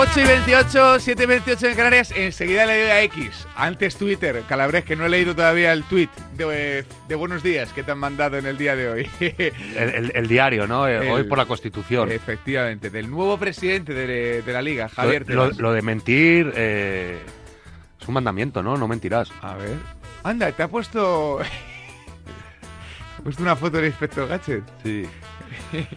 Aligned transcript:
8 0.00 0.20
y 0.20 0.24
28, 0.24 1.00
7 1.00 1.22
y 1.22 1.26
28 1.26 1.66
en 1.66 1.74
Canarias, 1.76 2.12
enseguida 2.14 2.66
le 2.66 2.82
doy 2.82 2.90
a 2.90 3.02
X. 3.02 3.48
Antes 3.56 3.96
Twitter, 3.96 4.42
Calabres, 4.48 4.84
que 4.84 4.94
no 4.94 5.04
he 5.04 5.08
leído 5.08 5.34
todavía 5.34 5.72
el 5.72 5.82
tweet 5.84 6.08
de, 6.34 6.84
de 7.08 7.14
buenos 7.16 7.42
días 7.42 7.72
que 7.72 7.82
te 7.82 7.90
han 7.90 7.98
mandado 7.98 8.36
en 8.38 8.46
el 8.46 8.56
día 8.56 8.76
de 8.76 8.88
hoy. 8.88 9.10
El, 9.20 9.52
el- 9.76 10.12
el 10.14 10.28
diario, 10.28 10.68
¿no? 10.68 10.86
Eh, 10.86 11.10
Hoy 11.10 11.24
por 11.24 11.36
la 11.38 11.46
Constitución. 11.46 12.12
Efectivamente, 12.12 12.90
del 12.90 13.10
nuevo 13.10 13.38
presidente 13.38 13.92
de, 13.92 14.42
de 14.42 14.52
la 14.52 14.62
Liga, 14.62 14.88
Javier 14.88 15.28
lo, 15.28 15.50
lo 15.50 15.72
de 15.72 15.82
mentir 15.82 16.52
eh, 16.54 17.18
es 18.00 18.06
un 18.06 18.14
mandamiento, 18.14 18.62
¿no? 18.62 18.76
No 18.76 18.86
mentirás. 18.86 19.30
A 19.42 19.54
ver. 19.56 19.76
Anda, 20.22 20.52
te 20.52 20.62
ha 20.62 20.68
puesto. 20.68 21.38
te 23.16 23.20
ha 23.20 23.24
puesto 23.24 23.42
una 23.42 23.56
foto 23.56 23.78
del 23.78 23.86
inspector 23.86 24.28
Gadget. 24.28 24.62
Sí. 24.84 25.06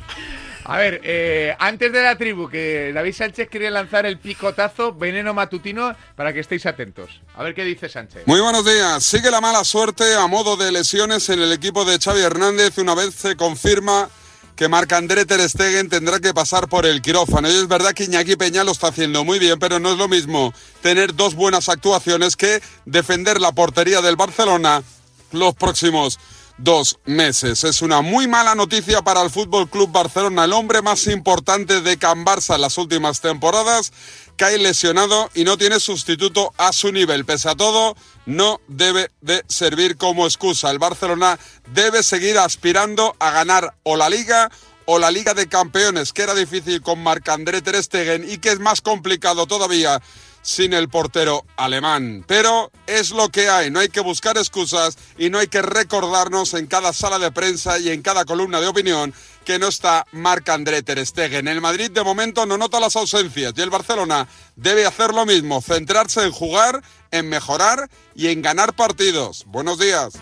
A 0.66 0.78
ver, 0.78 1.02
eh, 1.04 1.56
antes 1.60 1.92
de 1.92 2.04
la 2.04 2.18
tribu, 2.18 2.48
que 2.48 2.92
David 2.94 3.14
Sánchez 3.14 3.50
quiere 3.50 3.72
lanzar 3.72 4.06
el 4.06 4.20
picotazo 4.20 4.94
veneno 4.94 5.34
matutino 5.34 5.96
para 6.16 6.34
que 6.34 6.40
estéis 6.40 6.66
atentos. 6.66 7.22
A 7.36 7.44
ver 7.44 7.56
qué 7.56 7.64
dice 7.64 7.90
Sánchez. 7.90 8.24
Muy 8.28 8.40
buenos 8.40 8.66
días. 8.66 9.04
Sigue 9.04 9.32
la 9.32 9.42
mala 9.42 9.64
suerte 9.64 10.16
a 10.16 10.28
modo 10.28 10.58
de 10.58 10.72
lesiones 10.72 11.28
en 11.30 11.42
el 11.42 11.52
equipo 11.52 11.84
de 11.86 11.98
Xavi 11.98 12.22
Hernández 12.22 12.78
una 12.78 12.96
vez 12.96 13.16
se 13.16 13.36
confirma 13.36 14.10
que 14.56 14.70
Marc-André 14.70 15.26
Ter 15.26 15.42
Stegen 15.50 15.90
tendrá 15.90 16.20
que 16.20 16.34
pasar 16.34 16.70
por 16.70 16.86
el 16.86 17.02
quirófano. 17.02 17.50
Y 17.50 17.56
es 17.56 17.68
verdad 17.68 17.94
que 17.94 18.04
Iñaki 18.04 18.36
Peña 18.36 18.64
lo 18.64 18.72
está 18.72 18.90
haciendo 18.90 19.24
muy 19.24 19.40
bien, 19.40 19.58
pero 19.58 19.80
no 19.80 19.92
es 19.92 19.98
lo 19.98 20.08
mismo 20.08 20.54
tener 20.82 21.16
dos 21.16 21.34
buenas 21.34 21.68
actuaciones 21.70 22.36
que 22.36 22.62
defender 22.86 23.42
la 23.42 23.54
portería 23.54 24.02
del 24.02 24.16
Barcelona 24.16 24.84
los 25.32 25.56
próximos 25.56 26.20
dos 26.64 27.00
meses. 27.06 27.64
Es 27.64 27.82
una 27.82 28.02
muy 28.02 28.28
mala 28.28 28.56
noticia 28.56 29.02
para 29.02 29.22
el 29.22 29.30
Fútbol 29.30 29.70
Club 29.70 29.92
Barcelona, 29.92 30.46
el 30.46 30.54
hombre 30.54 30.82
más 30.82 31.08
importante 31.08 31.82
de 31.82 31.98
Can 31.98 32.26
Barça 32.26 32.56
en 32.56 32.62
las 32.62 32.78
últimas 32.78 33.22
temporadas, 33.22 33.92
cae 34.36 34.58
lesionado 34.58 35.30
y 35.34 35.44
no 35.44 35.58
tiene 35.58 35.80
sustituto 35.80 36.54
a 36.58 36.72
su 36.74 36.92
nivel. 36.92 37.26
Pese 37.26 37.50
a 37.50 37.56
todo, 37.56 37.96
no 38.26 38.62
debe 38.68 39.10
de 39.22 39.44
servir 39.48 39.98
como 39.98 40.26
excusa. 40.26 40.70
El 40.70 40.80
Barcelona 40.80 41.40
debe 41.74 42.04
seguir 42.04 42.38
aspirando 42.38 43.16
a 43.20 43.32
ganar 43.32 43.76
o 43.84 43.98
la 43.98 44.10
Liga 44.10 44.52
o 44.86 45.00
la 45.00 45.12
Liga 45.12 45.34
de 45.34 45.48
Campeones, 45.48 46.14
que 46.14 46.24
era 46.24 46.36
difícil 46.36 46.82
con 46.82 47.02
Marc-André 47.02 47.62
Ter 47.62 47.82
Stegen 47.82 48.30
y 48.30 48.38
que 48.38 48.50
es 48.50 48.60
más 48.60 48.82
complicado 48.82 49.48
todavía 49.48 50.02
sin 50.42 50.74
el 50.74 50.90
portero 50.90 51.46
alemán. 51.58 52.24
Pero 52.28 52.72
es 52.88 53.12
lo 53.12 53.30
que 53.30 53.50
hay, 53.50 53.72
no 53.72 53.80
hay 53.80 53.90
que 53.90 54.02
buscar 54.02 54.38
excusas 54.38 54.98
y 55.18 55.30
no 55.30 55.40
hay 55.40 55.48
que 55.48 55.62
recordarnos 55.62 56.54
en 56.54 56.68
cada 56.68 56.94
sala 56.94 57.20
de 57.20 57.32
prensa 57.32 57.80
y 57.80 57.90
en 57.90 58.02
cada 58.02 58.26
columna 58.26 58.60
de 58.60 58.68
opinión 58.68 59.14
que 59.46 59.60
no 59.60 59.68
está 59.68 60.06
Marc-André 60.12 60.84
Ter 60.84 61.06
Stegen. 61.06 61.48
El 61.48 61.62
Madrid 61.62 61.92
de 61.92 62.04
momento 62.04 62.46
no 62.46 62.58
nota 62.58 62.80
las 62.80 62.96
ausencias 62.96 63.54
y 63.56 63.62
el 63.62 63.70
Barcelona 63.70 64.28
debe 64.56 64.86
hacer 64.86 65.14
lo 65.14 65.26
mismo, 65.26 65.62
centrarse 65.62 66.24
en 66.24 66.32
jugar, 66.32 66.82
en 67.12 67.30
mejorar 67.30 67.90
y 68.16 68.28
en 68.28 68.42
ganar 68.42 68.74
partidos. 68.74 69.46
Buenos 69.48 69.80
días. 69.80 70.14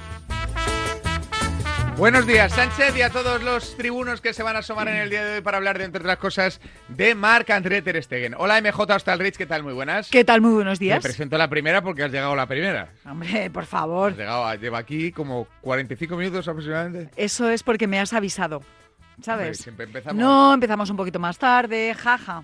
Buenos 1.99 2.25
días, 2.25 2.53
Sánchez, 2.53 2.95
y 2.95 3.01
a 3.01 3.09
todos 3.09 3.43
los 3.43 3.75
tribunos 3.75 4.21
que 4.21 4.33
se 4.33 4.41
van 4.41 4.55
a 4.55 4.59
asomar 4.59 4.87
en 4.87 4.95
el 4.95 5.09
día 5.09 5.21
de 5.25 5.35
hoy 5.35 5.41
para 5.41 5.57
hablar 5.57 5.77
de, 5.77 5.83
entre 5.83 5.99
otras 5.99 6.15
cosas, 6.17 6.61
de 6.87 7.13
Marc 7.13 7.49
André 7.49 7.81
Ter 7.81 8.01
Stegen. 8.01 8.35
Hola, 8.37 8.61
MJ 8.61 8.95
Hostalrich, 8.95 9.35
¿qué 9.35 9.45
tal? 9.45 9.63
Muy 9.63 9.73
buenas. 9.73 10.09
¿Qué 10.09 10.23
tal? 10.23 10.39
Muy 10.39 10.53
buenos 10.53 10.79
Te 10.79 10.85
días. 10.85 11.03
presento 11.03 11.37
la 11.37 11.49
primera 11.49 11.81
porque 11.81 12.03
has 12.03 12.11
llegado 12.11 12.31
a 12.31 12.35
la 12.37 12.45
primera. 12.47 12.93
Hombre, 13.05 13.49
por 13.49 13.65
favor. 13.65 14.11
Has 14.13 14.17
llegado, 14.17 14.45
a- 14.45 14.55
lleva 14.55 14.77
aquí 14.77 15.11
como 15.11 15.45
45 15.59 16.15
minutos 16.15 16.47
aproximadamente. 16.47 17.11
Eso 17.17 17.49
es 17.49 17.63
porque 17.63 17.85
me 17.85 17.99
has 17.99 18.13
avisado. 18.13 18.57
Hombre, 18.57 19.23
¿Sabes? 19.25 19.57
siempre 19.57 19.85
empezamos. 19.85 20.15
No, 20.17 20.53
empezamos 20.53 20.89
un 20.89 20.95
poquito 20.95 21.19
más 21.19 21.37
tarde, 21.37 21.93
jaja. 21.95 22.43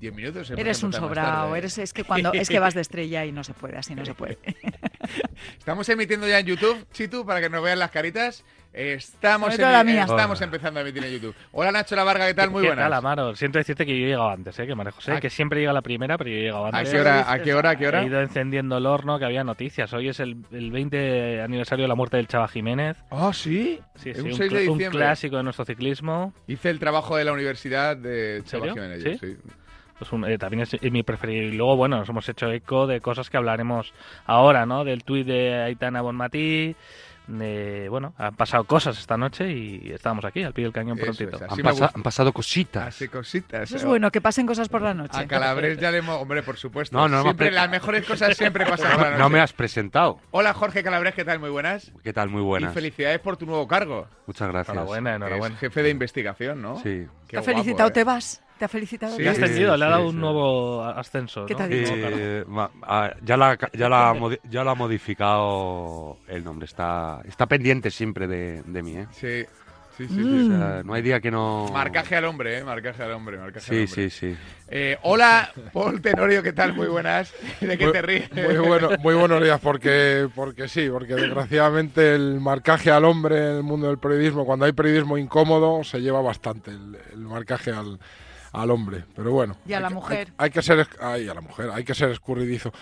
10 0.00 0.14
minutos. 0.14 0.50
Eres 0.50 0.82
un 0.82 0.92
sobrado, 0.92 1.44
tarde. 1.48 1.58
eres 1.58 1.78
es 1.78 1.92
que 1.92 2.04
cuando 2.04 2.32
es 2.32 2.48
que 2.48 2.58
vas 2.58 2.74
de 2.74 2.80
estrella 2.80 3.24
y 3.26 3.32
no 3.32 3.44
se 3.44 3.52
puede, 3.54 3.76
así 3.76 3.94
no 3.94 4.04
se 4.04 4.14
puede. 4.14 4.38
Estamos 5.58 5.88
emitiendo 5.88 6.26
ya 6.28 6.38
en 6.38 6.46
YouTube, 6.46 6.86
Chitu, 6.92 7.24
para 7.26 7.40
que 7.40 7.48
nos 7.50 7.62
vean 7.62 7.78
las 7.78 7.90
caritas. 7.90 8.44
Estamos, 8.72 9.56
todo 9.56 9.72
la 9.72 9.82
mía. 9.82 10.02
estamos 10.02 10.38
Hola. 10.38 10.44
empezando 10.44 10.78
a 10.78 10.82
emitir 10.84 11.04
en 11.04 11.10
YouTube. 11.12 11.34
Hola 11.50 11.72
Nacho 11.72 11.96
La 11.96 12.04
Varga, 12.04 12.26
¿qué 12.28 12.34
tal? 12.34 12.50
Muy 12.52 12.62
¿Qué 12.62 12.68
buenas. 12.68 12.84
tal, 12.84 12.92
Amaro? 12.92 13.34
Siento 13.34 13.58
decirte 13.58 13.84
que 13.84 13.98
yo 13.98 14.04
he 14.06 14.08
llegado 14.10 14.30
antes, 14.30 14.56
¿eh? 14.60 14.66
que 14.66 14.74
María 14.76 14.92
José, 14.92 15.12
¿A- 15.12 15.20
que 15.20 15.28
siempre 15.28 15.58
llega 15.58 15.72
la 15.72 15.82
primera, 15.82 16.16
pero 16.16 16.30
yo 16.30 16.36
he 16.36 16.40
llegado 16.42 16.66
¿A 16.66 16.68
antes. 16.68 16.88
qué 16.90 17.00
hora? 17.00 17.32
¿A 17.32 17.42
qué 17.42 17.54
hora? 17.54 17.70
¿A 17.70 17.76
qué 17.76 17.84
He 17.84 17.88
hora? 17.88 18.04
ido 18.04 18.20
encendiendo 18.20 18.76
el 18.78 18.86
horno, 18.86 19.18
que 19.18 19.24
había 19.24 19.42
noticias. 19.42 19.92
Hoy 19.92 20.08
es 20.08 20.20
el, 20.20 20.36
el 20.52 20.70
20 20.70 21.42
aniversario 21.42 21.82
de 21.84 21.88
la 21.88 21.96
muerte 21.96 22.16
del 22.18 22.28
Chava 22.28 22.46
Jiménez. 22.46 22.96
Ah, 23.10 23.32
sí. 23.34 23.80
Sí, 23.96 24.10
Es 24.10 24.18
sí, 24.18 24.22
un 24.22 24.28
un, 24.30 24.34
6 24.36 24.52
de 24.52 24.68
un 24.68 24.78
diciembre. 24.78 24.98
clásico 25.00 25.36
de 25.36 25.42
nuestro 25.42 25.64
ciclismo. 25.64 26.32
Hice 26.46 26.70
el 26.70 26.78
trabajo 26.78 27.16
de 27.16 27.24
la 27.24 27.32
universidad 27.32 27.96
de 27.96 28.42
Chava 28.44 28.66
serio? 28.66 28.74
Jiménez, 28.74 29.02
¿Sí? 29.02 29.18
sí. 29.18 29.36
Pues 30.00 30.10
un- 30.12 30.24
eh, 30.24 30.36
también 30.38 30.62
es, 30.62 30.74
es 30.74 30.90
mi 30.90 31.02
preferido. 31.04 31.42
Y 31.44 31.52
luego, 31.52 31.76
bueno, 31.76 31.98
nos 31.98 32.08
hemos 32.08 32.28
hecho 32.28 32.50
eco 32.50 32.88
de 32.88 33.00
cosas 33.00 33.30
que 33.30 33.36
hablaremos 33.36 33.92
ahora, 34.26 34.66
¿no? 34.66 34.82
Del 34.82 35.04
tuit 35.04 35.26
de 35.26 35.62
Aitana 35.62 36.00
Bonmatí. 36.00 36.74
Bueno, 37.28 38.12
han 38.18 38.34
pasado 38.34 38.64
cosas 38.64 38.98
esta 38.98 39.16
noche 39.16 39.52
y 39.52 39.92
estamos 39.92 40.24
aquí, 40.24 40.42
al 40.42 40.52
pie 40.52 40.64
del 40.64 40.72
cañón 40.72 40.96
prontito. 40.98 41.36
es, 41.36 41.42
Han, 41.42 41.50
así 41.52 41.62
pasa- 41.62 41.90
han 41.94 42.02
pasado 42.02 42.32
cositas. 42.32 42.88
Hace 42.88 43.08
cositas. 43.08 43.62
Eso 43.62 43.76
es 43.76 43.84
eh. 43.84 43.86
bueno, 43.86 44.10
que 44.10 44.20
pasen 44.20 44.46
cosas 44.46 44.68
por 44.68 44.82
la 44.82 44.94
noche. 44.94 45.16
A 45.20 45.26
Calabres 45.28 45.78
ya 45.78 45.90
le 45.92 45.98
hemos... 45.98 46.20
Hombre, 46.20 46.42
por 46.42 46.56
supuesto. 46.56 46.96
No, 46.96 47.08
no, 47.08 47.18
no, 47.18 47.22
siempre, 47.22 47.50
Las 47.52 47.70
mejores 47.70 48.04
cosas 48.04 48.36
siempre 48.36 48.66
pasan 48.66 48.92
por 48.92 49.02
la 49.02 49.10
No, 49.12 49.18
noche. 49.18 49.32
me 49.34 49.40
has 49.40 49.52
presentado. 49.52 50.18
Hola 50.32 50.54
Jorge 50.54 50.82
Calabres, 50.82 51.14
¿qué 51.14 51.24
tal? 51.24 51.38
Muy 51.38 51.50
buenas. 51.50 51.92
¿Qué 52.02 52.12
tal? 52.12 52.30
Muy 52.30 52.42
buenas. 52.42 52.72
Y 52.72 52.74
felicidades 52.74 53.20
por 53.20 53.36
tu 53.36 53.46
nuevo 53.46 53.68
cargo. 53.68 54.08
Muchas 54.26 54.48
gracias. 54.48 54.74
Enhorabuena, 54.74 55.14
enhorabuena. 55.14 55.54
Es 55.54 55.60
jefe 55.60 55.82
de 55.84 55.90
investigación, 55.90 56.60
¿no? 56.62 56.76
Sí. 56.78 56.82
Qué 56.82 57.06
¿Te 57.28 57.36
guapo, 57.36 57.44
felicitado 57.52 57.88
eh. 57.90 57.92
te 57.92 58.02
vas? 58.04 58.42
¿Te 58.60 58.66
ha 58.66 58.68
felicitado? 58.68 59.16
Sí, 59.16 59.22
Le 59.22 59.30
ha 59.30 59.34
Sí, 59.34 59.42
ascendido, 59.42 59.74
le 59.74 59.84
ha 59.86 59.88
dado 59.88 60.02
sí. 60.10 60.14
un 60.14 60.20
nuevo 60.20 60.84
ascenso. 60.84 61.46
¿Qué 61.46 61.54
¿no? 61.54 61.58
te 61.58 61.62
ha 61.64 61.66
dicho? 61.66 61.92
Eh, 61.96 62.44
ma- 62.46 62.70
ah, 62.82 63.10
ya, 63.22 63.38
la, 63.38 63.56
ya, 63.72 63.88
la 63.88 64.14
ya 64.50 64.64
la 64.64 64.70
ha 64.72 64.74
modificado 64.74 66.18
el 66.28 66.44
nombre. 66.44 66.66
Está, 66.66 67.22
está 67.26 67.46
pendiente 67.46 67.90
siempre 67.90 68.26
de, 68.26 68.62
de 68.66 68.82
mí. 68.82 68.96
¿eh? 68.98 69.06
Sí, 69.12 69.46
sí, 69.96 70.08
sí. 70.08 70.14
sí. 70.14 70.20
Mm. 70.20 70.44
O 70.44 70.58
sea, 70.58 70.82
no 70.84 70.92
hay 70.92 71.00
día 71.00 71.20
que 71.20 71.30
no. 71.30 71.70
Marcaje 71.72 72.16
al 72.16 72.26
hombre, 72.26 72.58
¿eh? 72.58 72.64
Marcaje 72.64 73.02
al 73.02 73.12
hombre, 73.12 73.38
marcaje 73.38 73.70
al 73.80 73.86
Sí, 73.86 73.92
hombre. 73.94 74.10
sí, 74.10 74.30
sí. 74.34 74.36
Eh, 74.68 74.98
hola, 75.04 75.50
Paul 75.72 76.02
Tenorio, 76.02 76.42
¿qué 76.42 76.52
tal? 76.52 76.74
Muy 76.74 76.88
buenas. 76.88 77.32
¿De 77.62 77.78
qué 77.78 77.84
Muy- 77.84 77.92
te 77.94 78.02
ríes? 78.02 78.30
Muy, 78.32 78.56
bueno, 78.58 78.90
muy 79.00 79.14
buenos 79.14 79.42
días, 79.42 79.58
porque, 79.58 80.28
porque 80.34 80.68
sí, 80.68 80.86
porque 80.90 81.14
desgraciadamente 81.14 82.14
el 82.14 82.40
marcaje 82.40 82.90
al 82.90 83.06
hombre 83.06 83.38
en 83.38 83.56
el 83.56 83.62
mundo 83.62 83.86
del 83.88 83.98
periodismo, 83.98 84.44
cuando 84.44 84.66
hay 84.66 84.72
periodismo 84.72 85.16
incómodo, 85.16 85.82
se 85.82 86.00
lleva 86.02 86.20
bastante 86.20 86.70
el, 86.72 86.98
el 87.14 87.20
marcaje 87.20 87.70
al, 87.72 87.98
al 88.52 88.70
hombre. 88.70 89.04
Pero 89.14 89.32
bueno. 89.32 89.56
Y 89.66 89.72
a 89.72 89.80
la 89.80 89.88
que- 89.88 89.94
mujer. 89.94 90.28
Hay, 90.38 90.46
hay 90.46 90.50
que 90.50 90.62
ser, 90.62 90.86
ay, 91.00 91.28
a 91.28 91.34
la 91.34 91.40
mujer, 91.40 91.70
hay 91.72 91.84
que 91.84 91.94
ser 91.94 92.10
escurridizo. 92.10 92.72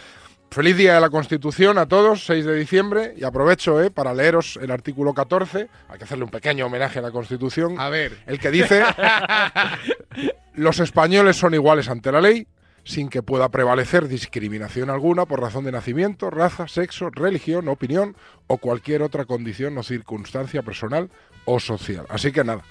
Feliz 0.51 0.79
Día 0.79 0.95
de 0.95 1.01
la 1.03 1.11
Constitución 1.11 1.77
a 1.77 1.85
todos, 1.87 2.25
6 2.25 2.47
de 2.47 2.55
diciembre, 2.55 3.13
y 3.19 3.25
aprovecho 3.25 3.83
eh, 3.83 3.91
para 3.91 4.15
leeros 4.15 4.59
el 4.63 4.71
artículo 4.71 5.13
14, 5.13 5.69
hay 5.91 5.99
que 5.99 6.05
hacerle 6.05 6.25
un 6.25 6.31
pequeño 6.31 6.65
homenaje 6.65 7.01
a 7.01 7.03
la 7.03 7.11
Constitución, 7.11 7.79
A 7.79 7.91
ver. 7.91 8.17
el 8.27 8.39
que 8.39 8.51
dice, 8.51 8.83
los 10.55 10.81
españoles 10.81 11.37
son 11.37 11.55
iguales 11.55 11.89
ante 11.89 12.11
la 12.13 12.21
ley, 12.21 12.47
sin 12.85 13.11
que 13.11 13.23
pueda 13.23 13.51
prevalecer 13.51 14.09
discriminación 14.09 14.89
alguna 14.89 15.27
por 15.27 15.41
razón 15.43 15.65
de 15.65 15.73
nacimiento, 15.73 16.31
raza, 16.31 16.67
sexo, 16.69 17.11
religión, 17.11 17.69
opinión 17.69 18.17
o 18.47 18.57
cualquier 18.57 19.03
otra 19.03 19.27
condición 19.27 19.77
o 19.77 19.83
circunstancia 19.83 20.63
personal 20.63 21.11
o 21.45 21.61
social. 21.61 22.07
Así 22.09 22.33
que 22.33 22.43
nada, 22.45 22.63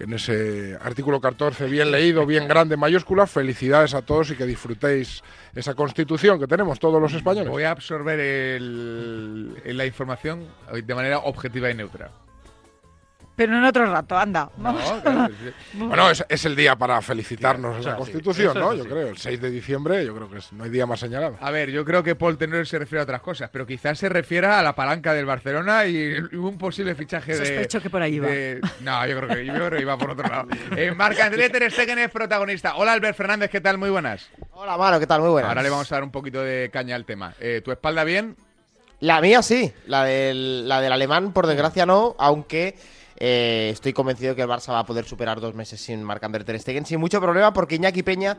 en 0.00 0.12
ese 0.14 0.76
artículo 0.82 1.20
14, 1.20 1.66
bien 1.66 1.90
leído, 1.92 2.24
bien 2.26 2.48
grande, 2.48 2.76
mayúscula, 2.76 3.26
felicidades 3.26 3.94
a 3.94 4.02
todos 4.02 4.30
y 4.30 4.36
que 4.36 4.46
disfrutéis 4.46 5.22
esa 5.54 5.74
constitución 5.74 6.38
que 6.40 6.46
tenemos 6.46 6.78
todos 6.80 7.00
los 7.00 7.12
españoles. 7.12 7.50
Voy 7.50 7.64
a 7.64 7.70
absorber 7.70 8.18
el- 8.18 9.54
la 9.76 9.86
información 9.86 10.46
de 10.72 10.94
manera 10.94 11.18
objetiva 11.18 11.70
y 11.70 11.74
neutra. 11.74 12.10
Pero 13.36 13.56
en 13.56 13.64
otro 13.64 13.86
rato, 13.86 14.18
anda. 14.18 14.50
No, 14.58 14.76
claro. 15.02 15.32
Bueno, 15.72 16.10
es, 16.10 16.22
es 16.28 16.44
el 16.44 16.54
día 16.54 16.76
para 16.76 17.00
felicitarnos 17.00 17.76
Sí, 17.82 17.84
sí, 17.90 17.96
Constitución, 17.96 18.58
¿no? 18.58 18.74
Yo 18.74 18.84
creo, 18.84 19.08
el 19.08 19.16
6 19.16 19.40
de 19.40 19.50
diciembre, 19.50 20.04
yo 20.04 20.14
creo 20.14 20.28
que 20.30 20.38
es- 20.38 20.52
no 20.52 20.64
hay 20.64 20.70
día 20.70 20.84
más 20.84 21.00
señalado. 21.00 21.38
A 21.40 21.50
ver, 21.50 21.70
yo 21.70 21.82
creo 21.84 22.02
que 22.02 22.14
Paul 22.14 22.36
Tenor 22.36 22.66
se 22.66 22.78
refiere 22.78 23.00
a 23.00 23.04
otras 23.04 23.22
cosas, 23.22 23.48
pero 23.50 23.66
quizás 23.66 23.98
se 23.98 24.10
refiera 24.10 24.58
a 24.58 24.62
la 24.62 24.74
palanca 24.74 25.14
del 25.14 25.24
Barcelona 25.24 25.86
y 25.86 26.16
un 26.34 26.58
posible 26.58 26.94
fichaje 26.94 27.32
de... 27.32 27.38
Sospecho 27.38 27.80
que 27.80 27.88
por 27.88 28.02
ahí 28.02 28.18
va. 28.18 28.28
de- 28.28 28.60
No, 28.80 29.06
yo 29.06 29.16
creo 29.20 29.28
que, 29.36 29.46
yo 29.46 29.54
creo 29.54 29.70
que 29.70 29.80
iba 29.80 29.96
por 29.96 30.10
otro 30.10 30.28
lado. 30.28 30.48
Eh, 30.76 30.92
Marc-André 30.94 31.48
Ter 31.48 31.70
Stegen 31.72 31.98
es 31.98 32.10
protagonista. 32.10 32.76
Hola, 32.76 32.92
Albert 32.92 33.16
Fernández, 33.16 33.48
¿qué 33.50 33.62
tal? 33.62 33.78
Muy 33.78 33.88
buenas. 33.88 34.28
Hola, 34.50 34.76
Mano, 34.76 35.00
¿qué 35.00 35.06
tal? 35.06 35.22
Muy 35.22 35.30
buenas. 35.30 35.48
Ahora 35.48 35.62
le 35.62 35.70
vamos 35.70 35.90
a 35.90 35.94
dar 35.94 36.04
un 36.04 36.10
poquito 36.10 36.42
de 36.42 36.68
caña 36.70 36.94
al 36.94 37.06
tema. 37.06 37.32
Eh, 37.40 37.62
¿Tu 37.64 37.72
espalda 37.72 38.04
bien? 38.04 38.36
La 39.00 39.22
mía 39.22 39.40
sí, 39.40 39.72
la 39.86 40.04
del, 40.04 40.68
la 40.68 40.82
del 40.82 40.92
alemán, 40.92 41.32
por 41.32 41.46
desgracia, 41.46 41.86
no, 41.86 42.14
aunque 42.18 42.76
eh, 43.20 43.68
estoy 43.72 43.92
convencido 43.92 44.34
que 44.34 44.42
el 44.42 44.48
Barça 44.48 44.72
va 44.72 44.80
a 44.80 44.86
poder 44.86 45.04
superar 45.04 45.40
dos 45.40 45.54
meses 45.54 45.80
sin 45.80 46.02
Marc-André 46.02 46.42
Ter 46.42 46.58
Stegen 46.58 46.86
sin 46.86 46.98
mucho 46.98 47.20
problema, 47.20 47.52
porque 47.52 47.76
Iñaki 47.76 48.02
Peña 48.02 48.38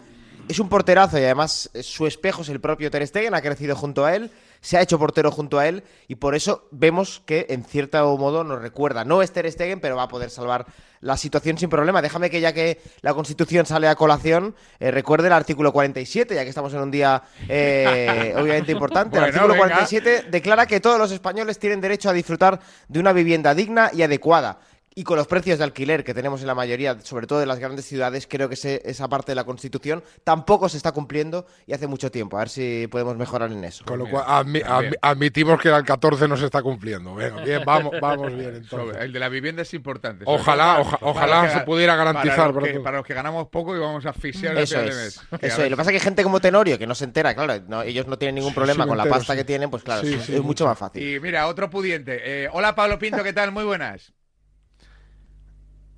es 0.50 0.60
un 0.60 0.70
porterazo 0.70 1.20
y 1.20 1.24
además 1.24 1.70
eh, 1.74 1.84
su 1.84 2.08
espejo 2.08 2.42
es 2.42 2.50
el 2.50 2.60
propio 2.60 2.90
Ter 2.92 3.06
Stegen, 3.08 3.34
ha 3.36 3.42
crecido 3.42 3.76
junto 3.76 4.06
a 4.06 4.16
él, 4.16 4.32
se 4.60 4.78
ha 4.78 4.82
hecho 4.82 5.00
portero 5.00 5.32
junto 5.32 5.60
a 5.60 5.68
él 5.68 5.84
y 6.08 6.16
por 6.16 6.36
eso 6.36 6.68
vemos 6.72 7.22
que 7.26 7.46
en 7.50 7.64
cierto 7.64 8.18
modo 8.18 8.44
nos 8.44 8.62
recuerda. 8.62 9.06
No 9.06 9.22
es 9.22 9.32
Ter 9.32 9.50
Stegen, 9.52 9.80
pero 9.80 9.96
va 9.96 10.04
a 10.04 10.08
poder 10.08 10.30
salvar 10.30 10.66
la 11.00 11.18
situación 11.18 11.58
sin 11.58 11.70
problema. 11.70 12.02
Déjame 12.02 12.30
que 12.30 12.42
ya 12.42 12.54
que 12.54 12.80
la 13.02 13.14
Constitución 13.14 13.66
sale 13.66 13.88
a 13.88 13.96
colación, 13.96 14.56
eh, 14.80 14.92
recuerde 14.92 15.28
el 15.28 15.34
artículo 15.34 15.72
47, 15.72 16.36
ya 16.36 16.44
que 16.44 16.50
estamos 16.50 16.74
en 16.74 16.80
un 16.82 16.92
día 16.92 17.24
eh, 17.48 18.34
obviamente 18.38 18.72
importante. 18.72 19.18
el 19.18 19.24
Bueno, 19.24 19.38
artículo 19.38 19.54
venga. 19.54 19.76
47 19.76 20.30
declara 20.30 20.66
que 20.66 20.80
todos 20.80 21.00
los 21.00 21.12
españoles 21.12 21.58
tienen 21.60 21.82
derecho 21.82 22.10
a 22.10 22.14
disfrutar 22.14 22.60
de 22.88 23.00
una 23.00 23.14
vivienda 23.14 23.56
digna 23.56 23.90
y 23.94 24.02
adecuada. 24.04 24.60
Y 24.94 25.04
con 25.06 25.16
los 25.16 25.26
precios 25.26 25.58
de 25.58 25.64
alquiler 25.64 26.04
que 26.04 26.14
tenemos 26.14 26.42
en 26.42 26.48
la 26.48 26.54
mayoría, 26.56 27.00
sobre 27.00 27.26
todo 27.26 27.42
en 27.42 27.48
las 27.48 27.60
grandes 27.60 27.86
ciudades, 27.86 28.28
creo 28.30 28.50
que 28.50 28.56
ese- 28.56 28.82
esa 28.84 29.08
parte 29.08 29.32
de 29.32 29.36
la 29.36 29.46
Constitución 29.46 30.04
tampoco 30.26 30.68
se 30.68 30.76
está 30.76 30.92
cumpliendo 30.92 31.46
y 31.66 31.72
hace 31.72 31.88
mucho 31.88 32.12
tiempo. 32.12 32.36
A 32.36 32.40
ver 32.42 32.50
si 32.50 32.88
podemos 32.92 33.16
mejorar 33.16 33.54
en 33.54 33.64
eso. 33.64 33.86
Con 33.86 34.00
lo 34.00 34.10
cual, 34.10 34.26
admi- 34.26 34.52
bien. 34.52 34.66
admi- 34.68 34.98
admitimos 35.02 35.62
que 35.62 35.70
el 35.70 35.86
14 35.86 36.28
no 36.28 36.36
se 36.36 36.44
está 36.44 36.62
cumpliendo. 36.62 37.16
Venga, 37.16 37.42
bien, 37.42 37.62
vamos, 37.66 37.94
vamos 38.02 38.36
bien 38.36 38.56
entonces. 38.58 38.98
El 39.02 39.14
de 39.14 39.20
la 39.20 39.30
vivienda 39.30 39.62
es 39.62 39.74
importante. 39.74 40.26
Ojalá, 40.28 40.82
oja- 40.82 40.98
ojalá 41.00 41.44
que- 41.48 41.54
se 41.60 41.60
pudiera 41.62 41.96
garantizar, 41.96 42.36
Para 42.36 42.48
los, 42.52 42.56
para 42.64 42.74
que, 42.74 42.80
para 42.82 42.98
los 42.98 43.06
que 43.06 43.14
ganamos 43.14 43.48
poco 43.48 43.74
y 43.74 43.80
vamos 43.80 44.06
a 44.06 44.10
asfixiar 44.10 44.58
Eso 44.58 44.76
final 44.76 44.90
es. 44.90 44.96
de 44.98 45.04
mes. 45.04 45.22
Eso 45.42 45.64
es. 45.64 45.70
Lo 45.70 45.78
que 45.78 45.78
pasa 45.78 45.90
es 45.92 45.94
que 45.94 45.98
hay 46.00 46.04
gente 46.04 46.24
como 46.24 46.42
Tenorio 46.42 46.78
que 46.78 46.86
no 46.86 46.96
se 46.96 47.06
entera, 47.06 47.34
claro, 47.34 47.64
no- 47.66 47.82
ellos 47.84 48.08
no 48.08 48.18
tienen 48.18 48.36
ningún 48.36 48.52
Sí, 48.52 48.56
problema 48.56 48.84
sí, 48.84 48.90
con 48.90 48.98
la 48.98 49.06
pasta 49.06 49.32
sí. 49.34 49.38
que 49.40 49.46
tienen, 49.46 49.70
pues 49.70 49.84
claro, 49.84 50.02
Sí, 50.06 50.16
es, 50.16 50.26
sí, 50.26 50.34
es 50.34 50.38
mucho 50.40 50.48
mucho. 50.48 50.66
más 50.66 50.78
fácil. 50.78 51.02
Y 51.02 51.18
mira, 51.22 51.48
otro 51.48 51.70
pudiente. 51.70 52.20
Eh, 52.44 52.50
hola 52.52 52.76
Pablo 52.76 53.00
Pinto, 53.00 53.24
¿qué 53.24 53.32
tal? 53.32 53.54
Muy 53.54 53.64
buenas. 53.64 54.12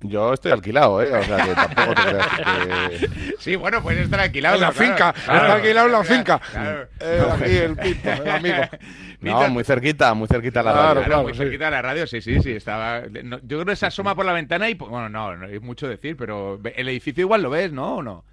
Yo 0.06 0.34
estoy 0.34 0.52
alquilado, 0.52 1.00
¿eh? 1.02 1.10
O 1.14 1.22
sea, 1.22 1.44
que 1.46 1.54
tampoco 1.54 1.94
te 1.94 2.02
creas 2.02 2.28
que... 2.28 3.34
Sí, 3.38 3.56
bueno, 3.56 3.82
pues 3.82 3.96
estar 3.98 4.20
alquilado. 4.20 4.56
En 4.56 4.60
la 4.60 4.70
claro, 4.72 4.86
finca, 4.92 5.12
claro, 5.24 5.40
está 5.40 5.54
alquilado 5.54 5.86
en 5.86 5.92
la 5.92 6.00
claro, 6.02 6.14
finca. 6.14 6.38
claro. 6.52 6.88
Eh, 7.00 7.22
aquí 7.32 7.56
el 7.56 7.76
Pinto, 7.76 8.10
el 8.10 8.28
amigo. 8.30 8.56
No, 9.20 9.48
muy 9.48 9.64
cerquita, 9.64 10.12
muy 10.12 10.28
cerquita 10.28 10.62
la 10.62 10.72
Claro, 10.72 10.82
radio. 10.88 10.94
Claro, 10.96 11.06
claro, 11.06 11.22
muy 11.22 11.32
sí. 11.32 11.38
cerquita 11.38 11.64
de 11.64 11.70
la 11.70 11.80
radio, 11.80 12.06
sí, 12.06 12.20
sí, 12.20 12.42
sí, 12.42 12.52
estaba... 12.52 13.00
no, 13.22 13.38
yo 13.38 13.56
creo 13.60 13.64
que 13.64 13.76
se 13.76 13.86
asoma 13.86 14.14
por 14.14 14.26
la 14.26 14.34
ventana 14.34 14.68
y... 14.68 14.74
Bueno, 14.74 15.08
no, 15.08 15.34
no 15.36 15.46
es 15.46 15.62
mucho 15.62 15.88
decir, 15.88 16.14
pero 16.18 16.60
el 16.76 16.88
edificio 16.90 17.22
igual 17.22 17.42
lo 17.42 17.48
ves, 17.48 17.72
¿no? 17.72 17.96
¿O 17.96 18.02
no? 18.02 18.24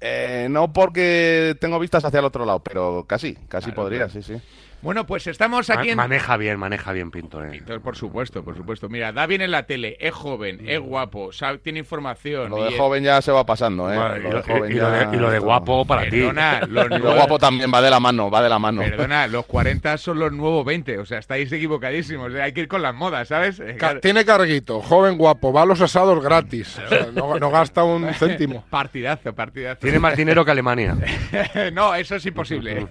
Eh, 0.00 0.46
no 0.50 0.72
porque 0.72 1.56
tengo 1.60 1.78
vistas 1.78 2.04
hacia 2.04 2.20
el 2.20 2.24
otro 2.24 2.46
lado, 2.46 2.60
pero 2.60 3.04
casi, 3.06 3.34
casi 3.48 3.66
Claro, 3.66 3.82
podría, 3.82 4.06
claro. 4.06 4.12
sí, 4.12 4.22
sí. 4.22 4.40
Bueno, 4.80 5.06
pues 5.06 5.26
estamos 5.26 5.68
Ma- 5.68 5.74
aquí 5.74 5.90
en... 5.90 5.96
Maneja 5.96 6.36
bien, 6.36 6.58
maneja 6.58 6.92
bien 6.92 7.10
Pinto. 7.10 7.42
eh. 7.44 7.48
Pinto, 7.50 7.80
Por 7.80 7.96
supuesto, 7.96 8.44
por 8.44 8.56
supuesto. 8.56 8.88
Mira, 8.88 9.10
da 9.12 9.26
bien 9.26 9.40
en 9.40 9.50
la 9.50 9.64
tele, 9.64 9.96
es 9.98 10.14
joven, 10.14 10.60
es 10.68 10.78
guapo, 10.78 11.32
sabe- 11.32 11.58
tiene 11.58 11.80
información. 11.80 12.50
Lo 12.50 12.62
de 12.64 12.70
y 12.70 12.74
es- 12.74 12.78
joven 12.78 13.02
ya 13.02 13.20
se 13.20 13.32
va 13.32 13.44
pasando, 13.44 13.92
¿eh? 13.92 13.96
Y, 13.96 14.22
Lo 14.22 14.30
lo, 14.30 14.36
de 14.36 14.42
joven 14.42 14.70
y 14.72 14.74
lo 14.76 14.90
de, 14.90 15.00
ya- 15.04 15.10
y 15.12 15.16
lo 15.16 15.30
de 15.32 15.38
guapo 15.40 15.84
para 15.84 16.04
ti. 16.04 16.20
Perdona, 16.20 16.60
los 16.68 16.86
Y 16.86 16.88
lo 16.90 16.98
nuevos- 16.98 17.14
guapo 17.16 17.38
también 17.40 17.72
va 17.74 17.82
de 17.82 17.90
la 17.90 17.98
mano, 17.98 18.30
va 18.30 18.40
de 18.40 18.48
la 18.48 18.58
mano. 18.60 18.82
Perdona, 18.82 19.26
los 19.26 19.46
40 19.46 19.98
son 19.98 20.20
los 20.20 20.30
nuevos 20.32 20.64
20, 20.64 20.98
o 20.98 21.04
sea, 21.06 21.18
estáis 21.18 21.50
equivocadísimos, 21.50 22.32
hay 22.36 22.52
que 22.52 22.60
ir 22.60 22.68
con 22.68 22.80
las 22.80 22.94
modas, 22.94 23.26
¿sabes? 23.28 23.60
Tiene 24.00 24.24
carguito, 24.24 24.80
joven 24.80 25.18
guapo, 25.18 25.52
va 25.52 25.62
a 25.62 25.66
los 25.66 25.80
asados 25.80 26.22
gratis. 26.22 26.78
O 26.78 26.88
sea, 26.88 27.08
no, 27.12 27.36
no 27.38 27.50
gasta 27.50 27.82
un 27.82 28.14
céntimo. 28.14 28.64
Partidazo, 28.70 29.34
partidazo. 29.34 29.80
Tiene 29.80 29.98
más 29.98 30.16
dinero 30.16 30.44
que 30.44 30.52
Alemania. 30.52 30.96
no, 31.72 31.96
eso 31.96 32.14
es 32.14 32.24
imposible. 32.26 32.86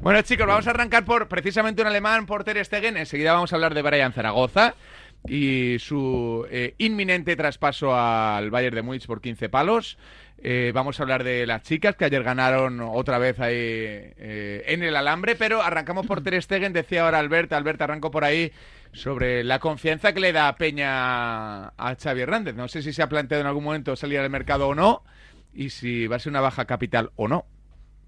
bueno, 0.00 0.22
chicos, 0.22 0.46
vamos 0.46 0.66
a 0.66 0.70
arrancar 0.70 0.85
por 1.04 1.28
precisamente 1.28 1.82
un 1.82 1.88
alemán, 1.88 2.26
por 2.26 2.44
Ter 2.44 2.64
Stegen. 2.64 2.96
Enseguida 2.96 3.32
vamos 3.32 3.52
a 3.52 3.56
hablar 3.56 3.74
de 3.74 3.82
Brian 3.82 4.12
Zaragoza 4.12 4.74
y 5.26 5.78
su 5.80 6.46
eh, 6.50 6.74
inminente 6.78 7.34
traspaso 7.36 7.94
al 7.94 8.50
Bayern 8.50 8.76
de 8.76 8.82
Múnich 8.82 9.06
por 9.06 9.20
15 9.20 9.48
palos. 9.48 9.98
Eh, 10.38 10.70
vamos 10.74 11.00
a 11.00 11.02
hablar 11.02 11.24
de 11.24 11.46
las 11.46 11.62
chicas 11.62 11.96
que 11.96 12.04
ayer 12.04 12.22
ganaron 12.22 12.80
otra 12.80 13.18
vez 13.18 13.40
ahí 13.40 13.54
eh, 13.56 14.64
en 14.66 14.82
el 14.82 14.94
alambre, 14.94 15.34
pero 15.34 15.62
arrancamos 15.62 16.06
por 16.06 16.22
Ter 16.22 16.40
Stegen. 16.40 16.72
Decía 16.72 17.04
ahora 17.04 17.18
Albert, 17.18 17.52
Albert 17.52 17.82
arranco 17.82 18.10
por 18.10 18.24
ahí 18.24 18.52
sobre 18.92 19.42
la 19.44 19.58
confianza 19.58 20.12
que 20.12 20.20
le 20.20 20.32
da 20.32 20.54
Peña 20.56 21.68
a 21.68 21.96
Xavi 22.00 22.20
Hernández. 22.20 22.54
No 22.54 22.68
sé 22.68 22.82
si 22.82 22.92
se 22.92 23.02
ha 23.02 23.08
planteado 23.08 23.40
en 23.40 23.48
algún 23.48 23.64
momento 23.64 23.96
salir 23.96 24.20
al 24.20 24.30
mercado 24.30 24.68
o 24.68 24.74
no 24.74 25.02
y 25.52 25.70
si 25.70 26.06
va 26.06 26.16
a 26.16 26.18
ser 26.20 26.30
una 26.30 26.40
baja 26.40 26.66
capital 26.66 27.10
o 27.16 27.26
no. 27.26 27.46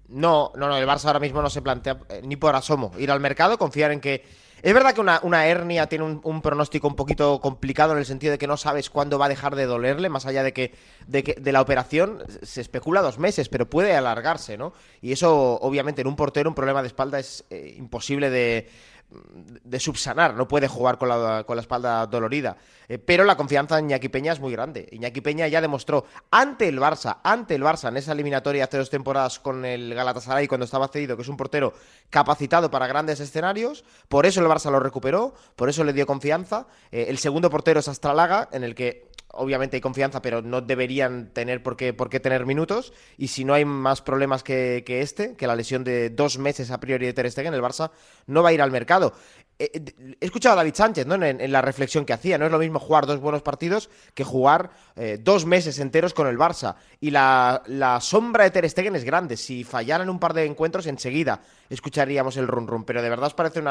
No, 0.09 0.51
no, 0.55 0.67
no, 0.67 0.77
el 0.77 0.87
Barça 0.87 1.05
ahora 1.05 1.19
mismo 1.19 1.41
no 1.41 1.49
se 1.49 1.61
plantea 1.61 1.99
eh, 2.09 2.21
ni 2.23 2.35
por 2.35 2.55
asomo 2.55 2.91
ir 2.97 3.11
al 3.11 3.19
mercado, 3.19 3.57
confiar 3.57 3.91
en 3.91 4.01
que... 4.01 4.49
Es 4.61 4.73
verdad 4.73 4.93
que 4.93 4.99
una, 4.99 5.21
una 5.23 5.47
hernia 5.47 5.87
tiene 5.87 6.19
un, 6.21 6.41
pronóstico 6.41 6.89
un 6.89 6.95
poquito 6.97 7.39
complicado 7.39 7.93
en 7.93 7.99
el 7.99 8.05
sentido 8.05 8.31
de 8.31 8.37
que 8.37 8.45
no 8.45 8.57
sabes 8.57 8.89
cuándo 8.89 9.17
va 9.17 9.27
a 9.27 9.29
dejar 9.29 9.55
de 9.55 9.65
dolerle, 9.65 10.09
más 10.09 10.25
allá 10.25 10.43
de 10.43 10.51
que 10.51 10.73
de, 11.07 11.23
que, 11.23 11.35
de 11.35 11.51
la 11.53 11.61
operación 11.61 12.21
se 12.43 12.59
especula 12.59 13.01
dos 13.01 13.19
meses, 13.19 13.47
pero 13.47 13.69
puede 13.69 13.95
alargarse, 13.95 14.57
¿no? 14.57 14.73
Y 15.01 15.13
eso, 15.13 15.57
obviamente, 15.61 16.01
en 16.01 16.09
un 16.09 16.17
portero 16.17 16.49
un 16.49 16.55
problema 16.55 16.81
de 16.81 16.89
espalda 16.89 17.19
es 17.19 17.45
eh, 17.49 17.73
imposible 17.77 18.29
de, 18.29 18.67
de 19.11 19.79
subsanar, 19.79 20.35
no 20.35 20.47
puede 20.47 20.67
jugar 20.67 20.97
con 20.97 21.09
la, 21.09 21.43
con 21.43 21.55
la 21.55 21.61
espalda 21.61 22.05
dolorida. 22.05 22.57
Eh, 22.87 22.99
pero 22.99 23.23
la 23.23 23.35
confianza 23.35 23.79
en 23.79 23.85
Iñaki 23.85 24.09
Peña 24.09 24.33
es 24.33 24.39
muy 24.39 24.51
grande. 24.51 24.87
Iñaki 24.91 25.21
Peña 25.21 25.47
ya 25.47 25.61
demostró 25.61 26.05
ante 26.29 26.67
el 26.67 26.79
Barça, 26.79 27.17
ante 27.23 27.55
el 27.55 27.63
Barça 27.63 27.89
en 27.89 27.97
esa 27.97 28.11
eliminatoria 28.11 28.65
hace 28.65 28.77
dos 28.77 28.89
temporadas 28.89 29.39
con 29.39 29.65
el 29.65 29.93
Galatasaray 29.95 30.47
cuando 30.47 30.65
estaba 30.65 30.87
cedido, 30.89 31.15
que 31.15 31.23
es 31.23 31.27
un 31.27 31.37
portero 31.37 31.73
capacitado 32.09 32.69
para 32.69 32.87
grandes 32.87 33.19
escenarios. 33.19 33.83
Por 34.07 34.25
eso 34.25 34.41
el 34.41 34.47
Barça 34.47 34.69
lo 34.69 34.79
recuperó, 34.79 35.33
por 35.55 35.69
eso 35.69 35.83
le 35.83 35.93
dio 35.93 36.05
confianza. 36.05 36.67
Eh, 36.91 37.07
el 37.09 37.17
segundo 37.17 37.49
portero 37.49 37.79
es 37.79 37.87
Astralaga, 37.87 38.49
en 38.51 38.63
el 38.63 38.75
que 38.75 39.09
obviamente 39.31 39.77
hay 39.77 39.81
confianza, 39.81 40.21
pero 40.21 40.41
no 40.41 40.61
deberían 40.61 41.31
tener 41.33 41.63
por 41.63 41.77
qué, 41.77 41.93
por 41.93 42.09
qué 42.09 42.19
tener 42.19 42.45
minutos. 42.45 42.93
Y 43.17 43.27
si 43.27 43.45
no 43.45 43.53
hay 43.53 43.65
más 43.65 44.01
problemas 44.01 44.43
que, 44.43 44.83
que 44.85 45.01
este, 45.01 45.35
que 45.35 45.47
la 45.47 45.55
lesión 45.55 45.83
de 45.83 46.09
dos 46.09 46.37
meses 46.37 46.71
a 46.71 46.79
priori 46.79 47.05
de 47.05 47.13
Ter 47.13 47.29
Stegen, 47.31 47.53
el 47.53 47.61
Barça 47.61 47.91
no 48.27 48.43
va 48.43 48.49
a 48.49 48.53
ir 48.53 48.61
al 48.61 48.71
mercado. 48.71 49.13
Eh, 49.61 49.71
eh, 49.73 50.15
he 50.21 50.25
escuchado 50.25 50.53
a 50.53 50.55
David 50.55 50.73
Sánchez 50.73 51.05
¿no? 51.05 51.15
en, 51.15 51.51
la 51.51 51.61
reflexión 51.61 52.05
que 52.05 52.13
hacía. 52.13 52.37
No 52.37 52.45
es 52.45 52.51
lo 52.51 52.59
mismo 52.59 52.79
jugar 52.79 53.05
dos 53.05 53.19
buenos 53.19 53.41
partidos 53.41 53.89
que 54.13 54.23
jugar 54.23 54.71
eh, 54.95 55.19
dos 55.21 55.45
meses 55.45 55.79
enteros 55.79 56.13
con 56.13 56.27
el 56.27 56.37
Barça. 56.37 56.75
Y 57.01 57.11
la, 57.11 57.99
sombra 58.01 58.45
de 58.45 58.51
Ter 58.51 58.69
Stegen 58.69 58.95
es 58.95 59.03
grande. 59.03 59.35
Si 59.35 59.65
fallaran 59.65 60.09
un 60.09 60.17
par 60.17 60.33
de 60.33 60.45
encuentros, 60.45 60.87
enseguida 60.87 61.41
escucharíamos 61.69 62.37
el 62.37 62.47
run 62.47 62.67
run. 62.67 62.85
Pero 62.85 63.01
de 63.01 63.09
verdad 63.09 63.27
os 63.27 63.33
parece 63.33 63.61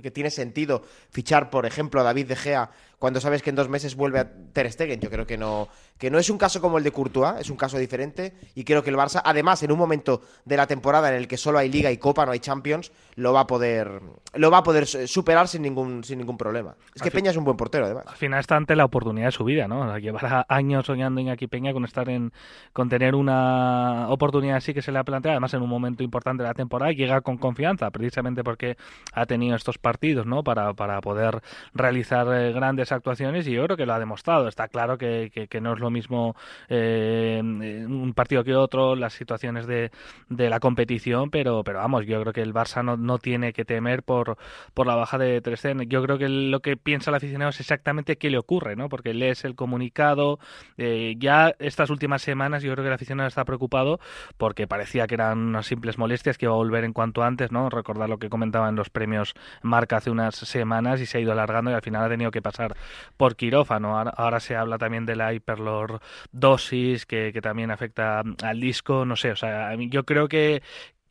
que 0.00 0.12
tiene 0.12 0.30
sentido 0.30 0.82
fichar, 1.10 1.50
por 1.50 1.66
ejemplo, 1.66 2.00
a 2.00 2.04
David 2.04 2.28
De 2.28 2.36
Gea 2.36 2.70
cuando 3.02 3.20
sabes 3.20 3.42
que 3.42 3.50
en 3.50 3.56
dos 3.56 3.68
meses 3.68 3.96
vuelve 3.96 4.20
a 4.20 4.30
Ter 4.52 4.70
Stegen. 4.70 5.00
Yo 5.00 5.10
creo 5.10 5.26
que 5.26 5.36
no, 5.36 5.68
que 5.98 6.08
no 6.08 6.20
es 6.20 6.30
un 6.30 6.38
caso 6.38 6.60
como 6.60 6.78
el 6.78 6.84
de 6.84 6.92
Courtois, 6.92 7.40
es 7.40 7.50
un 7.50 7.56
caso 7.56 7.76
diferente. 7.76 8.32
Y 8.54 8.62
creo 8.62 8.84
que 8.84 8.90
el 8.90 8.96
Barça, 8.96 9.20
además, 9.24 9.60
en 9.64 9.72
un 9.72 9.78
momento 9.78 10.22
de 10.44 10.56
la 10.56 10.68
temporada 10.68 11.08
en 11.08 11.16
el 11.16 11.26
que 11.26 11.36
solo 11.36 11.58
hay 11.58 11.68
Liga 11.68 11.90
y 11.90 11.96
Copa, 11.96 12.24
no 12.24 12.30
hay 12.30 12.38
Champions, 12.38 12.92
lo 13.16 13.32
va 13.32 13.40
a 13.40 13.46
poder, 13.48 14.00
lo 14.34 14.52
va 14.52 14.58
a 14.58 14.62
poder 14.62 14.84
eh, 14.94 15.08
sin 15.48 15.62
ningún, 15.62 16.04
sin 16.04 16.18
ningún 16.18 16.36
problema. 16.36 16.74
Es 16.94 17.02
que 17.02 17.10
Peña 17.10 17.30
es 17.30 17.36
un 17.36 17.44
buen 17.44 17.56
portero, 17.56 17.84
además. 17.86 18.04
Al 18.06 18.16
final 18.16 18.40
está 18.40 18.56
ante 18.56 18.76
la 18.76 18.84
oportunidad 18.84 19.26
de 19.26 19.32
su 19.32 19.44
vida, 19.44 19.66
¿no? 19.68 19.80
O 19.80 19.86
sea, 19.86 19.98
Llevar 19.98 20.44
años 20.48 20.86
soñando 20.86 21.20
en 21.20 21.28
aquí 21.30 21.46
Peña 21.46 21.72
con 21.72 21.84
estar 21.84 22.08
en, 22.08 22.32
con 22.72 22.88
tener 22.88 23.14
una 23.14 24.06
oportunidad 24.08 24.56
así 24.56 24.74
que 24.74 24.82
se 24.82 24.92
le 24.92 24.98
ha 24.98 25.04
planteado, 25.04 25.32
además 25.34 25.54
en 25.54 25.62
un 25.62 25.68
momento 25.68 26.02
importante 26.02 26.42
de 26.42 26.48
la 26.48 26.54
temporada, 26.54 26.92
y 26.92 26.96
llega 26.96 27.20
con 27.20 27.38
confianza, 27.38 27.90
precisamente 27.90 28.44
porque 28.44 28.76
ha 29.12 29.26
tenido 29.26 29.56
estos 29.56 29.78
partidos, 29.78 30.26
¿no? 30.26 30.42
Para, 30.44 30.74
para 30.74 31.00
poder 31.00 31.40
realizar 31.74 32.26
eh, 32.32 32.52
grandes 32.52 32.92
actuaciones 32.92 33.46
y 33.48 33.52
yo 33.52 33.64
creo 33.64 33.76
que 33.76 33.86
lo 33.86 33.94
ha 33.94 33.98
demostrado. 33.98 34.48
Está 34.48 34.68
claro 34.68 34.98
que, 34.98 35.30
que- 35.32 35.48
que 35.48 35.60
no 35.60 35.72
es 35.74 35.80
lo 35.80 35.90
mismo 35.90 36.34
eh, 36.68 37.40
un 37.42 38.12
partido 38.14 38.44
que 38.44 38.54
otro, 38.54 38.96
las 38.96 39.12
situaciones 39.12 39.66
de, 39.66 39.90
de 40.28 40.50
la 40.50 40.60
competición, 40.60 41.30
pero, 41.30 41.62
pero 41.64 41.78
vamos, 41.78 42.06
yo 42.06 42.20
creo 42.20 42.32
que 42.32 42.42
el 42.42 42.54
Barça 42.54 42.84
no, 42.84 42.96
no 42.96 43.18
tiene 43.18 43.52
que 43.52 43.64
temer 43.64 44.02
por, 44.02 44.36
por 44.74 44.86
la 44.86 44.94
baja 44.96 45.18
de 45.18 45.21
Ter 45.40 45.56
Stegen. 45.56 45.88
Yo 45.88 46.02
creo 46.02 46.18
que 46.18 46.28
lo 46.28 46.60
que 46.60 46.76
piensa 46.76 47.10
el 47.10 47.16
aficionado 47.16 47.50
es 47.50 47.60
exactamente 47.60 48.16
qué 48.16 48.30
le 48.30 48.38
ocurre, 48.38 48.76
¿no? 48.76 48.88
Porque 48.88 49.14
lees 49.14 49.44
el 49.44 49.54
comunicado. 49.54 50.38
eh, 50.76 51.14
ya 51.18 51.54
estas 51.58 51.90
últimas 51.90 52.22
semanas 52.22 52.62
yo 52.62 52.72
creo 52.72 52.84
que 52.84 52.88
el 52.88 52.94
aficionado 52.94 53.28
está 53.28 53.44
preocupado 53.44 54.00
porque 54.36 54.66
parecía 54.66 55.06
que 55.06 55.14
eran 55.14 55.38
unas 55.38 55.66
simples 55.66 55.98
molestias 55.98 56.38
que 56.38 56.46
iba 56.46 56.54
a 56.54 56.56
volver 56.56 56.84
en 56.84 56.92
cuanto 56.92 57.22
antes, 57.22 57.52
¿no? 57.52 57.70
Recordar 57.70 58.08
lo 58.08 58.18
que 58.18 58.28
comentaba 58.28 58.68
en 58.68 58.76
los 58.76 58.90
premios 58.90 59.34
Marca 59.62 59.96
hace 59.98 60.10
unas 60.10 60.34
semanas 60.34 61.00
y 61.00 61.06
se 61.06 61.18
ha 61.18 61.20
ido 61.20 61.32
alargando 61.32 61.70
y 61.70 61.74
al 61.74 61.82
final 61.82 62.04
ha 62.04 62.08
tenido 62.08 62.30
que 62.30 62.42
pasar 62.42 62.74
por 63.16 63.36
quirófano. 63.36 63.98
Ahora, 63.98 64.40
se 64.40 64.56
habla 64.56 64.78
también 64.78 65.06
de 65.06 65.16
la 65.16 65.32
hiperlordosis 65.34 67.06
que, 67.06 67.32
que 67.32 67.40
también 67.40 67.70
afecta 67.70 68.22
al 68.42 68.60
disco, 68.60 69.04
no 69.04 69.16
sé, 69.16 69.32
o 69.32 69.36
sea, 69.36 69.74
yo 69.76 70.04
creo 70.04 70.28
que 70.28 70.62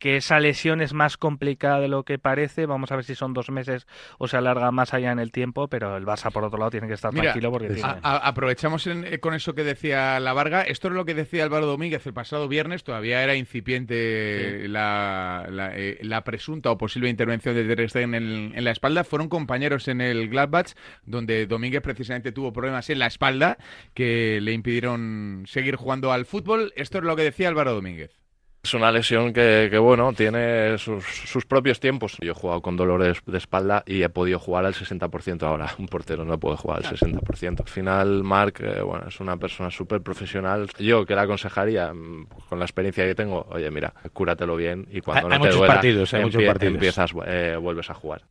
que 0.02 0.16
esa 0.16 0.40
lesión 0.40 0.80
es 0.80 0.94
más 0.94 1.16
complicada 1.16 1.78
de 1.78 1.86
lo 1.86 2.02
que 2.02 2.18
parece. 2.18 2.66
Vamos 2.66 2.90
a 2.90 2.96
ver 2.96 3.04
si 3.04 3.14
son 3.14 3.34
dos 3.34 3.50
meses 3.50 3.86
o 4.18 4.26
se 4.26 4.36
alarga 4.36 4.72
más 4.72 4.92
allá 4.94 5.12
en 5.12 5.20
el 5.20 5.30
tiempo, 5.30 5.68
pero 5.68 5.96
el 5.96 6.04
Barça, 6.04 6.32
por 6.32 6.42
otro 6.42 6.58
lado, 6.58 6.72
tiene 6.72 6.88
que 6.88 6.94
estar 6.94 7.12
Mira, 7.12 7.26
tranquilo 7.26 7.52
porque 7.52 7.68
tiene... 7.68 7.82
a- 7.88 8.00
a- 8.02 8.16
aprovechamos 8.16 8.84
en- 8.88 9.04
eh, 9.04 9.20
con 9.20 9.32
eso 9.32 9.54
que 9.54 9.62
decía 9.62 10.18
la 10.18 10.32
Varga. 10.32 10.62
Esto 10.62 10.88
es 10.88 10.94
lo 10.94 11.04
que 11.04 11.14
decía 11.14 11.44
Álvaro 11.44 11.66
Domínguez 11.66 12.04
el 12.04 12.14
pasado 12.14 12.48
viernes. 12.48 12.82
Todavía 12.82 13.22
era 13.22 13.36
incipiente 13.36 14.66
la, 14.68 15.46
la, 15.48 15.70
eh, 15.76 15.98
la 16.02 16.24
presunta 16.24 16.72
o 16.72 16.78
posible 16.78 17.08
intervención 17.08 17.54
de 17.54 17.62
Ter 17.64 17.88
Stegen 17.88 18.14
en, 18.16 18.52
en 18.56 18.64
la 18.64 18.72
espalda. 18.72 19.04
Fueron 19.04 19.28
compañeros 19.28 19.86
en 19.86 20.00
el 20.00 20.28
Gladbach, 20.28 20.72
donde 21.04 21.46
Domínguez 21.46 21.80
precisamente 21.82 22.32
tuvo 22.32 22.52
problemas 22.52 22.90
en 22.90 22.98
la 22.98 23.06
espalda 23.06 23.56
que 23.94 24.40
le 24.42 24.52
impidieron 24.52 25.44
seguir 25.46 25.76
jugando 25.76 26.12
al 26.12 26.26
fútbol. 26.26 26.72
Esto 26.74 26.98
es 26.98 27.04
lo 27.04 27.14
que 27.14 27.22
decía 27.22 27.48
Álvaro 27.48 27.72
Domínguez. 27.72 28.21
Es 28.64 28.74
una 28.74 28.92
lesión 28.92 29.32
que, 29.32 29.66
que, 29.72 29.78
bueno, 29.78 30.12
tiene 30.12 30.78
sus, 30.78 31.04
sus 31.04 31.44
propios 31.44 31.80
tiempos. 31.80 32.16
Yo 32.20 32.30
he 32.30 32.34
jugado 32.34 32.62
con 32.62 32.76
dolores 32.76 33.18
de 33.26 33.36
espalda 33.36 33.82
y 33.86 34.04
he 34.04 34.08
podido 34.08 34.38
jugar 34.38 34.64
al 34.64 34.72
60% 34.74 35.42
ahora. 35.42 35.66
Un 35.80 35.88
portero 35.88 36.24
no 36.24 36.38
puede 36.38 36.56
jugar 36.58 36.86
al 36.86 36.96
60%. 36.96 37.60
Al 37.60 37.68
final, 37.68 38.22
Marc, 38.22 38.60
eh, 38.60 38.80
bueno, 38.82 39.06
es 39.08 39.18
una 39.18 39.36
persona 39.36 39.68
súper 39.72 40.00
profesional. 40.00 40.68
Yo 40.78 41.04
que 41.04 41.16
le 41.16 41.22
aconsejaría, 41.22 41.92
mm, 41.92 42.26
con 42.48 42.60
la 42.60 42.64
experiencia 42.64 43.04
que 43.04 43.16
tengo, 43.16 43.44
oye, 43.50 43.68
mira, 43.72 43.92
cúratelo 44.12 44.54
bien 44.54 44.86
y 44.92 45.00
cuando 45.00 45.26
Hay- 45.26 45.28
no 45.30 45.34
hay 45.34 45.40
te 45.40 45.46
muchos 45.46 45.58
duela, 45.58 45.74
partidos, 45.74 46.14
hay 46.14 46.22
muchos 46.22 46.44
partidos. 46.44 46.74
empiezas, 46.74 47.10
eh, 47.26 47.56
vuelves 47.60 47.90
a 47.90 47.94
jugar. 47.94 48.22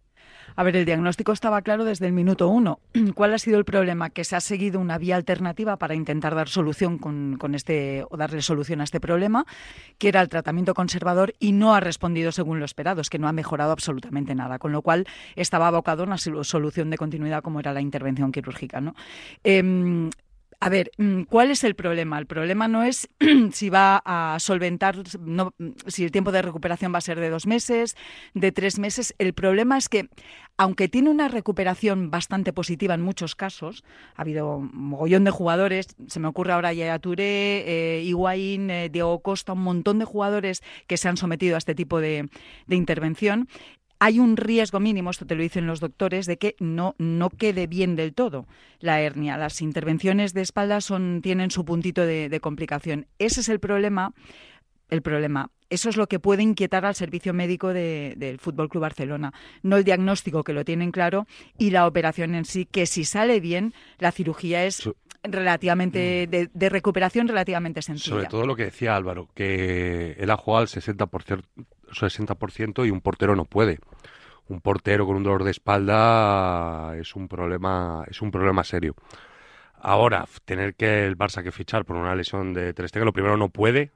A 0.55 0.63
ver, 0.63 0.75
el 0.75 0.85
diagnóstico 0.85 1.31
estaba 1.31 1.61
claro 1.61 1.85
desde 1.85 2.07
el 2.07 2.13
minuto 2.13 2.47
uno. 2.49 2.79
¿Cuál 3.15 3.33
ha 3.33 3.39
sido 3.39 3.57
el 3.57 3.65
problema? 3.65 4.09
Que 4.09 4.23
se 4.23 4.35
ha 4.35 4.39
seguido 4.41 4.79
una 4.79 4.97
vía 4.97 5.15
alternativa 5.15 5.77
para 5.77 5.95
intentar 5.95 6.35
dar 6.35 6.49
solución 6.49 6.97
con, 6.97 7.55
este 7.55 8.05
o 8.09 8.17
darle 8.17 8.41
solución 8.41 8.81
a 8.81 8.83
este 8.83 8.99
problema, 8.99 9.45
que 9.97 10.09
era 10.09 10.21
el 10.21 10.29
tratamiento 10.29 10.73
conservador 10.73 11.33
y 11.39 11.51
no 11.51 11.73
ha 11.73 11.79
respondido 11.79 12.31
según 12.31 12.59
lo 12.59 12.65
esperado, 12.65 13.01
es 13.01 13.09
que 13.09 13.19
no 13.19 13.27
ha 13.27 13.31
mejorado 13.33 13.71
absolutamente 13.71 14.35
nada, 14.35 14.59
con 14.59 14.71
lo 14.71 14.81
cual 14.81 15.05
estaba 15.35 15.67
abocado 15.67 16.03
a 16.03 16.05
una 16.05 16.17
sol- 16.17 16.43
solución 16.45 16.89
de 16.89 16.97
continuidad 16.97 17.41
como 17.43 17.59
era 17.59 17.73
la 17.73 17.81
intervención 17.81 18.31
quirúrgica, 18.31 18.81
¿no? 18.81 18.95
Em, 19.43 20.09
a 20.63 20.69
ver, 20.69 20.91
mm, 20.99 21.23
¿cuál 21.23 21.49
es 21.49 21.63
el 21.63 21.73
problema? 21.73 22.19
El 22.19 22.27
problema 22.27 22.67
no 22.67 22.83
es 22.83 23.09
si 23.51 23.71
va 23.71 23.99
a 24.05 24.37
solventar, 24.39 24.95
no, 25.19 25.55
si 25.87 26.03
el 26.03 26.11
tiempo 26.11 26.31
de 26.31 26.43
recuperación 26.43 26.93
va 26.93 26.99
a 26.99 27.01
ser 27.01 27.19
de 27.19 27.31
dos 27.31 27.47
meses, 27.47 27.97
de 28.35 28.51
tres 28.51 28.77
meses. 28.77 29.15
El 29.17 29.33
problema 29.33 29.79
es 29.79 29.89
que, 29.89 30.07
aunque 30.57 30.87
tiene 30.87 31.09
una 31.09 31.29
recuperación 31.29 32.11
bastante 32.11 32.53
positiva 32.53 32.93
en 32.93 33.01
muchos 33.01 33.35
casos, 33.35 33.83
ha 34.15 34.21
habido 34.21 34.57
un 34.57 34.69
mogollón 34.71 35.23
de 35.23 35.31
jugadores, 35.31 35.87
se 36.05 36.19
me 36.19 36.27
ocurre 36.27 36.53
ahora 36.53 36.73
Yaya 36.73 36.99
Touré, 36.99 37.63
eh, 37.65 38.03
eh, 38.03 38.89
Diego 38.91 39.19
Costa, 39.23 39.53
un 39.53 39.63
montón 39.63 39.97
de 39.97 40.05
jugadores 40.05 40.61
que 40.85 40.97
se 40.97 41.09
han 41.09 41.17
sometido 41.17 41.55
a 41.55 41.57
este 41.57 41.73
tipo 41.73 41.99
de, 41.99 42.29
de 42.67 42.75
intervención 42.75 43.47
hay 44.03 44.19
un 44.19 44.35
riesgo 44.35 44.79
mínimo, 44.79 45.11
esto 45.11 45.27
te 45.27 45.35
lo 45.35 45.43
dicen 45.43 45.67
los 45.67 45.79
doctores, 45.79 46.25
de 46.25 46.37
que 46.37 46.55
no, 46.59 46.95
no 46.97 47.29
quede 47.29 47.67
bien 47.67 47.95
del 47.95 48.15
todo 48.15 48.47
la 48.79 48.99
hernia. 48.99 49.37
Las 49.37 49.61
intervenciones 49.61 50.33
de 50.33 50.41
espalda 50.41 50.81
son, 50.81 51.21
tienen 51.21 51.51
su 51.51 51.63
puntito 51.65 52.01
de, 52.03 52.27
de 52.27 52.39
complicación. 52.39 53.05
Ese 53.19 53.41
es 53.41 53.49
el 53.49 53.59
problema. 53.59 54.13
El 54.89 55.03
problema. 55.03 55.51
Eso 55.69 55.87
es 55.87 55.97
lo 55.97 56.07
que 56.07 56.19
puede 56.19 56.41
inquietar 56.41 56.83
al 56.83 56.95
servicio 56.95 57.31
médico 57.33 57.73
de- 57.73 58.15
del 58.17 58.39
Fútbol 58.39 58.69
Club 58.69 58.81
Barcelona. 58.81 59.33
No 59.61 59.77
el 59.77 59.83
diagnóstico, 59.83 60.43
que 60.43 60.53
lo 60.53 60.65
tienen 60.65 60.91
claro, 60.91 61.27
y 61.59 61.69
la 61.69 61.85
operación 61.85 62.33
en 62.33 62.45
sí, 62.45 62.65
que 62.65 62.87
si 62.87 63.05
sale 63.05 63.39
bien, 63.39 63.73
la 63.99 64.11
cirugía 64.11 64.65
es 64.65 64.89
relativamente 65.23 66.27
de, 66.27 66.49
de 66.51 66.69
recuperación 66.69 67.27
relativamente 67.27 67.81
sencilla. 67.83 68.15
Sobre 68.15 68.25
todo 68.27 68.45
lo 68.45 68.55
que 68.55 68.65
decía 68.65 68.95
Álvaro, 68.95 69.29
que 69.35 70.13
él 70.19 70.29
ha 70.31 70.37
jugado 70.37 70.63
al 70.63 70.67
60%, 70.67 71.43
60% 71.91 72.85
y 72.85 72.91
un 72.91 73.01
portero 73.01 73.35
no 73.35 73.45
puede. 73.45 73.79
Un 74.47 74.61
portero 74.61 75.05
con 75.05 75.15
un 75.15 75.23
dolor 75.23 75.43
de 75.43 75.51
espalda 75.51 76.95
es 76.97 77.15
un 77.15 77.27
problema, 77.27 78.03
es 78.09 78.21
un 78.21 78.31
problema 78.31 78.63
serio. 78.63 78.95
Ahora, 79.75 80.25
tener 80.45 80.75
que 80.75 81.05
el 81.05 81.17
Barça 81.17 81.43
que 81.43 81.51
fichar 81.51 81.85
por 81.85 81.95
una 81.95 82.15
lesión 82.15 82.53
de 82.53 82.73
Ter 82.73 82.87
Stegen, 82.87 83.05
lo 83.05 83.13
primero 83.13 83.37
no 83.37 83.49
puede, 83.49 83.91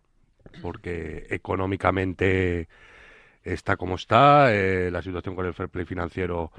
porque 0.62 1.28
económicamente 1.30 2.68
está 3.44 3.78
como 3.78 3.96
está, 3.96 4.54
eh, 4.54 4.90
la 4.92 5.02
situación 5.02 5.36
con 5.36 5.46
el 5.46 5.54
fair 5.54 5.70
play 5.70 5.86
financiero 5.86 6.52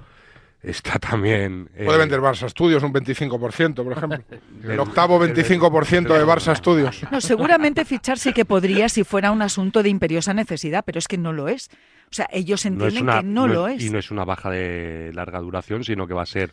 está 0.62 0.98
también... 0.98 1.68
eh, 1.75 1.84
Puede 1.84 1.98
vender 1.98 2.20
Barça 2.20 2.48
Studios 2.48 2.82
un 2.82 2.92
25%, 2.92 3.75
por 3.84 3.92
ejemplo. 3.92 4.18
El 4.64 4.78
octavo 4.80 5.20
25% 5.20 6.08
de 6.08 6.25
Barça 6.26 6.54
Studios. 6.56 7.02
No, 7.10 7.20
seguramente 7.20 7.84
fichar 7.84 8.18
sí 8.18 8.32
que 8.32 8.44
podría 8.44 8.88
si 8.88 9.04
fuera 9.04 9.30
un 9.30 9.42
asunto 9.42 9.82
de 9.82 9.88
imperiosa 9.88 10.34
necesidad, 10.34 10.82
pero 10.84 10.98
es 10.98 11.08
que 11.08 11.18
no 11.18 11.32
lo 11.32 11.48
es. 11.48 11.68
O 12.10 12.14
sea, 12.14 12.28
ellos 12.32 12.64
no 12.66 12.70
entienden 12.86 13.02
una- 13.04 13.20
que 13.20 13.26
no, 13.26 13.48
lo 13.48 13.66
es. 13.68 13.82
Y 13.82 13.90
no 13.90 13.98
es 13.98 14.10
una 14.10 14.25
baja 14.25 14.50
de 14.50 15.10
larga 15.14 15.40
duración, 15.40 15.82
sino 15.84 16.06
que 16.06 16.14
va 16.14 16.22
a 16.22 16.26
ser 16.26 16.52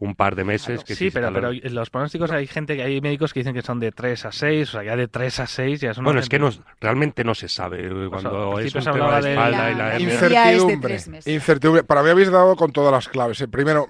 un 0.00 0.14
par 0.14 0.34
de 0.34 0.44
meses. 0.44 0.82
que 0.82 0.94
Sí, 0.96 1.10
pero, 1.10 1.32
pero 1.32 1.52
en 1.52 1.74
los 1.74 1.90
pronósticos 1.90 2.30
hay 2.32 2.46
gente 2.46 2.74
que 2.74 2.82
hay 2.82 3.00
médicos 3.00 3.32
que 3.32 3.40
dicen 3.40 3.54
que 3.54 3.62
son 3.62 3.78
de 3.80 3.92
3 3.92 4.24
a 4.24 4.32
6, 4.32 4.68
o 4.68 4.72
sea, 4.72 4.82
ya 4.82 4.96
de 4.96 5.06
3 5.08 5.40
a 5.40 5.46
6 5.46 5.80
ya 5.80 5.90
una 5.92 6.02
Bueno, 6.02 6.20
es 6.20 6.28
que 6.28 6.38
no, 6.38 6.50
realmente 6.80 7.22
no 7.22 7.34
se 7.34 7.48
sabe. 7.48 7.86
eh, 7.86 8.08
Cuando 8.10 8.56
al 8.56 8.64
es 8.66 8.74
un 8.74 8.82
se 8.82 8.90
tema 8.90 9.20
de 9.20 9.30
espalda 9.32 9.70
y 9.70 9.74
La- 9.74 9.78
la 9.82 9.88
la 9.90 9.94
hernia- 9.96 10.00
infección- 10.14 10.22
es 10.22 10.30
de 10.30 10.34
Incertidumbre. 10.54 10.88
tres 10.94 11.08
meses. 11.08 11.32
Incertidumbre. 11.34 11.84
Para 11.84 12.02
mí 12.02 12.08
habéis 12.10 12.30
dado 12.30 12.56
con 12.56 12.72
todas 12.72 12.92
las 12.92 13.08
claves. 13.08 13.40
eh. 13.42 13.48
Primero, 13.48 13.86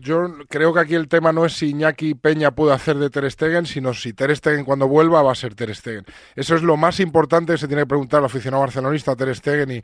yo 0.00 0.32
creo 0.48 0.72
que 0.72 0.80
aquí 0.80 0.94
el 0.94 1.08
tema 1.08 1.32
no 1.32 1.44
es 1.44 1.52
si 1.54 1.70
Iñaki 1.70 2.14
Peña 2.14 2.50
puede 2.52 2.72
hacer 2.74 2.96
de 2.96 3.10
Ter 3.10 3.30
Stegen, 3.30 3.66
sino 3.66 3.92
si 3.94 4.12
Ter 4.12 4.34
Stegen 4.36 4.64
cuando 4.64 4.86
vuelva 4.88 5.22
va 5.22 5.32
a 5.32 5.34
ser 5.34 5.54
Ter 5.54 5.74
Stegen. 5.74 6.04
Eso 6.36 6.54
es 6.54 6.62
lo 6.62 6.76
más 6.76 7.00
importante 7.00 7.52
que 7.52 7.58
se 7.58 7.66
tiene 7.66 7.82
que 7.82 7.86
preguntar 7.88 8.18
al 8.20 8.26
aficionado 8.26 8.60
barcelonista, 8.62 9.16
Ter 9.16 9.34
Stegen 9.34 9.70
y, 9.70 9.82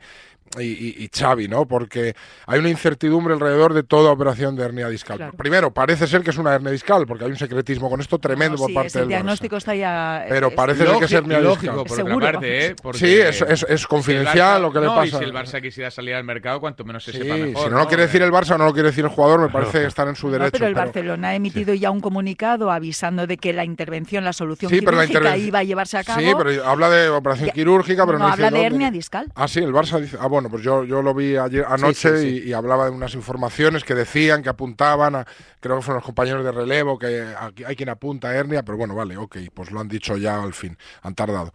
y, 0.59 0.63
y- 0.63 0.95
y 1.05 1.09
Xavi, 1.13 1.47
¿no? 1.47 1.65
Porque 1.65 2.13
hay 2.45 2.59
una 2.59 2.69
incertidumbre 2.69 3.33
alrededor 3.33 3.73
de 3.73 3.83
toda 3.83 4.11
operación 4.11 4.55
de 4.55 4.63
hernia 4.65 4.87
discal. 4.89 5.17
Claro. 5.17 5.33
Primero, 5.37 5.73
parece 5.73 6.07
ser 6.07 6.21
que 6.23 6.29
es 6.31 6.37
una 6.37 6.53
hernia 6.53 6.71
discal, 6.71 7.05
porque 7.07 7.23
hay 7.25 7.31
un 7.31 7.37
secretismo 7.37 7.89
con 7.89 8.01
esto 8.01 8.19
tremendo 8.19 8.57
No, 8.57 8.63
por 8.65 8.73
parte 8.73 8.87
el 8.87 8.93
del 8.93 9.03
Barça. 9.05 9.07
diagnóstico 9.07 9.57
está 9.57 9.75
ya. 9.75 10.25
Pero 10.29 10.47
es- 10.49 10.53
parece 10.53 10.85
ser 10.85 10.97
que 10.99 11.05
es 11.05 11.11
hernia 11.13 11.39
lógico, 11.39 11.73
discal. 11.73 11.85
por 11.87 11.95
Seguro, 11.97 12.15
otra 12.17 12.31
parte. 12.33 12.65
¿eh? 12.67 12.75
Porque 12.81 12.97
Sí, 12.99 13.13
es, 13.17 13.65
es, 13.67 13.87
confidencial 13.87 14.57
el 14.57 14.59
Barça- 14.59 14.61
lo 14.61 14.73
que 14.73 14.79
le 14.79 14.85
no, 14.85 14.95
pasa. 14.95 15.05
Y 15.17 15.19
si 15.19 15.23
el 15.25 15.33
Barça 15.33 15.61
quisiera 15.61 15.89
salir 15.91 16.15
al 16.15 16.23
mercado, 16.23 16.59
cuanto 16.59 16.83
menos 16.83 17.03
se 17.03 17.11
Sí, 17.13 17.17
sepa 17.19 17.35
mejor. 17.35 17.63
si 17.63 17.69
no 17.69 17.77
lo 17.79 17.87
quiere 17.87 18.03
decir 18.03 18.21
el 18.21 18.31
Barça 18.31 18.55
o 18.55 18.57
no 18.57 18.65
lo 18.65 18.73
quiere 18.73 18.89
decir 18.89 19.05
el 19.05 19.09
jugador, 19.11 19.39
me 19.41 19.49
parece 19.49 19.80
estar 19.87 20.07
en 20.07 20.15
su 20.15 20.27
No, 20.27 20.33
derecho. 20.33 20.51
pero 20.53 20.67
el 20.67 20.73
pero- 20.73 20.85
Barcelona 20.85 21.29
ha 21.29 21.35
emitido 21.35 21.73
ya 21.73 21.91
un 21.91 21.99
comunicado 22.01 22.71
avisando 22.71 23.27
de 23.27 23.37
que 23.37 23.53
la 23.53 23.63
intervención, 23.65 24.23
la 24.23 24.33
solución 24.33 24.69
Sí, 24.69 24.75
la 24.77 24.79
quirúrgica 24.91 25.05
intervención- 25.19 25.47
iba 25.47 25.59
a 25.59 25.63
llevarse 25.63 25.97
a 25.97 26.03
cabo. 26.03 26.19
Sí, 26.19 26.31
pero 26.37 26.65
habla 26.65 26.89
de 26.89 27.09
operación 27.09 27.47
Ya- 27.47 27.53
quirúrgica, 27.53 28.05
pero 28.05 28.17
no, 28.19 28.25
no 28.25 28.31
dice 28.31 28.45
habla 28.45 28.57
de 28.57 28.63
dónde. 28.63 28.75
hernia 28.75 28.91
discal. 28.91 29.31
Ah, 29.35 29.47
sí, 29.47 29.59
el 29.59 29.71
Barça 29.73 29.99
dice. 29.99 30.17
Ah, 30.19 30.27
bueno, 30.27 30.49
pues 30.49 30.63
yo, 30.63 30.83
yo 30.83 31.01
lo 31.01 31.13
vi 31.13 31.35
ayer 31.37 31.65
anoche 31.67 32.17
sí, 32.17 32.21
sí. 32.39 32.41
Y, 32.45 32.49
y 32.49 32.53
hablaba 32.53 32.85
de 32.85 32.91
unas 32.91 33.13
informaciones 33.15 33.83
que 33.83 33.95
decían, 33.95 34.43
que 34.43 34.49
apuntaban, 34.49 35.15
a, 35.15 35.25
creo 35.59 35.77
que 35.77 35.81
fueron 35.81 35.97
los 35.99 36.05
compañeros 36.05 36.43
de 36.43 36.51
relevo, 36.51 36.97
que 36.99 37.25
aquí 37.39 37.63
hay 37.63 37.75
quien 37.75 37.89
apunta 37.89 38.29
a 38.29 38.35
hernia, 38.35 38.63
pero 38.63 38.77
bueno, 38.77 38.95
vale, 38.95 39.17
ok, 39.17 39.37
pues 39.53 39.71
lo 39.71 39.79
han 39.79 39.87
dicho 39.87 40.17
ya 40.17 40.41
al 40.41 40.53
fin, 40.53 40.77
han 41.01 41.15
tardado. 41.15 41.53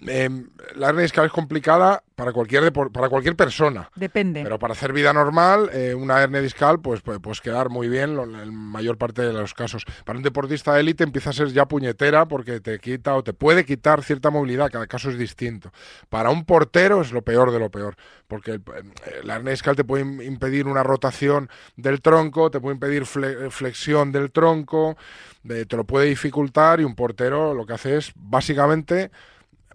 Em, 0.00 0.48
la 0.74 0.88
hernia 0.88 1.02
discal 1.02 1.26
es 1.26 1.32
complicada 1.32 2.02
para 2.14 2.32
cualquier 2.32 2.72
para 2.72 3.08
cualquier 3.08 3.34
persona. 3.36 3.90
Depende. 3.94 4.42
Pero 4.42 4.58
para 4.58 4.72
hacer 4.72 4.92
vida 4.92 5.12
normal, 5.12 5.70
eh, 5.72 5.94
una 5.94 6.22
hernia 6.22 6.40
discal, 6.40 6.80
pues 6.80 7.00
puede 7.00 7.20
pues 7.20 7.40
quedar 7.40 7.68
muy 7.70 7.88
bien 7.88 8.18
en 8.18 8.32
la 8.32 8.44
mayor 8.46 8.98
parte 8.98 9.22
de 9.22 9.32
los 9.32 9.54
casos. 9.54 9.84
Para 10.04 10.18
un 10.18 10.22
deportista 10.22 10.74
de 10.74 10.80
élite 10.80 11.04
empieza 11.04 11.30
a 11.30 11.32
ser 11.32 11.48
ya 11.48 11.66
puñetera 11.66 12.26
porque 12.26 12.60
te 12.60 12.78
quita 12.78 13.14
o 13.14 13.22
te 13.22 13.32
puede 13.32 13.64
quitar 13.64 14.02
cierta 14.02 14.30
movilidad, 14.30 14.70
cada 14.70 14.86
caso 14.86 15.08
es 15.10 15.18
distinto. 15.18 15.72
Para 16.08 16.30
un 16.30 16.44
portero 16.44 17.00
es 17.00 17.12
lo 17.12 17.22
peor 17.22 17.50
de 17.52 17.58
lo 17.58 17.70
peor, 17.70 17.96
porque 18.28 18.52
el- 18.52 18.62
eh, 19.06 19.20
la 19.24 19.36
hernia 19.36 19.52
discal 19.52 19.76
te 19.76 19.84
puede 19.84 20.04
im- 20.04 20.24
impedir 20.24 20.66
una 20.66 20.82
rotación 20.82 21.48
del 21.76 22.00
tronco, 22.02 22.50
te 22.50 22.60
puede 22.60 22.74
impedir 22.74 23.04
fle- 23.04 23.50
flexión 23.50 24.12
del 24.12 24.30
tronco, 24.30 24.96
de- 25.42 25.64
te 25.66 25.76
lo 25.76 25.84
puede 25.84 26.06
dificultar 26.06 26.80
y 26.80 26.84
un 26.84 26.94
portero 26.94 27.54
lo 27.54 27.64
que 27.66 27.74
hace 27.74 27.96
es 27.96 28.12
básicamente 28.16 29.10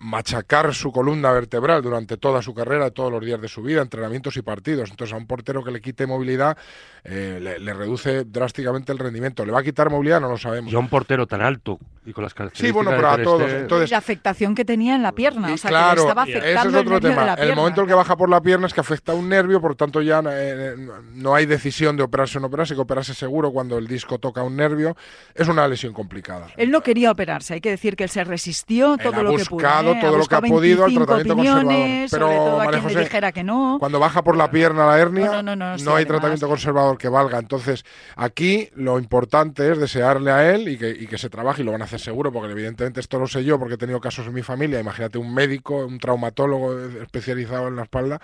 machacar 0.02 0.74
su 0.74 0.92
columna 0.92 1.32
vertebral 1.32 1.82
durante 1.82 2.18
toda 2.18 2.42
su 2.42 2.54
carrera, 2.54 2.90
todos 2.90 3.12
los 3.12 3.24
días 3.24 3.40
de 3.40 3.48
su 3.48 3.62
vida, 3.62 3.82
entrenamientos 3.82 4.36
y 4.36 4.42
partidos. 4.42 4.90
Entonces, 4.90 5.14
a 5.14 5.18
un 5.18 5.28
portero 5.28 5.64
que 5.64 5.72
le 5.72 5.80
quite 5.80 6.08
movilidad, 6.08 6.58
eh, 7.04 7.40
le, 7.42 7.60
le 7.60 7.74
reduce 7.74 8.26
drásticamente 8.26 8.92
el 8.92 8.98
rendimiento. 8.98 9.46
¿Le 9.46 9.52
va 9.52 9.60
a 9.60 9.64
quitar 9.64 9.90
movilidad? 9.90 10.20
No 10.20 10.30
lo 10.30 10.38
sabemos. 10.38 10.72
Yo 10.72 10.80
a 10.80 10.82
un 10.82 10.90
portero 10.90 11.28
tan 11.28 11.42
alto 11.42 11.80
Y 12.04 12.14
con 12.14 12.24
las 12.24 12.34
Sí, 12.54 12.72
bueno, 12.72 12.90
pero 12.90 13.10
a 13.10 13.12
características 13.12 13.48
todos. 13.48 13.62
Entonces, 13.62 13.92
la 13.92 13.98
afectación 13.98 14.56
que 14.56 14.66
tenía 14.66 14.96
en 14.96 15.04
la 15.04 15.12
pierna. 15.12 15.52
y 15.52 15.54
o 15.54 15.58
sea, 15.58 15.70
claro, 15.70 15.90
que 15.90 15.96
le 15.96 16.02
estaba 16.08 16.24
ese 16.24 16.38
afectando 16.40 16.80
es 16.80 16.84
otro 16.84 16.96
el 16.98 17.04
nervio 17.04 17.10
de 17.10 17.16
tema. 17.16 17.26
la 17.26 17.34
El 17.36 17.56
momento 17.56 17.82
en 17.82 17.88
que 17.88 17.94
baja 17.94 18.18
por 18.18 18.30
la 18.30 18.42
pierna 18.42 18.66
es 18.66 18.74
que 18.74 18.80
afecta 18.80 19.12
a 19.12 19.16
un 19.16 19.30
nervio, 19.30 19.62
por 19.62 19.76
tanto 19.76 20.02
ya 20.02 20.24
eh, 20.32 20.76
no 21.14 21.36
hay 21.36 21.46
decisión 21.46 21.98
de 21.98 22.04
operarse 22.04 22.40
o 22.40 22.42
no 22.42 22.48
operarse, 22.48 22.74
hay 22.74 22.78
que 22.78 22.82
operarse 22.82 23.14
seguro 23.14 23.52
cuando 23.52 23.78
el 23.78 23.88
disco 23.88 24.18
toca 24.18 24.42
un 24.42 24.56
nervio. 24.56 24.98
Es 25.36 25.48
una 25.48 25.68
lesión 25.68 25.94
complicada. 25.94 26.48
Él 26.58 26.72
no 26.72 26.82
quería 26.82 27.12
operarse, 27.12 27.54
hay 27.54 27.62
que 27.62 27.70
decir 27.70 27.96
que 27.96 28.06
él 28.06 28.10
se 28.10 28.24
resistió 28.24 28.98
todo 28.98 29.20
ha 29.20 29.24
lo 29.24 29.36
que 29.36 29.46
pudo. 29.46 29.56
buscado 29.58 29.92
¿eh? 29.94 30.00
todo 30.02 30.18
lo 30.18 30.26
que 30.26 30.36
ha 30.36 30.40
buscado 30.40 30.56
podido 30.56 30.86
al 30.86 30.90
25 30.92 31.06
tratamiento 31.06 31.36
conservador. 31.36 32.08
Pero, 32.10 32.28
sobre 32.28 32.36
todo 32.38 32.62
a 32.62 32.66
María 32.66 32.72
quien 32.72 32.84
José, 32.84 32.96
le 32.96 33.02
dijera 33.02 33.32
que 33.32 33.44
no. 33.44 33.78
Cuando 33.80 34.00
baja 34.00 34.24
por 34.24 34.36
la 34.36 34.50
pierna 34.50 34.88
la 34.88 34.98
hernia, 34.98 35.26
No, 35.28 35.44
no, 35.44 35.56
no, 35.56 35.72
no, 35.74 35.78
sí, 35.78 35.84
hay 35.84 35.92
además. 35.92 36.08
tratamiento 36.08 36.48
conservador 36.48 36.98
que 36.98 37.10
valga. 37.10 37.38
Entonces, 37.38 37.86
aquí 38.16 38.70
lo 38.74 38.98
importante 38.98 39.72
es 39.72 39.78
desearle 39.78 40.32
a 40.32 40.52
él 40.56 40.68
y 40.68 40.78
que, 40.80 40.90
y 40.90 41.06
que 41.06 41.20
se 41.20 41.30
trabaje, 41.30 41.62
y 41.62 41.66
lo 41.66 41.72
van 41.72 41.82
a 41.82 41.86
hacer 41.86 41.91
seguro, 42.00 42.32
porque 42.32 42.52
evidentemente 42.52 43.00
esto 43.00 43.20
lo 43.20 43.28
sé 43.28 43.44
yo, 43.44 43.60
porque 43.60 43.76
he 43.76 43.78
tenido 43.78 44.00
casos 44.00 44.28
en 44.28 44.34
mi 44.34 44.44
familia. 44.44 44.80
Imagínate 44.80 45.18
un 45.18 45.34
médico, 45.34 45.86
un 45.86 46.00
traumatólogo 46.00 46.80
especializado 47.02 47.68
en 47.68 47.76
la 47.76 47.84
espalda. 47.84 48.22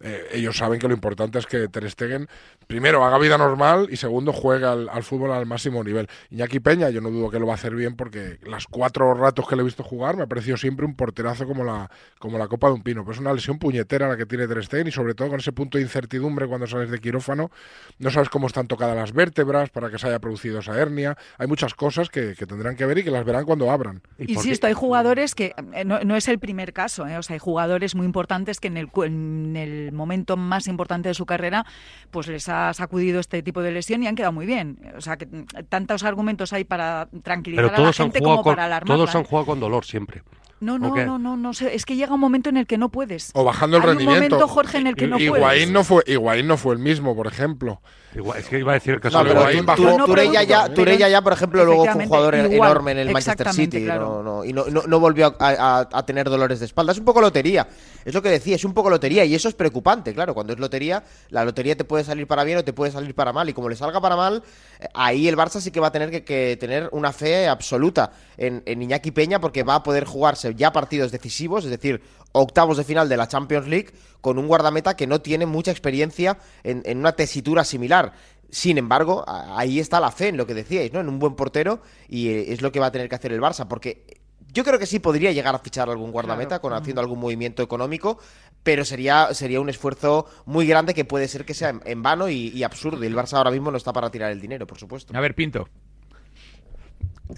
Eh, 0.00 0.28
ellos 0.32 0.56
saben 0.56 0.78
que 0.78 0.88
lo 0.88 0.94
importante 0.94 1.38
es 1.38 1.46
que 1.46 1.68
Ter 1.68 1.90
Stegen, 1.90 2.28
primero, 2.66 3.04
haga 3.04 3.18
vida 3.18 3.36
normal 3.36 3.88
y 3.90 3.96
segundo, 3.96 4.32
juegue 4.32 4.66
al, 4.66 4.88
al 4.88 5.02
fútbol 5.02 5.32
al 5.32 5.46
máximo 5.46 5.84
nivel. 5.84 6.08
Iñaki 6.30 6.60
Peña, 6.60 6.90
yo 6.90 7.00
no 7.00 7.10
dudo 7.10 7.30
que 7.30 7.38
lo 7.38 7.46
va 7.46 7.52
a 7.52 7.56
hacer 7.56 7.74
bien 7.74 7.96
porque 7.96 8.38
las 8.44 8.66
cuatro 8.66 9.12
ratos 9.14 9.46
que 9.46 9.56
le 9.56 9.62
he 9.62 9.64
visto 9.64 9.82
jugar 9.82 10.16
me 10.16 10.22
ha 10.22 10.26
parecido 10.26 10.56
siempre 10.56 10.86
un 10.86 10.94
porterazo 10.94 11.46
como 11.46 11.64
la, 11.64 11.90
como 12.18 12.38
la 12.38 12.48
copa 12.48 12.68
de 12.68 12.74
un 12.74 12.82
pino. 12.82 13.04
Pues 13.04 13.16
es 13.16 13.20
una 13.20 13.32
lesión 13.32 13.58
puñetera 13.58 14.08
la 14.08 14.16
que 14.16 14.26
tiene 14.26 14.48
Ter 14.48 14.64
Stegen 14.64 14.86
y 14.88 14.92
sobre 14.92 15.14
todo 15.14 15.28
con 15.28 15.40
ese 15.40 15.52
punto 15.52 15.78
de 15.78 15.82
incertidumbre 15.82 16.46
cuando 16.46 16.66
sales 16.66 16.90
de 16.90 16.98
quirófano, 16.98 17.50
no 17.98 18.10
sabes 18.10 18.28
cómo 18.28 18.46
están 18.46 18.66
tocadas 18.66 18.96
las 18.96 19.12
vértebras 19.12 19.70
para 19.70 19.90
que 19.90 19.98
se 19.98 20.06
haya 20.06 20.18
producido 20.18 20.60
esa 20.60 20.78
hernia. 20.78 21.16
Hay 21.38 21.46
muchas 21.46 21.74
cosas 21.74 22.08
que, 22.08 22.34
que 22.38 22.46
tendrán 22.46 22.76
que 22.76 22.86
ver 22.86 22.98
y 22.98 23.04
que 23.04 23.10
las 23.10 23.24
verán 23.24 23.44
cuando 23.44 23.70
abran. 23.70 24.02
Insisto, 24.18 24.66
hay 24.66 24.72
jugadores 24.72 25.34
que 25.34 25.54
eh, 25.74 25.84
no, 25.84 26.00
no 26.00 26.16
es 26.16 26.28
el 26.28 26.38
primer 26.38 26.72
caso, 26.72 27.06
¿eh? 27.06 27.18
o 27.18 27.22
sea, 27.22 27.34
hay 27.34 27.40
jugadores 27.40 27.94
muy 27.94 28.06
importantes 28.06 28.60
que 28.60 28.68
en 28.68 28.76
el, 28.76 28.88
cu- 28.88 29.04
en 29.04 29.56
el 29.56 29.89
momento 29.92 30.36
más 30.36 30.66
importante 30.66 31.08
de 31.08 31.14
su 31.14 31.26
carrera, 31.26 31.64
pues 32.10 32.26
les 32.28 32.48
ha 32.48 32.72
sacudido 32.74 33.20
este 33.20 33.42
tipo 33.42 33.62
de 33.62 33.72
lesión 33.72 34.02
y 34.02 34.06
han 34.06 34.14
quedado 34.16 34.32
muy 34.32 34.46
bien. 34.46 34.78
O 34.96 35.00
sea, 35.00 35.16
que 35.16 35.26
mm, 35.26 35.44
tantos 35.68 36.02
argumentos 36.04 36.52
hay 36.52 36.64
para 36.64 37.08
tranquilizar 37.22 37.64
Pero 37.66 37.76
a 37.76 37.80
la 37.80 37.86
han, 37.88 37.92
gente 37.94 38.18
jugado 38.18 38.36
como 38.36 38.42
con, 38.44 38.54
para 38.54 38.64
alarmarla. 38.66 38.94
todos 39.04 39.14
han 39.14 39.24
jugado 39.24 39.46
con 39.46 39.60
dolor 39.60 39.84
siempre. 39.84 40.22
No, 40.62 40.78
no, 40.78 40.94
no, 40.94 41.18
no, 41.18 41.38
no 41.38 41.54
sé. 41.54 41.74
Es 41.74 41.86
que 41.86 41.96
llega 41.96 42.12
un 42.12 42.20
momento 42.20 42.50
en 42.50 42.58
el 42.58 42.66
que 42.66 42.76
no 42.76 42.90
puedes. 42.90 43.30
O 43.32 43.44
bajando 43.44 43.78
el 43.78 43.82
Hay 43.82 43.88
rendimiento. 43.88 44.24
un 44.26 44.30
momento, 44.32 44.48
Jorge, 44.48 44.76
en 44.76 44.86
el 44.88 44.94
que 44.94 45.06
no 45.06 45.18
Higuaín 45.18 45.40
puedes. 45.42 45.70
no 45.70 45.84
fue 45.84 46.02
Higuaín 46.06 46.46
no 46.46 46.58
fue 46.58 46.74
el 46.74 46.80
mismo, 46.80 47.16
por 47.16 47.26
ejemplo. 47.28 47.80
Igual, 48.14 48.40
es 48.40 48.46
que 48.46 48.58
iba 48.58 48.72
a 48.72 48.74
decir 48.74 49.00
caso 49.00 49.16
No, 49.22 49.24
pero 49.26 49.40
Higuaín 49.40 49.64
bajó- 49.64 49.96
No, 49.96 50.04
Turella 50.04 50.42
ya, 50.42 50.68
Turella 50.74 51.08
ya, 51.08 51.22
por 51.22 51.32
ejemplo, 51.32 51.64
luego 51.64 51.86
fue 51.86 51.94
un 52.02 52.08
jugador 52.08 52.34
igual, 52.34 52.70
enorme 52.72 52.92
en 52.92 52.98
el 52.98 53.10
Manchester 53.10 53.52
City 53.54 53.84
claro. 53.84 54.22
no, 54.22 54.22
no, 54.22 54.44
y 54.44 54.52
no, 54.52 54.66
no- 54.66 54.82
no 54.86 55.00
volvió 55.00 55.34
a, 55.40 55.48
a- 55.48 55.88
a 55.90 56.04
tener 56.04 56.28
dolores 56.28 56.60
de 56.60 56.66
espalda. 56.66 56.92
Es 56.92 56.98
un 56.98 57.06
poco 57.06 57.22
lotería. 57.22 57.66
Es 58.04 58.14
lo 58.14 58.22
que 58.22 58.30
decía, 58.30 58.56
es 58.56 58.64
un 58.64 58.74
poco 58.74 58.90
lotería 58.90 59.24
y 59.24 59.34
eso 59.34 59.48
es 59.48 59.54
preocupante, 59.54 60.14
claro. 60.14 60.34
Cuando 60.34 60.52
es 60.52 60.58
lotería, 60.58 61.04
la 61.30 61.44
lotería 61.44 61.76
te 61.76 61.84
puede 61.84 62.04
salir 62.04 62.26
para 62.26 62.44
bien 62.44 62.58
o 62.58 62.64
te 62.64 62.72
puede 62.72 62.92
salir 62.92 63.14
para 63.14 63.32
mal. 63.32 63.48
Y 63.48 63.52
como 63.52 63.68
le 63.68 63.76
salga 63.76 64.00
para 64.00 64.16
mal, 64.16 64.42
eh, 64.78 64.86
ahí 64.94 65.28
el 65.28 65.36
Barça 65.36 65.60
sí 65.60 65.70
que 65.70 65.80
va 65.80 65.88
a 65.88 65.92
tener 65.92 66.24
que, 66.24 66.56
tener 66.58 66.88
una 66.92 67.12
fe 67.12 67.48
absoluta 67.48 68.12
en, 68.36 68.62
en 68.66 68.82
Iñaki 68.82 69.10
Peña 69.10 69.40
porque 69.40 69.62
va 69.62 69.76
a 69.76 69.82
poder 69.82 70.04
jugarse 70.04 70.54
ya 70.54 70.72
partidos 70.72 71.12
decisivos, 71.12 71.64
es 71.64 71.70
decir, 71.70 72.02
octavos 72.32 72.76
de 72.76 72.84
final 72.84 73.08
de 73.08 73.16
la 73.16 73.28
Champions 73.28 73.66
League 73.66 73.90
con 74.20 74.38
un 74.38 74.46
guardameta 74.46 74.96
que 74.96 75.06
no 75.06 75.20
tiene 75.20 75.46
mucha 75.46 75.70
experiencia 75.70 76.38
en, 76.62 76.82
en 76.84 76.98
una 76.98 77.12
tesitura 77.12 77.64
similar. 77.64 78.12
Sin 78.50 78.78
embargo, 78.78 79.24
ahí 79.28 79.78
está 79.78 80.00
la 80.00 80.10
fe 80.10 80.28
en 80.28 80.36
lo 80.36 80.46
que 80.46 80.54
decíais, 80.54 80.92
¿no? 80.92 81.00
En 81.00 81.08
un 81.08 81.20
buen 81.20 81.36
portero 81.36 81.82
y 82.08 82.28
eh, 82.28 82.52
es 82.52 82.62
lo 82.62 82.72
que 82.72 82.80
va 82.80 82.86
a 82.86 82.92
tener 82.92 83.08
que 83.08 83.14
hacer 83.14 83.32
el 83.32 83.40
Barça, 83.40 83.68
porque 83.68 84.19
yo 84.52 84.64
creo 84.64 84.78
que 84.78 84.86
sí 84.86 84.98
podría 84.98 85.32
llegar 85.32 85.54
a 85.54 85.58
fichar 85.58 85.88
algún 85.90 86.10
guardameta 86.12 86.58
con 86.58 86.72
haciendo 86.72 87.00
algún 87.00 87.20
movimiento 87.20 87.62
económico, 87.62 88.18
pero 88.62 88.84
sería, 88.84 89.32
sería 89.32 89.60
un 89.60 89.68
esfuerzo 89.68 90.26
muy 90.46 90.66
grande 90.66 90.94
que 90.94 91.04
puede 91.04 91.28
ser 91.28 91.44
que 91.44 91.54
sea 91.54 91.70
en, 91.70 91.80
en 91.84 92.02
vano 92.02 92.28
y, 92.28 92.48
y 92.48 92.62
absurdo. 92.62 93.02
Y 93.02 93.06
el 93.06 93.16
Barça 93.16 93.34
ahora 93.34 93.50
mismo 93.50 93.70
no 93.70 93.76
está 93.76 93.92
para 93.92 94.10
tirar 94.10 94.30
el 94.30 94.40
dinero, 94.40 94.66
por 94.66 94.78
supuesto. 94.78 95.16
A 95.16 95.20
ver, 95.20 95.34
Pinto. 95.34 95.68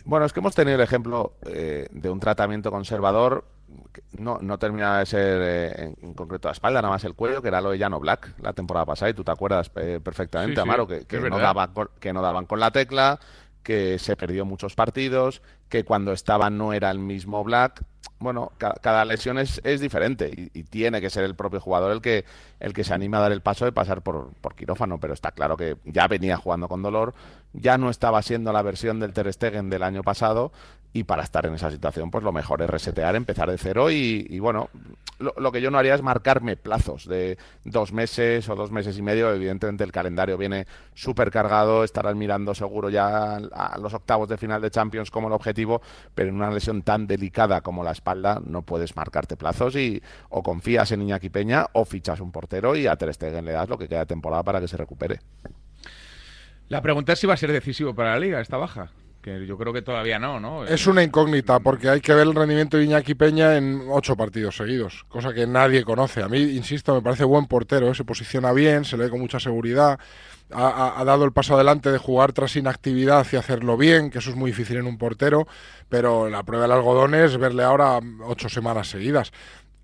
Bueno, 0.04 0.24
es 0.24 0.32
que 0.32 0.40
hemos 0.40 0.54
tenido 0.54 0.76
el 0.76 0.82
ejemplo 0.82 1.34
eh, 1.44 1.86
de 1.90 2.10
un 2.10 2.18
tratamiento 2.18 2.70
conservador. 2.70 3.44
que 3.92 4.02
No, 4.18 4.38
no 4.40 4.58
termina 4.58 4.98
de 5.00 5.06
ser 5.06 5.42
eh, 5.42 5.72
en, 5.84 5.96
en 6.08 6.14
concreto 6.14 6.48
la 6.48 6.52
espalda, 6.52 6.80
nada 6.80 6.94
más 6.94 7.04
el 7.04 7.14
cuello, 7.14 7.42
que 7.42 7.48
era 7.48 7.60
lo 7.60 7.70
de 7.70 7.78
Llano 7.78 8.00
Black 8.00 8.34
la 8.40 8.54
temporada 8.54 8.86
pasada, 8.86 9.10
y 9.10 9.14
tú 9.14 9.22
te 9.22 9.32
acuerdas 9.32 9.70
eh, 9.76 10.00
perfectamente, 10.02 10.54
Sí, 10.54 10.62
sí, 10.62 10.68
Amaro, 10.68 10.86
que, 10.86 11.04
que 11.04 11.20
no 11.20 11.38
con, 11.74 11.90
que 12.00 12.12
no 12.12 12.22
daban 12.22 12.46
con 12.46 12.58
la 12.58 12.70
tecla, 12.70 13.20
que 13.62 13.98
se 13.98 14.16
perdió 14.16 14.44
muchos 14.44 14.74
partidos, 14.74 15.42
que 15.68 15.84
cuando 15.84 16.12
estaba 16.12 16.50
no 16.50 16.72
era 16.72 16.90
el 16.90 16.98
mismo 16.98 17.42
Black. 17.44 17.84
Bueno, 18.18 18.52
ca- 18.58 18.74
cada, 18.80 19.04
lesión 19.04 19.38
es, 19.38 19.60
es 19.64 19.80
diferente 19.80 20.30
y, 20.36 20.58
y 20.58 20.62
tiene 20.64 21.00
que 21.00 21.10
ser 21.10 21.24
el 21.24 21.34
propio 21.34 21.60
jugador 21.60 21.92
el 21.92 22.00
que, 22.00 22.24
el 22.60 22.72
que 22.72 22.84
se 22.84 22.94
anima 22.94 23.18
a 23.18 23.22
dar 23.22 23.32
el 23.32 23.40
paso 23.40 23.64
de 23.64 23.72
pasar 23.72 24.02
por, 24.02 24.32
por 24.40 24.54
quirófano, 24.54 24.98
pero 25.00 25.12
está 25.14 25.32
claro 25.32 25.56
que 25.56 25.76
ya 25.84 26.06
venía 26.08 26.36
jugando 26.36 26.68
con 26.68 26.82
dolor, 26.82 27.14
ya 27.52 27.78
no 27.78 27.90
estaba 27.90 28.22
siendo 28.22 28.52
la 28.52 28.62
versión 28.62 29.00
del 29.00 29.12
Ter 29.12 29.32
Stegen 29.32 29.70
del 29.70 29.82
año 29.82 30.02
pasado 30.02 30.52
y 30.92 31.04
para 31.04 31.22
estar 31.22 31.46
en 31.46 31.54
esa 31.54 31.70
situación 31.70 32.10
pues 32.10 32.24
lo 32.24 32.32
mejor 32.32 32.62
es 32.62 32.70
resetear, 32.70 33.16
empezar 33.16 33.50
de 33.50 33.58
cero 33.58 33.90
y, 33.90 34.38
bueno, 34.38 34.68
lo, 35.18 35.52
que 35.52 35.60
yo 35.60 35.70
no 35.70 35.78
haría 35.78 35.94
es 35.94 36.02
marcarme 36.02 36.56
plazos 36.56 37.06
de 37.06 37.38
dos 37.64 37.92
meses 37.92 38.48
o 38.48 38.54
dos 38.54 38.70
meses 38.70 38.98
y 38.98 39.02
medio, 39.02 39.32
evidentemente 39.32 39.84
el 39.84 39.92
calendario 39.92 40.36
viene 40.36 40.66
súper 40.94 41.30
cargado, 41.30 41.84
estarán 41.84 42.18
mirando 42.18 42.54
seguro 42.54 42.90
ya 42.90 43.36
a 43.36 43.78
los 43.78 43.94
octavos 43.94 44.28
de 44.28 44.36
final 44.36 44.60
de 44.60 44.70
Champions 44.70 45.10
como 45.10 45.28
el 45.28 45.32
objetivo, 45.32 45.80
pero 46.14 46.28
en 46.28 46.36
una 46.36 46.50
lesión 46.50 46.82
tan 46.82 47.06
delicada 47.06 47.60
como 47.60 47.84
la 47.84 47.92
espalda 47.92 48.40
no 48.44 48.62
puedes 48.62 48.96
marcarte 48.96 49.36
plazos 49.36 49.76
y 49.76 50.02
o 50.28 50.42
confías 50.42 50.92
en 50.92 51.02
Iñaki 51.02 51.30
Peña 51.30 51.66
o 51.72 51.84
fichas 51.84 52.20
un 52.20 52.32
portero 52.32 52.76
y 52.76 52.86
a 52.86 52.96
Ter 52.96 53.12
Stegen 53.14 53.44
le 53.44 53.52
das 53.52 53.68
lo 53.68 53.78
que 53.78 53.88
queda 53.88 54.00
de 54.00 54.06
temporada 54.06 54.42
para 54.42 54.60
que 54.60 54.68
se 54.68 54.76
recupere. 54.76 55.20
La 56.68 56.80
pregunta 56.80 57.12
es 57.12 57.18
si 57.18 57.26
va 57.26 57.34
a 57.34 57.36
ser 57.36 57.52
decisivo 57.52 57.94
para 57.94 58.12
la 58.12 58.18
liga 58.18 58.40
esta 58.40 58.56
baja. 58.56 58.90
Que 59.22 59.46
yo 59.46 59.56
creo 59.56 59.72
que 59.72 59.82
todavía 59.82 60.18
no, 60.18 60.40
¿no? 60.40 60.64
Es 60.64 60.88
una 60.88 61.02
incógnita 61.02 61.60
porque 61.60 61.88
hay 61.88 62.00
que 62.00 62.12
ver 62.12 62.26
el 62.26 62.34
rendimiento 62.34 62.76
de 62.76 62.84
Iñaki 62.84 63.14
Peña 63.14 63.56
en 63.56 63.86
ocho 63.88 64.16
partidos 64.16 64.56
seguidos, 64.56 65.04
cosa 65.08 65.32
que 65.32 65.46
nadie 65.46 65.84
conoce. 65.84 66.22
A 66.22 66.28
mí, 66.28 66.40
insisto, 66.40 66.92
me 66.92 67.02
parece 67.02 67.22
buen 67.22 67.46
portero, 67.46 67.88
¿eh? 67.88 67.94
se 67.94 68.04
posiciona 68.04 68.52
bien, 68.52 68.84
se 68.84 68.96
le 68.96 69.04
ve 69.04 69.10
con 69.10 69.20
mucha 69.20 69.38
seguridad, 69.38 70.00
ha, 70.54 71.02
dado 71.04 71.24
el 71.24 71.32
paso 71.32 71.54
adelante 71.54 71.90
de 71.90 71.98
jugar 71.98 72.32
tras 72.32 72.56
inactividad 72.56 73.26
y 73.32 73.36
hacerlo 73.36 73.76
bien, 73.76 74.10
que 74.10 74.18
eso 74.18 74.30
es 74.30 74.36
muy 74.36 74.50
difícil 74.50 74.76
en 74.76 74.86
un 74.86 74.98
portero, 74.98 75.46
pero 75.88 76.28
la 76.28 76.42
prueba 76.42 76.64
del 76.64 76.72
algodón 76.72 77.14
es 77.14 77.36
verle 77.36 77.62
ahora 77.62 78.00
ocho 78.24 78.48
semanas 78.48 78.88
seguidas. 78.88 79.32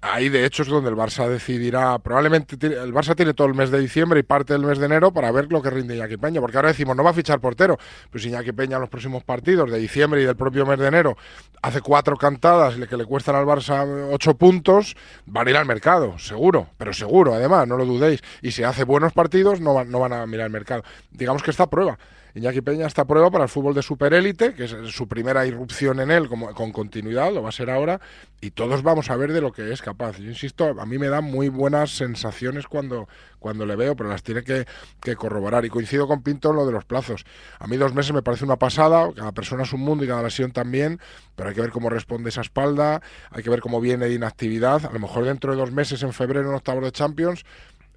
Ahí, 0.00 0.28
de 0.28 0.44
hecho, 0.44 0.62
es 0.62 0.68
donde 0.68 0.90
el 0.90 0.96
Barça 0.96 1.28
decidirá. 1.28 1.98
Probablemente 1.98 2.54
el 2.66 2.94
Barça 2.94 3.16
tiene 3.16 3.34
todo 3.34 3.48
el 3.48 3.54
mes 3.54 3.70
de 3.70 3.80
diciembre 3.80 4.20
y 4.20 4.22
parte 4.22 4.52
del 4.52 4.62
mes 4.62 4.78
de 4.78 4.86
enero 4.86 5.12
para 5.12 5.32
ver 5.32 5.50
lo 5.50 5.60
que 5.60 5.70
rinde 5.70 5.96
Iñaki 5.96 6.16
Peña. 6.16 6.40
Porque 6.40 6.56
ahora 6.56 6.68
decimos, 6.68 6.96
no 6.96 7.02
va 7.02 7.10
a 7.10 7.14
fichar 7.14 7.40
portero. 7.40 7.78
Pues 8.10 8.24
Iñaki 8.24 8.52
Peña 8.52 8.76
en 8.76 8.82
los 8.82 8.90
próximos 8.90 9.24
partidos 9.24 9.72
de 9.72 9.78
diciembre 9.78 10.22
y 10.22 10.24
del 10.24 10.36
propio 10.36 10.64
mes 10.64 10.78
de 10.78 10.86
enero 10.86 11.16
hace 11.62 11.80
cuatro 11.80 12.16
cantadas 12.16 12.76
que 12.76 12.96
le 12.96 13.04
cuestan 13.04 13.34
al 13.34 13.44
Barça 13.44 14.08
ocho 14.12 14.34
puntos, 14.34 14.96
van 15.26 15.48
a 15.48 15.50
ir 15.50 15.56
al 15.56 15.66
mercado, 15.66 16.16
seguro. 16.18 16.68
Pero 16.76 16.92
seguro, 16.92 17.34
además, 17.34 17.66
no 17.66 17.76
lo 17.76 17.84
dudéis. 17.84 18.22
Y 18.40 18.52
si 18.52 18.62
hace 18.62 18.84
buenos 18.84 19.12
partidos, 19.12 19.60
no 19.60 19.74
van, 19.74 19.90
no 19.90 19.98
van 19.98 20.12
a 20.12 20.26
mirar 20.26 20.46
el 20.46 20.52
mercado. 20.52 20.84
Digamos 21.10 21.42
que 21.42 21.50
está 21.50 21.64
a 21.64 21.70
prueba. 21.70 21.98
Iñaki 22.38 22.60
Peña 22.60 22.86
está 22.86 23.04
prueba 23.04 23.30
para 23.30 23.44
el 23.44 23.50
fútbol 23.50 23.74
de 23.74 23.82
superélite, 23.82 24.54
que 24.54 24.64
es 24.64 24.76
su 24.90 25.08
primera 25.08 25.44
irrupción 25.44 25.98
en 25.98 26.12
él 26.12 26.28
como, 26.28 26.54
con 26.54 26.70
continuidad, 26.70 27.32
lo 27.32 27.42
va 27.42 27.48
a 27.48 27.52
ser 27.52 27.68
ahora, 27.68 28.00
y 28.40 28.52
todos 28.52 28.82
vamos 28.82 29.10
a 29.10 29.16
ver 29.16 29.32
de 29.32 29.40
lo 29.40 29.50
que 29.50 29.72
es 29.72 29.82
capaz. 29.82 30.18
Yo 30.18 30.28
insisto, 30.28 30.80
a 30.80 30.86
mí 30.86 30.98
me 30.98 31.08
da 31.08 31.20
muy 31.20 31.48
buenas 31.48 31.90
sensaciones 31.90 32.68
cuando, 32.68 33.08
cuando 33.40 33.66
le 33.66 33.74
veo, 33.74 33.96
pero 33.96 34.08
las 34.08 34.22
tiene 34.22 34.44
que, 34.44 34.66
que 35.00 35.16
corroborar. 35.16 35.64
Y 35.64 35.68
coincido 35.68 36.06
con 36.06 36.22
Pinto 36.22 36.50
en 36.50 36.56
lo 36.56 36.64
de 36.64 36.72
los 36.72 36.84
plazos. 36.84 37.24
A 37.58 37.66
mí 37.66 37.76
dos 37.76 37.92
meses 37.92 38.12
me 38.12 38.22
parece 38.22 38.44
una 38.44 38.56
pasada, 38.56 39.12
cada 39.14 39.32
persona 39.32 39.64
es 39.64 39.72
un 39.72 39.80
mundo 39.80 40.04
y 40.04 40.06
cada 40.06 40.22
lesión 40.22 40.52
también, 40.52 41.00
pero 41.34 41.48
hay 41.48 41.54
que 41.56 41.60
ver 41.60 41.70
cómo 41.70 41.90
responde 41.90 42.28
esa 42.28 42.42
espalda, 42.42 43.02
hay 43.30 43.42
que 43.42 43.50
ver 43.50 43.60
cómo 43.60 43.80
viene 43.80 44.06
de 44.06 44.14
inactividad. 44.14 44.86
A 44.86 44.92
lo 44.92 45.00
mejor 45.00 45.24
dentro 45.24 45.50
de 45.50 45.58
dos 45.58 45.72
meses, 45.72 46.04
en 46.04 46.12
febrero, 46.12 46.48
en 46.48 46.54
octavos 46.54 46.84
de 46.84 46.92
Champions, 46.92 47.44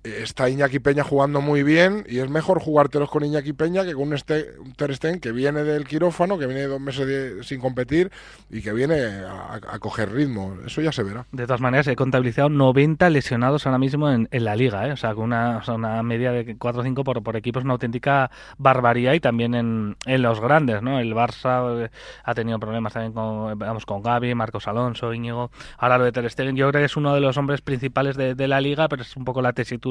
está 0.04 0.50
Iñaki 0.50 0.80
Peña 0.80 1.04
jugando 1.04 1.42
muy 1.42 1.64
bien 1.64 2.06
y 2.08 2.20
es 2.20 2.30
mejor 2.30 2.60
jugártelos 2.60 3.10
con 3.10 3.24
Iñaki 3.24 3.54
Peña 3.54 3.84
que 3.84 3.94
con 3.94 4.08
un, 4.10 4.14
este, 4.14 4.56
un 4.60 4.74
que 5.20 5.32
viene 5.32 5.64
del 5.64 5.86
quirófano, 5.86 6.38
que 6.38 6.48
viene 6.48 6.64
dos 6.64 6.82
meses 6.82 7.08
de- 7.08 7.44
sin 7.44 7.60
competir 7.60 8.12
y 8.50 8.62
que 8.62 8.74
viene 8.74 8.96
a, 8.96 9.60
coger 9.80 10.12
ritmo. 10.12 10.58
Eso 10.66 10.82
ya 10.82 10.92
se 10.92 11.04
verá. 11.04 11.26
De 11.32 11.46
todas 11.46 11.62
maneras, 11.62 11.88
he 11.88 11.96
contabilizado 11.96 12.50
90 12.50 13.10
lesionados 13.10 13.66
ahora 13.66 13.78
mismo 13.78 14.10
en, 14.10 14.28
la 14.32 14.56
liga, 14.56 14.88
¿eh? 14.88 14.92
o 14.92 14.98
sea, 14.98 15.14
con 15.14 15.26
una, 15.26 16.04
media 16.04 16.32
de 16.32 16.56
4 16.58 16.82
o 16.82 16.84
5 16.84 17.04
por, 17.04 17.24
por 17.24 17.36
equipo 17.36 17.60
es 17.60 17.66
una 17.66 17.74
auténtica 17.74 18.32
barbaridad 18.58 19.14
y 19.14 19.20
también 19.20 19.54
en, 19.54 19.96
en 20.06 20.22
los 20.22 20.40
grandes, 20.40 20.82
¿no? 20.82 21.00
El 21.00 21.14
Barça 21.14 21.86
eh, 21.86 21.90
ha 22.24 22.34
tenido 22.34 22.60
problemas 22.60 22.94
también 22.94 23.14
con, 23.14 23.58
vamos, 23.58 23.86
con 23.86 24.02
Gaby, 24.02 24.34
Marcos 24.36 24.68
Alonso, 24.68 25.14
Íñigo. 25.14 25.52
Ahora 25.78 25.98
lo 25.98 26.06
de 26.06 26.12
Ter 26.12 26.32
yo 26.54 26.70
creo 26.70 26.82
que 26.82 26.86
es 26.86 26.98
uno 26.98 27.14
de 27.14 27.20
los 27.22 27.38
hombres 27.38 27.62
principales 27.62 28.16
de, 28.16 28.36
de 28.36 28.48
la 28.48 28.62
liga, 28.62 28.88
pero 28.88 29.02
es 29.02 29.16
un 29.16 29.26
poco 29.26 29.42
la 29.42 29.54
tesitura 29.54 29.91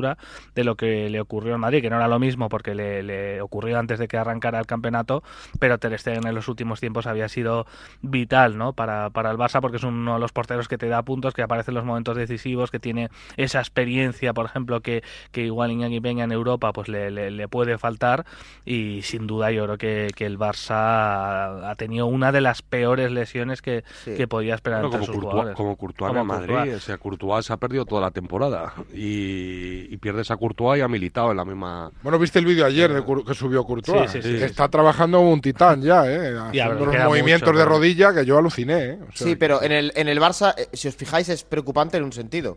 de 0.55 0.65
lo 0.65 0.77
que 0.77 1.09
le 1.11 1.21
ocurrió 1.21 1.55
en 1.55 1.61
Madrid, 1.61 1.81
que 1.83 1.91
no 1.91 1.97
era 1.97 2.09
lo 2.09 2.19
mismo 2.19 2.49
porque 2.49 2.75
le, 2.75 3.03
le 3.03 3.41
ocurrió 3.41 3.79
antes 3.79 3.99
de 3.99 4.09
que 4.09 4.17
arrancara 4.17 4.59
el 4.59 4.67
campeonato, 4.67 5.23
pero 5.59 5.79
Ter 5.79 5.99
Stegen 5.99 6.27
en 6.27 6.35
los 6.35 6.49
últimos 6.49 6.81
tiempos 6.81 7.07
había 7.07 7.29
sido 7.29 7.67
vital 8.03 8.57
¿no? 8.59 8.73
para, 8.73 9.11
para 9.11 9.31
el 9.31 9.37
Barça 9.37 9.61
porque 9.61 9.77
es 9.77 9.83
uno 9.85 10.15
de 10.15 10.21
los 10.21 10.33
porteros 10.33 10.69
que 10.69 10.79
te 10.79 10.89
da 10.89 11.03
puntos, 11.03 11.35
que 11.35 11.43
aparece 11.43 11.71
en 11.71 11.75
los 11.77 11.85
momentos 11.85 12.17
decisivos, 12.17 12.71
que 12.71 12.79
tiene 12.81 13.09
esa 13.37 13.59
experiencia, 13.61 14.33
por 14.33 14.47
ejemplo, 14.47 14.81
que, 14.81 15.03
que 15.33 15.45
igual 15.45 15.71
Iñaki 15.71 16.01
Peña 16.01 16.25
en 16.25 16.33
Europa 16.33 16.73
pues 16.73 16.89
le, 16.89 17.11
le, 17.11 17.31
le 17.31 17.49
puede 17.49 17.79
faltar 17.79 18.25
y 18.65 19.03
sin 19.03 19.27
duda 19.27 19.51
yo 19.51 19.65
creo 19.65 19.79
que, 19.79 20.09
que 20.15 20.27
el 20.27 20.39
Barça 20.39 20.75
ha, 20.75 21.71
ha 21.71 21.75
tenido 21.77 22.07
una 22.07 22.33
de 22.33 22.41
las 22.41 22.63
peores 22.63 23.11
lesiones 23.13 23.63
que, 23.63 23.85
Sí. 24.05 24.15
que 24.17 24.27
podía 24.29 24.55
esperar 24.55 24.83
Bueno, 24.83 24.97
entre 24.97 24.99
como, 25.01 25.07
sus 25.07 25.15
Courtois, 25.15 25.33
jugadores. 25.33 25.57
como 25.57 25.77
Courtois 25.77 26.09
Como 26.09 26.21
en 26.21 26.27
Madrid, 26.27 26.49
Courtois. 26.55 26.75
o 26.77 26.81
sea, 26.81 26.99
Courtois 26.99 27.47
se 27.47 27.53
ha 27.53 27.57
perdido 27.57 27.85
toda 27.85 28.01
la 28.01 28.11
temporada 28.11 28.73
y, 28.95 29.90
y 29.93 29.97
pierdes 29.97 30.31
a 30.31 30.37
Courtois 30.37 30.79
y 30.79 30.83
ha 30.83 30.89
militado 30.89 31.33
en 31.33 31.37
la 31.37 31.45
misma... 31.45 31.91
Bueno, 32.03 32.17
viste 32.19 32.39
el 32.39 32.45
vídeo 32.45 32.65
ayer 32.65 32.93
de 32.93 33.03
Cour- 33.03 33.25
que 33.27 33.35
subió 33.35 33.65
Courtois. 33.65 34.09
Sí, 34.11 34.23
sí, 34.23 34.39
sí. 34.39 34.45
Está 34.45 34.69
trabajando 34.69 35.19
como 35.19 35.33
un 35.33 35.41
titán 35.41 35.83
ya, 35.83 36.07
¿eh? 36.11 36.37
A 36.39 36.49
Haciendo 36.49 36.85
unos 36.85 37.05
movimientos 37.05 37.49
mucho, 37.49 37.59
de 37.59 37.65
rodilla 37.65 38.15
que 38.15 38.25
yo 38.25 38.39
aluciné, 38.39 38.85
¿eh? 38.85 38.99
O 39.03 39.13
sea, 39.13 39.27
Sí, 39.27 39.35
pero 39.35 39.61
en 39.63 39.73
el, 39.73 39.93
en 39.97 40.09
el 40.09 40.21
Barça, 40.21 40.55
eh, 40.57 40.69
si 40.73 40.87
os 40.87 40.95
fijáis, 40.95 41.29
es 41.29 41.43
preocupante 41.43 41.97
en 41.97 42.05
un 42.05 42.13
sentido. 42.13 42.57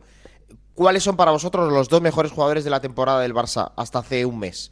¿Cuáles 0.76 1.02
son 1.04 1.16
para 1.16 1.32
vosotros 1.32 1.74
los 1.74 1.90
dos 1.90 2.02
mejores 2.02 2.32
jugadores 2.32 2.64
de 2.64 2.70
la 2.70 2.80
temporada 2.82 3.22
del 3.22 3.34
Barça 3.34 3.72
hasta 3.76 4.00
hace 4.00 4.26
un 4.26 4.38
mes? 4.38 4.72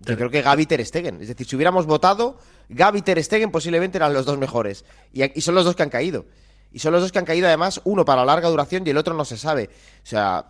Yo 0.00 0.16
creo 0.16 0.28
que 0.28 0.42
Gaby 0.42 0.66
Ter 0.66 0.84
Stegen. 0.84 1.22
Es 1.22 1.28
decir, 1.28 1.46
si 1.46 1.56
hubiéramos 1.56 1.86
votado, 1.86 2.38
Gaby 2.68 2.98
y 2.98 3.02
Ter 3.02 3.24
Stegen 3.24 3.50
posiblemente 3.50 3.96
eran 3.96 4.12
los 4.12 4.26
dos 4.26 4.36
mejores. 4.36 4.84
Y, 5.14 5.22
y 5.38 5.40
son 5.40 5.54
los 5.54 5.64
dos 5.64 5.74
que 5.74 5.82
han 5.82 5.88
caído. 5.88 6.26
Y 6.72 6.78
son 6.80 6.92
los 6.92 7.00
dos 7.00 7.10
que 7.12 7.18
han 7.18 7.24
caído, 7.24 7.46
además, 7.46 7.80
uno 7.84 8.04
para 8.04 8.22
larga 8.24 8.50
duración 8.50 8.86
y 8.86 8.90
el 8.90 8.98
otro 8.98 9.14
no 9.14 9.24
se 9.24 9.38
sabe. 9.38 9.70
O 10.02 10.06
sea, 10.06 10.44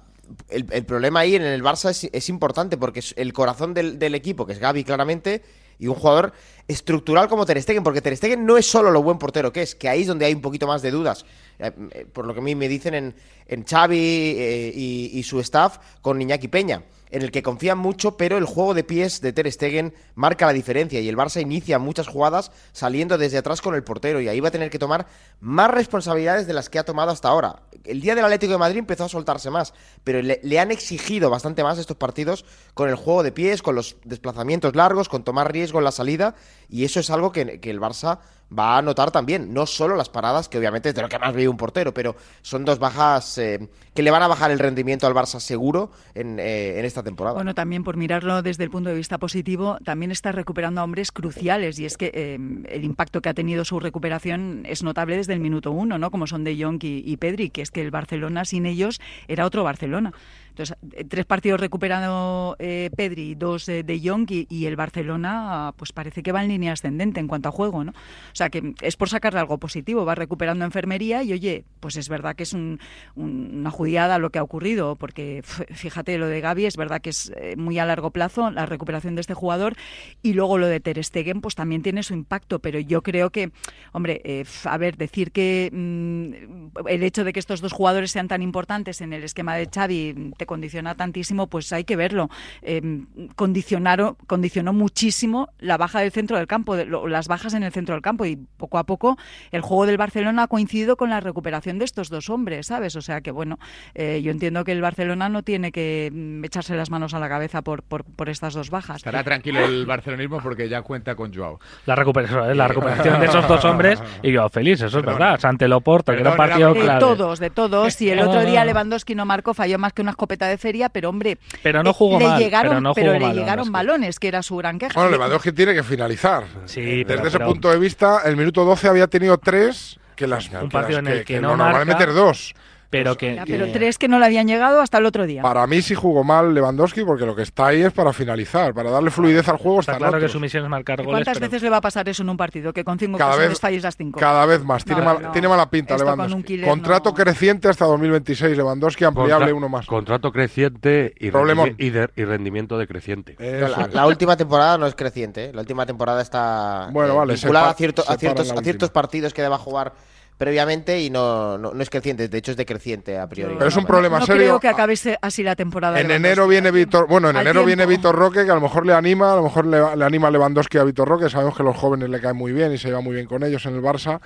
el, 0.49 0.67
el 0.71 0.85
problema 0.85 1.21
ahí 1.21 1.35
en 1.37 1.43
el 1.43 1.63
Barça 1.63 1.91
es, 1.91 2.09
es 2.13 2.29
importante 2.29 2.77
porque 2.77 3.01
es 3.01 3.15
el 3.17 3.33
corazón 3.33 3.75
del, 3.75 4.15
equipo, 4.15 4.47
que 4.47 4.53
es 4.53 4.59
Gaby 4.59 4.85
claramente, 4.85 5.43
y 5.79 5.89
un 5.89 5.95
jugador 5.95 6.33
estructural 6.69 7.29
como 7.29 7.45
Ter 7.45 7.61
Stegen, 7.63 7.83
porque 7.83 8.01
Ter 8.01 8.17
Stegen 8.17 8.47
no 8.47 8.57
es 8.57 8.67
solo 8.67 8.91
lo 8.91 9.03
buen 9.03 9.19
portero 9.19 9.53
que 9.53 9.63
es, 9.63 9.75
que 9.75 9.89
ahí 9.89 10.03
es 10.03 10.07
donde 10.07 10.25
hay 10.25 10.35
un 10.35 10.41
poquito 10.41 10.67
más 10.67 10.83
de 10.83 10.91
dudas. 10.91 11.27
Eh, 11.59 11.71
eh, 11.93 12.07
por 12.13 12.27
lo 12.27 12.35
que 12.35 12.41
a 12.41 12.43
mí 12.43 12.55
me 12.55 12.69
dicen 12.69 12.95
en, 12.95 13.15
en 13.47 13.65
Xavi 13.65 13.99
eh, 13.99 14.73
y, 14.75 15.11
y 15.15 15.23
su 15.23 15.41
staff 15.41 15.79
con 16.01 16.21
Iñaki 16.21 16.49
Peña, 16.49 16.83
en 17.11 17.23
el 17.23 17.31
que 17.31 17.43
confían 17.43 17.79
mucho, 17.79 18.17
pero 18.17 18.37
el 18.37 18.45
juego 18.45 18.75
de 18.75 18.85
pies 18.85 19.21
de 19.21 19.33
Ter 19.33 19.51
Stegen 19.51 19.95
marca 20.15 20.47
la 20.47 20.53
diferencia 20.53 21.01
y 21.01 21.09
el 21.09 21.17
Barça 21.17 21.41
inicia 21.41 21.79
muchas 21.79 22.09
jugadas 22.09 22.51
saliendo 22.73 23.19
desde 23.19 23.39
atrás 23.39 23.61
con 23.61 23.75
el 23.75 23.85
portero 23.85 24.21
y 24.21 24.29
ahí 24.29 24.41
va 24.41 24.49
a 24.49 24.53
tener 24.53 24.71
que 24.71 24.79
tomar 24.79 25.07
más 25.41 25.71
responsabilidades 25.71 26.47
de 26.47 26.53
las 26.53 26.69
que 26.69 26.79
ha 26.79 26.85
tomado 26.85 27.11
hasta 27.11 27.29
ahora. 27.29 27.63
El 27.85 28.01
día 28.01 28.15
del 28.15 28.25
Atlético 28.25 28.53
de 28.53 28.59
Madrid 28.59 28.79
empezó 28.79 29.05
a 29.05 29.09
soltarse 29.09 29.51
más, 29.51 29.73
pero 30.03 30.21
le, 30.23 30.61
han 30.61 30.71
exigido 30.71 31.31
bastante 31.31 31.63
más 31.63 31.79
estos 31.79 31.97
partidos 31.97 32.45
con 32.75 32.89
el 32.89 32.97
juego 32.97 33.23
de 33.23 33.33
pies, 33.33 33.63
con 33.63 33.75
los 33.75 33.97
desplazamientos 34.05 34.75
largos, 34.75 35.09
con 35.09 35.23
tomar 35.23 35.53
riesgo 35.53 35.79
en 35.79 35.85
la 35.85 35.93
salida 35.93 36.35
y 36.69 36.85
eso 36.85 37.01
es 37.01 37.11
algo 37.11 37.33
que, 37.33 37.61
que 37.61 37.71
el 37.71 37.81
Barça 37.81 38.19
va 38.57 38.79
a 38.79 38.83
notar 38.83 39.11
también, 39.11 39.53
no 39.53 39.67
solo 39.67 39.97
las 39.97 40.09
paradas, 40.09 40.49
que 40.49 40.59
obviamente 40.59 40.91
es 40.91 40.95
de 40.95 41.03
lo 41.03 41.09
que 41.09 41.19
más 41.19 41.35
vive 41.35 41.49
un 41.49 41.57
portero, 41.57 41.93
pero 41.93 42.15
son 42.43 42.65
dos 42.65 42.79
bajas 42.79 43.39
eh, 43.39 43.69
que 43.93 44.03
le 44.03 44.11
van 44.11 44.23
a 44.23 44.29
bajar 44.29 44.51
el 44.51 44.59
rendimiento 44.59 45.07
al 45.07 45.15
Barça 45.15 45.41
seguro 45.41 45.91
en, 46.15 46.39
eh, 46.39 46.79
en 46.79 46.85
temporada. 47.03 47.35
Bueno, 47.35 47.55
también 47.55 47.85
por 47.85 47.97
mirarlo 47.97 48.43
desde 48.43 48.65
el 48.65 48.71
punto 48.71 48.91
de 48.91 48.97
vista 48.97 49.19
positivo, 49.19 49.79
también 49.85 50.11
está 50.11 50.33
recuperando 50.33 50.81
a 50.81 50.85
hombres 50.85 51.13
cruciales 51.13 51.79
y 51.79 51.85
es 51.85 51.97
que 51.97 52.11
eh, 52.15 52.39
el 52.69 52.85
impacto 52.85 53.21
que 53.21 53.29
ha 53.29 53.35
tenido 53.35 53.65
su 53.65 53.81
recuperación 53.81 54.63
es 54.67 54.83
notable 54.83 55.17
desde 55.17 55.33
el 55.33 55.41
minuto 55.41 55.71
uno, 55.73 55.99
¿no? 55.99 56.11
Como 56.11 56.27
son 56.27 56.45
De 56.45 56.57
Jong 56.63 56.83
y, 56.83 57.03
y 57.05 57.17
Pedri, 57.17 57.51
que 57.51 57.63
es 57.63 57.71
que 57.71 57.81
el 57.81 57.91
Barcelona 57.91 58.45
sin 58.45 58.67
ellos 58.67 59.01
era 59.29 59.47
otro 59.47 59.65
Barcelona. 59.65 60.13
Entonces, 60.57 60.79
eh, 60.93 61.05
tres 61.05 61.27
partidos 61.27 61.61
recuperando 61.61 62.57
eh, 62.59 62.89
Pedri, 62.97 63.35
dos 63.35 63.67
de 63.67 64.01
Jong 64.03 64.27
y, 64.31 64.65
el 64.65 64.75
Barcelona, 64.75 65.75
pues 65.77 65.93
parece 65.93 66.23
que 66.23 66.33
va 66.33 66.43
en 66.43 66.49
línea 66.49 66.73
ascendente 66.73 67.21
en 67.21 67.29
cuanto 67.29 67.51
a 67.51 67.53
juego, 67.53 67.85
¿no? 67.85 67.93
O 67.93 68.35
sea, 68.35 68.49
que 68.49 68.73
es 68.81 68.97
por 68.97 69.11
sacarle 69.11 69.39
algo 69.39 69.59
positivo, 69.59 70.07
va 70.07 70.15
recuperando 70.15 70.65
enfermería 70.65 71.23
y 71.23 71.35
oye, 71.35 71.65
pues 71.79 71.97
es 71.97 72.09
verdad 72.09 72.35
que 72.35 72.45
es 72.45 72.55
un, 72.55 72.81
un, 73.17 73.59
una 73.59 73.71
judiada 73.71 74.19
lo 74.19 74.31
que 74.31 74.39
ha 74.39 74.43
ocurrido, 74.43 74.97
porque 74.97 75.43
fíjate, 75.45 76.17
lo 76.17 76.27
de 76.27 76.41
Gaby 76.41 76.65
es 76.65 76.79
verdad 76.79 77.03
que 77.03 77.11
es 77.11 77.31
eh, 77.37 77.55
muy 77.57 77.79
a 77.79 77.85
largo 77.85 78.11
plazo 78.11 78.51
la 78.51 78.65
recuperación 78.65 79.15
de 79.15 79.21
este 79.21 79.35
jugador 79.35 79.75
y 80.23 80.33
luego 80.33 80.57
lo 80.57 80.69
de 80.69 80.81
Ter 80.81 81.05
Stegen, 81.05 81.43
pues 81.43 81.55
también 81.55 81.83
tiene 81.83 82.03
su 82.03 82.15
impacto, 82.15 82.61
pero 82.61 82.81
yo 82.81 83.03
creo 83.03 83.29
que, 83.29 83.51
hombre, 83.93 84.23
a 84.65 84.79
ver, 84.79 84.97
decir 84.97 85.33
que 85.33 85.71
mmm, 85.71 86.79
el 86.89 87.03
hecho 87.03 87.25
de 87.25 87.35
que 87.35 87.41
estos 87.41 87.61
dos 87.61 87.75
jugadores 87.75 88.11
sean 88.11 88.29
tan 88.29 88.41
importantes 88.41 89.03
en 89.03 89.13
el 89.13 89.23
esquema 89.23 89.55
de 89.55 89.69
Xavi 89.69 90.33
condiciona 90.47 90.95
tantísimo, 90.95 91.49
pues 91.49 91.73
hay 91.73 91.85
que 91.85 91.97
verlo. 91.97 92.31
Eh, 92.63 93.05
condicionaron, 93.35 94.17
condicionó 94.27 94.73
muchísimo 94.73 95.49
la 95.59 95.77
baja 95.77 96.01
del 96.01 96.13
centro 96.13 96.37
del 96.37 96.47
campo, 96.47 96.77
de, 96.77 96.87
lo, 96.87 97.07
las 97.07 97.29
bajas 97.29 97.55
en 97.55 97.63
el 97.63 97.73
centro 97.73 97.95
del 97.95 98.03
campo 98.03 98.25
y 98.25 98.37
poco 98.37 98.79
a 98.79 98.85
poco 98.85 99.17
el 99.51 99.61
juego 99.61 99.87
del 99.87 99.97
Barcelona 99.97 100.45
ha 100.45 100.49
coincidido 100.49 100.97
con 100.97 101.11
la 101.11 101.21
recuperación 101.21 101.79
de 101.79 101.85
estos 101.85 102.09
dos 102.09 102.31
hombres, 102.31 102.67
¿sabes? 102.67 102.97
O 102.97 103.03
sea 103.03 103.21
que 103.21 103.31
bueno, 103.31 103.59
eh, 103.95 104.21
yo 104.23 104.31
entiendo 104.31 104.65
que 104.65 104.73
el 104.73 104.81
Barcelona 104.81 105.29
no 105.29 105.43
tiene 105.43 105.73
que 105.73 106.11
mm, 106.13 106.45
echarse 106.45 106.75
las 106.77 106.91
manos 106.91 107.15
a 107.15 107.19
la 107.19 107.29
cabeza 107.29 107.63
por, 107.63 107.83
por, 107.83 108.05
por 108.05 108.29
estas 108.29 108.55
dos 108.55 108.71
bajas. 108.71 108.99
Estará 108.99 109.25
tranquilo 109.25 109.65
el 109.65 109.87
barcelonismo 109.87 110.41
porque 110.41 110.69
ya 110.69 110.83
cuenta 110.83 111.15
con 111.15 111.33
Joao. 111.35 111.59
La, 111.87 111.95
recuperación, 111.95 112.51
¿eh? 112.51 112.55
la 112.55 112.69
recuperación 112.69 113.21
de 113.21 113.27
esos 113.27 113.47
dos 113.49 113.65
hombres 113.65 114.03
y 114.23 114.33
yo 114.33 114.49
feliz, 114.49 114.81
eso 114.81 114.99
Perdón. 114.99 115.15
es 115.15 115.19
verdad. 115.19 115.45
Ante 115.45 115.69
Loporto, 115.69 116.13
que 116.13 116.21
era 116.21 116.31
un 116.31 116.37
partido 116.37 116.75
de 116.75 116.81
clave. 116.81 117.01
todos, 117.01 117.39
de 117.39 117.51
todos. 117.51 118.01
Y 118.01 118.11
el 118.11 118.21
otro 118.21 118.45
día 118.45 118.65
Lewandowski 118.65 119.15
no 119.15 119.25
marcó, 119.25 119.55
falló 119.55 119.79
más 119.79 119.93
que 119.93 120.03
una 120.03 120.11
escopeta 120.11 120.36
de 120.45 120.59
feria, 120.59 120.91
pero 120.91 121.09
hombre, 121.09 121.39
pero 121.63 121.83
no 121.83 121.95
jugó 121.95 122.19
le 122.19 122.27
mal, 122.27 122.39
llegaron, 122.39 122.93
pero, 122.95 123.19
no 123.19 123.19
le 123.19 123.35
llegaron 123.35 123.73
balones, 123.73 124.19
que 124.21 124.29
era 124.29 124.43
su 124.43 124.57
gran 124.57 124.79
queja. 124.79 124.93
Bueno, 124.95 125.11
Lewandowski 125.11 125.53
tiene 125.53 125.73
que 125.73 125.83
finalizar. 125.83 126.45
Sí, 126.67 126.83
Desde 126.83 127.05
pero, 127.07 127.27
ese 127.29 127.39
pero... 127.39 127.49
punto 127.51 127.71
de 127.71 127.79
vista, 127.79 128.21
el 128.27 128.37
minuto 128.37 128.65
12 128.67 128.89
había 128.89 129.07
tenido 129.07 129.39
tres 129.39 129.99
que 130.15 130.27
las 130.27 130.51
un 130.51 130.69
que 130.69 130.69
partido 130.69 131.01
las, 131.01 131.11
en 131.11 131.19
el 131.19 131.25
que, 131.25 131.35
que 131.35 131.41
no 131.41 131.49
normal 131.57 131.73
marca, 131.73 131.93
meter 131.93 132.13
dos. 132.13 132.55
Pero 132.91 133.17
que, 133.17 133.35
ya, 133.35 133.45
pero 133.47 133.71
tres 133.73 133.99
que 133.99 134.09
no 134.09 134.19
le 134.19 134.27
habían 134.27 134.47
llegado 134.47 134.81
hasta 134.81 134.99
el 134.99 135.07
otro 135.07 135.27
día. 135.27 135.43
Para 135.43 135.67
mí 135.67 135.83
sí 135.83 135.95
jugó 135.95 136.25
mal 136.25 136.55
Lewandowski 136.55 137.05
porque 137.05 137.27
lo 137.27 137.35
que 137.35 137.43
está 137.43 137.69
ahí 137.69 137.83
es 137.83 137.93
para 137.93 138.13
finalizar, 138.13 138.75
para 138.75 138.91
darle 138.91 139.11
fluidez 139.11 139.49
al 139.49 139.57
juego. 139.57 139.81
Está 139.81 139.97
claro 139.97 140.17
otros. 140.17 140.31
que 140.31 140.33
su 140.33 140.41
misión 140.41 140.65
es 140.65 140.71
marcar 140.71 140.99
goles. 140.99 141.13
¿Cuántas 141.13 141.39
pero... 141.39 141.51
veces 141.51 141.63
le 141.63 141.71
va 141.71 141.79
a 141.79 141.81
pasar 141.81 142.09
eso 142.09 142.23
en 142.23 142.29
un 142.29 142.37
partido? 142.37 142.73
Que 142.73 142.85
con 142.85 142.99
cinco 142.99 143.19
cada 143.19 143.31
ocasiones 143.31 143.51
vez, 143.51 143.61
falles 143.61 143.83
las 143.83 143.97
cinco. 143.97 144.21
Cada 144.21 144.47
vez 144.47 144.63
más. 144.63 144.85
Tiene, 144.85 145.01
no, 145.01 145.07
mal, 145.07 145.23
no. 145.23 145.33
tiene 145.33 145.49
mala 145.49 145.69
pinta 145.69 145.95
Esto 145.95 146.05
Lewandowski. 146.05 146.33
Con 146.33 146.43
killer, 146.43 146.69
Contrato 146.69 147.11
no. 147.11 147.15
creciente 147.15 147.69
hasta 147.69 147.85
2026. 147.87 148.57
Lewandowski 148.57 149.05
ampliable 149.05 149.47
Contra 149.47 149.55
uno 149.55 149.69
más. 149.69 149.87
Contrato 149.87 150.33
creciente 150.33 151.15
y, 151.19 151.31
rendi 151.31 151.75
y, 151.79 151.91
de 151.91 152.09
y 152.15 152.25
rendimiento 152.25 152.79
decreciente. 152.79 153.37
La, 153.39 153.89
la, 153.93 154.07
última 154.07 154.37
temporada 154.37 154.79
no 154.79 154.87
es 154.87 154.95
creciente. 154.95 155.47
¿eh? 155.47 155.53
La 155.53 155.61
última 155.61 155.87
temporada 155.87 156.23
está 156.23 156.89
bueno, 156.93 157.15
eh, 157.15 157.17
vale, 157.17 157.35
vinculada 157.35 157.71
a, 157.71 157.75
cierto, 157.75 158.05
a, 158.07 158.17
ciertos, 158.17 158.51
a 158.51 158.63
ciertos 158.63 158.91
partidos 158.91 159.35
que 159.35 159.43
deba 159.43 159.59
jugar 159.59 159.95
previamente 160.39 161.01
y 161.01 161.11
no, 161.11 161.59
no, 161.59 161.73
no, 161.73 161.83
es 161.83 161.91
creciente, 161.91 162.29
de 162.29 162.39
hecho 162.39 162.51
es 162.53 162.57
decreciente 162.57 163.19
a 163.19 163.27
priori. 163.29 163.55
Pero 163.57 163.69
es 163.69 163.77
un 163.77 163.87
problema 163.87 164.21
no 164.21 164.27
serio. 164.27 164.43
creo 164.43 164.61
que 164.61 164.69
acabe 164.69 164.95
así 165.21 165.43
la 165.43 165.57
temporada. 165.57 166.01
En 166.01 166.11
enero 166.11 166.47
viene 166.47 166.71
Víctor, 166.71 167.09
bueno, 167.09 167.31
en 167.31 167.37
enero 167.37 167.53
tiempo. 167.53 167.67
viene 167.67 167.87
Víctor 167.87 168.15
Roque, 168.15 168.45
que 168.45 168.51
a 168.51 168.55
lo 168.55 168.61
mejor 168.61 168.87
le 168.87 168.95
anima, 168.95 169.33
a 169.33 169.37
lo 169.37 169.43
mejor 169.43 169.67
le, 169.67 169.97
le 169.97 170.05
anima 170.05 170.29
a 170.29 170.31
Lewandowski 170.31 170.79
a 170.79 170.85
Víctor 170.85 171.09
Roque, 171.09 171.29
sabemos 171.29 171.57
que 171.57 171.63
los 171.63 171.77
jóvenes 171.77 172.09
le 172.09 172.21
caen 172.21 172.37
muy 172.37 172.53
bien 172.53 172.73
y 172.73 172.79
se 172.79 172.89
lleva 172.89 173.01
muy 173.01 173.15
bien 173.15 173.27
con 173.27 173.43
ellos 173.43 173.65
en 173.67 173.75
el 173.75 173.83
Barça. 173.83 174.21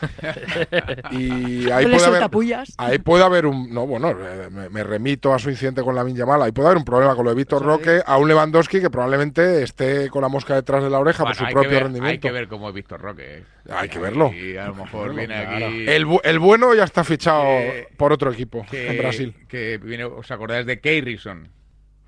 y 1.10 1.70
ahí 1.70 1.86
puede 1.86 2.04
haber 2.04 2.30
pullas? 2.30 2.74
ahí 2.76 2.98
puede 2.98 3.24
haber 3.24 3.46
un 3.46 3.72
no, 3.72 3.86
bueno, 3.86 4.14
me, 4.50 4.68
me 4.68 4.84
remito 4.84 5.32
a 5.32 5.38
su 5.38 5.50
incidente 5.50 5.82
con 5.82 5.94
la 5.94 6.04
Yamal, 6.08 6.42
ahí 6.42 6.52
puede 6.52 6.68
haber 6.68 6.78
un 6.78 6.84
problema 6.84 7.14
con 7.14 7.24
lo 7.24 7.30
de 7.30 7.36
Víctor 7.36 7.62
Roque, 7.62 8.02
a 8.04 8.16
un 8.16 8.28
Lewandowski 8.28 8.80
que 8.80 8.90
probablemente 8.90 9.62
esté 9.62 10.08
con 10.10 10.22
la 10.22 10.28
mosca 10.28 10.54
detrás 10.54 10.82
de 10.82 10.90
la 10.90 10.98
oreja 10.98 11.22
bueno, 11.22 11.38
por 11.38 11.46
su 11.46 11.52
propio 11.52 11.70
ver, 11.70 11.82
rendimiento. 11.84 12.12
Hay 12.12 12.18
que 12.18 12.32
ver 12.32 12.48
cómo 12.48 12.68
es 12.68 12.74
Víctor 12.74 13.00
Roque. 13.00 13.38
¿eh? 13.38 13.44
Hay 13.70 13.88
que 13.88 13.98
verlo. 13.98 14.32
Y 14.32 14.56
a 14.56 14.66
lo 14.66 14.74
mejor 14.74 15.14
viene 15.14 15.44
claro. 15.44 15.66
aquí 15.66 15.84
el, 16.00 16.06
bu 16.06 16.20
el 16.24 16.38
bueno 16.38 16.74
ya 16.74 16.84
está 16.84 17.04
fichado 17.04 17.42
que, 17.42 17.88
por 17.96 18.12
otro 18.12 18.32
equipo 18.32 18.66
que, 18.70 18.88
en 18.88 18.98
Brasil. 18.98 19.34
Que 19.48 19.78
viene, 19.78 20.04
¿Os 20.04 20.30
acordáis 20.30 20.66
de 20.66 20.80
Keirison? 20.80 21.48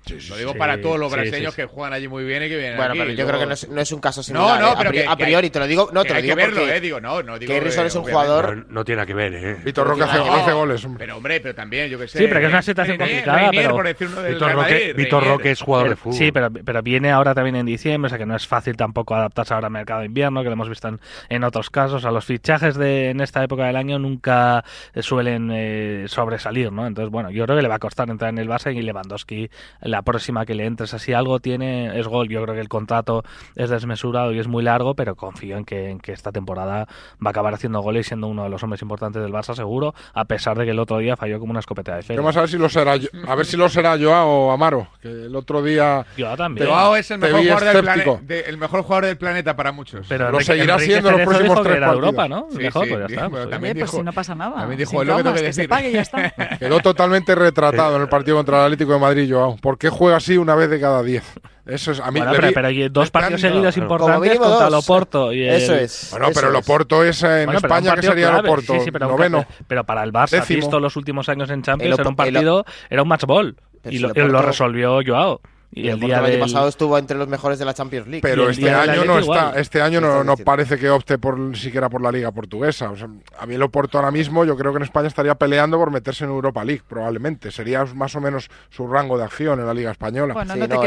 Sí, 0.05 0.17
Lo 0.29 0.35
digo 0.37 0.51
sí, 0.51 0.57
para 0.57 0.81
todos 0.81 0.99
los 0.99 1.09
sí, 1.11 1.15
brasileños 1.15 1.53
sí, 1.53 1.61
que 1.61 1.65
juegan 1.67 1.93
allí 1.93 2.07
muy 2.09 2.25
bien 2.25 2.43
y 2.43 2.49
que 2.49 2.57
vienen 2.57 2.75
Bueno, 2.77 2.91
aquí. 2.91 2.99
pero 2.99 3.11
yo 3.11 3.15
luego... 3.23 3.29
creo 3.29 3.39
que 3.39 3.45
no 3.47 3.53
es, 3.53 3.69
no 3.69 3.81
es, 3.81 3.91
un 3.93 4.01
caso 4.01 4.21
similar. 4.21 4.59
No, 4.59 4.65
no, 4.67 4.71
¿eh? 4.73 4.75
pero 4.77 4.89
a, 4.89 4.91
priori, 4.91 5.05
que, 5.07 5.11
a 5.13 5.15
priori 5.15 5.49
te 5.49 5.59
lo 5.59 5.67
digo, 5.67 5.89
no, 5.93 6.03
te 6.03 6.09
lo 6.09 6.15
hay 6.15 6.21
digo 6.23 6.35
que 6.35 6.41
verlo, 6.41 6.59
porque 6.59 6.75
eh, 6.75 6.81
digo, 6.81 6.99
no, 6.99 7.23
no 7.23 7.39
digo 7.39 7.51
que 7.51 7.57
Harrison 7.57 7.83
eh, 7.85 7.87
es 7.87 7.95
un 7.95 8.03
jugador 8.03 8.57
No, 8.57 8.63
no, 8.69 8.83
tiene 8.85 9.05
que 9.05 9.13
ver, 9.13 9.33
¿eh? 9.33 9.57
Víctor 9.63 9.87
Roque 9.87 10.03
hace, 10.03 10.17
no, 10.17 10.33
hace 10.33 10.51
goles. 10.51 10.83
Hombre. 10.83 11.05
Pero 11.05 11.17
hombre, 11.17 11.39
pero 11.39 11.55
también, 11.55 11.89
yo 11.89 11.97
que 11.97 12.07
sé. 12.07 12.17
Sí, 12.17 12.25
pero 12.27 12.39
que 12.41 12.45
es 12.47 12.51
una 12.51 12.61
situación 12.61 12.97
Reinier- 12.97 12.99
complicada, 12.99 13.37
Reinier, 13.37 13.63
pero- 13.63 13.75
por 13.75 13.87
decir 13.87 14.07
uno 14.07 14.21
del 14.21 14.93
Víctor 14.93 15.23
Real 15.23 15.33
Roque, 15.37 15.51
es 15.51 15.61
jugador 15.61 15.89
de 15.89 15.95
fútbol. 15.95 16.17
Sí, 16.17 16.31
pero, 16.33 16.51
pero 16.51 16.81
viene 16.81 17.11
ahora 17.11 17.33
también 17.33 17.55
en 17.55 17.65
diciembre, 17.65 18.07
o 18.07 18.09
sea 18.09 18.17
que 18.17 18.25
no 18.25 18.35
es 18.35 18.45
fácil 18.45 18.75
tampoco 18.75 19.15
adaptarse 19.15 19.53
ahora 19.53 19.67
al 19.67 19.73
mercado 19.73 20.01
de 20.01 20.07
invierno, 20.07 20.41
que 20.43 20.47
lo 20.49 20.53
hemos 20.53 20.67
visto 20.67 20.89
en, 20.89 20.99
en 21.29 21.43
otros 21.45 21.69
casos. 21.69 22.03
A 22.03 22.11
los 22.11 22.25
fichajes 22.25 22.75
de 22.75 23.11
en 23.11 23.21
esta 23.21 23.41
época 23.41 23.65
del 23.65 23.77
año 23.77 23.99
nunca 23.99 24.65
eh, 24.93 25.01
suelen 25.01 25.49
eh, 25.53 26.05
sobresalir, 26.07 26.71
¿no? 26.73 26.85
Entonces, 26.87 27.09
bueno, 27.09 27.31
yo 27.31 27.45
creo 27.45 27.55
que 27.55 27.61
le 27.61 27.69
va 27.69 27.75
a 27.75 27.79
costar 27.79 28.09
entrar 28.09 28.29
en 28.29 28.37
el 28.37 28.49
Barça 28.49 28.75
y 28.75 28.81
Lewandowski 28.81 29.49
le 29.81 29.92
la 29.93 30.01
próxima 30.01 30.43
que 30.47 30.55
le 30.55 30.65
entres 30.65 30.91
así 30.95 31.13
algo 31.13 31.39
tiene 31.39 31.99
es 31.99 32.07
gol. 32.07 32.27
Yo 32.27 32.41
creo 32.41 32.55
que 32.55 32.61
el 32.61 32.67
contrato 32.67 33.23
es 33.55 33.69
desmesurado 33.69 34.31
y 34.33 34.39
es 34.39 34.47
muy 34.47 34.63
largo, 34.63 34.95
pero 34.95 35.15
confío 35.15 35.55
en 35.57 35.65
que, 35.65 35.89
en 35.91 35.99
que 35.99 36.11
esta 36.13 36.31
temporada 36.31 36.87
va 37.23 37.27
a 37.27 37.29
acabar 37.29 37.53
haciendo 37.53 37.79
goles 37.81 38.07
y 38.07 38.09
siendo 38.09 38.25
uno 38.27 38.43
de 38.43 38.49
los 38.49 38.63
hombres 38.63 38.81
importantes 38.81 39.21
del 39.21 39.31
Barça 39.31 39.53
seguro, 39.55 39.93
a 40.15 40.25
pesar 40.25 40.57
de 40.57 40.65
que 40.65 40.71
el 40.71 40.79
otro 40.79 40.97
día 40.97 41.15
falló 41.15 41.39
como 41.39 41.51
una 41.51 41.59
escopeta 41.59 41.95
de 41.95 42.01
feria. 42.01 42.21
Vamos 42.21 42.35
a 42.37 42.39
ver 42.41 42.49
si 42.49 42.57
lo 42.57 42.69
será, 42.69 42.95
yo- 42.95 43.09
a 43.27 43.35
ver 43.35 43.45
si 43.45 43.55
lo 43.55 43.69
será 43.69 43.95
Joao 43.99 44.27
o 44.47 44.51
Amaro, 44.51 44.87
que 44.99 45.09
el 45.09 45.35
otro 45.35 45.61
día 45.61 46.05
Yo 46.17 46.35
también. 46.35 46.67
Joao 46.67 46.95
es 46.95 47.11
el 47.11 47.19
te 47.19 47.27
mejor, 47.27 47.41
jugador 47.43 47.63
del 47.75 47.83
plane- 47.83 48.19
de- 48.23 48.39
el 48.41 48.57
mejor 48.57 48.81
jugador 48.81 49.05
del 49.05 49.17
planeta 49.17 49.55
para 49.55 49.71
muchos. 49.71 50.07
Pero 50.09 50.31
Lo 50.31 50.39
seguirá 50.41 50.73
Enrique 50.73 50.91
siendo 50.91 51.11
los 51.11 51.17
Cerezo 51.19 51.29
próximos 51.29 51.53
dijo 51.55 51.63
que 51.63 51.69
tres 51.69 51.77
era 51.77 51.87
partidos. 51.87 52.05
Europa, 52.09 52.27
¿no? 52.27 52.47
Sí, 52.49 52.57
Mejor, 52.57 52.83
sí, 52.85 52.89
pues 52.89 52.99
ya 53.07 53.15
está. 53.15 53.29
pues 53.29 53.49
también 53.49 53.71
Oye, 53.73 53.79
pues 53.81 53.91
dijo- 53.91 53.97
si 53.97 54.03
no 54.03 54.13
pasa 54.13 54.33
nada. 54.35 54.55
también 54.55 54.77
dijo, 54.79 54.89
Sin 54.91 55.01
es 55.01 55.05
lo 55.07 55.17
que 55.17 55.23
tengo 55.23 55.35
que 55.35 55.41
que 55.41 55.53
se 55.53 55.61
decir. 55.61 55.69
pague 55.69 55.89
y 55.89 55.93
ya 55.93 56.01
está. 56.01 56.33
quedó 56.59 56.79
totalmente 56.79 57.35
retratado 57.35 57.95
en 57.97 58.01
el 58.01 58.09
partido 58.09 58.37
contra 58.37 58.57
el 58.59 58.63
Atlético 58.63 58.93
de 58.93 58.99
Madrid, 58.99 59.31
Joao. 59.31 59.55
¿Por 59.57 59.77
qué 59.83 59.89
juega 59.89 60.17
así 60.17 60.37
una 60.37 60.55
vez 60.55 60.69
de 60.69 60.79
cada 60.79 61.03
diez? 61.03 61.23
Eso 61.65 61.91
es 61.91 61.99
a 61.99 62.11
mí. 62.11 62.19
Bueno, 62.19 62.33
pero, 62.35 62.47
vi- 62.49 62.53
pero 62.53 62.67
hay 62.67 62.89
dos 62.89 63.09
partidos 63.11 63.41
seguidos 63.41 63.77
importantes 63.77 64.37
contra 64.39 64.65
dos. 64.65 64.71
Loporto 64.71 65.31
y 65.31 65.43
el- 65.43 65.55
Eso 65.55 65.75
es. 65.75 66.07
Bueno, 66.11 66.25
eso 66.27 66.39
pero 66.39 66.49
el 66.51 66.55
es. 66.59 66.67
Oporto 66.69 67.03
es 67.03 67.23
en 67.23 67.29
Bueno, 67.45 67.45
pero 67.45 67.57
España, 67.57 67.81
que 67.81 67.87
partido 67.95 68.11
sería 68.11 68.25
el 68.25 68.31
clave. 68.33 68.49
Oporto, 68.49 68.73
Sí, 68.73 68.79
sí, 68.85 68.91
pero, 68.91 69.07
noveno. 69.07 69.37
partido- 69.39 69.65
pero 69.67 69.83
para 69.85 70.03
el 70.03 70.11
Barça, 70.11 70.29
Décimo. 70.31 70.57
visto 70.57 70.79
los 70.79 70.95
últimos 70.97 71.29
años 71.29 71.49
en 71.49 71.61
Champions, 71.61 71.93
El 71.93 71.99
era 72.01 72.09
un 72.09 72.15
Opo- 72.15 72.25
el- 72.25 72.33
partido, 72.33 72.65
era 72.89 73.01
un 73.03 73.07
match 73.07 73.23
ball. 73.25 73.55
Pero 73.81 73.93
Y 73.93 73.97
si 73.97 74.03
lo, 74.03 74.13
lo 74.27 74.41
resolvió 74.41 74.99
Joao. 75.05 75.41
Y 75.75 75.87
el 75.89 75.99
día 75.99 76.19
año 76.19 76.27
del... 76.27 76.39
pasado 76.39 76.67
estuvo 76.67 76.97
entre 76.97 77.17
los 77.17 77.27
mejores 77.27 77.59
de 77.59 77.65
la 77.65 77.73
Champions 77.73 78.07
League. 78.07 78.21
Pero 78.21 78.49
este 78.49 78.69
año 78.69 79.05
no 79.05 79.19
está, 79.19 79.23
igual. 79.23 79.53
este 79.57 79.81
año 79.81 80.01
no, 80.23 80.37
parece 80.37 80.77
que 80.77 80.89
opte 80.89 81.17
por 81.17 81.37
ni 81.37 81.55
siquiera 81.57 81.89
por 81.89 82.01
la 82.01 82.11
liga 82.11 82.31
portuguesa. 82.31 82.91
O 82.91 82.95
sea, 82.95 83.07
a 83.39 83.45
mí 83.45 83.55
el 83.55 83.61
Oporto 83.63 83.97
ahora 83.97 84.11
mismo, 84.11 84.45
yo 84.45 84.55
creo 84.57 84.71
que 84.71 84.77
en 84.77 84.83
España 84.83 85.07
estaría 85.07 85.35
peleando 85.35 85.77
por 85.77 85.91
meterse 85.91 86.25
en 86.25 86.29
Europa 86.31 86.63
League, 86.63 86.83
probablemente. 86.87 87.51
Sería 87.51 87.85
más 87.85 88.15
o 88.15 88.21
menos 88.21 88.49
su 88.69 88.87
rango 88.87 89.17
de 89.17 89.23
acción 89.23 89.59
en 89.59 89.65
la 89.65 89.73
liga 89.73 89.91
española. 89.91 90.33
Bueno, 90.33 90.53
Sí, 90.53 90.59
no 90.59 90.67
te 90.67 90.75
no, 90.75 90.83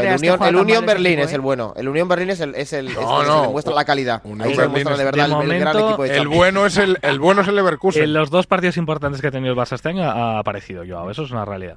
el 0.47 0.55
Unión, 0.55 0.83
el 0.83 0.87
Berlín 0.87 1.13
equipo, 1.13 1.25
es 1.25 1.31
¿eh? 1.31 1.35
el 1.35 1.41
bueno. 1.41 1.73
El 1.75 1.87
Unión 1.89 2.07
Berlín 2.07 2.29
es 2.29 2.39
el, 2.39 2.55
es 2.55 2.73
el, 2.73 2.87
es 2.87 2.95
No, 2.95 3.21
el 3.21 3.27
que 3.27 3.41
demuestra 3.47 3.73
la 3.75 3.85
calidad. 3.85 4.21
Unión 4.23 4.41
Ahí 4.47 4.55
se 4.55 4.63
es- 4.63 4.73
de 4.73 4.83
verdad 5.03 5.27
de 5.27 5.43
el, 5.53 5.59
gran 5.59 5.77
equipo 5.77 6.03
de 6.03 6.17
el 6.17 6.27
bueno 6.27 6.65
es 6.65 6.77
el, 6.77 6.97
el 7.01 7.19
bueno 7.19 7.41
es 7.41 7.47
el 7.47 7.55
Leverkusen. 7.55 8.03
En 8.03 8.13
los 8.13 8.29
dos 8.29 8.47
partidos 8.47 8.77
importantes 8.77 9.21
que 9.21 9.27
ha 9.27 9.31
tenido 9.31 9.53
el 9.53 9.59
Barça 9.59 9.73
este 9.73 9.89
año 9.89 10.03
ha 10.03 10.39
aparecido 10.39 10.83
Joao. 10.87 11.09
Eso 11.11 11.23
es 11.23 11.31
una 11.31 11.45
realidad. 11.45 11.75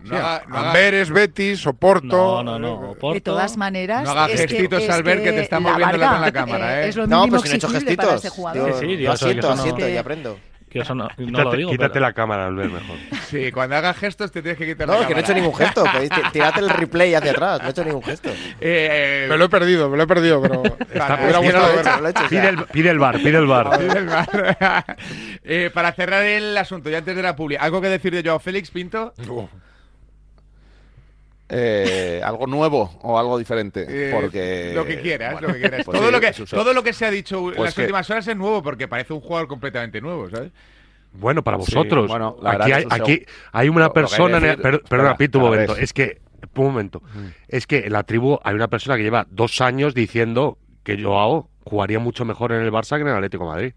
Amberes, 0.50 1.10
Betis, 1.10 1.66
Oporto. 1.66 2.42
No, 2.42 2.42
no, 2.42 2.58
no. 2.58 2.94
De 3.00 3.06
Oporto- 3.06 3.22
todas 3.32 3.56
maneras, 3.56 4.04
No 4.04 4.10
haga 4.10 4.26
es 4.26 4.40
que- 4.42 4.48
gestitos, 4.48 4.82
es 4.82 4.90
Albert, 4.90 5.22
que 5.24 5.32
te 5.32 5.40
estamos 5.42 5.76
viendo 5.76 5.96
la- 5.96 6.14
en 6.16 6.20
la 6.20 6.32
cámara, 6.32 6.82
¿eh? 6.84 6.88
Es 6.88 6.96
lo 6.96 7.06
No, 7.06 7.26
pues 7.28 7.42
si 7.42 7.48
no 7.48 7.54
he 7.54 7.56
hecho 7.56 7.68
gestitos. 7.70 8.22
Yo, 8.22 8.30
Sí, 8.78 8.86
sí, 8.86 8.96
yo 8.98 9.08
no- 9.40 9.50
asiento 9.52 9.88
y 9.88 9.96
aprendo. 9.96 10.38
que 10.70 10.78
eso 10.80 10.94
no, 10.94 11.04
no 11.04 11.10
Quítate, 11.16 11.42
lo 11.44 11.52
digo, 11.56 11.70
quítate 11.72 11.92
pero- 11.94 12.06
la 12.06 12.12
cámara, 12.12 12.46
Albert, 12.46 12.70
mejor. 12.72 12.96
Sí, 13.28 13.50
cuando 13.50 13.74
hagas 13.74 13.96
gestos 13.96 14.30
te 14.30 14.40
tienes 14.40 14.56
que 14.56 14.66
quitar 14.68 14.86
No, 14.86 15.00
la 15.00 15.06
que 15.08 15.14
no 15.14 15.18
he 15.18 15.20
hecho 15.22 15.32
cámara. 15.32 15.40
ningún 15.42 15.58
gesto. 15.58 15.82
ti- 16.22 16.30
Tirad 16.32 16.58
el 16.58 16.70
replay 16.70 17.12
hacia 17.14 17.30
atrás. 17.32 17.60
No 17.60 17.66
he 17.66 17.70
hecho 17.72 17.84
ningún 17.84 18.02
gesto. 18.04 18.30
Eh, 18.60 19.26
Me 19.28 19.36
lo 19.36 19.46
he 19.46 19.48
perdido, 19.48 19.88
me 19.90 19.96
lo 19.96 20.02
he 20.04 20.06
perdido, 20.06 20.40
pero 20.42 20.62
Está- 20.64 21.16
no 21.16 21.42
no. 21.42 22.28
Pide 22.28 22.48
el, 22.50 22.64
pide 22.66 22.90
el 22.90 22.98
bar, 23.00 23.16
pide 23.18 23.38
el 23.38 23.46
bar. 23.46 23.80
Eh, 25.44 25.70
para 25.74 25.90
cerrar 25.92 26.22
el 26.24 26.56
asunto, 26.56 26.88
ya 26.90 26.98
antes 26.98 27.16
de 27.16 27.22
la 27.22 27.34
publi, 27.34 27.56
¿algo 27.56 27.80
que 27.80 27.88
decir 27.88 28.12
de 28.14 28.22
Joao 28.22 28.38
Félix, 28.38 28.70
Pinto? 28.70 29.12
Uh, 29.28 29.46
Eh, 31.52 32.20
algo 32.24 32.46
nuevo 32.46 32.96
o 33.02 33.18
algo 33.18 33.36
diferente. 33.38 33.84
Eh, 33.88 34.12
porque 34.14 34.72
lo 34.74 34.84
que 34.84 35.00
quieras, 35.00 35.32
bueno, 35.32 35.48
lo 35.48 35.54
que 35.54 35.60
quieras. 35.60 35.82
pues 35.84 35.98
todo, 35.98 36.06
sí, 36.08 36.12
lo 36.12 36.20
que, 36.20 36.32
Suso. 36.32 36.56
todo 36.56 36.72
lo 36.72 36.82
que 36.82 36.92
se 36.92 37.06
ha 37.06 37.10
dicho 37.10 37.38
en 37.48 37.56
Pues 37.56 37.58
las 37.68 37.74
que- 37.74 37.80
últimas 37.82 38.08
horas 38.10 38.26
es 38.28 38.36
nuevo 38.36 38.62
porque 38.62 38.86
parece 38.88 39.12
un 39.12 39.20
jugador 39.20 39.48
completamente 39.48 40.00
nuevo, 40.00 40.30
¿sabes? 40.30 40.52
Bueno, 41.12 41.42
para 41.42 41.56
Sí, 41.58 41.74
vosotros. 41.74 42.06
bueno, 42.08 42.36
la 42.40 42.52
aquí, 42.52 42.72
hay, 42.72 42.84
aquí 42.88 43.24
hay 43.52 43.68
una 43.68 43.80
lo- 43.80 43.86
lo 43.86 43.92
persona. 43.94 44.36
en 44.38 44.44
el- 44.44 44.50
decir- 44.58 44.62
per- 44.62 44.82
perdona, 44.82 45.16
Pito, 45.16 45.38
un 45.38 45.44
momento. 45.46 45.76
Es 45.76 45.92
que. 45.92 46.20
Un 46.56 46.64
momento. 46.66 47.02
Es 47.48 47.66
que 47.66 47.78
en 47.80 47.92
la 47.92 48.02
tribu 48.04 48.38
hay 48.44 48.54
una 48.54 48.68
persona 48.68 48.96
que 48.96 49.02
lleva 49.02 49.26
dos 49.30 49.60
años 49.60 49.92
diciendo 49.94 50.56
que 50.84 51.02
Joao 51.02 51.48
jugaría 51.64 51.98
mucho 51.98 52.24
mejor 52.24 52.52
en 52.52 52.62
el 52.62 52.70
Barça 52.72 52.96
que 52.96 53.02
en 53.02 53.08
el 53.08 53.14
Atlético 53.14 53.44
de 53.44 53.50
Madrid. 53.50 53.72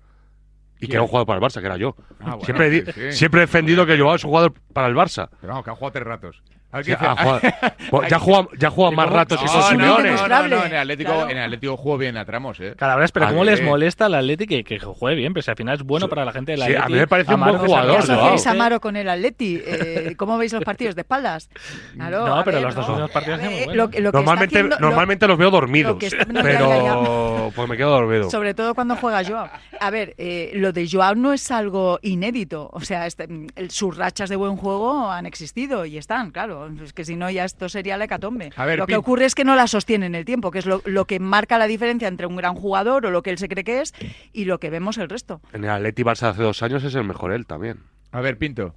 Y 0.78 0.82
que 0.82 0.88
¿Quién? 0.88 0.92
era 0.94 1.02
un 1.04 1.08
jugador 1.08 1.28
para 1.28 1.40
el 1.40 1.44
Barça, 1.46 1.60
que 1.60 1.66
era 1.66 1.78
yo. 1.78 1.96
Ah, 2.20 2.36
bueno, 2.36 2.42
siempre, 2.46 2.68
he 2.68 2.70
di- 2.70 2.82
sí, 2.86 2.92
sí. 2.94 3.12
siempre 3.14 3.42
he 3.42 3.46
defendido 3.46 3.86
que 3.86 3.98
Joao 3.98 4.16
es 4.16 4.24
un 4.24 4.30
jugador 4.32 4.54
para 4.74 4.88
el 4.88 4.96
Barça. 4.96 5.30
Pero 5.40 5.54
vamos, 5.54 5.64
que 5.66 5.72
ha 5.72 5.76
jugado 5.76 5.92
tres 5.94 6.06
ratos. 6.06 6.44
Ver 6.74 6.98
ha 7.00 7.16
jugado- 7.16 7.42
pues 7.92 8.10
ya 8.10 8.20
juega, 8.20 8.48
ya 8.58 8.70
juega 8.70 8.92
más 8.92 9.10
ratos 9.10 9.40
que 9.40 9.46
con 9.46 9.56
no, 9.56 9.62
Simeone. 9.70 10.12
no, 10.12 10.28
no, 10.28 10.48
no, 10.48 10.66
en 10.66 10.72
el 10.74 10.78
Atlético, 10.80 11.12
Claro. 11.14 11.30
en 11.30 11.38
Atlético 11.38 11.78
jugó 11.78 11.98
bien 11.98 12.18
a 12.18 12.26
tramos, 12.26 12.60
¿eh? 12.60 12.74
Calabres, 12.78 13.12
pero 13.12 13.28
¿cómo 13.28 13.44
les 13.44 13.62
molesta 13.64 14.06
al 14.08 14.16
Atleti 14.16 14.48
que, 14.48 14.64
que 14.64 14.80
juegue 14.80 15.16
bien? 15.18 15.34
Pero 15.34 15.44
si 15.44 15.52
al 15.52 15.58
final 15.58 15.76
es 15.76 15.84
bueno 15.84 16.08
para 16.10 16.26
la 16.26 16.32
gente 16.32 16.54
del 16.54 16.62
sí, 16.62 16.74
a 16.74 16.80
Atleti. 16.84 16.94
mí 16.94 17.00
me 17.00 17.08
parece 17.08 17.34
un 17.36 17.42
buen 17.42 17.58
jugador, 17.58 18.06
¿Qué 18.06 18.48
a 18.48 18.52
Amaro 18.52 18.80
con 18.80 18.96
el 18.96 19.08
Atleti? 19.10 19.62
Eh, 19.66 20.16
¿Cómo 20.18 20.38
veis 20.38 20.54
los 20.54 20.64
partidos 20.64 20.96
de 20.96 21.02
espaldas? 21.02 21.50
Claro, 21.96 22.26
No, 22.28 22.44
pero 22.44 22.58
ver, 22.58 22.66
los 22.66 22.76
dos 22.76 22.88
¿no? 22.88 22.94
últimos 22.94 23.12
partidos 23.12 23.40
muy 23.42 23.66
buenos. 23.66 23.96
lo 24.00 24.12
Normalmente, 24.12 24.64
lo- 24.64 24.80
normalmente 24.80 25.28
los 25.28 25.38
veo 25.38 25.52
dormidos. 25.52 25.94
lo 25.94 26.00
que 26.00 26.08
está- 26.08 26.26
no, 26.26 26.34
ya, 26.42 26.44
pero. 26.44 27.52
Pues 27.56 27.70
me 27.70 27.78
quedo 27.78 27.92
dormido. 27.92 28.30
Sobre 28.30 28.54
todo 28.54 28.74
cuando 28.74 28.96
juega 28.96 29.24
Joao. 29.24 29.50
A 29.80 29.90
ver, 29.90 30.16
eh, 30.18 30.52
lo 30.56 30.72
de 30.72 30.88
Joao 30.90 31.16
no 31.16 31.34
es 31.34 31.52
algo 31.52 32.00
inédito. 32.02 32.70
O 32.74 32.82
sea, 32.82 33.06
este, 33.06 33.28
mm, 33.28 33.48
sus 33.70 33.96
rachas 33.98 34.30
de 34.30 34.36
buen 34.36 34.56
juego 34.56 35.12
han 35.12 35.26
existido 35.26 35.86
y 35.86 35.98
están, 35.98 36.32
claro. 36.32 36.63
Es 36.84 36.94
que 36.94 37.06
si 37.06 37.16
no, 37.16 37.30
ya 37.30 37.46
esto 37.46 37.70
sería 37.70 37.98
la 37.98 38.06
hecatombe. 38.06 38.52
A 38.56 38.66
ver, 38.66 38.80
lo 38.80 38.88
que 38.88 38.96
ocurre 38.96 39.26
es 39.26 39.36
que 39.36 39.44
no 39.44 39.56
la 39.56 39.68
sostiene 39.68 40.06
en 40.06 40.16
el 40.16 40.26
tiempo, 40.26 40.52
que 40.52 40.60
es 40.60 40.66
lo, 40.66 40.82
lo 40.86 41.06
que 41.06 41.20
marca 41.20 41.58
la 41.58 41.68
diferencia 41.68 42.08
entre 42.08 42.28
un 42.28 42.36
gran 42.36 42.56
jugador 42.56 43.06
o 43.06 43.12
lo 43.12 43.24
que 43.24 43.30
él 43.30 43.38
se 43.38 43.50
cree 43.50 43.64
que 43.64 43.82
es 43.82 43.94
y 44.32 44.46
lo 44.46 44.60
que 44.60 44.70
vemos 44.70 44.98
el 44.98 45.10
resto. 45.10 45.42
En 45.54 45.64
el 45.64 45.70
Atleti 45.70 46.04
Barça 46.04 46.30
hace 46.30 46.44
dos 46.44 46.62
años 46.64 46.84
es 46.84 46.96
el 46.96 47.04
mejor 47.04 47.32
él 47.32 47.46
también. 47.46 47.80
A 48.12 48.22
ver, 48.22 48.38
Pinto. 48.38 48.76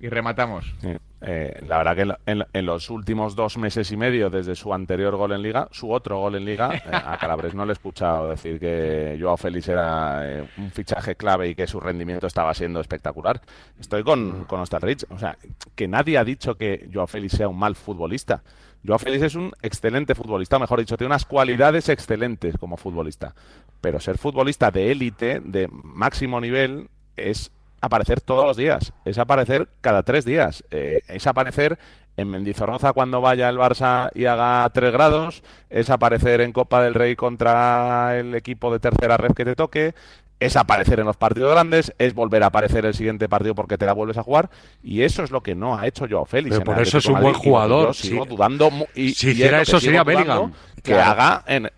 Y 0.00 0.08
rematamos. 0.08 0.74
Sí, 0.80 0.88
eh, 1.22 1.64
la 1.66 1.78
verdad 1.78 1.96
que 1.96 2.32
en, 2.52 2.66
los 2.66 2.90
últimos 2.90 3.34
dos 3.34 3.56
meses 3.56 3.90
y 3.90 3.96
medio, 3.96 4.28
desde 4.28 4.54
su 4.54 4.72
anterior 4.74 5.16
gol 5.16 5.32
en 5.32 5.42
Liga, 5.42 5.68
su 5.70 5.90
otro 5.90 6.20
gol 6.20 6.34
en 6.34 6.44
Liga, 6.44 6.74
eh, 6.74 6.80
a 6.92 7.16
Calabres 7.18 7.54
no 7.54 7.64
le 7.64 7.72
he 7.72 7.74
escuchado 7.74 8.28
decir 8.30 8.60
que 8.60 9.16
Joao 9.20 9.36
Félix 9.36 9.68
era 9.68 10.20
eh, 10.24 10.48
un 10.58 10.70
fichaje 10.70 11.14
clave 11.16 11.48
y 11.48 11.54
que 11.54 11.66
su 11.66 11.80
rendimiento 11.80 12.26
estaba 12.26 12.52
siendo 12.52 12.80
espectacular. 12.80 13.40
Estoy 13.80 14.04
con, 14.04 14.44
con 14.44 14.62
Rich. 14.66 15.06
O 15.10 15.18
sea, 15.18 15.38
que 15.74 15.88
nadie 15.88 16.18
ha 16.18 16.24
dicho 16.24 16.56
que 16.56 16.88
Joao 16.92 17.06
Félix 17.06 17.32
sea 17.34 17.48
un 17.48 17.58
mal 17.58 17.76
futbolista. 17.76 18.42
Joao 18.86 18.98
Félix 18.98 19.22
es 19.24 19.34
un 19.34 19.52
excelente 19.62 20.14
futbolista, 20.14 20.58
mejor 20.58 20.78
dicho, 20.80 20.96
tiene 20.96 21.08
unas 21.08 21.24
cualidades 21.24 21.88
excelentes 21.88 22.56
como 22.58 22.76
futbolista. 22.76 23.34
Pero 23.80 24.00
ser 24.00 24.18
futbolista 24.18 24.70
de 24.70 24.92
élite, 24.92 25.40
de 25.40 25.68
máximo 25.72 26.40
nivel, 26.40 26.88
es 27.16 27.50
aparecer 27.80 28.20
todos 28.20 28.44
los 28.44 28.56
días, 28.56 28.92
es 29.04 29.18
aparecer 29.18 29.68
cada 29.80 30.02
tres 30.02 30.24
días, 30.24 30.64
eh, 30.70 31.00
es 31.08 31.26
aparecer 31.26 31.78
en 32.16 32.28
Mendizorroza 32.30 32.92
cuando 32.94 33.20
vaya 33.20 33.48
el 33.48 33.58
Barça 33.58 34.10
y 34.14 34.24
haga 34.24 34.68
tres 34.70 34.92
grados, 34.92 35.42
es 35.68 35.90
aparecer 35.90 36.40
en 36.40 36.52
Copa 36.52 36.82
del 36.82 36.94
Rey 36.94 37.14
contra 37.16 38.18
el 38.18 38.34
equipo 38.34 38.72
de 38.72 38.78
tercera 38.80 39.16
red 39.18 39.32
que 39.32 39.44
te 39.44 39.54
toque, 39.54 39.94
es 40.40 40.56
aparecer 40.56 41.00
en 41.00 41.06
los 41.06 41.16
partidos 41.16 41.52
grandes, 41.52 41.94
es 41.98 42.14
volver 42.14 42.42
a 42.42 42.46
aparecer 42.46 42.84
el 42.86 42.94
siguiente 42.94 43.28
partido 43.28 43.54
porque 43.54 43.78
te 43.78 43.86
la 43.86 43.92
vuelves 43.92 44.16
a 44.18 44.22
jugar, 44.22 44.50
y 44.82 45.02
eso 45.02 45.22
es 45.22 45.30
lo 45.30 45.42
que 45.42 45.54
no 45.54 45.78
ha 45.78 45.86
hecho 45.86 46.06
Joao 46.08 46.24
Félix. 46.26 46.56
Pero 46.58 46.72
por 46.72 46.82
eso 46.82 46.98
es 46.98 47.06
un 47.06 47.20
buen 47.20 47.34
y 47.34 47.38
jugador, 47.38 47.88
Yo 47.88 47.94
sigo 47.94 48.24
sí. 48.24 48.30
dudando 48.30 48.70
y, 48.94 49.14
Si 49.14 49.28
y 49.28 49.30
hiciera 49.32 49.60
eso 49.60 49.78
sería 49.80 50.02
Bellingham. 50.04 50.52
Que 50.76 50.92
Claro. 50.92 51.10
haga 51.10 51.44
en, 51.46 51.70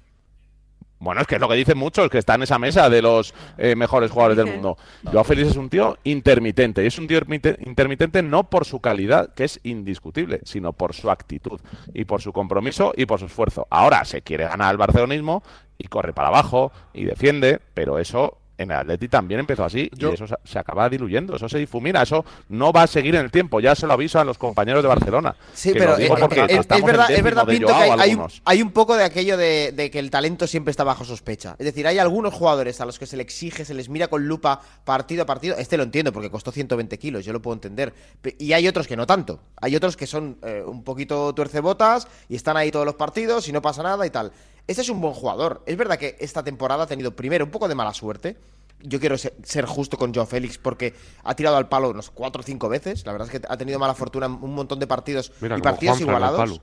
bueno, 1.01 1.21
es 1.21 1.27
que 1.27 1.37
es 1.37 1.41
lo 1.41 1.49
que 1.49 1.55
dicen 1.55 1.79
muchos, 1.79 2.09
que 2.11 2.19
está 2.19 2.35
en 2.35 2.43
esa 2.43 2.59
mesa 2.59 2.91
de 2.91 3.01
los 3.03 3.33
eh, 3.57 3.77
mejores 3.77 4.11
jugadores 4.11 4.37
del 4.37 4.47
mundo. 4.47 4.77
Joao 5.11 5.25
Félix 5.25 5.51
es 5.51 5.57
un 5.57 5.69
tío 5.69 5.97
intermitente. 6.05 6.83
Y 6.83 6.87
es 6.87 6.99
un 6.99 7.07
tío 7.07 7.19
ermite- 7.19 7.57
intermitente 7.67 8.23
no 8.23 8.51
por 8.51 8.65
su 8.65 8.81
calidad, 8.81 9.33
que 9.35 9.45
es 9.45 9.61
indiscutible, 9.63 10.41
sino 10.45 10.73
por 10.73 10.95
su 10.95 11.11
actitud 11.11 11.61
y 11.95 12.05
por 12.05 12.21
su 12.21 12.33
compromiso 12.33 12.93
y 12.97 13.07
por 13.07 13.21
su 13.21 13.27
esfuerzo. 13.27 13.67
Ahora 13.71 14.05
se 14.05 14.23
quiere 14.23 14.45
ganar 14.45 14.73
el 14.73 14.79
barcelonismo 14.79 15.43
y 15.79 15.87
corre 15.89 16.13
para 16.13 16.29
abajo 16.29 16.73
y 16.93 17.05
defiende, 17.05 17.61
pero 17.75 17.99
eso 17.99 18.39
en 18.59 18.71
el 18.71 18.77
Atleti 18.77 19.09
también 19.09 19.40
empezó 19.40 19.64
así 19.64 19.88
Yo- 19.94 20.11
y 20.11 20.14
eso 20.14 20.27
se, 20.44 20.59
acaba 20.59 20.88
diluyendo, 20.88 21.37
eso 21.37 21.49
se 21.49 21.59
difumina, 21.59 22.03
eso 22.03 22.25
no 22.49 22.73
va 22.73 22.83
a 22.83 22.87
seguir 22.87 23.14
en 23.14 23.23
el 23.25 23.31
tiempo. 23.31 23.61
Ya 23.61 23.75
se 23.75 23.87
lo 23.87 23.92
aviso 23.92 24.18
a 24.21 24.25
los 24.25 24.37
compañeros 24.37 24.83
de 24.83 24.88
Barcelona. 24.88 25.35
Sí, 25.55 25.73
pero 25.73 25.97
eh, 25.97 26.07
eh, 26.07 26.47
es, 26.49 26.83
verdad, 26.83 27.11
es 27.11 27.23
verdad, 27.23 27.47
Pinto, 27.47 27.68
que 27.68 27.73
hay, 27.73 27.83
hay 27.83 27.94
un, 27.94 28.01
algunos. 28.01 28.42
hay 28.44 28.62
un 28.62 28.73
poco 28.73 28.97
de 28.97 29.05
aquello 29.05 29.37
de, 29.37 29.73
de 29.73 29.90
que 29.90 29.99
el 29.99 30.11
talento 30.11 30.47
siempre 30.47 30.73
está 30.73 30.85
bajo 30.85 31.05
sospecha. 31.05 31.55
Es 31.59 31.64
decir, 31.66 31.87
hay 31.87 31.99
algunos 31.99 32.35
jugadores 32.35 32.81
a 32.81 32.87
los 32.87 32.99
que 32.99 33.07
se 33.07 33.16
le 33.16 33.23
exige, 33.23 33.64
se 33.64 33.75
les 33.75 33.88
mira 33.88 34.09
con 34.09 34.27
lupa 34.27 34.61
partido 34.85 35.23
a 35.23 35.27
partido. 35.27 35.57
Este 35.57 35.77
lo 35.77 35.85
entiendo 35.85 36.12
porque 36.12 36.31
costó 36.31 36.51
120 36.51 36.99
kilos, 36.99 37.25
yo 37.25 37.33
lo 37.33 37.40
puedo 37.40 37.55
entender. 37.55 37.94
Y 38.38 38.53
hay 38.53 38.66
otros 38.66 38.87
que 38.88 38.97
no 38.97 39.07
tanto. 39.07 39.40
Hay 39.61 39.77
otros 39.77 39.97
que 39.97 40.07
son 40.07 40.38
eh, 40.42 40.62
un 40.66 40.83
poquito 40.83 41.33
tuercebotas 41.33 42.09
y 42.29 42.37
están 42.37 42.57
ahí 42.57 42.71
todos 42.71 42.85
los 42.87 42.97
partidos 42.97 43.49
y 43.49 43.53
no 43.53 43.62
pasa 43.62 43.83
nada 43.83 44.05
y 44.07 44.11
tal. 44.11 44.33
Este 44.68 44.83
es 44.83 44.88
un 44.90 45.00
buen 45.00 45.14
jugador. 45.14 45.62
Es 45.66 45.76
verdad 45.76 45.98
que 45.98 46.16
esta 46.20 46.44
temporada 46.44 46.85
ha 46.85 46.87
tenido 46.87 47.16
primero 47.16 47.44
un 47.44 47.50
poco 47.50 47.66
de 47.66 47.74
mala 47.74 47.92
suerte. 47.92 48.37
Yo 48.81 49.00
quiero 49.00 49.18
se- 49.18 49.35
ser 49.42 49.64
justo 49.64 49.96
con 49.96 50.14
Joao 50.14 50.26
Félix 50.26 50.57
porque 50.59 50.94
ha 51.24 51.35
tirado 51.35 51.57
al 51.57 51.68
palo 51.68 51.90
unos 51.90 52.11
cuatro 52.11 52.42
o 52.42 52.44
cinco 52.44 52.68
veces. 52.68 53.04
La 53.04 53.12
verdad 53.12 53.28
es 53.33 53.40
que 53.40 53.46
ha 53.48 53.57
tenido 53.57 53.78
mala 53.81 53.94
fortuna 53.94 54.26
en 54.26 54.33
un 54.33 54.54
montón 54.54 54.78
de 54.78 54.87
partidos 54.87 55.33
Mira, 55.40 55.59
y 55.59 55.61
partidos 55.61 56.00
igualados. 56.00 56.61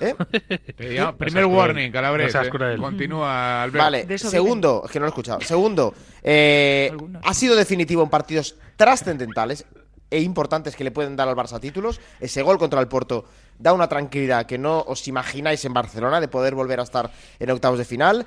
¿Eh? 0.00 0.14
No 0.98 1.16
primer 1.16 1.44
warning, 1.46 1.92
Calabres. 1.92 2.34
No 2.34 2.42
eh. 2.42 2.76
Continúa, 2.78 3.62
Albert. 3.62 3.84
Vale, 3.84 4.18
segundo, 4.18 4.82
es 4.86 4.90
que 4.90 4.98
no 4.98 5.04
lo 5.04 5.08
he 5.08 5.10
escuchado. 5.10 5.40
Segundo, 5.40 5.94
eh, 6.22 6.90
ha 7.22 7.34
sido 7.34 7.54
definitivo 7.54 8.02
en 8.02 8.08
partidos 8.08 8.56
trascendentales. 8.76 9.64
e 10.10 10.22
importantes 10.22 10.74
que 10.74 10.84
le 10.84 10.90
pueden 10.90 11.16
dar 11.16 11.28
al 11.28 11.36
Barça 11.36 11.60
títulos. 11.60 12.00
Ese 12.18 12.40
gol 12.40 12.56
contra 12.58 12.80
el 12.80 12.88
Porto 12.88 13.26
da 13.58 13.72
una 13.72 13.88
tranquilidad 13.88 14.46
que 14.46 14.56
no 14.58 14.80
os 14.86 15.06
imagináis 15.08 15.64
en 15.64 15.74
Barcelona 15.74 16.20
de 16.20 16.28
poder 16.28 16.54
volver 16.54 16.78
a 16.80 16.84
estar 16.84 17.10
en 17.38 17.50
octavos 17.50 17.78
de 17.78 17.84
final. 17.84 18.24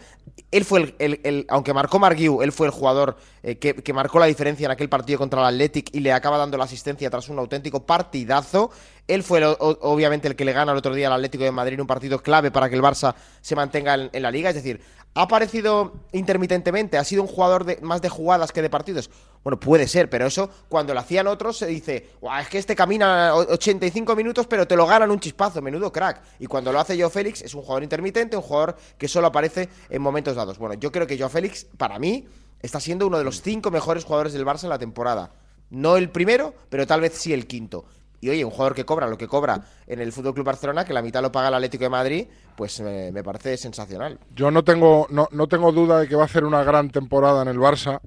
Él 0.51 0.65
fue 0.65 0.93
el, 0.99 1.19
el- 1.23 1.45
aunque 1.49 1.73
marcó 1.73 1.99
Marguiu, 1.99 2.41
él 2.41 2.51
fue 2.51 2.67
el 2.67 2.71
jugador 2.73 3.17
eh, 3.43 3.57
que, 3.57 3.75
que 3.75 3.93
marcó 3.93 4.19
la 4.19 4.25
diferencia 4.25 4.65
en 4.65 4.71
aquel 4.71 4.89
partido 4.89 5.17
contra 5.19 5.39
el 5.39 5.45
Athletic 5.47 5.89
y 5.95 6.01
le 6.01 6.11
acaba 6.11 6.37
dando 6.37 6.57
la 6.57 6.65
asistencia 6.65 7.09
tras 7.09 7.29
un 7.29 7.39
auténtico 7.39 7.85
partidazo. 7.85 8.71
Él 9.07 9.23
fue 9.23 9.39
el- 9.39 9.55
obviamente 9.59 10.27
el 10.27 10.35
que 10.35 10.45
le 10.45 10.53
gana 10.53 10.71
el 10.73 10.77
otro 10.77 10.93
día 10.93 11.07
al 11.07 11.13
Atlético 11.13 11.43
de 11.43 11.51
Madrid 11.51 11.79
un 11.79 11.87
partido 11.87 12.21
clave 12.21 12.51
para 12.51 12.69
que 12.69 12.75
el 12.75 12.81
Barça 12.81 13.15
se 13.41 13.55
mantenga 13.55 13.93
en, 13.95 14.09
en 14.11 14.23
la 14.23 14.31
liga. 14.31 14.49
Es 14.49 14.55
decir, 14.55 14.81
¿ha 15.15 15.23
aparecido 15.23 15.93
intermitentemente? 16.11 16.97
¿Ha 16.97 17.03
sido 17.03 17.21
un 17.21 17.27
jugador 17.27 17.63
de, 17.65 17.77
más 17.81 18.01
de 18.01 18.09
jugadas 18.09 18.51
que 18.51 18.61
de 18.61 18.69
partidos? 18.69 19.09
Bueno, 19.43 19.59
puede 19.59 19.87
ser, 19.87 20.09
pero 20.09 20.27
eso 20.27 20.49
cuando 20.69 20.93
lo 20.93 20.99
hacían 20.99 21.25
otros 21.27 21.57
se 21.57 21.65
dice, 21.65 22.09
"Guau, 22.21 22.39
es 22.41 22.47
que 22.47 22.59
este 22.59 22.75
camina 22.75 23.33
o- 23.33 23.53
85 23.53 24.15
minutos 24.15 24.45
pero 24.47 24.67
te 24.67 24.75
lo 24.75 24.85
ganan 24.85 25.09
un 25.09 25.19
chispazo, 25.19 25.61
menudo 25.61 25.91
crack. 25.91 26.21
Y 26.39 26.45
cuando 26.45 26.71
lo 26.71 26.79
hace 26.79 26.99
Joe 26.99 27.09
Félix 27.09 27.41
es 27.41 27.55
un 27.55 27.61
jugador 27.61 27.81
intermitente, 27.83 28.35
un 28.37 28.43
jugador 28.43 28.75
que 28.97 29.07
solo 29.07 29.27
aparece 29.27 29.67
en 29.89 30.01
momentos 30.01 30.35
dados. 30.35 30.57
Bueno, 30.59 30.75
yo 30.75 30.91
creo 30.91 31.07
que 31.07 31.17
Joe 31.17 31.29
Félix, 31.29 31.65
para 31.77 31.97
mí, 31.97 32.27
está 32.61 32.79
siendo 32.79 33.07
uno 33.07 33.17
de 33.17 33.23
los 33.23 33.41
cinco 33.41 33.71
mejores 33.71 34.03
jugadores 34.05 34.33
del 34.33 34.45
Barça 34.45 34.63
en 34.65 34.69
la 34.69 34.77
temporada. 34.79 35.31
No 35.71 35.97
el 35.97 36.09
primero, 36.11 36.53
pero 36.69 36.85
tal 36.85 37.01
vez 37.01 37.13
sí 37.15 37.33
el 37.33 37.47
quinto. 37.47 37.85
Y 38.23 38.29
oye, 38.29 38.45
un 38.45 38.51
jugador 38.51 38.75
que 38.75 38.85
cobra 38.85 39.07
lo 39.07 39.17
que 39.17 39.27
cobra 39.27 39.65
en 39.87 39.99
el 39.99 40.11
Fútbol 40.11 40.35
Club 40.35 40.45
Barcelona, 40.45 40.85
que 40.85 40.93
la 40.93 41.01
mitad 41.01 41.23
lo 41.23 41.31
paga 41.31 41.47
el 41.47 41.55
Atlético 41.55 41.85
de 41.85 41.89
Madrid, 41.89 42.27
pues 42.55 42.79
me, 42.81 43.11
me 43.11 43.23
parece 43.23 43.57
sensacional. 43.57 44.19
Yo 44.35 44.51
no 44.51 44.63
tengo, 44.63 45.07
no, 45.09 45.27
no 45.31 45.47
tengo 45.47 45.71
duda 45.71 45.99
de 46.01 46.07
que 46.07 46.15
va 46.15 46.21
a 46.21 46.25
hacer 46.25 46.43
una 46.43 46.63
gran 46.63 46.91
temporada 46.91 47.41
en 47.41 47.47
el 47.47 47.57
Barça. 47.57 47.99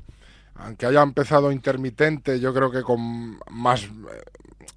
Aunque 0.56 0.86
haya 0.86 1.02
empezado 1.02 1.50
intermitente, 1.50 2.38
yo 2.40 2.54
creo 2.54 2.70
que 2.70 2.82
con 2.82 3.38
más, 3.50 3.88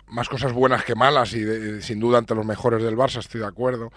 más 0.08 0.28
cosas 0.28 0.54
buenas 0.54 0.84
que 0.84 0.96
malas 0.96 1.34
y 1.34 1.82
sin 1.82 2.00
duda 2.00 2.18
entre 2.20 2.36
los 2.36 2.46
mejores 2.46 2.84
del 2.84 2.98
Barça, 2.98 3.20
estoy 3.20 3.42
de 3.42 3.48
acuerdo. 3.48 3.92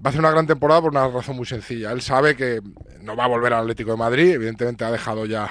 Va 0.00 0.04
a 0.04 0.08
hacer 0.10 0.20
una 0.20 0.30
gran 0.30 0.46
temporada 0.46 0.80
por 0.80 0.92
una 0.92 1.08
razón 1.08 1.36
muy 1.36 1.46
sencilla. 1.46 1.90
Él 1.90 2.02
sabe 2.02 2.36
que 2.36 2.60
no 3.00 3.16
va 3.16 3.24
a 3.24 3.28
volver 3.28 3.52
al 3.52 3.62
Atlético 3.62 3.90
de 3.90 3.96
Madrid. 3.96 4.30
Evidentemente 4.32 4.84
ha 4.84 4.92
dejado 4.92 5.26
ya 5.26 5.48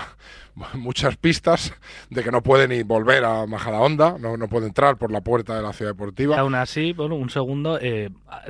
muchas 0.73 1.17
pistas 1.17 1.73
de 2.09 2.23
que 2.23 2.31
no 2.31 2.41
puede 2.41 2.67
ni 2.67 2.83
volver 2.83 3.23
a 3.25 3.45
Majadahonda, 3.45 4.15
no, 4.19 4.37
no 4.37 4.47
puede 4.47 4.67
entrar 4.67 4.97
por 4.97 5.11
la 5.11 5.21
puerta 5.21 5.55
de 5.55 5.61
la 5.61 5.73
ciudad 5.73 5.91
Y 5.91 5.93
deportiva. 5.93 6.39
aún 6.39 6.55
así, 6.55 6.93
bueno, 6.93 7.15
un 7.15 7.29
segundo, 7.29 7.77
eh, 7.81 8.09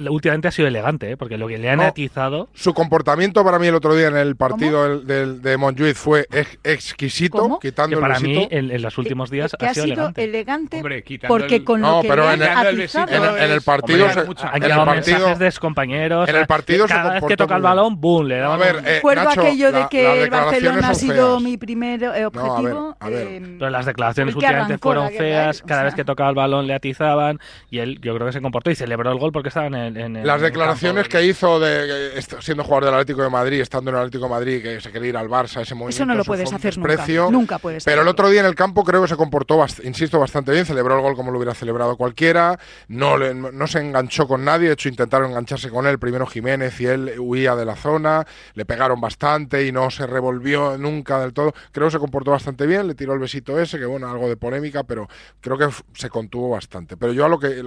últimamente 0.10 0.48
ha 0.48 0.52
sido 0.52 0.68
elegante, 0.68 1.12
¿eh? 1.12 1.18
porque 1.18 1.38
lo 1.38 1.48
que 1.48 1.58
le 1.58 1.70
han 1.70 1.78
No. 1.78 1.84
atizado... 1.84 2.50
Su 2.54 2.74
comportamiento 2.74 3.44
para 3.44 3.60
mí 3.60 3.68
el 3.68 3.76
otro 3.76 3.96
día 3.96 4.08
en 4.08 4.18
el 4.18 4.36
partido 4.36 4.84
del, 4.88 5.06
del- 5.08 5.42
de 5.42 5.58
Montjuic 5.58 5.96
fue 5.96 6.28
ex- 6.32 6.58
exquisito, 6.64 7.38
¿Cómo? 7.40 7.60
quitando 7.60 7.98
Que 7.98 8.02
para 8.02 8.18
el 8.18 8.24
mí, 8.24 8.48
en, 8.52 8.72
en 8.72 8.82
los 8.82 8.98
últimos 8.98 9.30
días 9.30 9.56
que 9.58 9.66
ha 9.66 9.70
ha 9.72 9.74
sido 9.74 9.86
elegante. 9.86 10.24
elegante 10.24 10.78
Hombre, 10.78 11.04
porque 11.28 11.56
el- 11.58 11.64
con 11.64 11.82
No, 11.82 11.98
lo 11.98 12.02
que 12.04 12.08
pero 12.08 12.28
le 12.28 12.34
en 12.36 12.44
han 12.44 12.68
el- 12.68 12.88
Quitando 12.88 13.12
el 13.12 13.18
atizado- 13.18 13.38
En 13.38 13.44
el- 13.44 13.52
en 13.58 13.64
partido 13.64 14.06
hombre, 14.06 14.22
se- 14.22 14.28
mucha- 14.28 14.50
Han 14.50 14.56
en 14.64 14.64
el 14.64 14.78
partido- 14.78 15.18
mensajes 15.28 15.40
de 15.40 15.60
compañeros. 15.60 16.30
en 16.30 16.36
el 16.36 16.48
partido 16.48 16.88
se 16.88 16.94
cada 16.94 17.14
vez 17.16 17.24
que 17.28 17.38
toca 17.38 17.56
el 17.56 17.62
balón, 17.62 18.00
¡boom! 18.00 18.28
Le 18.28 18.36
A 18.38 18.42
daban 18.42 18.60
ver, 18.60 18.76
un- 18.78 18.88
eh, 18.88 18.94
Recuerdo 18.96 19.24
Nacho, 19.26 19.42
aquello 19.42 19.72
de 19.72 19.88
que 19.90 20.24
el 20.24 20.30
Barcelona 20.30 20.90
ha 20.90 20.94
sido 20.96 21.32
feas. 21.32 21.44
mi 21.44 21.58
primer 21.58 21.97
eh, 22.06 22.28
No, 22.34 22.40
a 22.40 22.44
ver, 22.44 22.48
objetivo. 22.48 22.98
a 23.00 23.10
ver. 23.10 23.28
eh, 23.28 23.56
Pero 23.60 23.70
las 23.70 23.86
declaraciones 23.86 24.36
últimamente 24.36 24.74
arrancó 24.74 24.90
fueron 24.90 25.10
feas, 25.12 25.60
¿eh? 25.60 25.62
O 25.64 25.68
cada 25.68 25.84
vez 25.84 25.92
sea, 25.94 25.96
que 25.98 26.06
tocaba 26.06 26.30
el 26.30 26.36
balón 26.36 26.68
le 26.68 26.74
atizaban 26.74 27.40
y 27.70 27.80
él 27.80 28.00
yo 28.02 28.14
creo 28.16 28.28
que 28.28 28.34
se 28.34 28.42
comportó 28.42 28.70
y 28.72 28.76
celebró 28.76 29.12
el 29.12 29.20
gol 29.20 29.32
porque 29.32 29.50
estaba 29.50 29.68
en 29.68 29.76
el... 29.76 29.98
en 29.98 30.16
el- 30.18 30.28
Las 30.28 30.40
en 30.40 30.46
el 30.46 30.52
declaraciones 30.52 31.04
campo. 31.08 31.18
que 31.20 31.26
hizo 31.26 31.60
de 31.60 32.22
siendo 32.42 32.64
jugador 32.64 32.86
del 32.86 32.94
Atlético 32.96 33.24
de 33.24 33.30
Madrid, 33.30 33.62
estando 33.62 33.90
en 33.92 33.96
el 33.98 34.02
Atlético 34.04 34.26
de 34.26 34.30
Madrid, 34.30 34.62
que 34.62 34.82
se 34.82 34.92
quería 34.92 35.10
ir 35.10 35.18
al 35.18 35.28
Barça, 35.30 35.62
ese 35.62 35.76
movimiento. 35.76 35.90
Eso 36.04 36.06
no 36.06 36.16
lo 36.16 36.24
puedes 36.24 36.52
hacer 36.54 36.78
nunca. 36.78 36.90
desprecio. 36.92 37.32
Nunca 37.32 37.58
puedes 37.60 37.84
Pero 37.84 37.96
el 37.96 38.00
hacerlo. 38.00 38.12
otro 38.12 38.30
día 38.30 38.40
en 38.42 38.46
el 38.48 38.56
campo 38.56 38.84
creo 38.84 39.02
que 39.02 39.08
se 39.08 39.16
comportó, 39.16 39.64
insisto, 39.84 40.20
bastante 40.20 40.52
bien. 40.52 40.66
Celebró 40.66 40.96
el 40.96 41.02
gol 41.02 41.16
como 41.16 41.32
lo 41.32 41.38
hubiera 41.38 41.54
celebrado 41.54 41.96
cualquiera. 41.98 42.58
No, 42.88 43.18
le- 43.18 43.34
no 43.34 43.68
se 43.68 43.80
enganchó 43.80 44.28
con 44.28 44.44
nadie. 44.46 44.68
De 44.68 44.74
hecho, 44.74 44.90
intentaron 44.90 45.30
engancharse 45.32 45.70
con 45.70 45.88
él. 45.88 46.00
Primero 46.00 46.26
Jiménez 46.26 46.80
y 46.82 46.86
él 46.86 47.14
huía 47.20 47.56
de 47.56 47.66
la 47.66 47.76
zona. 47.76 48.26
Le 48.54 48.66
pegaron 48.66 49.00
bastante 49.02 49.66
y 49.66 49.72
no 49.72 49.90
se 49.90 50.06
revolvió 50.08 50.78
nunca 50.78 51.20
del 51.20 51.34
todo. 51.34 51.54
Creo 51.72 51.87
se 51.90 52.00
comportó 52.00 52.32
bastante 52.32 52.66
bien. 52.66 52.88
Le 52.88 52.96
tiró 52.96 53.14
el 53.14 53.20
besito 53.20 53.60
ese, 53.60 53.78
que 53.78 53.86
bueno, 53.86 54.10
algo 54.10 54.28
de 54.28 54.38
polémica, 54.38 54.84
pero 54.84 55.08
creo 55.42 55.58
que 55.58 55.70
se 55.94 56.10
contuvo 56.10 56.50
bastante. 56.50 56.98
Pero 56.98 57.14
yo 57.14 57.26
a 57.26 57.30
lo 57.30 57.40
que, 57.40 57.64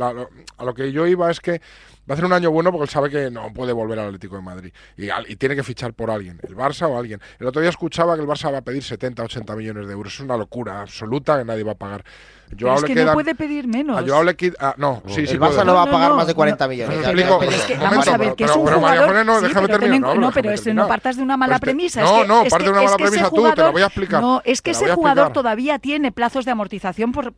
a 0.56 0.64
lo 0.64 0.74
que 0.74 0.92
yo 0.92 1.06
iba 1.06 1.30
es 1.30 1.40
que 1.40 1.60
va 2.10 2.14
a 2.14 2.16
ser 2.16 2.24
un 2.24 2.32
año 2.32 2.50
bueno 2.50 2.72
porque 2.72 2.84
él 2.84 2.88
sabe 2.90 3.08
que 3.08 3.30
no 3.30 3.52
puede 3.52 3.72
volver 3.72 3.98
al 4.00 4.06
Atlético 4.06 4.34
de 4.34 4.42
Madrid 4.42 4.72
y, 4.96 5.36
tiene 5.36 5.54
que 5.54 5.62
fichar 5.62 5.92
por 5.94 6.10
alguien, 6.10 6.40
el 6.42 6.56
Barça 6.56 6.88
o 6.88 6.98
alguien. 6.98 7.20
El 7.38 7.46
otro 7.46 7.60
día 7.60 7.70
escuchaba 7.70 8.16
que 8.16 8.22
el 8.22 8.26
Barça 8.28 8.52
va 8.52 8.58
a 8.58 8.62
pedir 8.62 8.82
70, 8.82 9.22
80 9.22 9.54
millones 9.56 9.86
de 9.86 9.92
euros. 9.92 10.12
Es 10.14 10.20
una 10.20 10.36
locura 10.36 10.80
absoluta 10.82 11.38
que 11.38 11.44
nadie 11.44 11.62
va 11.62 11.72
a 11.72 11.76
pagar. 11.76 12.04
Yo 12.52 12.66
pero 12.66 12.78
es 12.78 12.84
que 12.84 13.04
no 13.04 13.12
puede 13.12 13.36
pedir 13.36 13.68
menos. 13.68 13.96
a 13.96 14.04
Joao 14.04 14.24
le 14.24 14.36
ah, 14.58 14.74
no, 14.76 15.04
sí, 15.06 15.24
sí 15.24 15.34
el 15.34 15.40
Barça 15.40 15.50
puede. 15.52 15.64
no 15.66 15.74
va 15.74 15.82
a 15.84 15.90
pagar 15.90 16.10
no, 16.10 16.16
más 16.16 16.26
de 16.26 16.34
40 16.34 16.64
no. 16.64 16.70
millones. 16.70 16.96
Pero 16.98 17.02
Ya- 17.02 17.10
explico, 17.10 17.30
ya- 17.34 17.38
Pero 17.46 17.52
es 17.52 17.62
que, 17.62 17.72
Un 17.74 17.78
vamos 17.78 17.92
momento, 17.94 18.10
a 18.10 18.16
ver, 18.16 18.26
pero- 18.26 18.36
que 18.36 18.44
es 18.44 18.50
pero- 18.50 18.60
un 18.60 18.66
pero 18.66 18.76
jugador... 18.78 19.08
José, 19.08 19.24
no, 19.24 19.34
sí, 19.40 19.46
déjame 19.46 19.66
pero 19.68 19.78
terminar, 19.78 20.00
no, 20.18 20.32
pero 20.32 20.50
es 20.50 20.60
que 20.60 20.64
terminar. 20.64 20.84
no 20.84 20.88
partas 20.88 21.16
de 21.16 21.22
una 21.22 21.36
mala 21.36 21.52
Pues 21.52 21.60
te- 21.60 21.64
premisa. 21.66 22.00
no, 22.00 22.06
es 22.16 22.22
que, 22.22 22.28
no, 22.28 22.42
es 22.42 22.50
parte 22.50 22.64
que- 22.64 22.64
de 22.64 22.70
una 22.76 22.82
mala 22.82 22.96
premisa 22.96 23.28
tú, 23.30 23.36
te 23.36 23.40
la 23.42 23.48
jugador- 23.50 23.72
voy 23.72 23.82
a 23.82 23.86
explicar. 23.86 24.20
No, 24.20 24.42
es 24.44 24.62
que 24.62 24.70
ese 24.72 24.90
jugador 24.92 25.32
todavía 25.32 25.78
tiene 25.78 26.10
plazos 26.10 26.44
de 26.44 26.50
amortización 26.50 27.12
por... 27.12 27.32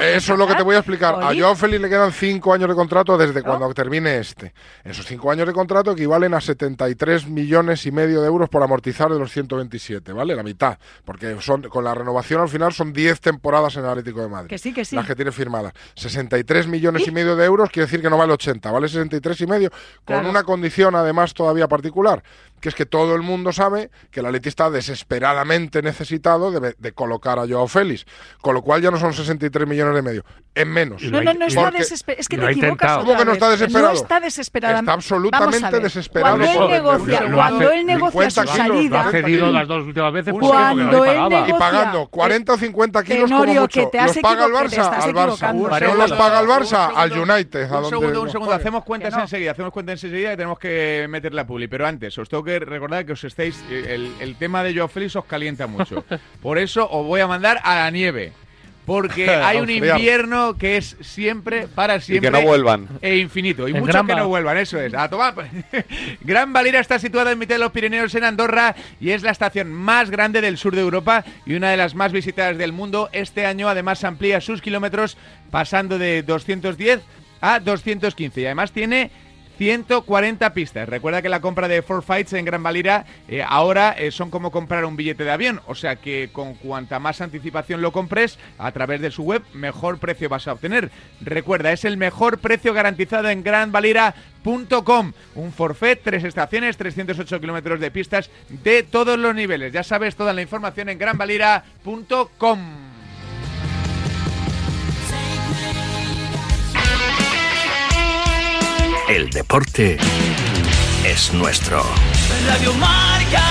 Eso 0.00 0.32
es 0.32 0.38
lo 0.38 0.46
que 0.46 0.54
te 0.54 0.62
voy 0.62 0.76
a 0.76 0.78
explicar. 0.78 1.16
A. 1.20 1.34
Joao 1.36 1.56
Félix 1.56 1.80
le 1.82 1.88
quedan 1.88 2.12
cinco 2.12 2.54
años 2.54 2.68
de 2.68 2.74
contrato 2.76 3.18
desde 3.18 3.42
cuando 3.42 3.74
termine 3.74 4.11
este. 4.18 4.52
Esos 4.84 5.06
cinco 5.06 5.30
años 5.30 5.46
de 5.46 5.52
contrato 5.52 5.92
equivalen 5.92 6.34
a 6.34 6.40
73 6.40 7.26
millones 7.28 7.84
y 7.86 7.92
medio 7.92 8.20
de 8.20 8.26
euros 8.28 8.48
por 8.48 8.62
amortizar 8.62 9.10
de 9.12 9.18
los 9.18 9.30
127, 9.32 10.12
¿vale? 10.12 10.34
La 10.34 10.42
mitad. 10.42 10.78
Porque 11.04 11.36
son 11.40 11.62
con 11.62 11.84
la 11.84 11.94
renovación 11.94 12.40
al 12.40 12.48
final 12.48 12.72
son 12.72 12.92
10 12.92 13.20
temporadas 13.20 13.76
en 13.76 13.84
el 13.84 13.90
Atlético 13.90 14.20
de 14.22 14.28
Madrid. 14.28 14.48
Que 14.48 14.58
sí, 14.58 14.72
que 14.72 14.84
sí. 14.84 14.96
Las 14.96 15.06
que 15.06 15.14
tiene 15.16 15.32
firmadas. 15.32 15.72
63 15.94 16.66
millones 16.66 17.06
y 17.06 17.10
medio 17.10 17.36
de 17.36 17.44
euros 17.44 17.70
quiere 17.70 17.86
decir 17.86 18.00
que 18.02 18.10
no 18.10 18.16
vale 18.18 18.32
80, 18.32 18.70
vale 18.70 18.88
63 18.88 19.40
y 19.40 19.46
medio. 19.46 19.70
Con 19.70 19.78
Claro. 20.16 20.30
una 20.30 20.42
condición 20.42 20.94
además 20.94 21.34
todavía 21.34 21.68
particular, 21.68 22.22
que 22.62 22.68
es 22.70 22.74
que 22.74 22.86
todo 22.86 23.14
el 23.16 23.20
mundo 23.22 23.52
sabe 23.52 23.90
que 24.10 24.20
el 24.20 24.26
Atleti 24.26 24.48
está 24.48 24.70
desesperadamente 24.70 25.82
necesitado 25.82 26.50
de, 26.52 26.74
de 26.78 26.92
colocar 26.92 27.38
a 27.38 27.46
Joao 27.46 27.66
Félix. 27.68 28.06
Con 28.40 28.54
lo 28.54 28.62
cual 28.62 28.80
ya 28.80 28.90
no 28.90 28.98
son 28.98 29.12
63 29.12 29.68
millones 29.68 29.94
de 29.96 30.02
medio, 30.02 30.24
es 30.54 30.66
menos. 30.66 31.02
No, 31.02 31.20
no, 31.22 31.34
no 31.34 31.46
está 31.46 31.70
desesperado. 31.70 32.20
Es 32.20 32.28
que 32.28 32.38
te 32.38 32.50
equivocas. 32.50 32.98
¿Cómo 32.98 33.16
que 33.16 33.24
no 33.24 33.32
está 33.32 33.50
desesperado? 33.50 33.92
No 33.92 33.98
está 34.00 34.20
desesperado. 34.20 34.78
Está 34.78 34.92
absolutamente 34.92 35.80
desesperado. 35.80 36.36
Cuando 36.38 36.64
él 36.64 36.70
negocia, 36.70 37.22
cuando 37.32 37.70
él 37.72 37.86
negocia 37.86 38.30
50 38.30 38.46
su 38.52 38.56
salida, 38.56 39.00
Ha 39.00 39.10
cedido 39.10 39.50
las 39.50 39.68
dos 39.68 39.84
últimas 39.86 40.12
veces 40.12 40.32
porque 40.32 40.46
Cuando 40.46 40.84
porque 40.84 40.96
no 40.98 41.04
le 41.04 41.10
él 41.10 41.16
pagaba. 41.18 41.34
y 41.34 41.52
negocia- 41.52 41.58
pagando 41.58 42.06
40 42.06 42.52
o 42.52 42.56
50 42.58 43.02
kilos 43.04 43.24
Tenorio, 43.24 43.46
como 43.54 43.60
mucho. 43.62 43.80
que 43.80 43.86
te 43.86 43.98
has 43.98 44.06
¿Los 44.16 44.18
paga 44.22 44.44
el 44.46 44.52
Barça? 44.52 44.88
Al 45.02 45.12
Barça. 45.14 45.52
No 45.52 45.94
los 45.96 46.12
paga 46.12 46.40
el 46.40 46.46
Barça, 46.46 46.92
al 46.94 47.12
United. 47.12 47.70
Un 47.72 47.88
segundo, 47.88 48.22
un 48.22 48.30
segundo. 48.30 48.52
Hacemos 48.54 48.84
cuentas 48.84 49.14
enseguida. 49.16 49.50
Hacemos 49.52 49.72
cuentas 49.72 50.02
enseguida 50.04 50.30
que 50.30 50.36
tenemos 50.36 50.58
que 50.58 51.06
meter 51.08 51.34
la 51.34 51.46
publi. 51.46 51.66
Pero 51.68 51.86
antes, 51.86 52.16
os 52.18 52.28
tengo 52.28 52.44
que 52.44 52.51
recordar 52.60 53.04
que 53.06 53.12
os 53.12 53.24
estáis. 53.24 53.62
eh, 53.70 53.86
El, 53.94 54.12
el 54.20 54.36
tema 54.36 54.62
de 54.62 54.74
Joao 54.74 54.88
Félix 54.88 55.16
os 55.16 55.24
calienta 55.24 55.66
mucho. 55.66 56.04
Por 56.40 56.58
eso 56.58 56.88
os 56.90 57.06
voy 57.06 57.20
a 57.20 57.26
mandar 57.26 57.60
a 57.64 57.76
la 57.76 57.90
nieve. 57.90 58.32
Porque 58.84 59.30
hay 59.30 59.58
un 59.58 59.70
invierno 59.70 60.58
que 60.58 60.76
es 60.76 60.96
siempre, 61.00 61.68
para 61.68 61.96
Y 61.96 62.00
siempre. 62.00 62.30
que 62.32 62.36
no 62.36 62.42
vuelvan. 62.42 62.88
E 63.00 63.16
infinito. 63.18 63.68
Y 63.68 63.70
En 63.70 63.78
mucho 63.78 63.92
Granba. 63.92 64.14
que 64.14 64.20
no 64.20 64.26
vuelvan, 64.28 64.56
eso 64.58 64.80
es. 64.80 64.92
A 64.92 65.08
tomar. 65.08 65.34
Gran 66.20 66.52
Valira 66.52 66.80
está 66.80 66.98
situada 66.98 67.30
en 67.30 67.38
mitad 67.38 67.54
de 67.54 67.60
los 67.60 67.70
Pirineos 67.70 68.12
en 68.16 68.24
Andorra 68.24 68.74
y 69.00 69.10
es 69.10 69.22
la 69.22 69.30
estación 69.30 69.72
más 69.72 70.10
grande 70.10 70.40
del 70.40 70.58
sur 70.58 70.74
de 70.74 70.80
Europa 70.80 71.24
y 71.46 71.54
una 71.54 71.70
de 71.70 71.76
las 71.76 71.94
más 71.94 72.10
visitadas 72.10 72.58
del 72.58 72.72
mundo. 72.72 73.08
Este 73.12 73.46
año 73.46 73.68
además 73.68 74.02
amplía 74.02 74.40
sus 74.40 74.60
kilómetros 74.60 75.16
pasando 75.52 75.96
de 75.98 76.24
210 76.24 77.00
a 77.40 77.60
215 77.60 78.40
y 78.40 78.46
además 78.46 78.72
tiene 78.72 79.10
140 79.58 80.54
pistas. 80.54 80.88
Recuerda 80.88 81.22
que 81.22 81.28
la 81.28 81.40
compra 81.40 81.68
de 81.68 81.82
Four 81.82 82.02
Fights 82.02 82.32
en 82.32 82.44
Gran 82.44 82.62
Valira 82.62 83.04
eh, 83.28 83.44
ahora 83.46 83.94
eh, 83.98 84.10
son 84.10 84.30
como 84.30 84.50
comprar 84.50 84.84
un 84.84 84.96
billete 84.96 85.24
de 85.24 85.30
avión. 85.30 85.60
O 85.66 85.74
sea 85.74 85.96
que 85.96 86.30
con 86.32 86.54
cuanta 86.54 86.98
más 86.98 87.20
anticipación 87.20 87.82
lo 87.82 87.92
compres 87.92 88.38
a 88.58 88.72
través 88.72 89.00
de 89.00 89.10
su 89.10 89.22
web, 89.22 89.42
mejor 89.52 89.98
precio 89.98 90.28
vas 90.28 90.48
a 90.48 90.52
obtener. 90.52 90.90
Recuerda, 91.20 91.72
es 91.72 91.84
el 91.84 91.96
mejor 91.96 92.38
precio 92.38 92.72
garantizado 92.74 93.28
en 93.28 93.42
granvalira.com. 93.42 95.12
Un 95.34 95.52
forfait, 95.52 96.00
tres 96.02 96.24
estaciones, 96.24 96.76
308 96.76 97.40
kilómetros 97.40 97.80
de 97.80 97.90
pistas 97.90 98.30
de 98.48 98.82
todos 98.82 99.18
los 99.18 99.34
niveles. 99.34 99.72
Ya 99.72 99.82
sabes 99.82 100.16
toda 100.16 100.32
la 100.32 100.42
información 100.42 100.88
en 100.88 100.98
granvalira.com. 100.98 102.91
El 109.08 109.30
deporte 109.30 109.98
es 111.04 111.34
nuestro. 111.34 111.82
Radio 112.46 112.72
Marca. 112.74 113.42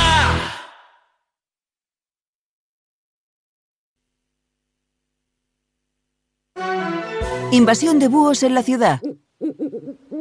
Invasión 7.51 7.99
de 7.99 8.07
búhos 8.07 8.43
en 8.43 8.55
la 8.55 8.63
ciudad. 8.63 9.01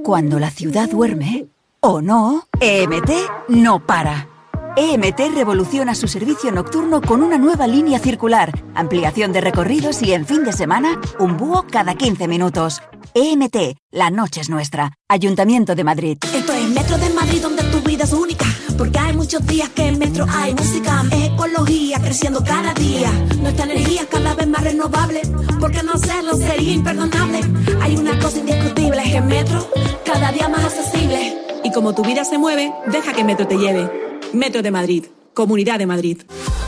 Cuando 0.03 0.41
la 0.41 0.51
ciudad 0.51 0.89
duerme, 0.91 1.47
o 1.79 2.03
no, 2.03 2.49
EMT 2.61 3.11
no 3.49 3.87
para. 3.87 4.29
EMT 4.77 5.21
revoluciona 5.35 5.95
su 5.95 6.09
servicio 6.09 6.51
nocturno 6.51 7.01
con 7.01 7.23
una 7.23 7.39
nueva 7.39 7.67
línea 7.67 8.01
circular, 8.01 8.53
ampliación 8.75 9.33
de 9.33 9.41
recorridos 9.41 10.03
y 10.03 10.13
en 10.13 10.27
fin 10.27 10.45
de 10.45 10.53
semana, 10.53 11.01
un 11.19 11.37
búho 11.37 11.67
cada 11.71 11.95
15 11.95 12.27
minutos. 12.27 12.83
EMT, 13.15 13.77
la 13.91 14.11
noche 14.11 14.41
es 14.41 14.49
nuestra. 14.49 14.93
Ayuntamiento 15.09 15.75
de 15.75 15.85
Madrid. 15.85 16.19
Esto 16.33 16.53
es 16.53 16.69
Metro 16.69 16.97
de 16.97 17.11
Madrid 17.11 17.43
donde 17.43 17.63
tu 17.65 17.81
vida 17.81 18.05
es 18.05 18.13
única. 18.13 18.47
Porque 18.79 18.99
hay 18.99 19.17
muchos 19.17 19.45
días 19.47 19.69
que 19.71 19.89
en 19.89 19.99
Metro 19.99 20.27
hay 20.29 20.55
música. 20.55 21.03
Es 21.11 21.31
ecología 21.31 22.01
creciendo 22.01 22.45
cada 22.45 22.73
día. 22.75 23.11
Nuestra 23.41 23.65
energía 23.65 24.07
cada 24.09 24.35
vez 24.35 24.47
más 24.47 24.63
renovable. 24.63 25.23
Porque 25.59 25.83
no 25.83 25.95
hacerlo 25.95 26.37
sería 26.37 26.73
imperdonable. 26.73 27.41
Hay 27.81 27.97
una 27.97 28.19
cosa 28.21 28.39
indiscutible, 28.39 29.03
es 29.03 29.13
que 29.13 29.21
Metro 29.21 29.69
cada 30.05 30.31
día 30.31 30.49
más 30.49 30.65
accesible. 30.65 31.37
Y 31.65 31.73
como 31.73 31.95
tu 31.95 32.03
vida 32.03 32.25
se 32.25 32.39
mueve, 32.39 32.73
deja 32.87 33.13
que 33.13 33.25
Metro 33.25 33.47
te 33.47 33.57
lleve. 33.57 33.91
Metro 34.33 34.63
de 34.63 34.71
Madrid. 34.71 35.05
Comunidad 35.35 35.79
de 35.79 35.87
Madrid. 35.87 36.23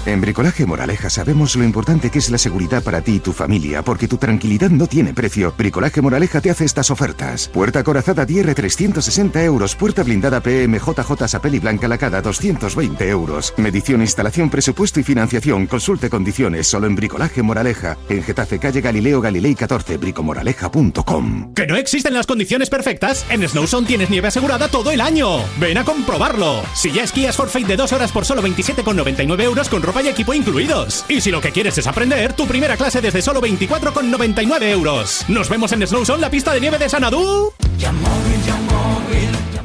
En 0.04 0.20
Bricolaje 0.20 0.66
Moraleja 0.66 1.08
sabemos 1.10 1.54
lo 1.54 1.62
importante 1.62 2.10
que 2.10 2.18
es 2.18 2.28
la 2.28 2.38
seguridad 2.38 2.82
para 2.82 3.02
ti 3.02 3.16
y 3.16 3.18
tu 3.20 3.32
familia, 3.32 3.82
porque 3.82 4.08
tu 4.08 4.16
tranquilidad 4.16 4.68
no 4.70 4.88
tiene 4.88 5.14
precio. 5.14 5.54
Bricolaje 5.56 6.02
Moraleja 6.02 6.40
te 6.40 6.50
hace 6.50 6.64
estas 6.64 6.90
ofertas. 6.90 7.48
Puerta 7.48 7.84
corazada 7.84 8.26
DR 8.26 8.52
360 8.52 9.44
euros, 9.44 9.76
puerta 9.76 10.02
blindada 10.02 10.40
PMJJ 10.40 11.28
Sapel 11.28 11.54
y 11.54 11.58
Blanca 11.60 11.86
Lacada 11.86 12.20
220 12.20 13.08
euros. 13.08 13.54
Medición, 13.58 14.00
instalación, 14.00 14.50
presupuesto 14.50 14.98
y 14.98 15.04
financiación. 15.04 15.68
Consulte 15.68 16.10
condiciones 16.10 16.66
solo 16.66 16.88
en 16.88 16.96
Bricolaje 16.96 17.42
Moraleja. 17.42 17.96
En 18.08 18.24
Getafe, 18.24 18.58
calle 18.58 18.80
Galileo 18.80 19.20
Galilei 19.20 19.54
14, 19.54 19.98
bricomoraleja.com. 19.98 21.54
¿Que 21.54 21.68
no 21.68 21.76
existen 21.76 22.14
las 22.14 22.26
condiciones 22.26 22.70
perfectas? 22.70 23.24
En 23.30 23.48
Snowzone 23.48 23.86
tienes 23.86 24.10
nieve 24.10 24.28
asegurada 24.28 24.66
todo 24.66 24.90
el 24.90 25.00
año. 25.00 25.38
Ven 25.60 25.78
a 25.78 25.84
comprobarlo. 25.84 26.62
Si 26.74 26.90
ya 26.90 27.04
esquías 27.04 27.36
Forfait 27.36 27.68
de 27.68 27.76
dos 27.76 27.92
horas 27.92 28.10
por 28.10 28.24
solo 28.24 28.42
27,99 28.54 29.42
euros 29.42 29.68
con 29.68 29.82
ropa 29.82 30.02
y 30.02 30.08
equipo 30.08 30.34
incluidos. 30.34 31.04
Y 31.08 31.20
si 31.20 31.30
lo 31.30 31.40
que 31.40 31.52
quieres 31.52 31.76
es 31.78 31.86
aprender, 31.86 32.32
tu 32.32 32.46
primera 32.46 32.76
clase 32.76 33.00
desde 33.00 33.22
solo 33.22 33.40
24,99 33.40 34.62
euros. 34.70 35.24
Nos 35.28 35.48
vemos 35.48 35.72
en 35.72 35.86
Snowzone, 35.86 36.20
la 36.20 36.30
pista 36.30 36.52
de 36.52 36.60
nieve 36.60 36.78
de 36.78 36.88
Sanadú. 36.88 37.52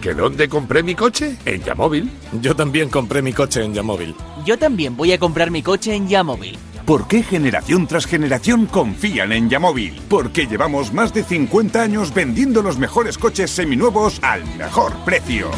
¿Que 0.02 0.14
dónde 0.14 0.48
compré 0.48 0.84
mi 0.84 0.96
coche? 0.96 1.36
En 1.46 1.64
Yamóvil. 1.64 2.10
Yo 2.42 2.56
también 2.56 2.90
compré 2.90 3.22
mi 3.22 3.34
coche 3.34 3.64
en 3.64 3.74
Yamóvil. 3.74 4.16
Yo 4.46 4.58
también 4.58 4.96
voy 4.96 5.12
a 5.12 5.18
comprar 5.18 5.52
mi 5.52 5.62
coche 5.62 5.94
en 5.94 6.08
Yamóvil. 6.08 6.58
¿Por 6.86 7.06
qué 7.10 7.22
generación 7.22 7.86
tras 7.86 8.06
generación 8.06 8.66
confían 8.66 9.34
en 9.34 9.50
Yamóvil? 9.50 10.00
Porque 10.08 10.48
llevamos 10.48 10.94
más 10.94 11.14
de 11.14 11.24
50 11.24 11.82
años 11.82 12.14
vendiendo 12.14 12.62
los 12.62 12.78
mejores 12.78 13.18
coches 13.18 13.52
seminuevos 13.52 14.20
al 14.22 14.46
mejor 14.56 14.94
precio. 15.04 15.52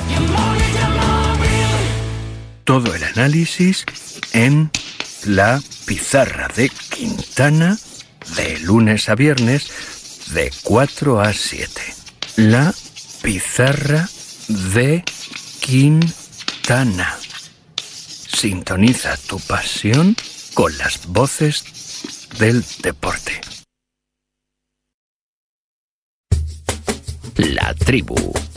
Todo 2.70 2.94
el 2.94 3.04
análisis 3.04 3.84
en 4.32 4.70
la 5.26 5.60
pizarra 5.88 6.50
de 6.56 6.70
Quintana 6.70 7.76
de 8.36 8.60
lunes 8.60 9.10
a 9.10 9.16
viernes 9.16 9.72
de 10.36 10.52
4 10.62 11.20
a 11.20 11.34
7. 11.34 11.82
La 12.36 12.72
pizarra 13.24 14.08
de 14.48 15.04
Quintana. 15.62 17.18
Sintoniza 17.76 19.18
tu 19.18 19.40
pasión 19.40 20.16
con 20.54 20.78
las 20.78 21.08
voces 21.08 21.64
del 22.38 22.64
deporte. 22.84 23.42
La 27.36 27.74
tribu. 27.74 28.49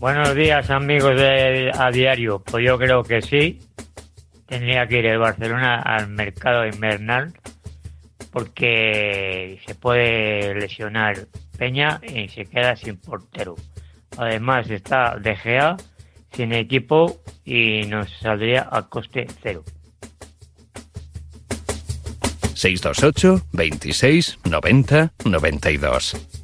Buenos 0.00 0.34
días 0.34 0.70
amigos 0.70 1.14
de 1.14 1.70
A 1.74 1.90
Diario. 1.90 2.38
Pues 2.38 2.64
yo 2.64 2.78
creo 2.78 3.02
que 3.02 3.20
sí. 3.20 3.58
Tendría 4.46 4.86
que 4.86 5.00
ir 5.00 5.04
el 5.04 5.18
Barcelona 5.18 5.82
al 5.82 6.08
mercado 6.08 6.66
invernal 6.66 7.34
porque 8.32 9.60
se 9.66 9.74
puede 9.74 10.54
lesionar 10.54 11.28
Peña 11.58 12.00
y 12.02 12.28
se 12.28 12.46
queda 12.46 12.76
sin 12.76 12.96
portero. 12.96 13.56
Además 14.16 14.70
está 14.70 15.18
De 15.18 15.36
Gea 15.36 15.76
sin 16.32 16.54
equipo 16.54 17.20
y 17.44 17.82
nos 17.82 18.10
saldría 18.20 18.70
a 18.72 18.88
coste 18.88 19.26
cero. 19.42 19.64
628 22.54 23.48
26 23.52 24.38
90 24.44 25.12
92. 25.26 26.39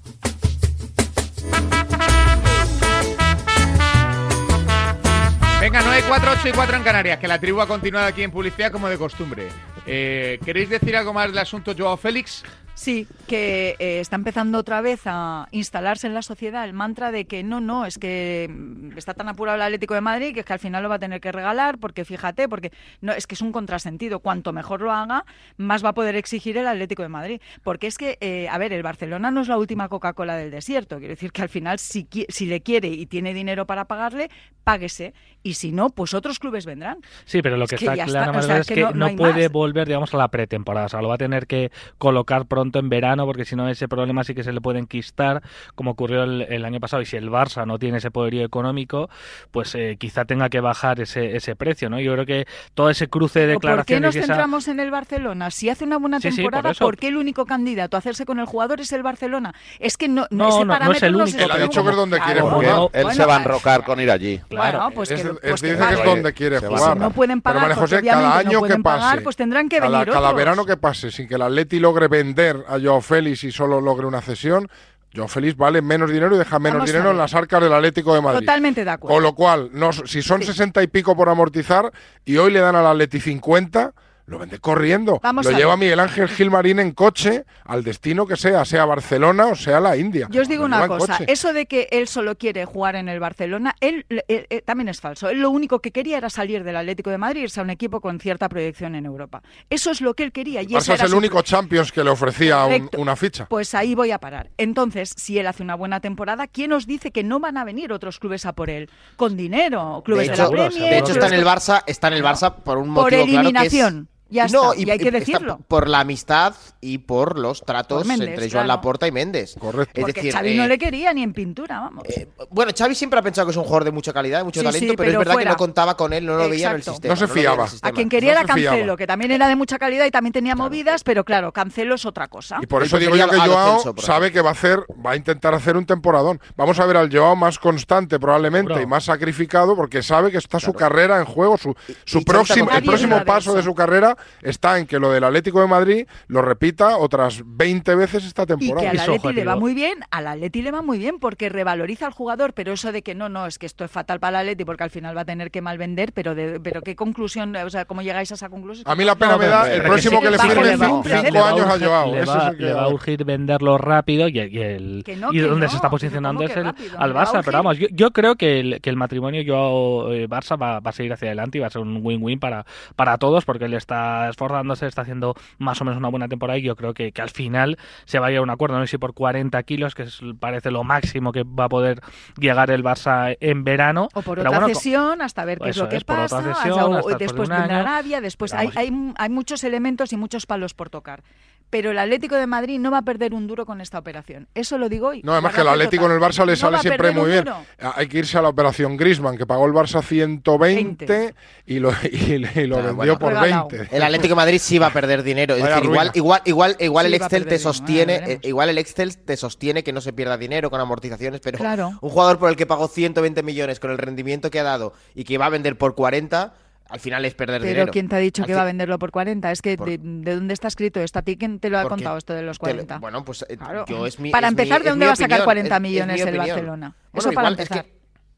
Venga, 5.67 5.83
9, 5.85 6.05
4, 6.07 6.31
8 6.31 6.49
y 6.49 6.53
4 6.53 6.77
en 6.77 6.83
Canarias, 6.85 7.19
que 7.19 7.27
la 7.27 7.41
tribu 7.41 7.61
ha 7.61 7.67
continuado 7.67 8.07
aquí 8.07 8.23
en 8.23 8.31
publicidad 8.31 8.71
como 8.71 8.89
de 8.89 8.97
costumbre. 8.97 9.49
Eh, 9.85 10.39
¿Queréis 10.45 10.69
decir 10.69 10.97
algo 10.97 11.13
más 11.13 11.27
del 11.27 11.39
asunto 11.39 11.75
Joao 11.77 11.97
Félix? 11.97 12.45
Sí, 12.79 13.09
que 13.27 13.75
eh, 13.79 14.01
está 14.01 14.17
empezando 14.17 14.59
otra 14.59 14.83
vez 14.83 15.01
a 15.07 15.49
instalarse 15.51 16.07
en 16.07 16.13
la 16.13 16.21
sociedad 16.21 16.63
el 16.67 16.75
mantra 16.75 17.11
de 17.11 17.25
que 17.25 17.43
no, 17.43 17.59
no, 17.63 17.87
es 17.87 17.97
que 17.97 18.49
mm, 18.51 18.99
está 18.99 19.15
tan 19.15 19.31
apurado 19.31 19.57
el 19.57 19.63
Atlético 19.63 19.95
de 19.95 20.03
Madrid 20.03 20.35
que 20.35 20.41
es 20.41 20.47
que 20.47 20.53
al 20.53 20.59
final 20.59 20.83
lo 20.83 20.91
va 20.91 20.97
a 20.97 20.99
tener 20.99 21.23
que 21.23 21.33
regalar, 21.33 21.79
porque 21.79 22.05
fíjate, 22.05 22.51
porque 22.51 22.71
no, 23.01 23.13
es 23.13 23.27
que 23.27 23.35
es 23.35 23.41
un 23.41 23.51
contrasentido. 23.51 24.21
Cuanto 24.21 24.53
mejor 24.53 24.83
lo 24.83 24.93
haga, 24.93 25.25
más 25.57 25.83
va 25.83 25.89
a 25.89 25.95
poder 25.95 26.17
exigir 26.17 26.59
el 26.59 26.67
Atlético 26.67 27.03
de 27.03 27.09
Madrid. 27.09 27.41
Porque 27.65 27.87
es 27.87 27.97
que, 27.97 28.19
eh, 28.21 28.47
a 28.51 28.59
ver, 28.59 28.75
el 28.75 28.83
Barcelona 28.83 29.31
no 29.31 29.41
es 29.41 29.49
la 29.49 29.57
última 29.57 29.89
Coca-Cola 29.89 30.37
del 30.37 30.51
desierto. 30.51 30.99
Quiero 30.99 31.13
decir 31.15 31.33
que 31.33 31.41
al 31.41 31.49
final, 31.49 31.79
si, 31.79 32.07
si 32.29 32.45
le 32.45 32.61
quiere 32.61 32.89
y 32.89 33.07
tiene 33.07 33.33
dinero 33.33 33.67
para 33.67 33.87
pagarle, 33.87 34.29
páguese. 34.65 35.15
Y 35.43 35.55
si 35.55 35.73
no, 35.73 35.89
pues 35.91 36.13
otros 36.13 36.39
clubes 36.39 36.67
vendrán. 36.67 36.99
Sí, 37.25 37.41
pero 37.41 37.57
lo 37.57 37.65
Es 37.65 37.71
que, 37.71 37.77
está 37.77 37.95
claro 37.95 38.07
está, 38.09 38.23
o 38.23 38.27
Manuel, 38.35 38.45
sea, 38.45 38.59
es 38.59 38.67
que 38.67 38.81
no- 38.95 39.17
puede 39.17 39.45
más. 39.45 39.53
volver, 39.53 39.87
digamos, 39.87 40.13
a 40.13 40.19
la 40.19 40.29
pretemporada. 40.29 40.87
O 40.87 40.89
sea, 40.91 41.01
lo 41.01 41.09
va 41.09 41.15
a 41.15 41.19
tener 41.19 41.47
que 41.47 41.71
colocar 41.99 42.45
pronto 42.47 42.66
en 42.75 42.89
verano, 42.89 43.25
porque 43.27 43.45
si 43.45 43.57
no, 43.57 43.69
ese 43.69 43.89
problema 43.89 44.25
sí 44.25 44.35
que 44.35 44.43
se 44.45 44.53
le 44.53 44.61
puede 44.61 44.79
enquistar, 44.79 45.43
como 45.75 45.93
ocurrió 45.93 46.25
el, 46.25 46.43
el 46.43 46.65
año 46.65 46.81
pasado. 46.81 47.03
Y 47.03 47.07
si 47.07 47.17
el 47.17 47.31
Barça 47.31 47.67
no 47.67 47.79
tiene 47.79 47.99
ese 47.99 48.11
poderío 48.11 48.45
económico, 48.45 49.09
pues 49.51 49.75
eh, 49.75 49.97
quizá 49.99 50.25
tenga 50.25 50.49
que 50.49 50.61
bajar 50.61 51.01
ese, 51.01 51.37
ese 51.37 51.57
precio, 51.57 51.89
¿no? 51.91 52.01
Yo 52.01 52.13
creo 52.15 52.27
que 52.27 52.47
todo 52.75 52.91
ese 52.91 53.09
cruce 53.09 53.41
de 53.41 53.47
¿Pero 53.47 53.61
¿Por 53.61 53.63
qué 53.85 53.95
declaraciones 53.95 54.03
nos 54.09 54.15
y 54.15 54.19
esa- 54.19 54.27
centramos 54.29 54.69
en 54.69 54.81
el 54.81 54.91
Barcelona? 54.91 55.51
Si 55.51 55.69
hace 55.69 55.85
una 55.85 55.99
buena 55.99 56.19
Sí, 56.21 56.31
sí, 56.33 56.43
por 56.43 56.53
temporada, 56.53 56.97
qué 56.99 57.09
el 57.09 57.17
único 57.17 57.47
candidato 57.47 57.97
a 57.97 57.99
hacerse 57.99 58.25
con 58.27 58.39
el 58.41 58.47
jugador 58.47 58.81
es 58.81 58.93
el 58.93 59.03
Barcelona? 59.03 59.55
Es 59.79 59.97
que 59.97 60.09
no, 60.09 60.27
No, 60.31 60.49
ese 60.49 60.65
no, 60.65 60.79
no 60.79 60.93
es 60.93 61.03
el 61.03 61.15
único. 61.17 61.29
se 61.29 61.45
Él 61.45 61.51
ha 61.51 61.55
está 61.55 61.63
dicho 61.67 61.85
que 61.85 61.91
es 61.91 61.97
donde 61.97 62.19
quiere 62.21 62.41
Claro, 62.41 62.57
jugar. 62.57 62.91
Él 62.93 63.03
bueno, 63.05 63.11
se 63.17 63.25
va 63.27 63.37
a 63.37 63.41
enrocar 63.41 63.85
con 63.85 64.01
ir 64.01 64.11
allí. 64.11 64.41
Bueno, 64.51 64.91
pues 64.95 65.11
es, 65.11 65.23
que, 65.23 65.29
es- 65.29 65.39
pues 65.41 65.61
que 65.63 65.73
dice 65.75 65.87
que 65.89 65.95
es 65.95 66.05
donde 66.05 66.33
quiere 66.33 66.59
jugar. 66.61 66.95
Si 66.95 66.99
no 66.99 67.11
pueden 67.11 67.41
pagar, 67.41 67.63
Pero 67.63 67.69
María 67.77 67.81
porque 67.81 67.97
José, 67.97 68.07
cada 68.07 68.39
año 68.39 68.63
que 68.63 68.69
pase, 68.79 68.83
pagar, 68.83 69.23
pues 69.23 69.37
tendrán 69.37 69.69
que 69.69 69.79
cada, 69.79 69.91
venir 69.99 70.07
cada 70.13 70.29
otros. 70.29 70.37
verano 70.37 70.65
que 70.67 70.77
pase, 70.77 71.11
sin 71.11 71.29
que 71.29 71.35
el 71.35 71.43
Atleti 71.43 71.79
logre 71.79 72.09
vender 72.09 72.56
a 72.69 72.79
Joao 72.81 73.01
Félix 73.01 73.45
y 73.45 73.53
solo 73.53 73.81
logre 73.81 74.07
una 74.07 74.21
cesión, 74.21 74.69
Joao 75.15 75.29
Félix 75.29 75.57
vale 75.57 75.83
menos 75.83 76.11
dinero 76.11 76.35
y 76.35 76.39
deja 76.39 76.59
menos 76.59 76.79
Vamos 76.79 76.91
dinero 76.91 77.11
en 77.11 77.19
las 77.19 77.35
arcas 77.35 77.63
del 77.63 77.73
Atlético 77.73 78.15
de 78.15 78.21
Madrid. 78.21 78.41
Totalmente 78.47 78.85
de 78.85 78.91
acuerdo. 78.91 79.15
Con 79.15 79.23
lo 79.23 79.35
cual, 79.35 79.71
no, 79.73 79.93
si 79.93 80.23
son 80.23 80.43
sesenta 80.43 80.83
y 80.83 80.87
pico 80.87 81.17
por 81.17 81.29
amortizar 81.29 81.91
y 82.25 82.37
hoy 82.37 82.53
le 82.53 82.61
dan 82.61 82.77
al 82.77 82.87
Atleti 82.87 83.21
50, 83.21 83.93
lo 84.27 84.39
vende 84.39 84.59
corriendo. 84.59 85.21
Vamos 85.23 85.47
lo 85.47 85.55
a 85.55 85.59
lleva. 85.59 85.77
Miguel 85.77 86.01
Ángel 86.01 86.29
Gilmarín 86.29 86.79
en 86.81 86.93
coche 86.93 87.45
al 87.65 87.85
destino 87.85 88.27
que 88.27 88.37
sea, 88.37 88.65
sea 88.65 88.85
Barcelona 88.85 89.47
o 89.47 89.55
sea 89.55 89.79
la 89.81 89.97
India. 89.97 90.27
Yo 90.31 90.43
os 90.43 90.49
digo 90.49 90.63
Lo 90.63 90.67
una 90.77 90.89
cosa, 90.89 91.19
eso 91.27 91.53
de 91.53 91.67
que 91.67 91.89
él 91.93 92.09
solo 92.09 92.37
quiere 92.37 92.65
jugar 92.65 92.97
en 92.97 93.09
el 93.09 93.21
Barcelona, 93.21 93.75
él, 93.81 94.05
él- 94.09 94.47
él 94.49 94.63
también 94.65 94.89
es 94.89 95.01
falso. 95.01 95.29
Él 95.29 95.41
lo 95.41 95.51
único 95.51 95.81
que 95.81 95.93
quería 95.93 96.19
era 96.19 96.29
salir 96.31 96.65
del 96.65 96.77
Atlético 96.77 97.11
de 97.11 97.19
Madrid, 97.19 97.43
irse 97.43 97.61
a 97.61 97.63
un 97.63 97.71
equipo 97.71 98.01
con 98.01 98.19
cierta 98.19 98.49
proyección 98.49 98.95
en 98.97 99.07
Europa. 99.07 99.43
Eso 99.71 99.91
es 99.91 100.01
lo 100.01 100.15
que 100.15 100.25
él 100.25 100.33
quería. 100.33 100.63
Y 100.63 100.75
ese 100.77 100.95
es 100.95 101.01
el 101.03 101.09
su- 101.11 101.17
único 101.17 101.43
Champions 101.43 101.93
que 101.93 102.03
le 102.03 102.11
ofrecía 102.11 102.65
un- 102.65 102.91
una 102.97 103.15
ficha. 103.17 103.47
Pues 103.47 103.75
ahí 103.75 103.95
voy 103.95 104.11
a 104.11 104.19
parar. 104.19 104.51
Entonces, 104.59 105.13
si 105.17 105.39
él 105.39 105.47
hace 105.47 105.63
una 105.63 105.75
buena 105.77 106.01
temporada, 106.01 106.47
¿quién 106.49 106.73
os 106.73 106.87
dice 106.87 107.13
que 107.13 107.23
no 107.23 107.39
van 107.39 107.57
a 107.57 107.65
venir 107.65 107.93
otros 107.93 108.19
clubes 108.19 108.45
a 108.47 108.55
por 108.55 108.71
él? 108.71 108.91
Con 109.17 109.37
dinero, 109.37 110.03
clubes 110.05 110.31
de 110.31 110.37
la 110.37 110.49
Premier, 110.51 110.91
de 110.91 110.99
hecho 110.99 111.13
está 111.13 111.29
en 111.29 111.35
el 111.35 111.45
Barça, 111.45 111.83
está 111.87 112.09
en 112.09 112.15
el 112.15 112.25
Barça 112.25 112.53
por 112.55 112.79
un 112.79 112.93
Por 112.95 113.05
motivo 113.05 113.09
claro 113.09 113.25
que 113.27 113.31
es- 113.31 113.39
eliminación. 113.39 114.09
Ya 114.29 114.49
no, 114.49 114.73
está, 114.73 114.83
y 114.83 114.91
hay 114.91 114.99
que 114.99 115.11
decirlo. 115.11 115.61
por 115.69 115.89
la 115.89 116.01
amistad 116.01 116.55
y 116.81 116.99
por 116.99 117.39
los 117.39 117.65
tratos 117.65 117.99
Por 117.99 118.07
Méndez, 118.07 118.29
entre 118.31 118.47
claro. 118.49 118.59
Joan 118.59 118.69
Laporta 118.69 119.07
y 119.07 119.13
Méndez. 119.13 119.55
Correcto. 119.59 119.93
Es 120.01 120.05
Porque 120.05 120.21
decir, 120.21 120.33
Xavi 120.33 120.55
no 120.57 120.65
eh, 120.65 120.69
le 120.69 120.79
quería 120.79 121.13
ni 121.13 121.23
en 121.23 121.33
pintura, 121.33 121.79
vamos. 121.81 122.05
bueno, 122.51 122.73
Xavi 122.77 122.95
siempre 122.95 123.21
ha 123.21 123.23
pensado 123.23 123.47
que 123.47 123.53
es 123.53 123.57
un 123.57 123.63
jugador 123.65 123.85
de 123.85 123.93
mucha 123.93 124.13
calidad, 124.13 124.39
de 124.39 124.45
mucho 124.45 124.61
Sí, 124.61 124.67
talento, 124.67 124.91
sí, 124.91 124.97
pero, 124.97 125.11
es 125.13 125.19
verdad 125.19 125.33
fuera. 125.35 125.51
que 125.51 125.55
no 125.55 125.57
contaba 125.59 125.97
con 125.97 126.13
él, 126.13 126.27
no 126.27 126.37
lo 126.37 126.49
veía 126.49 126.71
en 126.71 126.77
el 126.77 126.83
sistema. 126.83 127.15
No 127.15 127.17
se 127.21 127.29
fiaba. 127.29 127.69
sistema. 127.69 127.89
A 127.91 127.93
quien 127.93 128.09
quería 128.09 128.35
No 128.35 128.41
era 128.41 128.55
fiaba. 128.55 128.71
Cancelo, 128.77 128.97
que 128.97 129.07
también 129.07 129.31
era 129.31 129.47
de 129.49 129.57
mucha 129.57 129.79
calidad 129.79 130.07
y 130.07 130.11
también 130.11 130.33
tenía 130.33 130.57
movidas, 130.57 131.05
pero 131.05 131.25
claro, 131.25 131.53
Cancelo 131.53 131.95
es 131.95 132.05
otra 132.05 132.27
cosa. 132.27 132.59
Y 132.61 132.67
por 132.67 132.83
eso 132.83 132.99
digo 132.99 133.15
yo 133.15 133.29
que 133.29 133.37
Joao 133.39 133.81
Celso, 133.81 133.95
sabe 134.03 134.33
que 134.33 134.41
va 134.41 134.51
a 134.51 134.53
hacer, 134.53 134.81
va 135.05 135.13
a 135.13 135.17
intentar 135.17 135.55
hacer 135.55 135.77
un 135.77 135.87
temporadón. 135.87 136.41
Vamos 136.57 136.81
a 136.81 136.87
ver 136.87 136.97
al 136.97 137.13
Joao 137.17 137.37
más 137.37 137.59
constante 137.59 138.19
probablemente 138.19 138.83
y 138.83 138.87
más 138.87 139.05
sacrificado 139.05 139.77
porque 139.77 140.03
sabe 140.03 140.33
que 140.33 140.39
está 140.39 140.59
su 140.59 140.73
carrera 140.73 141.19
en 141.19 141.27
juego, 141.27 141.57
su, 141.59 141.75
su 142.05 142.25
próximo, 142.25 142.71
el 142.73 142.83
próximo 142.83 143.25
paso 143.25 143.55
de 143.55 143.63
su 143.63 143.75
carrera 143.75 144.16
duda 144.17 144.27
está 144.43 144.79
en 144.79 144.87
que 144.87 144.99
lo 144.99 145.11
del 145.11 145.25
Atlético 145.25 145.61
de 145.61 145.67
Madrid 145.69 146.07
lo 146.29 146.43
repita 146.43 146.97
otras 146.99 147.43
20 147.45 147.95
veces 147.95 148.25
esta 148.25 148.43
Y 148.45 148.47
temporada. 148.47 148.91
que 148.91 148.99
al 148.99 149.11
Atleti 149.11 149.33
le 149.33 149.45
va 149.45 149.57
muy 149.57 149.75
bien, 149.75 149.99
al 150.11 150.27
Atleti 150.27 150.63
le 150.63 150.71
va 150.71 150.83
muy 150.83 150.99
bien 150.99 151.19
porque 151.19 151.49
revaloriza 151.49 152.07
al 152.07 152.13
jugador, 152.13 152.53
pero 152.53 152.73
eso 152.73 152.93
de 152.93 153.03
que 153.03 153.15
no, 153.15 153.29
no, 153.29 153.47
es 153.47 153.59
que 153.59 153.67
esto 153.67 153.85
es 153.85 153.91
fatal 153.91 154.21
para 154.21 154.41
el 154.41 154.49
Atleti 154.49 154.65
porque 154.65 154.85
al 154.85 154.91
final 154.91 155.17
va 155.17 155.23
a 155.23 155.25
tener 155.25 155.51
que 155.51 155.61
mal 155.63 155.79
vender, 155.79 156.13
pero 156.13 156.35
de, 156.35 156.61
pero 156.61 156.83
qué 156.83 156.97
conclusión, 156.97 157.55
o 157.57 157.71
sea, 157.71 157.85
cómo 157.85 158.03
llegáis 158.03 158.31
a 158.33 158.35
esa 158.35 158.49
conclusión? 158.49 158.85
A 158.89 158.95
mí 158.95 159.05
la 159.05 159.15
pena 159.17 159.37
me 159.37 159.47
da 159.47 159.73
el 159.73 159.83
próximo 159.83 160.21
que 160.21 160.31
le 160.31 160.39
firme 160.39 160.65
le 160.65 160.77
cinco 160.77 161.03
precepto. 161.03 161.45
años 161.45 161.67
a 161.67 161.79
Joao. 161.79 162.13
Le 162.15 162.25
va, 162.25 162.51
que- 162.57 162.63
le 162.65 162.73
va 162.73 162.83
a 162.83 162.89
urgir 162.89 163.25
venderlo 163.25 163.79
rápido 163.79 164.29
y, 164.29 164.39
y 164.39 164.59
el, 164.61 165.03
Que 165.05 165.17
no, 165.17 165.33
y 165.33 165.37
que 165.37 165.43
donde 165.43 165.67
no, 165.67 165.71
se 165.71 165.77
está 165.77 165.89
que 165.89 165.91
posicionando 165.91 166.43
es 166.45 166.53
que 166.53 166.61
el, 166.61 166.65
rápido, 166.67 166.99
al 167.01 167.15
Barça. 167.15 167.43
Pero 167.45 167.59
vamos, 167.59 167.79
yo, 167.79 167.87
yo 167.91 168.11
creo 168.13 168.37
que 168.37 168.61
el, 168.61 168.81
que 168.81 168.91
el 168.91 168.97
matrimonio 168.97 169.43
Joao-Barça 169.47 170.61
va, 170.61 170.81
va 170.81 170.91
a 170.91 170.93
seguir 170.93 171.13
hacia 171.13 171.29
adelante 171.29 171.59
y 171.59 171.61
va 171.61 171.67
a 171.67 171.71
ser 171.71 171.83
un 171.83 172.01
win-win 172.03 172.39
para, 172.39 172.65
para 172.95 173.19
todos 173.19 173.45
porque 173.45 173.65
él 173.67 173.75
está 173.75 174.06
esforzándose, 174.31 174.87
está 174.87 175.03
haciendo 175.03 175.35
más 175.59 175.81
o 175.81 175.85
menos 175.85 175.99
una 175.99 176.09
buena 176.09 176.29
temporada 176.29 176.59
y 176.59 176.63
yo 176.63 176.77
creo 176.77 176.95
que, 176.95 177.13
que 177.13 177.23
al 177.23 177.31
final 177.31 177.79
se 178.05 178.19
va 178.19 178.27
a 178.27 178.29
llegar 178.31 178.41
a 178.41 178.43
un 178.45 178.51
acuerdo, 178.51 178.79
no 178.79 178.85
sé 178.87 178.93
si 178.93 178.99
por 178.99 179.15
40 179.15 179.63
kilos, 179.65 179.95
que 179.95 180.03
es, 180.05 180.21
parece 180.41 180.71
lo 180.71 180.85
máximo 180.85 181.33
que 181.33 181.43
va 181.45 181.65
a 181.65 181.69
poder 181.69 182.01
llegar 182.39 182.71
el 182.71 182.83
Barça 182.85 183.37
en 183.41 183.65
verano. 183.65 184.09
O 184.15 184.23
por 184.23 184.39
Pero 184.39 184.51
otra 184.51 184.61
bueno, 184.61 184.75
cesión, 184.75 185.23
hasta 185.23 185.45
ver 185.45 185.59
qué 185.59 185.71
es 185.71 185.77
lo 185.77 185.89
que 185.89 185.97
es, 185.97 186.05
por 186.05 186.19
otra 186.19 186.39
pasa. 186.39 186.55
cesión, 186.55 186.79
hasta- 186.79 186.87
o 186.87 186.97
hasta 186.99 187.11
por 187.11 187.19
después 187.19 187.51
año. 187.51 187.75
Arabia, 187.77 188.21
después 188.21 188.53
hay, 188.55 188.71
hay, 188.77 189.13
hay 189.17 189.29
muchos 189.29 189.65
elementos 189.65 190.13
y 190.13 190.17
muchos 190.17 190.47
palos 190.47 190.75
por 190.75 190.91
tocar. 190.91 191.23
Pero 191.69 191.91
el 191.91 191.99
Atlético 191.99 192.37
de 192.37 192.47
Madrid 192.47 192.79
no 192.79 192.93
va 192.93 192.99
a 192.99 193.03
perder 193.03 193.35
un 193.35 193.49
duro 193.49 193.67
con 193.67 193.81
esta 193.81 193.99
operación. 193.99 194.47
Eso 194.55 194.79
lo 194.79 194.89
digo 194.89 195.09
hoy. 195.09 195.23
No, 195.25 195.33
además 195.33 195.53
que 195.53 195.63
el 195.63 195.69
Atlético 195.69 196.07
en 196.07 196.13
el 196.13 196.21
Barça 196.21 196.47
le 196.47 196.55
sale 196.55 196.79
siempre 196.79 197.11
muy 197.11 197.29
bien. 197.33 197.45
Ah, 197.83 197.95
Hay 197.97 198.07
que 198.07 198.19
irse 198.19 198.39
a 198.39 198.43
la 198.43 198.51
operación 198.51 198.97
Grisman, 198.97 199.37
que 199.37 199.47
pagó 199.47 199.67
el 199.67 199.73
Barça 199.73 200.01
120 200.01 201.35
y 201.67 201.79
lo, 201.81 201.91
y, 202.05 202.39
lo 202.39 202.77
vendió 202.77 202.95
bueno. 202.95 203.19
por 203.19 203.33
Regalado. 203.33 203.69
20. 203.69 203.96
El 203.97 204.03
Atlético 204.03 204.29
de 204.31 204.37
Madrid 204.37 204.59
sí 204.61 204.79
va 204.79 204.87
a 204.89 204.93
perder 204.93 205.23
dinero. 205.23 205.55
Es 205.57 205.63
decir, 205.65 205.85
igual, 205.85 206.11
igual, 206.15 206.43
igual, 206.45 206.77
igual 206.79 207.07
Sí, 207.07 207.15
el 207.15 207.23
Excel 207.23 207.47
te 207.47 207.59
sostiene, 207.59 208.15
eh, 208.17 208.39
igual 208.43 208.69
el 208.69 208.79
Excel 208.79 209.17
te 209.19 209.37
sostiene 209.37 209.83
que 209.83 209.93
no 209.93 210.01
se 210.01 210.13
pierda 210.13 210.37
dinero 210.39 210.71
con 210.71 210.81
amortizaciones, 210.81 211.41
pero 211.41 211.59
Claro. 211.59 211.93
un 212.01 212.11
jugador 212.11 212.39
por 212.39 212.49
el 212.51 212.57
que 212.57 212.67
pagó 212.67 212.89
120 212.89 213.43
millones 213.43 213.81
con 213.81 213.91
el 213.91 213.99
rendimiento 213.99 214.51
que 214.51 214.61
ha 214.61 214.65
dado 214.65 214.93
y 215.15 215.25
que 215.25 215.39
va 215.39 215.47
a 215.47 215.51
vender 215.51 215.77
por 215.79 215.95
40, 215.95 216.55
al 216.89 217.01
final 217.01 217.25
es 217.25 217.35
perder 217.35 217.61
Pero 217.63 217.71
dinero. 217.73 217.93
¿quién 217.93 218.09
te 218.09 218.15
ha 218.15 218.19
dicho 218.19 218.43
Al 218.43 218.47
que 218.47 218.55
va 218.55 218.63
a 218.63 218.65
venderlo 218.67 218.99
por 218.99 219.11
40? 219.11 219.51
Es 219.51 219.61
que 219.61 219.77
Por- 219.77 219.89
de, 219.89 219.99
de 219.99 220.35
dónde 220.37 220.55
está 220.55 220.69
escrito 220.69 221.01
esto? 221.01 221.19
¿A 221.19 221.23
ti 221.23 221.37
quién 221.37 221.59
te 221.59 221.69
lo 221.69 221.79
ha 221.79 221.83
Porque 221.83 221.95
contado 221.97 222.17
esto 222.19 222.33
de 222.33 222.43
los 222.43 222.59
te 222.59 222.67
lo- 222.67 222.73
40? 222.73 222.99
bueno, 223.01 223.25
pues 223.25 223.45
eh, 223.49 223.57
Claro. 223.57 223.85
yo 223.89 224.07
es 224.07 224.21
mi 224.21 224.31
Para 224.31 224.47
es 224.49 224.55
mi- 224.55 224.61
empezar, 224.63 224.83
¿de 224.85 224.91
dónde 224.91 225.07
va 225.07 225.13
a 225.13 225.17
sacar 225.17 225.41
opinión, 225.41 225.45
40 225.47 225.75
es- 225.75 225.79
es 225.79 225.83
mi 225.83 225.89
millones 225.89 226.21
el. 226.21 226.37
Barcelona? 226.39 226.97
Bueno, 227.13 227.19
Eso 227.29 227.33
para 227.35 227.49
igual 227.49 227.53
es 227.61 227.69
que- 227.69 227.75
empezar. 227.79 227.97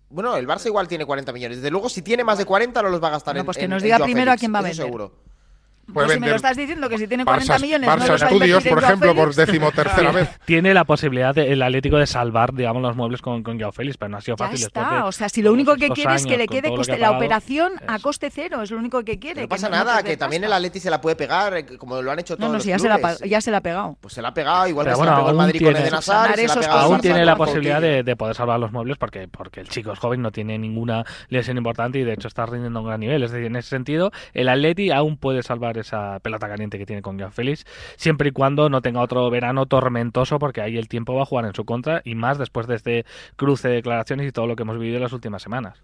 bueno, 0.09 0.37
el 0.39 0.47
Barça 0.47 0.67
igual 0.67 0.89
tiene 0.89 1.05
40 1.05 1.31
millones. 1.35 1.59
Desde 1.59 1.71
luego, 1.71 1.91
si 1.91 2.01
tiene 2.01 2.25
más 2.25 2.39
de 2.39 2.47
40, 2.47 2.83
no 2.83 2.89
los 2.89 3.03
va 3.03 3.09
a 3.09 3.11
gastar 3.11 3.35
No, 3.35 3.41
en 3.41 3.45
pues 3.45 3.59
que 3.59 3.65
en- 3.65 3.71
nos 3.71 3.83
en 3.83 3.85
diga 3.85 3.97
Joao 3.99 4.07
primero 4.07 4.33
a 4.33 4.37
quién 4.37 4.55
va 4.55 4.61
a 4.61 4.63
eso 4.63 4.69
vender. 4.69 4.87
seguro. 4.87 5.28
Pues 5.93 6.05
si 6.07 6.09
me 6.11 6.15
vender 6.17 6.31
lo 6.31 6.37
estás 6.37 6.57
diciendo 6.57 6.89
que 6.89 6.99
si 6.99 7.07
tiene 7.09 7.25
40 7.25 7.57
Barça- 7.57 7.61
millones 7.63 7.89
Barça 7.89 7.99
no 8.01 8.07
los 8.13 8.21
Studios, 8.21 8.65
por 8.65 8.83
ejemplo, 8.85 9.15
por 9.15 9.35
decimotercera 9.35 10.13
vez. 10.13 10.29
Tiene 10.45 10.75
la 10.75 10.85
posibilidad 10.85 11.35
de- 11.35 11.53
el 11.53 11.63
Atlético 11.63 11.97
de 11.99 12.07
salvar, 12.07 12.53
digamos, 12.53 12.83
los 12.83 12.95
muebles 12.97 13.23
con, 13.23 13.43
con 13.43 13.59
Joao 13.59 13.73
Félix, 13.73 13.97
pero 13.97 14.11
no 14.11 14.19
ha 14.19 14.21
sido 14.21 14.37
Ya 14.37 14.47
fácil. 14.47 14.67
está, 14.67 14.81
después 14.81 15.03
de 15.03 15.09
o 15.09 15.13
sea, 15.13 15.29
si 15.29 15.43
lo 15.43 15.53
único 15.53 15.77
que 15.77 15.89
quiere 15.91 16.15
es 16.15 16.27
que 16.27 16.37
le 16.37 16.47
con 16.47 16.57
quede 16.59 16.69
coste- 16.71 16.93
que 16.95 16.99
la 16.99 17.13
operación 17.13 17.73
a 17.87 17.99
coste 17.99 18.31
cero, 18.31 18.63
es 18.63 18.71
lo 18.71 18.79
único 18.79 19.03
que 19.05 19.19
quiere. 19.19 19.41
No 19.43 19.47
que 19.47 19.49
pasa 19.49 19.69
no 19.69 19.77
nada, 19.77 20.03
que 20.03 20.17
también 20.17 20.45
el. 20.45 20.53
Atleti 20.53 20.81
se 20.81 20.91
la 20.91 21.01
puede 21.01 21.17
pegar, 21.17 21.57
eh, 21.57 21.65
como 21.79 22.03
lo 22.03 22.11
han 22.11 22.19
hecho 22.19 22.35
No, 22.35 22.39
todos 22.39 22.49
no, 22.51 22.55
los 22.57 22.63
si 22.65 22.69
ya 22.71 22.79
se, 22.79 22.89
la, 22.89 23.17
ya 23.27 23.41
se 23.41 23.51
la 23.51 23.59
ha 23.59 23.63
pegado. 23.63 23.97
Pues 24.01 24.13
se 24.15 24.23
la 24.23 24.29
ha 24.29 24.35
pegado, 24.35 24.67
igual 24.69 24.85
Pero 24.87 24.97
que 24.97 24.99
bueno, 24.99 25.13
se 25.13 25.15
la 25.15 25.19
pegó 25.21 25.31
el 25.31 25.37
Madrid 25.37 25.61
con 25.63 25.73
tiene- 25.73 25.81
Eden 25.89 25.95
Hazard, 25.95 26.31
y 26.31 26.35
se 26.35 26.37
la 26.37 26.43
ha 26.43 26.45
esos 26.47 26.59
pegado 26.67 26.81
Aún 26.81 27.01
tiene 27.01 27.25
la 27.25 27.37
con 27.37 27.47
posibilidad 27.47 27.81
de 27.81 28.17
poder 28.17 28.35
salvar 28.35 28.59
los 28.61 28.73
muebles 28.73 28.99
porque, 28.99 29.29
porque 29.29 29.61
el 29.61 29.69
chico 29.69 29.93
es 29.93 29.99
joven, 29.99 30.21
no 30.21 30.33
tiene 30.33 30.59
ninguna 30.59 31.05
lesión 31.29 31.57
importante 31.57 31.99
y 31.99 32.05
de 32.05 32.13
hecho 32.13 32.29
está 32.29 32.45
rindiendo 32.47 32.81
a 32.81 32.83
un 32.83 32.89
gran 32.89 33.01
nivel. 33.01 33.23
Es 33.23 33.31
decir, 33.31 33.47
en 33.47 33.57
ese 33.57 33.69
sentido, 33.71 34.11
el 34.35 34.49
Atleti 34.49 34.91
aún 34.91 35.17
puede 35.17 35.43
salvar 35.43 35.78
esa 35.81 36.19
pelota 36.21 36.49
caliente 36.49 36.79
que 36.79 36.87
tiene 36.87 37.03
con 37.03 37.19
Félix, 37.33 37.65
siempre 37.97 38.29
y 38.29 38.33
cuando 38.33 38.69
no 38.69 38.83
tenga 38.83 39.01
otro 39.01 39.29
verano 39.31 39.67
tormentoso, 39.67 40.39
porque 40.39 40.61
ahí 40.61 40.77
el 40.79 40.89
tiempo 40.89 41.15
va 41.15 41.23
a 41.23 41.27
jugar 41.27 41.45
en 41.47 41.55
su 41.55 41.65
contra 41.65 42.01
y 42.05 42.15
más 42.15 42.39
después 42.39 42.67
de 42.67 42.77
este 42.77 43.07
cruce 43.37 43.69
de 43.69 43.75
declaraciones 43.75 44.27
y 44.29 44.33
todo 44.33 44.47
lo 44.47 44.57
que 44.57 44.63
hemos 44.63 44.79
vivido 44.79 44.97
en 44.97 45.03
las 45.03 45.13
últimas 45.13 45.43
semanas. 45.43 45.83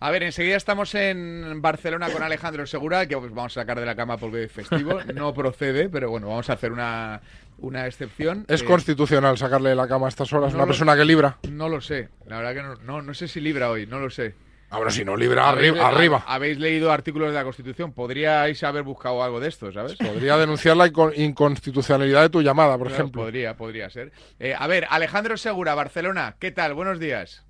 A 0.00 0.10
ver, 0.10 0.24
enseguida 0.24 0.56
estamos 0.56 0.94
en 0.96 1.62
Barcelona 1.62 2.10
con 2.10 2.24
Alejandro 2.24 2.66
Segura, 2.66 3.06
que 3.06 3.14
os 3.14 3.22
vamos 3.32 3.56
a 3.56 3.60
sacar 3.60 3.78
de 3.78 3.86
la 3.86 3.94
cama 3.94 4.16
porque 4.16 4.44
es 4.44 4.52
festivo. 4.52 4.98
No 5.14 5.32
procede, 5.32 5.88
pero 5.88 6.10
bueno, 6.10 6.26
vamos 6.28 6.50
a 6.50 6.54
hacer 6.54 6.72
una, 6.72 7.20
una 7.58 7.86
excepción. 7.86 8.44
Es 8.48 8.62
Eh, 8.62 8.64
constitucional 8.64 9.38
sacarle 9.38 9.68
de 9.70 9.76
la 9.76 9.86
cama 9.86 10.06
a 10.06 10.08
estas 10.08 10.32
horas. 10.32 10.50
no 10.52 10.56
una 10.56 10.64
lo- 10.64 10.68
persona 10.68 10.96
que 10.96 11.04
libra. 11.04 11.38
No 11.48 11.68
lo 11.68 11.80
sé, 11.80 12.08
la 12.26 12.38
verdad 12.38 12.54
que 12.54 12.62
no, 12.62 12.74
no, 12.84 13.02
no 13.02 13.14
sé 13.14 13.28
si 13.28 13.40
libra 13.40 13.70
hoy, 13.70 13.86
no 13.86 14.00
lo 14.00 14.10
sé. 14.10 14.34
Ahora 14.72 14.90
si 14.90 15.04
no 15.04 15.16
libra, 15.16 15.48
¿Habéis 15.48 15.70
arriba. 15.72 15.88
arriba. 15.88 16.24
ha- 16.26 16.34
Habéis 16.34 16.58
leído 16.58 16.90
artículos 16.90 17.28
de 17.28 17.34
la 17.34 17.44
Constitución, 17.44 17.92
podríais 17.92 18.62
haber 18.64 18.82
buscado 18.82 19.22
algo 19.22 19.38
de 19.38 19.48
esto, 19.48 19.70
¿sabes? 19.72 19.96
Podría 19.96 20.36
denunciar 20.38 20.76
la 20.76 20.88
inco- 20.88 21.12
inconstitucionalidad 21.16 22.22
de 22.22 22.30
tu 22.30 22.40
llamada, 22.42 22.78
por 22.78 22.88
Claro, 22.88 23.02
ejemplo. 23.04 23.22
Podría, 23.22 23.56
podría 23.56 23.90
ser. 23.90 24.12
Eh, 24.40 24.54
a 24.58 24.66
ver, 24.66 24.86
Alejandro 24.90 25.36
Segura, 25.36 25.74
Barcelona, 25.74 26.36
¿qué 26.38 26.50
tal? 26.50 26.74
Buenos 26.74 26.98
días. 26.98 27.44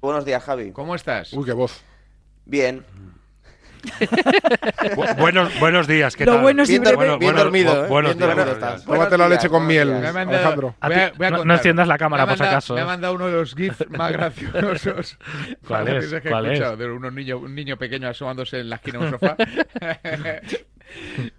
Buenos 0.00 0.24
días, 0.24 0.42
Javi. 0.44 0.72
¿Cómo 0.72 0.94
estás? 0.94 1.32
Uy, 1.32 1.44
qué 1.44 1.52
voz. 1.52 1.82
Bien. 2.44 2.84
Bu- 4.94 5.16
buenos, 5.16 5.58
buenos 5.60 5.86
días, 5.86 6.16
¿qué 6.16 6.24
Lo 6.24 6.32
tal? 6.34 6.42
bueno 6.42 6.62
es 6.62 6.68
Bien, 6.68 6.82
dormi- 6.84 7.18
bien 7.18 7.18
Bueno, 7.18 7.38
dormido, 7.38 7.72
bu- 7.72 7.84
¿eh? 7.84 7.88
buenos 7.88 8.10
Bien 8.16 8.18
días, 8.18 8.36
dormido 8.36 8.54
buenos 8.56 8.74
estás. 8.74 8.84
Tómate 8.84 9.18
la 9.18 9.28
leche 9.28 9.48
con 9.48 9.66
miel, 9.66 9.88
Me 9.88 10.12
mandado- 10.12 10.28
Alejandro. 10.38 10.74
voy 10.82 10.92
a- 10.94 11.12
voy 11.16 11.26
a 11.26 11.30
No- 11.30 11.44
no 11.44 11.54
enciendas 11.54 11.88
la 11.88 11.98
cámara, 11.98 12.26
por 12.26 12.36
si 12.36 12.42
acaso. 12.44 12.74
Me 12.74 12.80
ha 12.80 12.86
mandado 12.86 13.14
uno 13.14 13.26
de 13.26 13.32
los 13.32 13.54
GIFs 13.54 13.84
más 13.90 14.12
graciosos. 14.12 15.18
¿Cuál 15.66 15.88
es? 15.88 16.12
que 16.22 16.28
¿Cuál 16.28 16.46
es? 16.46 16.78
De 16.78 16.90
unos 16.90 17.12
niño, 17.12 17.38
un 17.38 17.54
niño 17.54 17.76
pequeño 17.76 18.08
asomándose 18.08 18.60
en 18.60 18.70
la 18.70 18.76
esquina 18.76 18.98
de 18.98 19.04
un 19.06 19.10
sofá. 19.12 19.36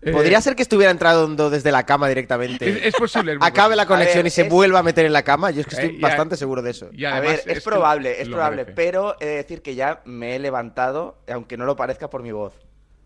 Eh, 0.01 0.11
Podría 0.11 0.41
ser 0.41 0.55
que 0.55 0.61
estuviera 0.61 0.91
entrando 0.91 1.49
desde 1.49 1.71
la 1.71 1.85
cama 1.85 2.07
directamente. 2.07 2.69
Es, 2.69 2.85
es 2.87 2.95
posible. 2.95 3.33
es 3.33 3.37
Acabe 3.41 3.75
la 3.75 3.85
conexión 3.85 4.19
ver, 4.23 4.27
y 4.27 4.29
se 4.29 4.41
es- 4.43 4.49
vuelva 4.49 4.79
a 4.79 4.83
meter 4.83 5.05
en 5.05 5.13
la 5.13 5.23
cama. 5.23 5.51
Yo 5.51 5.61
es 5.61 5.67
que 5.67 5.75
estoy 5.75 5.89
Eh, 5.91 5.97
ya- 5.99 6.07
bastante 6.07 6.35
seguro 6.37 6.61
de 6.61 6.71
eso. 6.71 6.89
Y 6.91 7.05
a 7.05 7.19
ver, 7.19 7.41
es, 7.45 7.63
probable, 7.63 8.21
es 8.21 8.27
probable, 8.29 8.57
merece. 8.63 8.73
pero 8.75 9.15
he 9.19 9.25
de 9.25 9.35
decir 9.37 9.61
que 9.61 9.75
ya 9.75 10.01
me 10.05 10.35
he 10.35 10.39
levantado, 10.39 11.17
aunque 11.31 11.57
no 11.57 11.65
lo 11.65 11.75
parezca 11.75 12.09
por 12.09 12.23
mi 12.23 12.31
voz. 12.31 12.53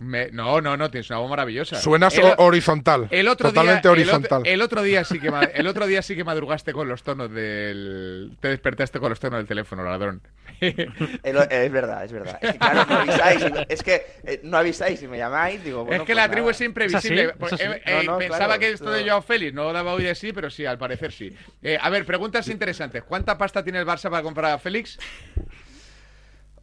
Me- 0.02 0.32
no, 0.32 0.60
no, 0.62 0.76
no, 0.78 0.90
tienes 0.90 1.08
una 1.12 1.20
voz 1.20 1.30
maravillosa. 1.30 1.80
Suenas 1.80 2.18
El- 2.18 2.34
horizontal. 2.38 3.08
El 3.12 3.28
otro 3.28 3.50
totalmente 3.50 3.84
día, 3.88 3.92
horizontal. 3.92 4.42
El, 4.48 4.62
otro 4.64 4.82
día 4.82 5.04
sí 5.04 5.20
que 5.20 5.32
el 5.54 5.68
otro 5.68 5.86
día 5.86 6.02
sí 6.02 6.16
que 6.16 6.24
madrugaste 6.24 6.74
con 6.74 6.90
los 6.90 7.04
tonos 7.04 7.32
del 7.32 8.36
te 8.40 8.48
despertaste 8.48 9.00
con 9.00 9.10
los 9.10 9.20
tonos 9.20 9.38
del 9.38 9.48
teléfono, 9.48 9.84
ladrón. 9.84 10.22
El- 10.60 11.38
es 11.50 11.72
verdad, 11.72 12.04
es 12.04 12.12
verdad. 12.12 12.40
Es 12.42 12.52
que 12.54 12.58
claro, 12.58 12.86
no 12.90 12.96
avisáis. 13.00 13.42
y 13.46 13.52
me- 13.52 13.66
Es 13.70 13.84
que 13.84 14.06
eh, 14.24 14.40
no 14.44 14.58
avisáis 14.58 15.04
y 15.04 15.08
me 15.08 15.20
llamáis, 15.20 15.64
digo, 15.64 15.86
bueno, 15.86 16.02
es 16.04 16.08
que 16.08 16.14
pues 16.14 16.26
la 16.26 16.32
tribu 16.32 16.50
es 16.50 16.62
imprevisible. 16.62 17.22
Es 17.24 17.30
así, 17.30 17.38
Pues, 17.40 17.54
es 17.54 17.60
así. 17.62 17.72
eh, 17.72 17.82
eh, 17.86 18.04
No, 18.06 18.14
no, 18.14 18.18
pensaba 18.18 18.46
claro, 18.46 18.60
que 18.60 18.70
esto 18.72 18.90
de 18.92 19.02
no. 19.02 19.08
Joao 19.08 19.22
Félix 19.22 19.54
no 19.54 19.72
daba 19.72 19.94
hoy 19.94 20.04
de 20.04 20.16
sí, 20.16 20.34
pero 20.34 20.50
sí, 20.50 20.66
al 20.66 20.80
parecer 20.80 21.12
sí. 21.12 21.36
Eh, 21.62 21.78
a 21.80 21.90
ver, 21.92 22.06
preguntas 22.08 22.48
interesantes. 22.48 23.04
¿Cuánta 23.04 23.38
pasta 23.38 23.64
tiene 23.64 23.78
el 23.80 23.86
Barça 23.86 24.10
para 24.10 24.24
comprar 24.24 24.52
a 24.52 24.58
Félix? 24.58 24.98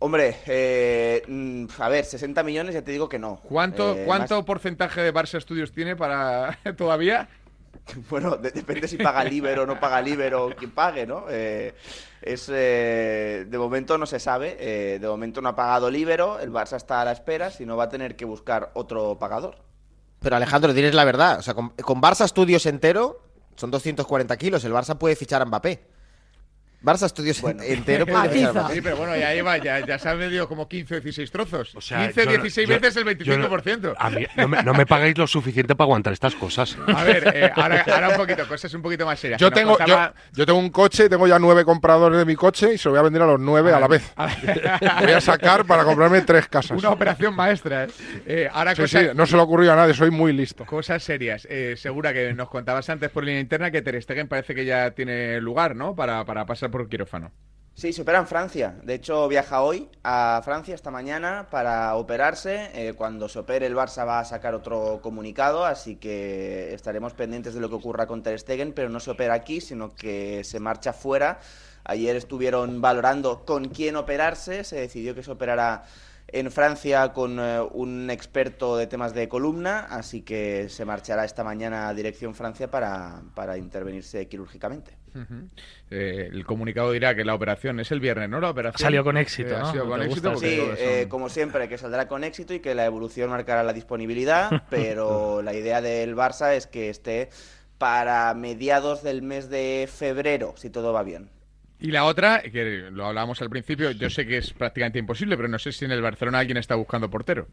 Hombre, 0.01 0.37
eh, 0.47 1.23
mm, 1.27 1.67
a 1.79 1.89
ver, 1.89 2.05
60 2.05 2.43
millones 2.45 2.75
ya 2.75 2.83
te 2.83 2.93
digo 2.93 3.09
que 3.09 3.19
no. 3.19 3.41
¿Cuánto, 3.43 3.95
Eh, 3.97 4.05
¿cuánto 4.07 4.37
más- 4.37 4.45
porcentaje 4.45 5.01
de 5.01 5.13
Barça 5.13 5.41
Studios 5.41 5.73
tiene 5.73 5.97
para 5.97 6.59
todavía? 6.77 7.29
Bueno, 8.11 8.37
de- 8.37 8.51
depende 8.51 8.87
si 8.87 8.97
paga 8.99 9.25
Liber 9.25 9.59
o 9.61 9.67
no 9.67 9.81
paga 9.81 10.01
Liber 10.01 10.35
o 10.35 10.51
quien 10.55 10.71
pague, 10.71 11.07
¿no? 11.07 11.25
Eh, 11.31 11.75
es 12.23 12.49
eh, 12.53 13.47
De 13.49 13.59
momento 13.59 13.97
no 13.99 14.07
se 14.07 14.21
sabe. 14.21 14.57
eh, 14.61 14.99
de 15.01 15.09
momento 15.09 15.41
no 15.41 15.49
ha 15.49 15.57
pagado 15.57 15.91
Libero. 15.91 16.39
El 16.39 16.53
Barça 16.53 16.77
está 16.77 17.01
a 17.01 17.05
la 17.05 17.13
espera. 17.13 17.51
Si 17.51 17.65
no, 17.67 17.77
va 17.77 17.85
a 17.85 17.89
tener 17.89 18.15
que 18.17 18.25
buscar 18.25 18.71
otro 18.75 19.19
pagador. 19.19 19.57
Pero 20.21 20.37
Alejandro, 20.37 20.75
tienes 20.75 20.95
la 20.95 21.05
verdad. 21.05 21.39
O 21.39 21.43
sea, 21.43 21.55
con, 21.55 21.71
con 21.71 22.01
Barça 22.03 22.27
Studios 22.29 22.67
entero 22.67 23.21
son 23.57 23.71
240 23.71 24.37
kilos. 24.37 24.65
El 24.65 24.73
Barça 24.73 24.97
puede 24.99 25.17
fichar 25.17 25.41
a 25.43 25.45
Mbappé. 25.47 25.81
Barça 26.83 27.09
Studios 27.09 27.43
entero 27.63 28.07
puede 28.07 28.29
fichar 28.29 28.49
a 28.51 28.53
Mbappé. 28.61 28.75
Sí, 28.75 28.81
pero 28.81 28.97
bueno, 28.97 29.17
ya 29.17 29.35
lleva, 29.35 29.59
ya, 29.59 29.81
ya 29.85 29.99
se 29.99 30.09
han 30.09 30.19
vendido 30.19 30.49
como 30.49 30.69
15 30.69 30.97
o 30.97 31.01
16 31.01 31.31
trozos. 31.31 31.75
O 31.75 31.81
sea, 31.81 32.05
15 32.07 32.25
yo- 32.25 32.31
16 32.31 32.69
yo- 32.69 32.75
veces 32.81 32.97
el 32.97 33.19
yo 33.19 33.37
no- 33.39 33.49
25%. 33.51 33.95
a 33.99 34.11
mí 34.11 34.27
no, 34.37 34.49
me, 34.49 34.63
no 34.63 34.75
me 34.75 34.87
pagáis 34.87 35.19
lo 35.19 35.27
suficiente 35.27 35.75
para 35.75 35.87
aguantar 35.87 36.13
estas 36.13 36.35
cosas. 36.37 36.77
A 36.95 37.03
ver, 37.05 37.33
eh, 37.35 37.51
ahora, 37.55 37.85
ahora 37.93 38.09
un 38.11 38.17
poquito, 38.17 38.47
cosas 38.47 38.73
un 38.75 38.83
poquito 38.83 39.05
más 39.07 39.19
serias. 39.19 39.41
Yo 39.41 39.51
tengo, 39.51 39.77
yo, 40.35 40.47
tengo 40.47 40.59
un 40.59 40.71
coche 40.71 41.07
y 41.07 41.09
tengo 41.09 41.27
ya 41.27 41.39
nueve 41.39 41.65
compradores 41.65 42.19
de 42.19 42.25
mi 42.25 42.37
coche 42.37 42.75
y 42.75 42.79
se 42.79 42.89
lo 42.89 42.93
voy 42.93 43.01
a 43.01 43.03
vender 43.03 43.23
a 43.23 43.27
los 43.27 43.41
nueve 43.41 43.73
a 43.73 43.81
la 43.81 43.89
vez. 43.89 44.13
Voy 45.01 45.13
a 45.13 45.21
sacar 45.21 45.65
para 45.65 45.85
comprarme 45.85 46.21
tres 46.23 46.49
casas. 46.49 46.79
Una 46.79 46.91
operación 46.91 47.35
maestra. 47.35 47.85
¿eh? 47.85 47.89
Eh, 48.27 48.49
ahora 48.53 48.75
Sí, 48.75 48.83
cosas, 48.83 49.03
sí, 49.03 49.09
no 49.15 49.27
se 49.27 49.37
le 49.37 49.43
ocurrió 49.43 49.73
a 49.73 49.77
nadie, 49.77 49.95
soy 49.95 50.11
muy 50.11 50.33
listo. 50.33 50.65
cosas 50.67 51.03
serias. 51.03 51.47
Eh, 51.51 51.75
segura 51.77 52.13
que 52.13 52.33
nos 52.35 52.49
contabas 52.49 52.89
antes 52.91 53.11
por 53.11 53.25
línea 53.25 53.41
interna 53.41 53.71
que 53.71 53.83
Ter 53.83 54.01
Stegen 54.03 54.29
parece 54.29 54.55
que 54.55 54.65
ya 54.65 54.91
tiene 54.93 55.41
lugar, 55.41 55.75
¿no? 55.77 55.95
Para, 55.95 56.25
para 56.25 56.47
pasar 56.47 56.68
por 56.71 56.89
quirófano. 56.89 57.33
Sí, 57.75 57.93
se 57.93 58.03
opera 58.03 58.19
en 58.19 58.27
Francia. 58.27 58.77
De 58.83 58.95
hecho, 58.95 59.29
viaja 59.29 59.63
hoy 59.63 59.89
a 60.03 60.41
Francia 60.45 60.75
esta 60.75 60.91
mañana 60.91 61.47
para 61.49 61.95
operarse. 61.95 62.71
Eh, 62.75 62.95
cuando 62.95 63.29
se 63.29 63.39
opere 63.39 63.67
el 63.67 63.77
Barça 63.77 64.05
va 64.05 64.19
a 64.19 64.25
sacar 64.25 64.55
otro 64.55 64.99
comunicado, 65.01 65.65
así 65.65 65.95
que 65.95 66.75
estaremos 66.75 67.15
pendientes 67.15 67.55
de 67.55 67.61
lo 67.61 67.69
que 67.69 67.77
ocurra 67.77 68.09
con 68.09 68.25
Ter 68.25 68.39
Stegen, 68.41 68.73
pero 68.73 68.89
no 68.89 68.99
se 68.99 69.13
opera 69.13 69.35
aquí, 69.35 69.61
sino 69.61 69.95
que 69.95 70.43
se 70.43 70.59
marcha 70.59 70.93
fuera 70.93 71.39
Ayer 71.89 72.17
estuvieron 72.17 72.83
valorando 72.83 73.47
con 73.47 73.71
quién 73.71 73.97
operarse, 73.97 74.63
se 74.63 74.77
decidió 74.77 75.15
que 75.15 75.23
se 75.23 75.31
operara 75.31 75.85
en 76.27 76.53
Francia 76.53 77.15
con 77.15 77.41
eh, 77.41 77.63
un 77.63 78.11
experto 78.11 78.77
de 78.77 78.87
temas 78.87 79.15
de 79.15 79.27
columna, 79.27 79.87
así 79.89 80.21
que 80.21 80.69
se 80.69 80.85
marchará 80.85 81.25
esta 81.25 81.45
mañana 81.45 81.89
a 81.89 81.95
dirección 81.95 82.35
Francia 82.35 82.71
para, 82.71 83.23
para 83.35 83.57
intervenirse 83.57 84.29
quirúrgicamente. 84.29 84.98
Eh, 85.91 86.29
el 86.33 86.45
comunicado 86.45 86.93
dirá 86.93 87.15
que 87.15 87.25
la 87.25 87.35
operación 87.35 87.81
es 87.81 87.91
el 87.93 88.01
viernes, 88.01 88.29
¿no? 88.29 88.41
La 88.41 88.51
operación 88.51 88.85
Salió 88.87 89.87
con 89.87 90.03
éxito, 90.03 90.31
Eh, 90.33 90.39
Sí, 90.39 90.61
eh, 90.79 91.01
son- 91.03 91.09
como 91.09 91.29
siempre, 91.29 91.69
que 91.69 91.79
saldrá 91.79 92.09
con 92.09 92.25
éxito 92.25 92.55
y 92.55 92.61
que 92.61 92.75
la 92.75 92.85
evolución 92.85 93.31
marcará 93.31 93.63
la 93.63 93.73
disponibilidad, 93.73 94.63
pero 94.71 95.43
la 95.43 95.55
idea 95.55 95.81
del 95.81 96.15
Barça 96.17 96.55
es 96.55 96.67
que 96.67 96.91
esté 96.91 97.31
para 97.79 98.33
mediados 98.35 99.03
del 99.03 99.23
mes 99.23 99.49
de 99.51 99.89
febrero, 99.93 100.55
si 100.57 100.69
todo 100.71 100.93
va 100.93 101.03
bien. 101.03 101.31
Y 101.81 101.93
la 101.93 102.05
otra, 102.07 102.43
que 102.43 102.89
lo 102.91 103.07
hablábamos 103.07 103.41
al 103.41 103.51
principio, 103.51 103.93
yo 103.93 104.11
sé 104.11 104.27
que 104.27 104.39
es 104.39 104.53
prácticamente 104.53 104.99
imposible, 104.99 105.37
pero 105.37 105.49
no 105.49 105.61
sé 105.61 105.71
si 105.71 105.85
en 105.85 105.93
el 105.93 106.03
Barcelona 106.03 106.41
alguien 106.41 106.57
está 106.57 106.75
buscando 106.75 107.09
portero. 107.09 107.47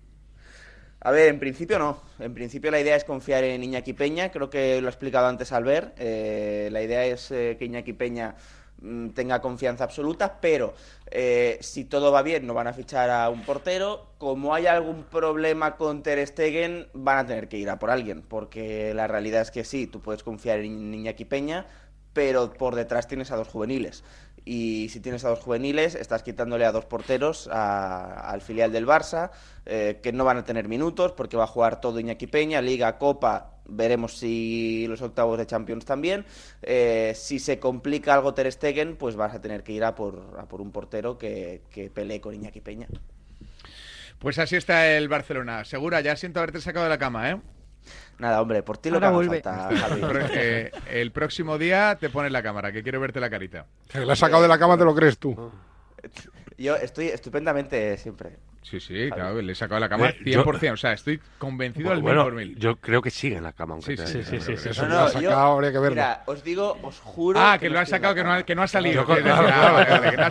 A 1.06 1.12
ver, 1.12 1.28
en 1.28 1.38
principio 1.38 1.78
no. 1.78 2.02
En 2.18 2.34
principio 2.34 2.72
la 2.72 2.80
idea 2.80 2.96
es 2.96 3.04
confiar 3.04 3.44
en 3.44 3.64
Iñaki 3.64 3.94
Peña. 3.94 4.32
Creo 4.32 4.50
que 4.50 4.82
lo 4.82 4.88
ha 4.88 4.90
explicado 4.90 5.28
antes 5.28 5.52
Albert. 5.52 5.94
Eh, 6.00 6.68
la 6.72 6.82
idea 6.82 7.06
es 7.06 7.30
eh, 7.30 7.58
que 7.60 7.66
Iñaki 7.66 7.94
Peña 7.94 8.34
mm, 8.82 9.10
tenga 9.10 9.40
confianza 9.40 9.84
absoluta, 9.84 10.42
pero 10.42 10.74
eh, 11.12 11.60
si 11.62 11.86
todo 11.86 12.12
va 12.12 12.24
bien 12.24 12.48
no 12.48 12.56
van 12.56 12.66
a 12.66 12.74
fichar 12.74 13.12
a 13.12 13.30
un 13.30 13.44
portero. 13.44 14.14
Como 14.18 14.56
hay 14.56 14.66
algún 14.66 15.04
problema 15.04 15.76
con 15.78 16.02
Ter 16.02 16.26
Stegen, 16.26 16.88
van 16.94 17.20
a 17.20 17.28
tener 17.28 17.50
que 17.50 17.58
ir 17.58 17.70
a 17.70 17.78
por 17.78 17.92
alguien, 17.92 18.24
porque 18.24 18.92
la 18.96 19.06
realidad 19.06 19.44
es 19.44 19.52
que 19.52 19.64
sí, 19.64 19.86
tú 19.86 20.02
puedes 20.02 20.24
confiar 20.24 20.58
en 20.62 20.92
Iñaki 20.92 21.26
Peña, 21.26 21.68
pero 22.14 22.52
por 22.52 22.74
detrás 22.74 23.08
tienes 23.08 23.30
a 23.30 23.36
dos 23.36 23.50
juveniles. 23.50 24.04
Y 24.46 24.90
si 24.90 25.00
tienes 25.00 25.26
a 25.26 25.30
dos 25.30 25.40
juveniles, 25.40 25.96
estás 25.96 26.22
quitándole 26.22 26.66
a 26.66 26.72
dos 26.72 26.86
porteros 26.86 27.50
al 27.52 28.42
filial 28.42 28.72
del 28.72 28.86
Barça, 28.86 29.32
eh, 29.66 30.00
que 30.04 30.14
no 30.14 30.24
van 30.24 30.38
a 30.38 30.44
tener 30.44 30.68
minutos 30.68 31.14
porque 31.14 31.36
va 31.36 31.46
a 31.46 31.48
jugar 31.48 31.82
todo 31.82 32.00
Iñaki 32.00 32.28
Peña, 32.28 32.62
Liga, 32.62 33.00
Copa, 33.00 33.56
veremos 33.66 34.18
si 34.18 34.86
los 34.88 35.02
octavos 35.02 35.40
de 35.40 35.48
Champions 35.48 35.84
también. 35.86 36.26
Eh, 36.62 37.14
si 37.16 37.40
se 37.40 37.58
complica 37.60 38.14
algo 38.14 38.36
Ter 38.36 38.52
Stegen, 38.52 38.96
pues 38.98 39.16
vas 39.16 39.34
a 39.34 39.42
tener 39.42 39.64
que 39.64 39.72
ir 39.74 39.84
a 39.84 39.96
por, 39.96 40.38
a 40.40 40.46
por 40.46 40.62
un 40.62 40.72
portero 40.72 41.18
que, 41.18 41.64
que 41.72 41.90
pelee 41.90 42.22
con 42.22 42.36
Iñaki 42.36 42.62
Peña. 42.62 42.88
Pues 44.20 44.38
así 44.38 44.56
está 44.56 44.96
el 44.96 45.10
Barcelona. 45.10 45.66
Segura, 45.66 46.02
ya 46.02 46.16
siento 46.16 46.40
haberte 46.40 46.62
sacado 46.62 46.86
de 46.86 46.90
la 46.90 47.00
cama, 47.00 47.32
¿eh? 47.32 47.42
Nada, 48.20 48.42
hombre, 48.42 48.64
por 48.64 48.78
ti 48.78 48.90
lo 48.90 48.96
Ahora 48.96 49.10
que 49.10 49.14
vuelve. 49.14 49.42
falta, 49.42 49.70
eh, 50.34 50.72
el 50.90 51.12
próximo 51.12 51.58
día 51.58 51.98
te 52.00 52.10
pones 52.10 52.32
la 52.32 52.42
cámara, 52.42 52.72
que 52.72 52.82
quiero 52.82 53.00
verte 53.00 53.20
la 53.20 53.30
carita. 53.30 53.66
Que 53.90 54.06
la 54.06 54.14
has 54.14 54.20
sacado 54.20 54.42
de 54.42 54.48
la 54.48 54.58
cama, 54.58 54.78
te 54.78 54.86
lo 54.86 54.96
crees 54.96 55.18
tú. 55.18 55.52
Yo 56.58 56.76
estoy 56.76 57.08
estupendamente 57.08 57.98
siempre. 57.98 58.38
Sí, 58.68 58.80
sí, 58.80 59.10
claro, 59.14 59.40
le 59.42 59.52
he 59.52 59.56
sacado 59.56 59.76
de 59.76 59.82
la 59.82 59.90
cama 59.90 60.10
Eh, 60.10 60.18
yo- 60.26 60.44
100%. 60.44 60.74
O 60.74 60.78
sea, 60.78 60.94
estoy 60.94 61.20
convencido 61.38 61.92
al 61.92 61.98
mil 61.98 62.04
Bueno, 62.04 62.24
por 62.24 62.34
mil. 62.34 62.56
yo 62.58 62.78
creo 62.78 63.00
que 63.00 63.12
sigue 63.12 63.38
en 63.38 63.44
la 63.44 63.54
cama. 63.54 63.74
Aunque 63.76 63.96
Sí, 63.96 64.08
sí, 64.08 64.24
sí, 64.24 64.40
sí, 64.42 64.58
sí, 64.58 64.70
Eso 64.70 64.82
No, 64.82 64.88
que 64.88 64.94
no, 64.96 65.02
lo 65.02 65.08
yo- 65.22 65.30
sacado, 65.30 65.52
habría 65.54 65.72
que 65.72 65.78
verlo. 65.80 65.96
Mira, 65.96 66.24
os 66.26 66.44
digo, 66.44 66.78
os 66.82 67.00
juro. 67.00 67.40
Ah, 67.40 67.58
que 67.60 67.68
no 67.70 67.76
lo 67.76 67.80
en 67.82 67.86
sacado, 67.86 68.16
que 68.16 68.24
no 68.24 68.34
ha, 68.34 68.42
que 68.44 68.56
no 68.56 68.64
ha 68.64 68.68
salido. 68.68 69.06
Yo, 69.08 69.16
que- 69.16 69.22
ah, 69.30 69.86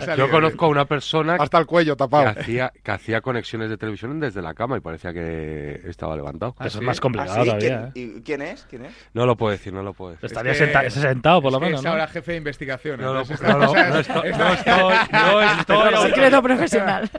que 0.05 0.11
ha 0.11 0.15
yo 0.17 0.29
conozco 0.29 0.65
a 0.65 0.67
una 0.67 0.83
persona 0.83 1.35
Hasta 1.39 1.57
el 1.59 1.65
cuello 1.65 1.93
que 1.95 1.97
tapado. 1.99 2.27
hacía, 2.27 2.73
que 2.83 2.91
hacía 2.91 3.21
conexiones 3.21 3.69
de 3.69 3.77
televisión 3.77 4.19
desde 4.19 4.41
la 4.41 4.53
cama 4.53 4.75
y 4.77 4.81
parecía 4.81 5.13
que 5.13 5.81
estaba 5.85 6.15
levantado. 6.17 6.55
Ah, 6.59 6.67
Eso 6.67 6.79
sí. 6.79 6.83
es 6.83 6.87
más 6.87 6.97
¿Ah, 6.97 7.01
complicado 7.01 7.35
sí? 7.43 7.49
todavía, 7.49 7.91
¿Quién, 7.93 8.11
¿eh? 8.13 8.17
y- 8.17 8.21
¿Quién 8.21 8.41
es? 8.41 8.65
¿Quién 8.69 8.85
es? 8.85 8.93
No 9.13 9.25
lo 9.25 9.37
puedo 9.37 9.51
decir, 9.53 9.71
no 9.71 9.81
lo 9.81 9.93
puedo 9.93 10.11
decir. 10.11 10.25
Estaría 10.25 10.51
Es 10.51 10.57
que- 10.59 10.65
senta- 10.65 10.89
sentado, 10.89 11.41
por 11.41 11.53
lo 11.53 11.59
que 11.59 11.65
menos, 11.67 11.79
Es 11.79 11.85
¿no? 11.85 11.91
ahora 11.91 12.07
jefe 12.07 12.33
de 12.33 12.37
investigación. 12.39 12.99
No, 12.99 13.13
no, 13.13 13.13
no, 13.13 13.17
no, 13.19 13.21
estoy- 13.23 13.47
no 13.53 13.99
estoy- 14.01 14.31
no 14.31 15.41
estoy- 15.41 16.09
Secreto 16.09 16.41
profesional. 16.43 17.09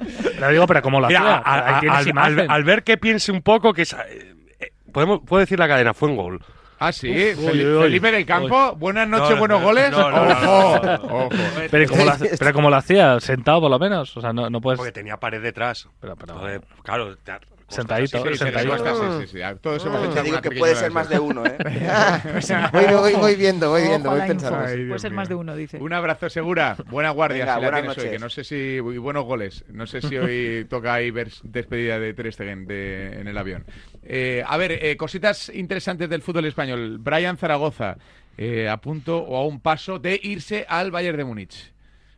Lo 0.41 0.49
digo, 0.51 0.67
pero 0.67 0.83
¿cómo 0.83 1.01
Mira, 1.09 1.37
a- 1.37 1.39
a- 1.39 1.79
al, 1.79 1.85
imagen. 2.09 2.19
al- 2.19 2.51
al 2.51 2.65
ver 2.65 2.83
que 2.85 2.97
piense 2.97 3.33
un 3.33 3.43
poco 3.43 3.73
que... 3.73 3.83
eh, 3.83 4.35
eh, 4.61 4.73
podemos, 4.93 5.21
puedo 5.27 5.41
decir 5.41 5.59
la 5.59 5.69
cadena, 5.69 5.95
fue 5.95 6.09
un 6.09 6.17
gol. 6.17 6.41
Ah, 6.79 6.93
sí. 6.93 7.09
Uf, 7.09 7.39
Fel- 7.39 7.55
uy, 7.55 7.67
uy, 7.67 7.83
Felipe 7.85 8.13
del 8.13 8.27
Campo, 8.27 8.77
buenas 8.77 9.09
noches, 9.09 9.31
No, 9.31 9.35
no, 9.37 9.41
buenos 9.41 9.61
no, 9.61 9.67
goles. 9.67 9.91
no, 9.91 10.11
no, 10.11 10.25
no, 10.27 10.59
ojo, 10.59 10.81
no, 10.85 10.95
ojo. 10.95 11.29
Pero 11.71 11.89
¿cómo, 11.89 12.05
lo, 12.05 12.11
hace- 12.11 12.37
pero 12.39 12.53
¿cómo 12.53 12.69
lo 12.71 12.77
hacía? 12.77 13.19
¿Sentado 13.21 13.63
por 13.63 13.71
lo 13.71 13.79
menos? 13.79 14.15
O 14.17 14.21
sea, 14.21 14.33
no, 14.35 14.51
no 14.51 14.61
puedes... 14.61 14.77
Porque 14.77 14.93
tenía 14.93 15.17
pared 15.17 15.41
detrás. 15.43 15.89
Pero, 16.01 16.17
pero- 16.17 16.35
Entonces, 16.35 16.61
claro, 16.83 17.17
te- 17.17 17.33
Sentadito, 17.69 18.23
Sí, 18.23 18.29
sí, 18.33 18.39
sentadito. 18.39 18.77
sí, 19.21 19.27
sí, 19.27 19.39
sí. 19.39 19.45
Todos 19.61 19.85
hemos 19.85 20.05
hecho 20.05 20.15
Te 20.15 20.23
digo 20.23 20.41
que 20.41 20.51
puede 20.53 20.75
de 20.75 20.79
ser 20.81 20.93
más 20.93 21.09
de 21.09 21.19
uno, 21.19 21.45
¿eh? 21.45 21.57
Voy, 22.73 22.85
voy, 22.95 23.13
voy 23.15 23.35
viendo, 23.35 23.71
voy 23.71 23.83
viendo, 23.83 24.11
voy 24.11 24.21
pensando. 24.21 24.59
Ay, 24.61 24.87
Puede 24.87 24.99
ser 25.01 25.13
más 25.13 25.29
de 25.29 25.35
uno, 25.35 25.57
dice. 25.57 25.79
Un 25.79 25.93
abrazo 25.93 26.31
segura, 26.31 26.77
buena 26.89 27.11
guardia 27.11 27.45
Venga, 27.45 27.57
si 27.57 27.61
la 27.63 27.71
tienes 27.73 27.83
hoy, 27.91 27.97
noches. 27.97 28.11
que 28.13 28.19
no 28.21 28.29
sé 28.31 28.45
si 28.45 28.55
y 28.55 28.79
buenos 28.99 29.25
goles, 29.25 29.65
no 29.69 29.87
sé 29.87 30.01
si 30.01 30.17
hoy 30.17 30.65
toca 30.71 30.95
ahí 30.95 31.11
ver 31.11 31.31
despedida 31.43 31.99
de 31.99 32.15
Ter 32.15 32.33
Stegen 32.33 32.67
de- 32.67 33.21
en 33.21 33.27
el 33.27 33.37
avión. 33.37 33.65
Eh, 34.05 34.45
a 34.47 34.57
ver, 34.57 34.73
eh, 34.73 34.97
cositas 34.97 35.49
interesantes 35.53 36.09
del 36.09 36.23
fútbol 36.23 36.45
español. 36.47 36.99
Brian 37.01 37.37
Zaragoza 37.37 37.97
eh, 38.39 38.69
a 38.69 38.77
punto 38.77 39.19
o 39.19 39.37
a 39.37 39.45
un 39.47 39.61
paso 39.61 39.99
de 39.99 40.21
irse 40.23 40.67
al 40.69 40.91
Bayern 40.93 41.17
de 41.17 41.25
Múnich. 41.25 41.73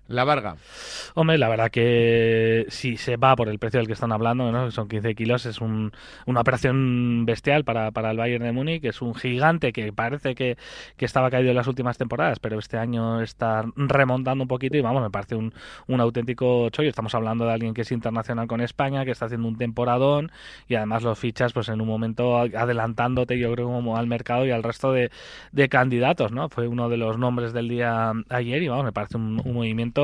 La 0.09 0.25
Varga. 0.25 0.57
Hombre, 1.15 1.37
la 1.37 1.51
verdad 1.51 1.71
que 1.71 2.65
si 2.71 2.97
se 2.97 3.19
va 3.19 3.37
por 3.37 3.51
el 3.51 3.59
precio 3.59 3.77
del 3.79 3.87
que 3.87 3.93
están 3.93 4.11
hablando, 4.11 4.51
¿no? 4.51 4.71
son 4.71 4.89
15 4.89 5.15
kilos, 5.15 5.45
es 5.45 5.61
un- 5.61 5.93
una 6.25 6.41
operación 6.41 7.27
bestial 7.27 7.63
para, 7.65 7.91
para 7.91 8.11
el 8.13 8.17
Bayern 8.17 8.43
de 8.43 8.53
Múnich. 8.53 8.83
Es 8.87 9.03
un 9.03 9.15
gigante 9.15 9.71
que 9.71 9.93
parece 9.93 10.35
que, 10.35 10.57
que 10.97 11.05
estaba 11.05 11.31
caído 11.31 11.51
en 11.51 11.57
las 11.57 11.67
últimas 11.67 11.99
temporadas, 11.99 12.39
pero 12.39 12.59
este 12.59 12.79
año 12.79 13.21
está 13.21 13.67
remontando 13.77 14.45
un 14.45 14.49
poquito 14.49 14.79
y 14.79 14.81
vamos, 14.81 15.03
me 15.03 15.11
parece 15.11 15.35
un, 15.35 15.53
un 15.89 16.01
auténtico 16.01 16.71
chollo. 16.71 16.89
Estamos 16.89 17.15
hablando 17.15 17.45
de 17.45 17.53
alguien 17.53 17.75
que 17.75 17.83
es 17.83 17.93
internacional 17.93 18.47
con 18.47 18.63
España, 18.63 19.05
que 19.05 19.11
está 19.11 19.27
haciendo 19.27 19.47
un 19.47 19.59
temporadón 19.59 20.33
y 20.69 20.77
además 20.77 21.03
los 21.03 21.19
fichas 21.19 21.53
pues 21.53 21.69
en 21.69 21.83
un 21.83 21.87
momento 21.89 22.39
adelantándote 22.39 23.39
yo 23.39 23.53
creo 23.53 23.67
como 23.67 23.99
al 23.99 24.07
mercado 24.07 24.47
y 24.47 24.53
al 24.53 24.63
resto 24.63 24.91
de, 24.91 25.11
de 25.53 25.69
candidatos, 25.69 26.33
¿no? 26.33 26.49
Fue 26.49 26.67
uno 26.67 26.89
de 26.89 26.97
los 26.97 27.19
nombres 27.19 27.53
del 27.53 27.69
día 27.69 28.13
ayer 28.31 28.63
y 28.63 28.69
vamos, 28.69 28.87
me 28.87 28.93
parece 28.93 29.19
un 29.19 29.35
movimiento 29.37 29.98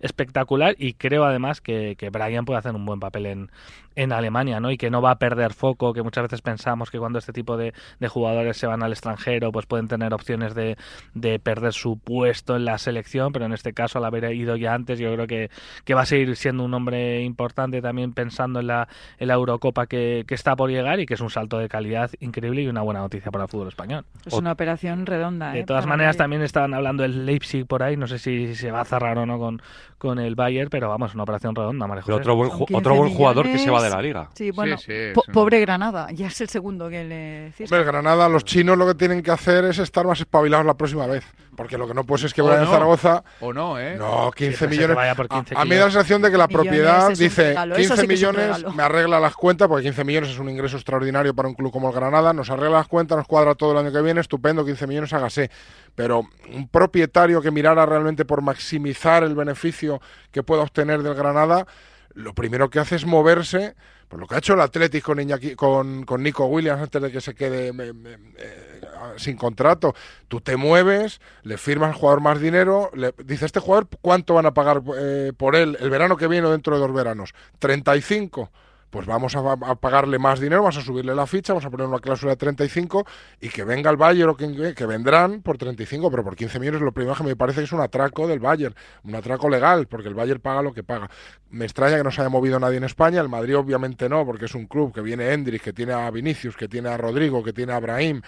espectacular 0.00 0.74
y 0.78 0.94
creo 0.94 1.24
además 1.24 1.60
que, 1.60 1.96
que 1.96 2.10
Brian 2.10 2.44
puede 2.44 2.58
hacer 2.58 2.74
un 2.74 2.84
buen 2.86 3.00
papel 3.00 3.26
en, 3.26 3.50
en 3.96 4.12
Alemania, 4.12 4.60
¿no? 4.60 4.70
Y 4.70 4.76
que 4.76 4.90
no 4.90 5.02
va 5.02 5.12
a 5.12 5.18
perder 5.18 5.52
foco, 5.52 5.92
que 5.92 6.02
muchas 6.02 6.24
veces 6.24 6.42
pensamos 6.42 6.90
que 6.90 6.98
cuando 6.98 7.18
este 7.18 7.32
tipo 7.32 7.56
de, 7.56 7.74
de 8.00 8.08
jugadores 8.08 8.56
se 8.56 8.66
van 8.66 8.82
al 8.82 8.92
extranjero, 8.92 9.52
pues 9.52 9.66
pueden 9.66 9.88
tener 9.88 10.14
opciones 10.14 10.54
de, 10.54 10.76
de 11.14 11.38
perder 11.38 11.72
su 11.72 11.98
puesto 11.98 12.56
en 12.56 12.64
la 12.64 12.78
selección, 12.78 13.32
pero 13.32 13.46
en 13.46 13.52
este 13.52 13.72
caso, 13.72 13.98
al 13.98 14.04
haber 14.04 14.32
ido 14.34 14.56
ya 14.56 14.74
antes, 14.74 14.98
yo 14.98 15.12
creo 15.14 15.26
que, 15.26 15.50
que 15.84 15.94
va 15.94 16.02
a 16.02 16.06
seguir 16.06 16.34
siendo 16.36 16.64
un 16.64 16.74
hombre 16.74 17.22
importante 17.22 17.80
también 17.82 18.12
pensando 18.12 18.60
en 18.60 18.66
la, 18.66 18.88
en 19.18 19.28
la 19.28 19.34
Eurocopa 19.34 19.86
que, 19.86 20.24
que 20.26 20.34
está 20.34 20.56
por 20.56 20.70
llegar 20.70 21.00
y 21.00 21.06
que 21.06 21.14
es 21.14 21.20
un 21.20 21.30
salto 21.30 21.58
de 21.58 21.68
calidad 21.68 22.10
increíble 22.20 22.62
y 22.62 22.68
una 22.68 22.82
buena 22.82 23.00
noticia 23.00 23.30
para 23.30 23.44
el 23.44 23.50
fútbol 23.50 23.68
español. 23.68 24.04
Es 24.24 24.34
una 24.34 24.52
operación 24.52 25.06
redonda. 25.06 25.52
De 25.52 25.60
¿eh? 25.60 25.64
todas 25.64 25.86
maneras, 25.86 26.16
también 26.16 26.42
estaban 26.42 26.74
hablando 26.74 27.02
del 27.02 27.26
Leipzig 27.26 27.66
por 27.66 27.82
ahí. 27.82 27.96
No 27.96 28.06
sé 28.06 28.18
si 28.18 28.54
se 28.54 28.70
va 28.70 28.80
a 28.80 28.84
cerrar 28.84 29.18
o 29.18 29.26
no 29.26 29.38
con, 29.38 29.62
con 30.02 30.18
el 30.18 30.34
Bayern, 30.34 30.68
pero 30.68 30.88
vamos, 30.88 31.14
una 31.14 31.22
operación 31.22 31.54
redonda, 31.54 31.86
María 31.86 32.02
Pero 32.04 32.16
José. 32.16 32.22
otro 32.22 32.34
buen, 32.34 32.50
Son 32.50 32.58
ju- 32.58 32.66
15 32.66 32.76
otro 32.76 32.94
buen 32.96 33.14
jugador 33.14 33.44
que 33.46 33.58
se 33.58 33.70
va 33.70 33.80
de 33.80 33.88
la 33.90 34.02
liga. 34.02 34.28
Sí, 34.34 34.50
bueno, 34.50 34.76
sí, 34.76 34.92
po- 35.14 35.22
pobre 35.32 35.60
Granada, 35.60 36.08
ya 36.10 36.26
es 36.26 36.40
el 36.40 36.48
segundo 36.48 36.88
que 36.88 37.04
le. 37.04 37.52
Hombre, 37.64 37.84
Granada, 37.84 38.28
los 38.28 38.44
chinos 38.44 38.76
lo 38.76 38.84
que 38.88 38.94
tienen 38.96 39.22
que 39.22 39.30
hacer 39.30 39.64
es 39.66 39.78
estar 39.78 40.04
más 40.04 40.18
espabilados 40.18 40.66
la 40.66 40.74
próxima 40.74 41.06
vez. 41.06 41.24
Porque 41.54 41.76
lo 41.76 41.86
que 41.86 41.92
no 41.92 42.04
puedes 42.04 42.24
es 42.24 42.32
que 42.32 42.40
O 42.40 42.46
Brian 42.46 42.64
no. 42.64 42.70
Zaragoza. 42.70 43.22
O 43.40 43.52
no, 43.52 43.78
¿eh? 43.78 43.96
No, 43.98 44.30
15 44.34 44.56
Siempre 44.56 44.56
se 44.56 44.66
millones. 44.68 44.88
te 44.88 44.94
vaya 44.94 45.14
por 45.14 45.28
15 45.28 45.54
a, 45.54 45.60
a 45.60 45.64
mí 45.66 45.74
da 45.76 45.84
la 45.84 45.90
sensación 45.90 46.22
de 46.22 46.30
que 46.30 46.38
la 46.38 46.48
propiedad 46.48 47.10
dice 47.10 47.48
regalo, 47.48 47.74
eso 47.76 47.94
15 47.94 48.00
sí 48.02 48.08
que 48.08 48.14
es 48.14 48.22
un 48.22 48.30
millones, 48.36 48.74
me 48.74 48.82
arregla 48.82 49.20
las 49.20 49.34
cuentas, 49.34 49.68
porque 49.68 49.82
15 49.84 50.04
millones 50.04 50.30
es 50.30 50.38
un 50.38 50.48
ingreso 50.48 50.76
extraordinario 50.76 51.34
para 51.34 51.48
un 51.48 51.54
club 51.54 51.70
como 51.70 51.90
el 51.90 51.94
Granada, 51.94 52.32
nos 52.32 52.48
arregla 52.48 52.78
las 52.78 52.88
cuentas, 52.88 53.18
nos 53.18 53.26
cuadra 53.26 53.54
todo 53.54 53.72
el 53.72 53.78
año 53.86 53.92
que 53.92 54.00
viene, 54.00 54.22
estupendo, 54.22 54.64
15 54.64 54.86
millones, 54.86 55.12
hágase. 55.12 55.50
Pero 55.94 56.22
un 56.54 56.68
propietario 56.68 57.42
que 57.42 57.50
mirara 57.50 57.84
realmente 57.84 58.24
por 58.24 58.40
maximizar 58.40 59.22
el 59.22 59.34
beneficio 59.34 60.00
que 60.30 60.42
pueda 60.42 60.62
obtener 60.62 61.02
del 61.02 61.14
Granada, 61.14 61.66
lo 62.14 62.34
primero 62.34 62.70
que 62.70 62.78
hace 62.78 62.96
es 62.96 63.04
moverse, 63.04 63.74
pues 64.08 64.18
lo 64.20 64.26
que 64.26 64.34
ha 64.34 64.38
hecho 64.38 64.54
el 64.54 64.60
Athletic 64.60 65.02
con, 65.04 65.18
Iñaki- 65.18 65.54
con, 65.54 66.04
con 66.04 66.22
Nico 66.22 66.46
Williams 66.46 66.82
antes 66.82 67.00
de 67.02 67.10
que 67.12 67.20
se 67.20 67.34
quede 67.34 67.72
me- 67.74 67.92
me- 67.92 68.18
eh, 68.38 68.71
sin 69.16 69.36
contrato. 69.36 69.94
Tú 70.28 70.40
te 70.40 70.56
mueves, 70.56 71.20
le 71.42 71.58
firmas 71.58 71.90
al 71.90 71.94
jugador 71.94 72.20
más 72.20 72.40
dinero, 72.40 72.90
le 72.94 73.12
dice 73.24 73.46
este 73.46 73.60
jugador 73.60 73.88
cuánto 74.00 74.34
van 74.34 74.46
a 74.46 74.54
pagar 74.54 74.82
eh, 74.96 75.32
por 75.36 75.56
él 75.56 75.76
el 75.80 75.90
verano 75.90 76.16
que 76.16 76.28
viene 76.28 76.46
o 76.46 76.50
dentro 76.50 76.74
de 76.74 76.80
dos 76.80 76.92
veranos. 76.92 77.34
35. 77.58 78.50
Pues 78.92 79.06
vamos 79.06 79.34
a, 79.34 79.74
pagarle 79.76 80.18
más 80.18 80.38
dinero, 80.38 80.60
vamos 80.60 80.76
a 80.76 80.82
subirle 80.82 81.14
la 81.14 81.26
ficha, 81.26 81.54
vamos 81.54 81.64
a 81.64 81.70
poner 81.70 81.86
una 81.86 81.98
cláusula 81.98 82.32
de 82.32 82.36
35 82.36 83.06
y 83.40 83.48
que 83.48 83.64
venga 83.64 83.90
el 83.90 83.96
Bayern 83.96 84.28
o 84.28 84.36
que, 84.36 84.74
que 84.74 84.84
vendrán 84.84 85.40
por 85.40 85.56
35, 85.56 86.10
pero 86.10 86.22
por 86.22 86.36
15 86.36 86.60
millones 86.60 86.82
lo 86.82 86.92
primero 86.92 87.16
que 87.16 87.24
me 87.24 87.34
parece 87.34 87.60
que 87.60 87.64
es 87.64 87.72
un 87.72 87.80
atraco 87.80 88.28
del 88.28 88.38
Bayern, 88.38 88.74
un 89.04 89.14
atraco 89.14 89.48
legal, 89.48 89.86
porque 89.86 90.08
el 90.08 90.14
Bayern 90.14 90.42
paga 90.42 90.60
lo 90.60 90.74
que 90.74 90.84
paga. 90.84 91.08
Me 91.48 91.64
extraña 91.64 91.96
que 91.96 92.04
no 92.04 92.10
se 92.10 92.20
haya 92.20 92.28
movido 92.28 92.60
nadie 92.60 92.76
en 92.76 92.84
España, 92.84 93.22
el 93.22 93.30
Madrid 93.30 93.56
obviamente 93.56 94.10
no, 94.10 94.26
porque 94.26 94.44
es 94.44 94.54
un 94.54 94.66
club 94.66 94.92
que 94.92 95.00
viene 95.00 95.32
Endrich, 95.32 95.62
que 95.62 95.72
tiene 95.72 95.94
a 95.94 96.10
Vinicius, 96.10 96.54
que 96.54 96.68
tiene 96.68 96.90
a 96.90 96.98
Rodrigo, 96.98 97.42
que 97.42 97.54
tiene 97.54 97.72
a 97.72 97.80
Brahim, 97.80 98.20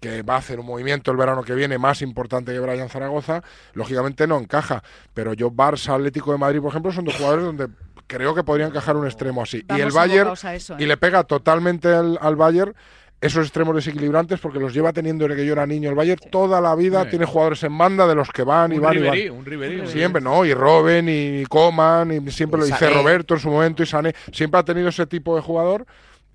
que 0.00 0.22
va 0.22 0.34
a 0.34 0.38
hacer 0.38 0.58
un 0.58 0.66
movimiento 0.66 1.12
el 1.12 1.16
verano 1.16 1.44
que 1.44 1.54
viene 1.54 1.78
más 1.78 2.02
importante 2.02 2.52
que 2.52 2.58
Brian 2.58 2.88
Zaragoza, 2.88 3.42
lógicamente 3.74 4.26
no 4.26 4.38
encaja. 4.38 4.82
Pero 5.14 5.32
yo, 5.34 5.50
Barça, 5.52 5.94
Atlético 5.94 6.32
de 6.32 6.38
Madrid, 6.38 6.60
por 6.60 6.70
ejemplo, 6.70 6.90
son 6.90 7.04
dos 7.04 7.16
jugadores 7.16 7.44
donde 7.44 7.68
creo 8.08 8.34
que 8.34 8.42
podría 8.42 8.66
encajar 8.66 8.96
un 8.96 9.06
extremo 9.06 9.42
así. 9.42 9.64
y 9.76 9.80
el 9.80 9.92
Bayern, 9.92 10.32
eso, 10.32 10.74
¿eh? 10.74 10.76
y 10.80 10.86
le 10.86 10.96
pega 10.96 11.22
totalmente 11.22 11.88
al, 11.94 12.18
al 12.20 12.34
Bayern 12.34 12.74
esos 13.20 13.44
extremos 13.46 13.74
desequilibrantes 13.74 14.38
porque 14.38 14.60
los 14.60 14.72
lleva 14.72 14.92
teniendo 14.92 15.26
desde 15.26 15.40
que 15.40 15.46
yo 15.46 15.52
era 15.54 15.66
niño 15.66 15.88
el 15.90 15.96
Bayern 15.96 16.20
toda 16.30 16.60
la 16.60 16.74
vida 16.76 17.02
Sí. 17.04 17.10
tiene 17.10 17.24
jugadores 17.26 17.62
en 17.64 17.76
banda 17.76 18.06
de 18.06 18.14
los 18.14 18.28
que 18.30 18.44
van 18.44 18.72
y 18.72 18.78
van 18.78 18.96
y 18.96 19.00
van 19.00 19.30
un 19.38 19.44
Ribery, 19.44 19.80
un 19.80 19.88
siempre 19.88 20.22
no 20.22 20.44
y 20.44 20.54
Robben 20.54 21.08
y 21.08 21.44
Coman 21.46 22.12
y 22.12 22.30
siempre 22.30 22.60
lo 22.60 22.66
Y 22.66 22.70
dice. 22.70 22.90
Roberto 22.90 23.34
en 23.34 23.40
su 23.40 23.50
momento 23.50 23.82
y 23.82 23.86
Sané 23.86 24.14
siempre 24.32 24.60
ha 24.60 24.62
tenido 24.64 24.88
ese 24.88 25.06
tipo 25.06 25.34
de 25.34 25.42
jugador 25.42 25.84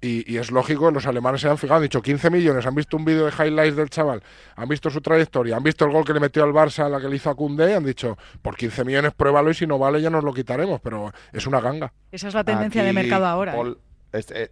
y, 0.03 0.29
y 0.31 0.37
es 0.37 0.51
lógico, 0.51 0.91
los 0.91 1.07
alemanes 1.07 1.39
se 1.39 1.47
han 1.47 1.57
fijado, 1.57 1.77
han 1.77 1.83
dicho 1.83 2.01
15 2.01 2.29
millones, 2.29 2.65
han 2.65 2.75
visto 2.75 2.97
un 2.97 3.05
vídeo 3.05 3.25
de 3.25 3.31
highlights 3.31 3.77
del 3.77 3.89
chaval, 3.89 4.21
han 4.57 4.67
visto 4.67 4.89
su 4.89 4.99
trayectoria, 4.99 5.55
han 5.55 5.63
visto 5.63 5.85
el 5.85 5.91
gol 5.91 6.03
que 6.03 6.13
le 6.13 6.19
metió 6.19 6.43
al 6.43 6.51
Barça, 6.51 6.89
la 6.89 6.99
que 6.99 7.07
le 7.07 7.15
hizo 7.15 7.29
a 7.29 7.35
Koundé, 7.35 7.73
han 7.73 7.85
dicho, 7.85 8.17
por 8.41 8.57
15 8.57 8.83
millones 8.83 9.13
pruébalo 9.13 9.49
y 9.49 9.53
si 9.53 9.65
no 9.65 9.79
vale 9.79 10.01
ya 10.01 10.09
nos 10.09 10.25
lo 10.25 10.33
quitaremos, 10.33 10.81
pero 10.81 11.13
es 11.31 11.47
una 11.47 11.61
ganga. 11.61 11.93
Esa 12.11 12.27
es 12.27 12.33
la 12.33 12.43
tendencia 12.43 12.83
de 12.83 12.91
mercado 12.91 13.25
ahora. 13.25 13.53
¿eh? 13.53 13.55
Paul, 13.55 13.77
este, 14.11 14.43
eh, 14.43 14.51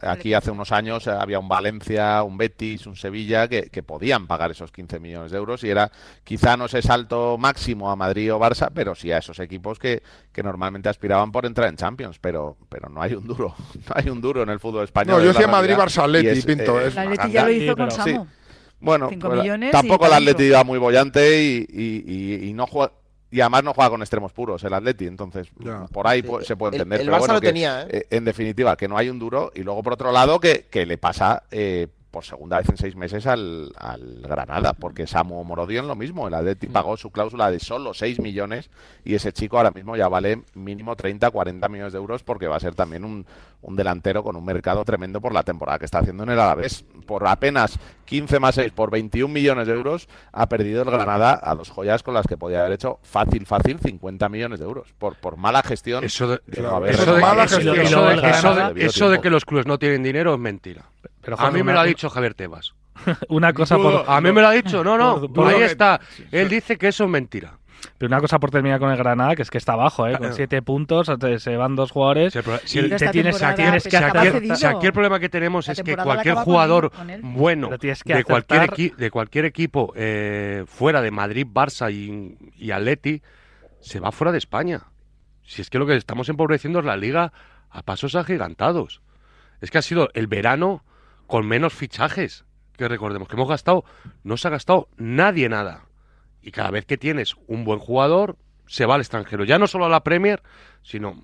aquí 0.00 0.34
hace 0.34 0.50
unos 0.50 0.70
años 0.72 1.06
eh, 1.06 1.10
había 1.10 1.38
un 1.38 1.48
Valencia, 1.48 2.22
un 2.22 2.36
Betis, 2.36 2.86
un 2.86 2.96
Sevilla 2.96 3.48
que, 3.48 3.64
que 3.70 3.82
podían 3.82 4.26
pagar 4.26 4.50
esos 4.50 4.70
15 4.72 5.00
millones 5.00 5.32
de 5.32 5.38
euros 5.38 5.64
y 5.64 5.70
era 5.70 5.90
quizá 6.22 6.56
no 6.56 6.66
ese 6.66 6.80
salto 6.82 7.36
máximo 7.38 7.90
a 7.90 7.96
Madrid 7.96 8.32
o 8.32 8.38
Barça, 8.38 8.70
pero 8.74 8.94
sí 8.94 9.10
a 9.12 9.18
esos 9.18 9.38
equipos 9.40 9.78
que, 9.78 10.02
que 10.32 10.42
normalmente 10.42 10.88
aspiraban 10.88 11.32
por 11.32 11.46
entrar 11.46 11.68
en 11.68 11.76
Champions, 11.76 12.18
pero, 12.20 12.56
pero 12.68 12.88
no 12.88 13.02
hay 13.02 13.14
un 13.14 13.26
duro, 13.26 13.54
no 13.88 13.94
hay 13.94 14.08
un 14.10 14.20
duro 14.20 14.42
en 14.42 14.48
el 14.50 14.60
fútbol 14.60 14.84
español. 14.84 15.16
No, 15.16 15.18
yo 15.24 15.26
la 15.26 15.32
decía 15.32 15.46
Madrid, 15.48 15.74
realidad, 15.74 15.86
Barça, 15.88 16.04
Atleti, 16.04 16.26
y 16.26 16.30
es, 16.30 16.46
Pinto, 16.46 16.80
eh, 16.80 16.86
es 16.88 16.92
El 16.96 16.98
Atleti 17.00 17.20
una 17.24 17.28
ya 17.32 17.42
lo 17.42 17.48
ganga. 17.48 17.64
hizo 17.64 17.76
con 17.76 17.90
Sí. 17.90 17.96
Samu. 18.12 18.26
Bueno, 18.80 19.08
Cinco 19.08 19.28
pues, 19.28 19.40
millones 19.40 19.68
y 19.70 19.72
tampoco 19.72 20.06
el. 20.06 20.12
Atleti 20.12 20.42
iba 20.44 20.62
muy 20.62 20.78
bollante 20.78 21.42
y, 21.42 21.66
y- 21.70 22.04
y- 22.06 22.48
y 22.48 22.52
no 22.52 22.66
juega 22.66 22.92
y 23.34 23.40
además 23.40 23.64
no 23.64 23.74
juega 23.74 23.90
con 23.90 24.00
extremos 24.00 24.32
puros 24.32 24.62
el 24.62 24.72
Atleti, 24.72 25.06
entonces 25.06 25.48
por 25.90 26.06
ahí 26.06 26.22
se 26.42 26.54
puede 26.54 26.76
entender. 26.76 27.00
el 27.00 27.06
pero 27.06 27.16
Barça 27.16 27.18
bueno, 27.18 27.34
lo 27.34 27.40
que, 27.40 27.48
tenía, 27.48 27.82
¿eh? 27.82 27.86
eh, 27.90 28.06
en 28.10 28.24
definitiva, 28.24 28.76
que 28.76 28.86
no 28.86 28.96
hay 28.96 29.08
un 29.08 29.18
duro 29.18 29.50
y 29.56 29.64
luego 29.64 29.82
por 29.82 29.94
otro 29.94 30.12
lado 30.12 30.38
que, 30.38 30.66
que 30.70 30.86
le 30.86 30.98
pasa 30.98 31.42
eh, 31.50 31.88
por 32.14 32.24
segunda 32.24 32.58
vez 32.58 32.68
en 32.68 32.76
seis 32.76 32.94
meses 32.94 33.26
al, 33.26 33.72
al 33.76 34.20
Granada, 34.22 34.72
porque 34.72 35.06
Samu 35.06 35.42
Morodion 35.42 35.88
lo 35.88 35.96
mismo, 35.96 36.28
el 36.28 36.34
Atleti 36.34 36.68
pagó 36.68 36.96
su 36.96 37.10
cláusula 37.10 37.50
de 37.50 37.58
solo 37.58 37.92
6 37.92 38.20
millones 38.20 38.70
y 39.04 39.14
ese 39.16 39.32
chico 39.32 39.56
ahora 39.56 39.72
mismo 39.72 39.96
ya 39.96 40.06
vale 40.08 40.42
mínimo 40.54 40.94
30, 40.94 41.28
40 41.30 41.68
millones 41.68 41.92
de 41.92 41.98
euros 41.98 42.22
porque 42.22 42.46
va 42.46 42.54
a 42.56 42.60
ser 42.60 42.76
también 42.76 43.04
un, 43.04 43.26
un 43.62 43.74
delantero 43.76 44.22
con 44.22 44.36
un 44.36 44.44
mercado 44.44 44.84
tremendo 44.84 45.20
por 45.20 45.34
la 45.34 45.42
temporada 45.42 45.78
que 45.80 45.86
está 45.86 45.98
haciendo 45.98 46.22
en 46.22 46.30
el 46.30 46.38
Alavés. 46.38 46.84
Por 47.04 47.26
apenas 47.26 47.78
15 48.04 48.38
más 48.38 48.54
6, 48.54 48.70
por 48.72 48.90
21 48.92 49.32
millones 49.34 49.66
de 49.66 49.74
euros, 49.74 50.08
ha 50.32 50.46
perdido 50.48 50.82
el 50.82 50.90
Granada 50.90 51.40
a 51.42 51.54
dos 51.56 51.70
joyas 51.70 52.02
con 52.04 52.14
las 52.14 52.26
que 52.26 52.36
podía 52.36 52.60
haber 52.60 52.72
hecho 52.74 53.00
fácil, 53.02 53.44
fácil 53.44 53.80
50 53.80 54.28
millones 54.28 54.60
de 54.60 54.64
euros. 54.66 54.94
Por, 54.98 55.16
por 55.16 55.36
mala 55.36 55.62
gestión. 55.62 56.04
Eso 56.04 56.28
de, 56.28 56.40
eso 56.90 57.14
de- 57.16 57.20
eso 58.30 58.54
eso 58.86 59.10
que 59.20 59.30
los 59.30 59.44
clubes 59.44 59.66
no 59.66 59.78
tienen 59.78 60.02
dinero 60.04 60.32
es 60.34 60.38
mentira. 60.40 60.84
Pero, 61.24 61.40
a 61.40 61.50
mí 61.50 61.62
me 61.62 61.72
lo 61.72 61.80
ha 61.80 61.84
dicho 61.84 62.10
Javier 62.10 62.34
Tebas. 62.34 62.74
Una 63.28 63.52
cosa 63.52 63.76
por... 63.76 64.04
A 64.06 64.20
mí 64.20 64.30
me 64.32 64.40
lo 64.40 64.48
ha 64.48 64.52
dicho, 64.52 64.84
no, 64.84 64.96
no, 64.98 65.28
Por- 65.32 65.48
ahí 65.48 65.62
está. 65.62 66.00
Él 66.30 66.48
dice 66.48 66.76
que 66.76 66.88
eso 66.88 67.04
es 67.04 67.10
mentira. 67.10 67.58
Pero 67.98 68.08
una 68.08 68.20
cosa 68.20 68.38
por 68.38 68.50
terminar 68.50 68.78
con 68.80 68.90
el 68.90 68.96
Granada, 68.96 69.36
que 69.36 69.42
es 69.42 69.50
que 69.50 69.58
está 69.58 69.74
abajo, 69.74 70.06
¿eh? 70.06 70.16
con 70.16 70.32
siete 70.32 70.62
puntos, 70.62 71.10
se 71.38 71.56
van 71.58 71.76
dos 71.76 71.90
jugadores. 71.90 72.32
Si 72.64 72.78
el- 72.78 72.88
te 72.88 72.94
esta 72.94 73.10
tienes, 73.10 73.36
que 73.38 73.44
si 73.90 73.96
el- 73.98 74.56
si 74.56 74.64
aquí 74.66 74.86
el 74.86 74.92
problema 74.94 75.20
que 75.20 75.28
tenemos 75.28 75.68
es 75.68 75.82
que 75.82 75.94
cualquier 75.96 76.34
con 76.34 76.44
jugador 76.44 76.84
él- 76.84 76.90
con 76.90 77.10
él. 77.10 77.20
bueno 77.22 77.68
de 77.68 78.24
cualquier, 78.24 78.60
acertar. 78.62 78.96
de 78.96 79.10
cualquier 79.10 79.44
equipo 79.44 79.92
eh, 79.96 80.64
fuera 80.66 81.02
de 81.02 81.10
Madrid, 81.10 81.46
Barça 81.46 81.92
y, 81.92 82.38
y 82.56 82.70
Atleti 82.70 83.20
se 83.80 84.00
va 84.00 84.12
fuera 84.12 84.32
de 84.32 84.38
España. 84.38 84.84
Si 85.42 85.60
es 85.60 85.68
que 85.68 85.78
lo 85.78 85.84
que 85.86 85.94
estamos 85.96 86.30
empobreciendo 86.30 86.78
es 86.78 86.86
la 86.86 86.96
liga 86.96 87.34
a 87.68 87.82
pasos 87.82 88.14
agigantados. 88.14 89.02
Es 89.60 89.70
que 89.70 89.76
ha 89.76 89.82
sido 89.82 90.08
el 90.14 90.26
verano 90.26 90.84
con 91.26 91.46
menos 91.46 91.72
fichajes 91.72 92.44
que 92.76 92.88
recordemos 92.88 93.28
que 93.28 93.36
hemos 93.36 93.48
gastado. 93.48 93.84
No 94.22 94.36
se 94.36 94.48
ha 94.48 94.50
gastado 94.50 94.88
nadie 94.96 95.48
nada. 95.48 95.86
Y 96.42 96.50
cada 96.50 96.70
vez 96.70 96.84
que 96.84 96.98
tienes 96.98 97.34
un 97.46 97.64
buen 97.64 97.78
jugador, 97.78 98.36
se 98.66 98.86
va 98.86 98.96
al 98.96 99.00
extranjero. 99.00 99.44
Ya 99.44 99.58
no 99.58 99.66
solo 99.66 99.86
a 99.86 99.88
la 99.88 100.02
Premier, 100.02 100.42
sino 100.82 101.22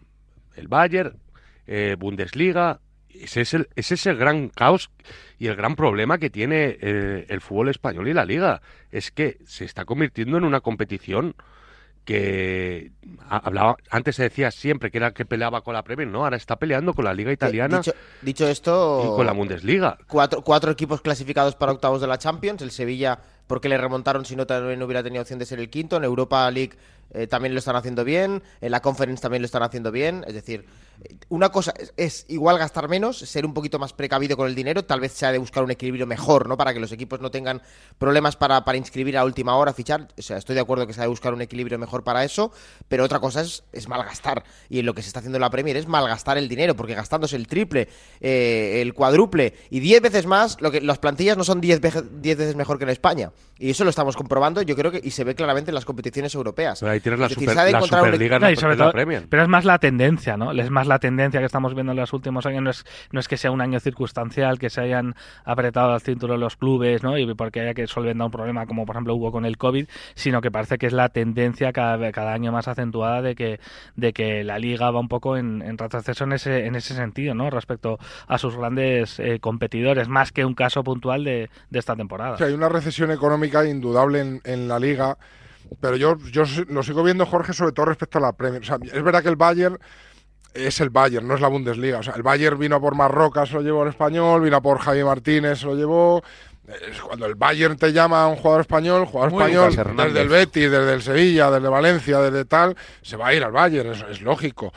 el 0.55 0.69
Bayern, 0.69 1.19
eh, 1.67 1.97
Bundesliga. 1.99 2.81
Ese 3.09 3.41
es, 3.41 3.55
el, 3.55 3.69
ese 3.75 3.95
es 3.95 4.07
el 4.07 4.17
gran 4.17 4.49
caos 4.51 4.91
y 5.39 5.49
el 5.49 5.57
gran 5.57 5.75
problema 5.75 6.19
que 6.19 6.31
tiene 6.31 6.79
eh, 6.81 7.27
el 7.29 7.41
fútbol 7.41 7.69
español 7.69 8.09
y 8.09 8.15
la 8.15 8.25
liga. 8.25 8.63
Es 8.91 9.11
que 9.11 9.39
se 9.45 9.65
está 9.65 9.85
convirtiendo 9.85 10.39
en 10.39 10.45
una 10.45 10.61
competición 10.61 11.35
que 12.05 12.91
ha- 13.29 13.37
hablaba 13.39 13.77
antes 13.91 14.17
se 14.17 14.25
decía 14.25 14.51
siempre 14.51 14.91
que 14.91 14.99
era 14.99 15.13
que 15.13 15.25
peleaba 15.25 15.63
con 15.63 15.75
la 15.75 15.83
Premier, 15.83 16.09
no, 16.09 16.25
ahora 16.25 16.37
está 16.37 16.57
peleando 16.57 16.95
con 16.95 17.05
la 17.05 17.15
liga 17.15 17.33
italiana 17.33 17.79
Dicho, 17.79 17.93
dicho 18.23 18.49
esto, 18.49 19.03
y 19.05 19.17
con 19.17 19.27
la 19.27 19.33
Bundesliga. 19.33 19.99
Cuatro, 20.09 20.43
cuatro 20.43 20.71
equipos 20.73 21.01
clasificados 21.01 21.55
para 21.55 21.73
octavos 21.73 22.01
de 22.01 22.07
la 22.07 22.19
Champions. 22.19 22.63
El 22.63 22.71
Sevilla, 22.71 23.19
porque 23.47 23.69
le 23.69 23.79
remontaron 23.79 24.25
si 24.25 24.37
no 24.37 24.47
también 24.47 24.79
no 24.79 24.87
hubiera 24.87 25.03
tenido 25.03 25.23
opción 25.23 25.39
de 25.39 25.47
ser 25.47 25.59
el 25.61 25.71
quinto. 25.71 25.97
En 25.97 26.05
Europa 26.05 26.51
League 26.51 26.77
eh, 27.13 27.27
también 27.27 27.55
lo 27.55 27.59
están 27.59 27.77
haciendo 27.77 28.05
bien. 28.05 28.43
En 28.61 28.71
la 28.71 28.81
Conference 28.81 29.23
también 29.23 29.43
lo 29.43 29.47
están 29.47 29.63
haciendo 29.63 29.93
bien. 29.93 30.25
Es 30.27 30.35
decir, 30.35 30.61
eh, 30.61 30.90
una 31.29 31.51
cosa 31.51 31.73
es, 31.79 31.93
es 31.97 32.27
igual 32.29 32.59
gastar 32.59 32.89
menos, 32.89 33.19
ser 33.19 33.47
un 33.47 33.55
poquito 33.55 33.79
más 33.79 33.93
precavido 33.93 34.37
con 34.37 34.49
el 34.49 34.55
dinero. 34.55 34.85
Tal 34.85 35.01
vez 35.01 35.13
sea 35.13 35.33
de 35.33 35.39
buscar 35.39 35.63
un 35.65 35.71
equilibrio 35.71 36.07
mejor, 36.07 36.49
¿no? 36.49 36.57
Para 36.57 36.75
que 36.75 36.81
los 36.81 36.93
equipos 36.93 37.21
no 37.21 37.31
tengan 37.31 37.63
problemas 37.99 38.37
para, 38.37 38.65
para 38.65 38.77
inscribir 38.79 39.17
a 39.17 39.25
última 39.25 39.57
hora, 39.57 39.73
fichar. 39.73 40.09
O 40.19 40.23
sea, 40.23 40.37
estoy 40.39 40.55
de 40.55 40.61
acuerdo 40.61 40.87
que 40.87 40.93
se 40.93 41.01
ha 41.01 41.05
de 41.05 41.09
buscar 41.09 41.33
un 41.35 41.41
equilibrio 41.43 41.79
mejor 41.79 42.03
para 42.05 42.25
eso. 42.25 42.53
Pero 42.89 43.05
otra 43.05 43.19
cosa 43.21 43.41
es, 43.43 43.65
es 43.73 43.89
malgastar. 43.89 44.45
Y 44.69 44.81
en 44.81 44.87
lo 44.87 44.95
que 44.95 45.03
se 45.03 45.09
está 45.09 45.21
haciendo 45.21 45.37
en 45.37 45.43
la 45.43 45.51
Premier 45.51 45.77
es 45.77 45.87
malgastar 45.87 46.37
el 46.39 46.49
dinero, 46.49 46.75
porque 46.77 46.95
gastándose 46.95 47.37
el 47.37 47.47
triple, 47.47 47.89
eh, 48.21 48.81
el 48.83 48.95
cuádruple 48.95 49.55
y 49.71 49.81
10 49.81 50.03
veces 50.03 50.27
más, 50.27 50.61
lo 50.61 50.71
que 50.71 50.81
las 50.81 50.99
plantillas 50.99 51.37
no 51.37 51.45
son 51.45 51.61
10 51.61 51.81
veje- 51.81 52.03
10 52.21 52.37
veces 52.39 52.57
mejor 52.57 52.79
que 52.79 52.85
en 52.85 52.91
España. 52.91 53.31
Y 53.59 53.71
eso 53.71 53.85
lo 53.85 53.91
estamos 53.91 54.17
comprobando, 54.17 54.63
yo 54.63 54.75
creo 54.75 54.91
que, 54.91 55.01
y 55.03 55.11
se 55.11 55.23
ve 55.25 55.35
claramente 55.35 55.71
en 55.71 55.75
las 55.75 55.85
competiciones 55.85 56.35
europeas. 56.35 56.81
Pero 56.81 56.93
ahí 56.93 57.01
tienes 57.01 57.21
la, 57.21 57.27
Es 57.27 57.31
decir, 57.31 57.49
super- 57.49 57.57
la 57.57 57.69
encontrar 57.71 58.03
un 58.05 58.41
No, 58.41 58.51
y 58.51 58.57
sobre 58.57 58.77
la 58.77 58.85
todo- 58.85 58.93
Premier. 58.93 59.27
pero 59.29 59.43
es 59.43 59.49
más 59.49 59.65
la 59.65 59.79
tendencia, 59.79 60.37
¿no? 60.37 60.53
Es 60.53 60.71
más 60.71 60.87
la 60.91 60.99
tendencia 60.99 61.41
que 61.41 61.47
estamos 61.47 61.75
viendo 61.75 61.93
en 61.93 61.99
los 61.99 62.13
últimos 62.13 62.45
años. 62.45 62.63
No 62.63 62.71
es, 62.71 62.85
no 63.13 63.21
es 63.21 63.29
que 63.29 63.39
sea 63.39 63.51
un 63.51 63.63
año 63.63 63.81
circunstancial, 63.81 64.59
que 64.59 64.69
se 64.69 64.83
hayan 64.83 65.15
apretado 65.45 65.93
al 65.93 66.01
cinturón 66.03 66.41
los 66.41 66.57
clubes, 66.57 67.03
¿no? 67.03 67.17
Y 67.17 67.33
porque 67.35 67.61
haya 67.61 67.75
que 67.75 67.87
solventar 67.87 68.27
un 68.27 68.31
problema 68.31 68.67
como 68.67 68.85
por 68.85 68.97
ejemplo 68.97 69.15
hubo 69.15 69.33
con 69.33 69.47
el 69.47 69.57
COVID, 69.57 69.87
sino 70.15 70.41
que 70.41 70.51
parece 70.51 70.77
que 70.77 70.87
es 70.87 70.93
la 70.93 71.09
tendencia 71.09 71.73
cada, 71.73 72.13
cada 72.13 72.33
año 72.35 72.53
más 72.53 72.69
acentuada 72.69 73.23
de 73.23 73.35
que, 73.35 73.61
de 73.97 74.13
que 74.13 74.45
la 74.45 74.59
liga 74.59 74.91
va 74.91 75.01
un 75.01 75.09
poco 75.09 75.37
en, 75.37 75.63
en 75.63 75.79
retroceso 75.79 76.25
en 76.25 76.33
ese, 76.33 76.67
en 76.67 76.75
ese 76.75 76.95
sentido, 76.95 77.35
¿no? 77.35 77.49
Respecto 77.51 77.99
a 78.27 78.37
sus 78.39 78.57
grandes 78.57 79.19
eh, 79.21 79.39
competidores, 79.41 80.09
más 80.09 80.33
que 80.33 80.45
un 80.45 80.55
caso 80.55 80.83
puntual 80.83 81.25
de, 81.25 81.51
de 81.71 81.79
esta 81.79 81.97
temporada. 81.97 82.33
O 82.33 82.39
sea, 82.39 82.49
hay 82.49 82.55
una 82.55 82.69
recesión 82.69 83.11
económica 83.11 83.65
indudable 83.65 84.21
en, 84.21 84.41
en 84.45 84.69
la 84.69 84.79
liga, 84.79 85.17
pero 85.81 85.97
yo, 85.97 86.17
yo 86.33 86.43
lo 86.69 86.83
sigo 86.83 87.05
viendo, 87.05 87.27
Jorge, 87.27 87.53
sobre 87.53 87.73
todo 87.73 87.87
respecto 87.87 88.19
a 88.19 88.21
la 88.21 88.33
Premier. 88.33 88.63
O 88.63 88.65
sea, 88.65 88.79
es 88.83 89.03
verdad 89.03 89.23
que 89.23 89.29
el 89.29 89.37
Bayern 89.37 89.79
es 90.55 90.81
el 90.81 90.91
Bayern, 90.91 91.27
no 91.27 91.35
es 91.35 91.41
la 91.41 91.49
Bundesliga. 91.49 91.99
O 91.99 92.03
sea, 92.03 92.15
el 92.15 92.23
Bayern 92.23 92.59
vino 92.59 92.77
a 92.77 92.81
por 92.81 92.95
Marroca, 92.95 93.47
se 93.47 93.55
lo 93.55 93.63
llevó 93.63 93.83
el 93.83 93.91
español, 93.91 94.43
vino 94.43 94.57
a 94.57 94.61
por 94.61 94.79
Javier 94.79 95.05
Martínez, 95.05 95.61
se 95.61 95.67
lo 95.67 95.75
llevó. 95.75 96.23
Cuando 97.05 97.27
el 97.27 97.35
Bayern 97.35 97.77
te 97.77 97.93
llama 97.93 98.23
a 98.23 98.27
un 98.29 98.37
jugador 98.37 98.61
español, 98.61 99.05
jugador 99.07 99.33
Muy 99.33 99.43
español, 99.43 99.97
desde 99.97 100.21
el 100.21 100.29
Betis, 100.29 100.71
desde 100.71 100.93
el 100.95 101.03
Sevilla, 101.03 101.51
desde 101.51 101.69
Valencia, 101.69 102.21
desde 102.21 102.45
tal, 102.45 102.77
se 103.03 103.17
va 103.17 103.29
a 103.29 103.35
ir 103.35 103.43
al 103.43 103.51
Bayern, 103.51 103.91
es, 103.91 104.05
es 104.09 104.21
lógico. 104.21 104.73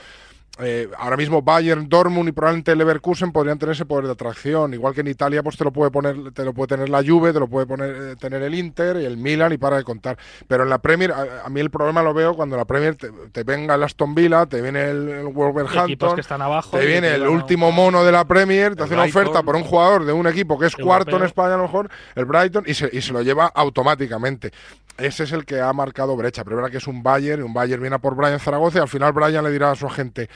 Eh, 0.59 0.87
ahora 0.99 1.17
mismo 1.17 1.41
Bayern, 1.41 1.89
Dortmund 1.89 2.29
y 2.29 2.31
probablemente 2.31 2.75
Leverkusen 2.75 3.31
podrían 3.31 3.57
tener 3.57 3.73
ese 3.73 3.85
poder 3.85 4.05
de 4.05 4.11
atracción. 4.11 4.71
Igual 4.75 4.93
que 4.93 5.01
en 5.01 5.07
Italia, 5.07 5.41
pues 5.41 5.57
te 5.57 5.63
lo 5.63 5.71
puede 5.71 5.89
poner, 5.89 6.31
te 6.31 6.45
lo 6.45 6.53
puede 6.53 6.67
tener 6.67 6.89
la 6.89 7.03
Juve, 7.03 7.33
te 7.33 7.39
lo 7.39 7.47
puede 7.47 7.65
poner, 7.65 7.89
eh, 7.89 8.15
tener 8.17 8.43
el 8.43 8.53
Inter 8.53 8.97
y 8.97 9.05
el 9.05 9.17
Milan 9.17 9.51
y 9.51 9.57
para 9.57 9.77
de 9.77 9.83
contar. 9.83 10.15
Pero 10.47 10.61
en 10.61 10.69
la 10.69 10.77
Premier, 10.77 11.11
a, 11.11 11.45
a 11.45 11.49
mí 11.49 11.59
el 11.59 11.71
problema 11.71 12.03
lo 12.03 12.13
veo 12.13 12.35
cuando 12.35 12.55
la 12.55 12.65
Premier 12.65 12.95
te, 12.95 13.09
te 13.31 13.43
venga 13.43 13.73
el 13.73 13.81
Aston 13.81 14.13
Villa, 14.13 14.45
te 14.45 14.61
viene 14.61 14.91
el, 14.91 15.23
Wolverhampton, 15.33 16.13
que 16.13 16.21
están 16.21 16.43
abajo. 16.43 16.77
te 16.77 16.85
viene 16.85 17.15
el 17.15 17.27
último 17.27 17.71
mono 17.71 18.03
de 18.03 18.11
la 18.11 18.25
Premier, 18.25 18.75
te 18.75 18.83
hace 18.83 18.93
una 18.93 19.05
oferta 19.05 19.41
por 19.41 19.55
un 19.55 19.63
jugador 19.63 20.05
de 20.05 20.13
un 20.13 20.27
equipo 20.27 20.59
que 20.59 20.67
es 20.67 20.75
cuarto 20.75 21.17
en. 21.17 21.23
España 21.23 21.55
a 21.55 21.57
lo 21.57 21.63
mejor, 21.63 21.89
el 22.15 22.25
Brighton, 22.25 22.63
y 22.67 22.75
se, 22.75 22.89
y 22.93 23.01
se 23.01 23.11
lo 23.11 23.23
lleva 23.23 23.47
automáticamente. 23.47 24.51
Ese 24.97 25.23
es 25.23 25.31
el 25.31 25.45
que 25.45 25.59
ha 25.59 25.73
marcado 25.73 26.15
brecha. 26.15 26.43
Pero 26.43 26.65
que 26.69 26.77
es 26.77 26.87
un 26.87 27.03
Bayern, 27.03 27.41
y 27.41 27.45
un 27.45 27.53
Bayern 27.53 27.81
viene 27.81 27.95
a 27.95 27.99
por 27.99 28.15
Brian 28.15 28.39
Zaragoza 28.39 28.79
y 28.79 28.81
al 28.81 28.87
final 28.87 29.11
Brian 29.13 29.43
le 29.43 29.51
dirá 29.51 29.71
a 29.71 29.75
su 29.75 29.87
agente, 29.87 30.29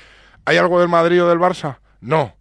¿Hay 0.48 0.56
algo 0.56 0.80
del 0.80 0.88
Madrid 0.88 1.22
o 1.22 1.28
del 1.28 1.40
Barça? 1.40 1.80
No. 2.00 2.34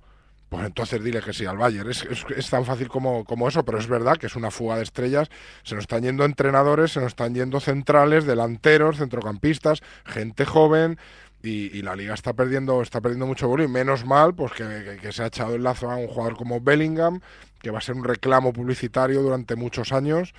Pues 0.48 0.64
entonces 0.64 1.02
dile 1.02 1.20
que 1.20 1.32
sí 1.32 1.44
al 1.44 1.58
Bayern. 1.58 1.90
Es, 1.90 2.50
tan 2.50 2.64
fácil 2.64 2.86
como, 2.86 3.24
como 3.24 3.48
eso, 3.48 3.64
pero 3.64 3.78
es 3.78 3.88
verdad 3.88 4.16
que 4.16 4.26
es 4.26 4.36
una 4.36 4.52
fuga 4.52 4.76
de 4.76 4.84
estrellas. 4.84 5.28
Se 5.64 5.74
nos 5.74 5.82
están 5.82 6.04
yendo 6.04 6.24
entrenadores, 6.24 6.92
se 6.92 7.00
nos 7.00 7.08
están 7.08 7.34
yendo 7.34 7.58
centrales, 7.58 8.24
delanteros, 8.24 8.98
centrocampistas, 8.98 9.82
gente 10.04 10.44
joven. 10.44 11.00
Y, 11.42 11.82
la 11.82 11.96
liga 11.96 12.14
está 12.14 12.32
perdiendo, 12.32 12.80
está 12.80 13.00
perdiendo 13.00 13.26
mucho 13.26 13.48
volumen. 13.48 13.72
Menos 13.72 14.04
mal, 14.04 14.36
pues 14.36 14.52
que- 14.52 14.98
que 15.02 15.10
se 15.10 15.24
ha 15.24 15.26
echado 15.26 15.56
el 15.56 15.64
lazo 15.64 15.90
a 15.90 15.96
un 15.96 16.06
jugador 16.06 16.36
como 16.36 16.60
Bellingham, 16.60 17.20
que 17.60 17.72
va 17.72 17.78
a 17.78 17.82
ser 17.82 17.96
un 17.96 18.04
reclamo 18.04 18.52
publicitario 18.52 19.22
durante 19.22 19.56
muchos 19.56 19.92
años 19.92 20.32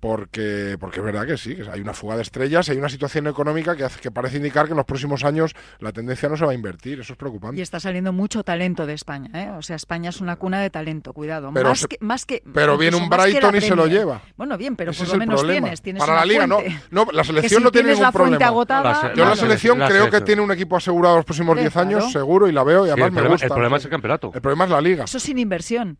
porque, 0.00 0.76
porque 0.80 1.00
es 1.00 1.04
verdad 1.04 1.26
que 1.26 1.36
sí, 1.36 1.54
que 1.56 1.68
hay 1.70 1.80
una 1.80 1.92
fuga 1.92 2.16
de 2.16 2.22
estrellas, 2.22 2.68
hay 2.70 2.78
una 2.78 2.88
situación 2.88 3.26
económica 3.26 3.76
que, 3.76 3.84
hace, 3.84 4.00
que 4.00 4.10
parece 4.10 4.38
indicar 4.38 4.64
que 4.66 4.72
en 4.72 4.78
los 4.78 4.86
próximos 4.86 5.24
años 5.24 5.54
la 5.78 5.92
tendencia 5.92 6.28
no 6.28 6.36
se 6.36 6.44
va 6.46 6.52
a 6.52 6.54
invertir, 6.54 7.00
eso 7.00 7.12
es 7.12 7.18
preocupante. 7.18 7.58
Y 7.58 7.62
está 7.62 7.78
saliendo 7.80 8.12
mucho 8.12 8.42
talento 8.42 8.86
de 8.86 8.94
España, 8.94 9.30
¿eh? 9.34 9.50
O 9.56 9.62
sea, 9.62 9.76
España 9.76 10.08
es 10.10 10.20
una 10.20 10.36
cuna 10.36 10.58
de 10.60 10.70
talento, 10.70 11.12
cuidado. 11.12 11.50
Pero 11.52 11.68
más, 11.68 11.80
se- 11.80 11.88
que, 11.88 11.98
más 12.00 12.24
que 12.26 12.42
pero 12.52 12.78
viene 12.78 12.96
un 12.96 13.08
Brighton 13.10 13.52
la 13.52 13.58
y 13.58 13.60
se 13.60 13.76
lo 13.76 13.86
lleva. 13.86 14.22
Bueno, 14.36 14.56
bien, 14.56 14.74
pero 14.74 14.90
Ese 14.92 15.00
por 15.04 15.08
lo 15.08 15.12
el 15.14 15.18
menos 15.20 15.40
problema. 15.40 15.64
tienes, 15.66 15.82
tienes 15.82 16.00
Para 16.00 16.12
una 16.12 16.20
la 16.20 16.26
liga, 16.26 16.46
fuente. 16.48 16.80
no, 16.90 17.04
no, 17.04 17.12
la 17.12 17.24
selección 17.24 17.60
si 17.60 17.64
no 17.64 17.70
tiene 17.70 17.88
ningún 17.90 18.02
la 18.02 18.12
problema. 18.12 18.46
agotada, 18.46 19.12
Yo 19.14 19.24
la 19.26 19.36
selección 19.36 19.78
La 19.78 19.88
creo 19.88 20.08
que 20.10 20.22
tiene 20.22 20.40
un 20.40 20.50
equipo 20.50 20.76
asegurado 20.76 21.16
los 21.16 21.24
próximos 21.26 21.54
Sí, 21.56 21.60
10 21.60 21.76
años, 21.76 21.98
claro. 22.04 22.10
seguro, 22.12 22.48
y 22.48 22.52
la 22.52 22.64
veo, 22.64 22.84
y 22.84 22.88
Sí, 22.88 22.92
además 22.92 23.08
el 23.08 23.12
me 23.12 23.20
problema- 23.20 23.34
gusta. 23.34 23.46
el 23.46 23.52
problema 23.52 23.76
es 23.76 23.84
el 23.84 23.90
campeonato. 23.90 24.30
El 24.34 24.40
problema 24.40 24.64
es 24.64 24.70
la 24.70 24.80
liga. 24.80 25.04
Eso 25.04 25.18
sin 25.20 25.38
inversión. 25.38 25.98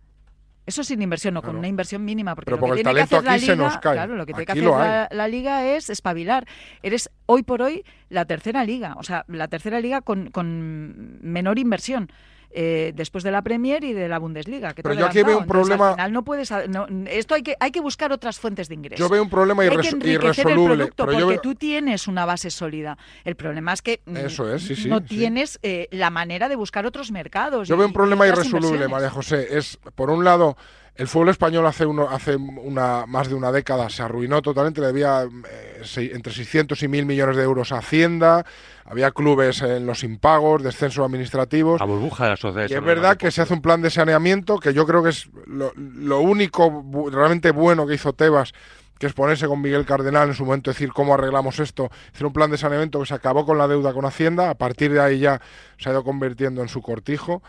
Eso 0.67 0.85
sin 0.85 1.03
inversión, 1.03 1.37
o 1.37 1.43
con 1.43 1.57
una 1.57 1.69
inversión 1.69 2.05
mínima. 2.05 2.35
Porque 2.35 2.51
Pero 2.51 2.67
lo 2.67 2.75
que 2.75 2.81
el 2.81 2.85
tiene 2.85 2.95
que 2.95 3.03
hacer 3.03 3.25
la 3.25 3.33
aquí 3.33 3.47
se 3.47 3.53
liga, 3.53 3.65
nos 3.65 3.79
cae. 3.79 3.95
Claro, 3.95 4.15
lo 4.15 4.27
que 4.27 4.33
tiene 4.33 4.47
que 4.47 4.53
hacer 4.53 4.65
la, 4.65 5.09
la 5.11 5.29
liga 5.29 5.67
es 5.67 5.91
espabilar. 5.91 6.47
Eres 6.83 7.11
hoy 7.27 7.43
por 7.43 7.63
hoy 7.63 7.85
la 8.09 8.25
tercera 8.25 8.65
liga, 8.65 8.95
o 8.99 9.03
sea, 9.03 9.25
la 9.29 9.49
tercera 9.49 9.81
liga 9.81 10.01
con, 10.01 10.31
con 10.31 11.19
menor 11.23 11.59
inversión. 11.59 12.11
Eh, 12.53 12.93
después 12.95 13.25
de 13.25 13.31
la 13.31 13.43
Premier 13.43 13.83
y 13.85 13.93
de 13.93 14.09
la 14.09 14.19
Bundesliga. 14.19 14.75
Que 14.75 14.83
Pero 14.83 14.95
yo 14.95 15.07
aquí 15.07 15.23
veo 15.23 15.39
un 15.39 15.47
problema- 15.47 15.89
al 15.91 15.95
final 15.95 16.13
no 16.13 16.25
puedes, 16.25 16.51
no, 16.69 16.87
esto 17.09 17.35
hay 17.35 17.43
que, 17.43 17.57
hay 17.61 17.71
que 17.71 17.81
buscar 17.81 18.13
otras 18.13 18.39
fuentes 18.39 18.69
de 18.69 18.75
ingresos. 18.75 18.99
Yo 18.99 19.09
veo 19.09 19.23
un 19.23 19.31
problema 19.31 19.63
Hay 19.63 19.69
que 19.71 19.75
irreso- 19.77 19.97
enriquecer 19.97 20.47
irresoluble, 20.47 20.73
el 20.73 20.79
producto 20.79 21.07
pero 21.07 21.19
yo 21.19 21.25
porque 21.27 21.35
veo- 21.37 21.43
tú 21.43 21.55
tienes 21.55 22.09
una 22.09 22.25
base 22.25 22.51
sólida. 22.51 22.99
El 23.25 23.37
problema 23.37 23.73
es 23.73 23.83
que 23.83 24.01
mm, 24.05 24.17
Eso 24.17 24.53
es, 24.55 24.63
sí, 24.63 24.75
sí, 24.77 24.89
no 24.89 25.01
tienes 25.03 25.59
eh, 25.63 25.89
la 25.93 26.11
manera 26.11 26.49
de 26.49 26.57
buscar 26.57 26.87
otros 26.87 27.11
mercados. 27.13 27.69
Yo 27.69 27.75
y- 27.75 27.79
veo 27.79 27.87
un 27.87 27.93
problema 27.93 28.27
irresoluble. 28.27 28.89
María 28.89 29.11
José. 29.11 29.57
Es, 29.57 29.79
por 29.95 30.11
un 30.11 30.25
lado, 30.25 30.57
el 31.01 31.09
fútbol 31.09 31.31
español 31.31 31.65
hace, 31.65 31.87
uno, 31.87 32.11
hace 32.11 32.37
una, 32.37 33.07
más 33.07 33.31
de 33.31 33.35
una 33.35 33.51
década 33.51 33.89
se 33.89 34.03
arruinó 34.03 34.43
totalmente, 34.43 34.83
le 34.83 34.89
debía 34.89 35.23
eh, 35.23 36.11
entre 36.13 36.31
600 36.31 36.83
y 36.83 36.89
1.000 36.89 37.07
millones 37.07 37.37
de 37.39 37.43
euros 37.43 37.73
a 37.73 37.79
Hacienda, 37.79 38.45
había 38.85 39.11
clubes 39.11 39.63
en 39.63 39.87
los 39.87 40.05
impagos, 40.05 40.63
descensos 40.63 41.03
administrativos. 41.03 41.81
La 41.81 41.87
burbuja 41.87 42.25
de 42.25 42.31
las 42.31 42.41
sociedades. 42.41 42.71
Y 42.71 42.75
es 42.75 42.85
verdad 42.85 43.17
que 43.17 43.31
se 43.31 43.41
hace 43.41 43.55
un 43.55 43.63
plan 43.63 43.81
de 43.81 43.89
saneamiento 43.89 44.59
que 44.59 44.75
yo 44.75 44.87
creo 44.87 45.03
que 45.03 45.09
es 45.09 45.31
lo, 45.47 45.73
lo 45.75 46.21
único 46.21 46.85
realmente 47.11 47.51
bueno 47.51 47.87
que 47.87 47.95
hizo 47.95 48.13
Tebas, 48.13 48.53
que 48.99 49.07
es 49.07 49.15
ponerse 49.15 49.47
con 49.47 49.63
Miguel 49.63 49.87
Cardenal 49.87 50.29
en 50.29 50.35
su 50.35 50.45
momento, 50.45 50.71
decir 50.71 50.93
cómo 50.93 51.15
arreglamos 51.15 51.61
esto, 51.61 51.91
hacer 52.13 52.27
un 52.27 52.35
plan 52.35 52.51
de 52.51 52.59
saneamiento 52.59 53.01
que 53.01 53.07
se 53.07 53.15
acabó 53.15 53.47
con 53.47 53.57
la 53.57 53.67
deuda 53.67 53.95
con 53.95 54.05
Hacienda, 54.05 54.51
a 54.51 54.55
partir 54.55 54.93
de 54.93 55.01
ahí 55.01 55.21
ya 55.21 55.41
se 55.79 55.89
ha 55.89 55.93
ido 55.93 56.05
convirtiendo 56.05 56.61
en 56.61 56.69
su 56.69 56.83
cortijo. 56.83 57.43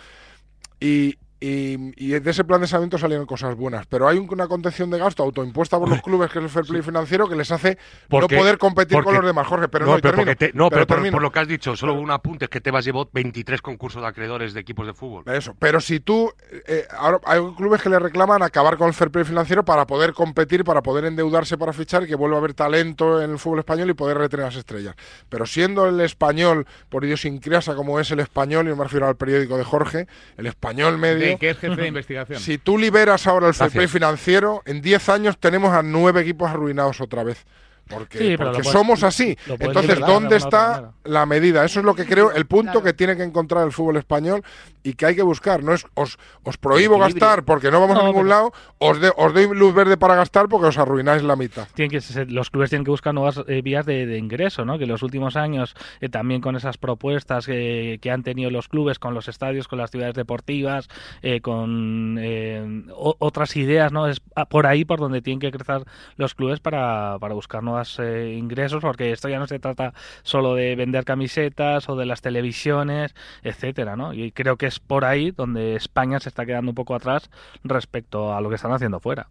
Y, 0.80 1.18
y- 1.42 1.92
y 1.98 2.20
de 2.20 2.32
ese 2.32 2.44
plan 2.44 2.62
de 2.62 2.68
saneamiento 2.68 2.98
salieron 3.00 3.26
cosas 3.26 3.56
buenas, 3.56 3.88
pero 3.88 4.08
hay 4.08 4.20
una 4.20 4.48
contención 4.48 4.90
de 4.92 5.00
gasto 5.00 5.24
autoimpuesta 5.24 5.80
por 5.80 5.90
los 5.90 6.02
clubes, 6.04 6.30
que 6.32 6.38
es 6.40 6.44
el 6.46 6.50
fair 6.52 6.66
play 6.66 6.82
financiero, 6.84 7.28
que 7.28 7.36
les 7.36 7.52
hace 7.52 7.78
Porque- 8.08 8.36
no 8.36 8.42
poder 8.42 8.58
competir 8.60 8.94
porque- 8.98 9.06
con 9.06 9.16
los 9.16 9.26
demás, 9.26 9.48
Jorge. 9.48 9.68
Pero 9.68 9.86
no, 9.86 9.96
no, 9.96 9.98
pero, 10.02 10.16
termino, 10.16 10.36
te- 10.36 10.52
no, 10.54 10.70
pero 10.70 10.86
por- 10.86 11.22
lo 11.22 11.32
que 11.32 11.40
has 11.40 11.48
dicho, 11.48 11.76
solo 11.76 11.96
un 11.96 12.12
apunte 12.12 12.46
es 12.46 12.50
que 12.50 12.62
Tebas 12.62 12.86
llevó 12.86 13.10
23 13.12 13.62
concursos 13.62 14.02
de 14.02 14.08
acreedores 14.08 14.54
de 14.54 14.60
equipos 14.60 14.86
de 14.86 14.94
fútbol. 14.94 15.24
Eso, 15.34 15.56
pero 15.58 15.82
si 15.82 16.00
tú, 16.00 16.32
eh, 16.68 16.86
ahora 16.96 17.20
hay 17.26 17.40
clubes 17.58 17.82
que 17.82 17.90
le 17.90 17.98
reclaman 17.98 18.44
acabar 18.44 18.78
con 18.78 18.88
el 18.88 18.94
fair 18.94 19.10
play 19.10 19.26
financiero 19.26 19.66
para 19.66 19.88
poder 19.88 20.14
competir, 20.14 20.64
para 20.64 20.82
poder 20.84 21.06
endeudarse 21.06 21.58
para 21.58 21.74
fichar 21.74 22.04
y 22.04 22.08
que 22.08 22.16
vuelva 22.16 22.36
a 22.38 22.40
haber 22.40 22.54
talento 22.54 23.20
en 23.22 23.32
el 23.32 23.40
fútbol 23.40 23.60
español 23.60 23.90
y 23.90 23.94
poder 23.94 24.18
retener 24.20 24.46
las 24.46 24.56
estrellas. 24.58 24.96
Pero 25.28 25.48
siendo 25.48 25.88
el 25.88 26.00
español, 26.02 26.68
por 26.90 27.04
idiosincrasia 27.04 27.74
como 27.76 28.00
es 28.00 28.12
el 28.12 28.20
español, 28.20 28.68
y 28.68 28.76
me 28.76 28.84
refiero 28.84 29.08
al 29.08 29.16
periódico 29.16 29.58
de 29.58 29.64
Jorge, 29.64 30.08
el 30.38 30.46
español 30.46 31.00
medio... 31.00 31.31
De 31.32 31.38
que 31.38 31.50
es 31.52 31.58
jefe 31.58 31.82
de 31.82 31.88
investigación. 31.88 32.40
Si 32.40 32.58
tú 32.58 32.78
liberas 32.78 33.28
ahora 33.28 33.48
el 33.48 33.54
fair 33.54 33.72
play 33.72 33.88
financiero, 33.88 34.62
en 34.66 34.82
10 34.82 35.10
años 35.10 35.38
tenemos 35.38 35.74
a 35.74 35.84
nueve 35.84 36.22
equipos 36.22 36.50
arruinados 36.50 37.02
otra 37.02 37.24
vez. 37.24 37.46
Porque, 37.92 38.18
Sí, 38.18 38.38
porque 38.38 38.54
puedes- 38.60 38.68
somos 38.72 39.04
así. 39.04 39.38
Entonces, 39.48 39.96
liberar 39.98 40.10
¿dónde 40.10 40.36
está 40.38 40.92
la 41.04 41.26
medida? 41.26 41.64
Eso 41.66 41.80
es 41.80 41.86
lo 41.86 41.96
que 41.96 42.06
creo, 42.06 42.32
el 42.32 42.46
punto 42.46 42.82
que 42.84 42.94
tiene 42.94 43.16
que 43.18 43.24
encontrar 43.24 43.66
el 43.66 43.72
fútbol 43.72 43.98
español 43.98 44.44
y 44.84 44.94
que 44.94 45.06
hay 45.06 45.16
que 45.16 45.22
buscar. 45.22 45.64
No 45.64 45.74
es 45.74 45.86
os, 45.94 46.18
os 46.44 46.58
prohíbo 46.58 46.98
gastar 46.98 47.44
porque 47.44 47.70
no 47.72 47.80
vamos 47.82 47.98
a 47.98 48.04
ningún 48.04 48.24
pero- 48.24 48.30
lado, 48.30 48.54
os, 48.80 49.00
de- 49.00 49.12
os 49.16 49.34
doy 49.34 49.48
luz 49.54 49.74
verde 49.74 49.98
para 49.98 50.16
gastar 50.16 50.48
porque 50.50 50.68
os 50.68 50.78
arruináis 50.78 51.24
la 51.24 51.36
mitad. 51.36 51.68
tienen 51.76 51.92
que 51.92 52.02
ser- 52.02 52.32
los 52.32 52.50
clubes 52.50 52.70
tienen 52.70 52.86
que 52.86 52.92
buscar 52.92 53.14
nuevas 53.14 53.42
eh, 53.48 53.62
vías 53.62 53.86
de, 53.86 54.06
de 54.06 54.18
ingreso, 54.18 54.66
¿no? 54.66 54.78
Que 54.78 54.86
en 54.86 54.90
los 54.90 55.04
últimos 55.04 55.36
años, 55.36 55.76
eh, 56.00 56.10
también 56.10 56.42
con 56.42 56.56
esas 56.56 56.78
propuestas 56.78 57.46
que, 57.46 58.00
que 58.02 58.12
han 58.12 58.24
tenido 58.24 58.50
los 58.50 58.68
clubes 58.68 59.00
con 59.00 59.14
los 59.14 59.28
estadios, 59.28 59.68
con 59.68 59.78
las 59.80 59.92
ciudades 59.92 60.16
deportivas, 60.16 60.88
eh, 61.22 61.42
con 61.42 62.18
eh, 62.20 62.84
o- 62.96 63.16
otras 63.20 63.56
ideas, 63.56 63.92
¿no? 63.92 64.08
Es 64.08 64.22
a- 64.36 64.46
por 64.46 64.66
ahí 64.68 64.86
por 64.86 65.00
donde 65.00 65.22
tienen 65.22 65.40
que 65.40 65.52
crecer 65.52 65.84
los 66.18 66.36
clubes 66.36 66.60
para, 66.60 67.18
para 67.20 67.34
buscar 67.34 67.64
eh, 68.00 68.36
ingresos, 68.38 68.82
porque 68.82 69.12
esto 69.12 69.30
ya 69.30 69.40
no 69.40 69.48
se 69.48 69.60
trata 69.60 69.94
solo 70.24 70.56
de 70.56 70.76
vender 70.76 71.06
camisetas 71.06 71.90
o 71.90 71.96
de 71.96 72.06
las 72.06 72.22
televisiones, 72.22 73.14
etcétera, 73.44 73.96
¿no? 73.96 74.14
Y 74.14 74.32
creo 74.32 74.58
que 74.58 74.68
es 74.68 74.80
por 74.80 75.06
ahí 75.06 75.32
donde 75.32 75.76
España 75.76 76.20
se 76.20 76.30
está 76.30 76.46
quedando 76.46 76.72
un 76.72 76.76
poco 76.76 76.96
atrás 76.96 77.30
respecto 77.64 78.34
a 78.34 78.42
lo 78.42 78.50
que 78.50 78.56
están 78.56 78.74
haciendo 78.74 79.00
fuera. 79.00 79.28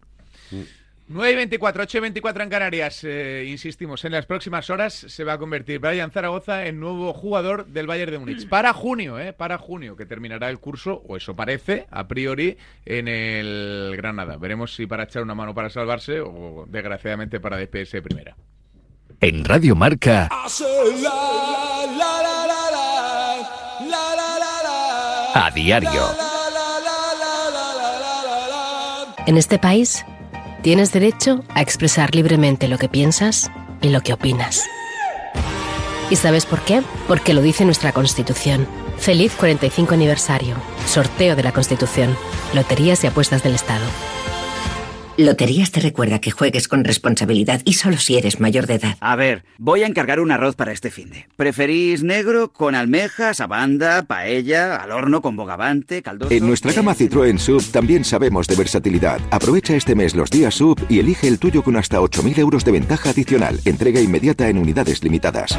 9 1.13 1.33
y 1.33 1.35
24, 1.35 1.83
8 1.83 1.99
y 1.99 2.01
24 2.03 2.45
en 2.45 2.49
Canarias. 2.51 3.01
Eh, 3.03 3.45
insistimos, 3.49 4.05
en 4.05 4.13
las 4.13 4.27
próximas 4.27 4.71
horas 4.71 4.95
se 4.95 5.25
va 5.25 5.33
a 5.33 5.39
convertir 5.39 5.81
Brian 5.81 6.13
Zaragoza 6.13 6.67
en 6.67 6.79
nuevo 6.79 7.13
jugador 7.13 7.67
del 7.67 7.89
Bayern 7.89 8.13
de 8.13 8.19
Múnich. 8.21 8.49
Para 8.49 8.73
junio, 8.73 9.19
¿eh? 9.19 9.33
Para 9.33 9.59
junio, 9.59 9.97
que 9.97 10.07
terminará 10.07 10.49
el 10.51 10.61
curso, 10.61 11.03
o 11.09 11.17
eso 11.17 11.35
parece, 11.35 11.89
a 11.91 12.07
priori, 12.07 12.59
en 12.87 13.09
el 13.09 13.93
Granada. 13.97 14.37
Veremos 14.37 14.73
si 14.73 14.87
para 14.87 15.03
echar 15.03 15.25
una 15.25 15.35
mano 15.35 15.53
para 15.53 15.69
salvarse 15.69 16.21
o, 16.21 16.65
desgraciadamente, 16.69 17.41
para 17.41 17.57
despedirse 17.57 17.97
de 17.97 18.03
primera. 18.03 18.37
En 19.21 19.45
Radio 19.45 19.75
Marca, 19.75 20.29
a 25.35 25.51
diario. 25.53 26.03
En 29.27 29.37
este 29.37 29.59
país 29.59 30.05
tienes 30.61 30.93
derecho 30.93 31.45
a 31.55 31.63
expresar 31.63 32.15
libremente 32.15 32.69
lo 32.69 32.79
que 32.79 32.89
piensas 32.89 33.51
y 33.83 33.89
lo 33.89 34.01
que 34.03 34.13
opinas. 34.13 34.65
¿Y 36.11 36.17
sabes 36.17 36.45
por 36.45 36.61
qué? 36.63 36.83
Porque 37.07 37.35
lo 37.35 37.43
dice 37.43 37.65
nuestra 37.65 37.93
Constitución. 37.93 38.67
Feliz 38.99 39.35
45 39.37 39.95
aniversario. 39.95 40.57
Sorteo 40.87 41.37
de 41.37 41.43
la 41.43 41.53
Constitución. 41.53 42.17
Loterías 42.53 43.05
y 43.05 43.07
apuestas 43.07 43.43
del 43.43 43.55
Estado. 43.55 43.85
Loterías 45.25 45.71
te 45.71 45.81
recuerda 45.81 46.19
que 46.19 46.31
juegues 46.31 46.67
con 46.67 46.83
responsabilidad 46.83 47.61
y 47.65 47.75
solo 47.75 47.99
si 47.99 48.17
eres 48.17 48.41
mayor 48.41 48.67
de 48.67 48.75
edad. 48.75 48.97
A 49.01 49.17
ver, 49.17 49.45
voy 49.59 49.83
a 49.83 49.87
encargar 49.87 50.19
un 50.19 50.33
arroz 50.33 50.57
para 50.57 50.73
este 50.73 50.91
finde. 50.91 51.27
¿Preferís 51.37 52.03
negro 52.03 52.53
con 52.53 52.75
almejas, 52.75 53.41
abanda, 53.41 54.05
paella, 54.05 54.77
al 54.77 54.93
horno 54.93 55.21
con 55.21 55.37
bogavante, 55.37 56.03
caldoso? 56.03 56.33
En 56.33 56.47
nuestra 56.47 56.73
gama 56.73 56.95
Citroën 56.95 57.39
Sub 57.39 57.63
también 57.71 58.05
sabemos 58.05 58.47
de 58.47 58.55
versatilidad. 58.55 59.21
Aprovecha 59.31 59.75
este 59.75 59.95
mes 59.95 60.15
los 60.15 60.31
días 60.31 60.55
Sub 60.55 60.81
y 60.89 61.01
elige 61.01 61.29
el 61.29 61.39
tuyo 61.39 61.63
con 61.63 61.77
hasta 61.77 62.01
8.000 62.01 62.39
euros 62.39 62.65
de 62.65 62.73
ventaja 62.73 63.11
adicional. 63.11 63.61
Entrega 63.67 64.01
inmediata 64.01 64.49
en 64.49 64.57
unidades 64.57 65.05
limitadas. 65.05 65.59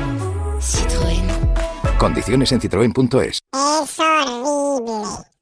Condiciones 2.00 2.52
en 2.52 2.62
citroen.es. 2.62 3.42
Es 3.54 4.00
horrible. 4.00 5.31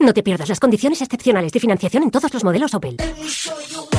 No 0.00 0.14
te 0.14 0.22
pierdas 0.22 0.48
las 0.48 0.58
condiciones 0.58 1.02
excepcionales 1.02 1.52
de 1.52 1.60
financiación 1.60 2.02
en 2.02 2.10
todos 2.10 2.32
los 2.32 2.42
modelos 2.42 2.72
Opel. 2.72 2.96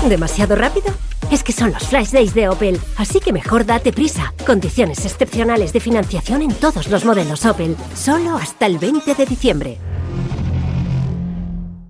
¿Demasiado 0.10 0.56
rápido? 0.56 0.88
Es 1.32 1.44
que 1.44 1.52
son 1.52 1.72
los 1.72 1.88
Flash 1.88 2.10
Days 2.10 2.34
de 2.34 2.50
Opel, 2.50 2.80
así 2.98 3.20
que 3.20 3.32
mejor 3.32 3.68
date 3.68 3.94
prisa. 3.94 4.34
Condiciones 4.46 5.06
excepcionales 5.06 5.74
de 5.74 5.80
financiación 5.80 6.42
en 6.42 6.56
todos 6.56 6.88
los 6.90 7.06
modelos 7.06 7.46
Opel, 7.46 7.76
solo 7.94 8.36
hasta 8.36 8.66
el 8.66 8.80
20 8.80 9.14
de 9.14 9.26
diciembre. 9.28 9.78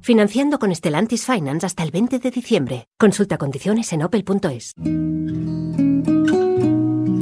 Financiando 0.01 0.59
con 0.59 0.75
Stellantis 0.75 1.25
Finance 1.25 1.65
hasta 1.65 1.83
el 1.83 1.91
20 1.91 2.19
de 2.19 2.31
diciembre. 2.31 2.87
Consulta 2.99 3.37
condiciones 3.37 3.93
en 3.93 4.03
opel.es. 4.03 4.73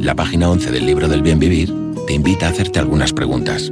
La 0.03 0.15
página 0.15 0.49
11 0.49 0.71
del 0.71 0.87
libro 0.87 1.07
del 1.07 1.21
bien 1.21 1.37
vivir 1.37 1.71
te 2.07 2.13
invita 2.13 2.47
a 2.47 2.49
hacerte 2.49 2.79
algunas 2.79 3.13
preguntas. 3.13 3.71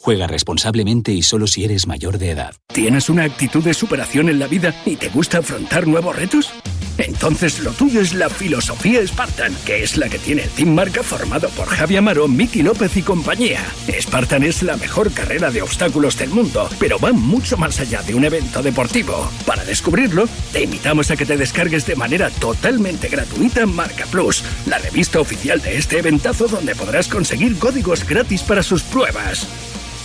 Juega 0.00 0.28
responsablemente 0.28 1.12
y 1.12 1.22
solo 1.22 1.48
si 1.48 1.64
eres 1.64 1.86
mayor 1.86 2.18
de 2.18 2.30
edad. 2.30 2.54
¿Tienes 2.72 3.10
una 3.10 3.24
actitud 3.24 3.64
de 3.64 3.74
superación 3.74 4.28
en 4.28 4.38
la 4.38 4.46
vida 4.46 4.74
y 4.86 4.96
te 4.96 5.08
gusta 5.08 5.38
afrontar 5.38 5.88
nuevos 5.88 6.14
retos? 6.14 6.52
Entonces 6.98 7.60
lo 7.60 7.72
tuyo 7.72 8.00
es 8.00 8.12
la 8.12 8.28
filosofía 8.28 9.04
Spartan, 9.06 9.54
que 9.64 9.82
es 9.82 9.96
la 9.96 10.08
que 10.08 10.18
tiene 10.18 10.42
el 10.42 10.50
Team 10.50 10.70
Marca 10.70 11.02
formado 11.02 11.48
por 11.50 11.66
Javi 11.66 11.96
Amaro, 11.96 12.26
Miki 12.26 12.62
López 12.62 12.96
y 12.96 13.02
compañía. 13.02 13.60
Spartan 14.00 14.42
es 14.44 14.62
la 14.62 14.76
mejor 14.76 15.12
carrera 15.12 15.50
de 15.50 15.62
obstáculos 15.62 16.16
del 16.16 16.30
mundo, 16.30 16.68
pero 16.78 16.98
va 16.98 17.12
mucho 17.12 17.56
más 17.56 17.78
allá 17.80 18.02
de 18.02 18.14
un 18.14 18.24
evento 18.24 18.62
deportivo. 18.62 19.30
Para 19.46 19.64
descubrirlo, 19.64 20.28
te 20.52 20.64
invitamos 20.64 21.10
a 21.10 21.16
que 21.16 21.26
te 21.26 21.36
descargues 21.36 21.86
de 21.86 21.96
manera 21.96 22.30
totalmente 22.30 23.08
gratuita 23.08 23.66
Marca 23.66 24.06
Plus, 24.06 24.44
la 24.66 24.78
revista 24.78 25.20
oficial 25.20 25.60
de 25.60 25.76
este 25.76 25.98
eventazo 25.98 26.48
donde 26.48 26.74
podrás 26.74 27.08
conseguir 27.08 27.58
códigos 27.58 28.06
gratis 28.06 28.42
para 28.42 28.62
sus 28.62 28.82
pruebas. 28.82 29.46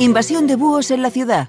Invasión 0.00 0.46
de 0.46 0.54
búhos 0.54 0.92
en 0.92 1.02
la 1.02 1.10
ciudad. 1.10 1.48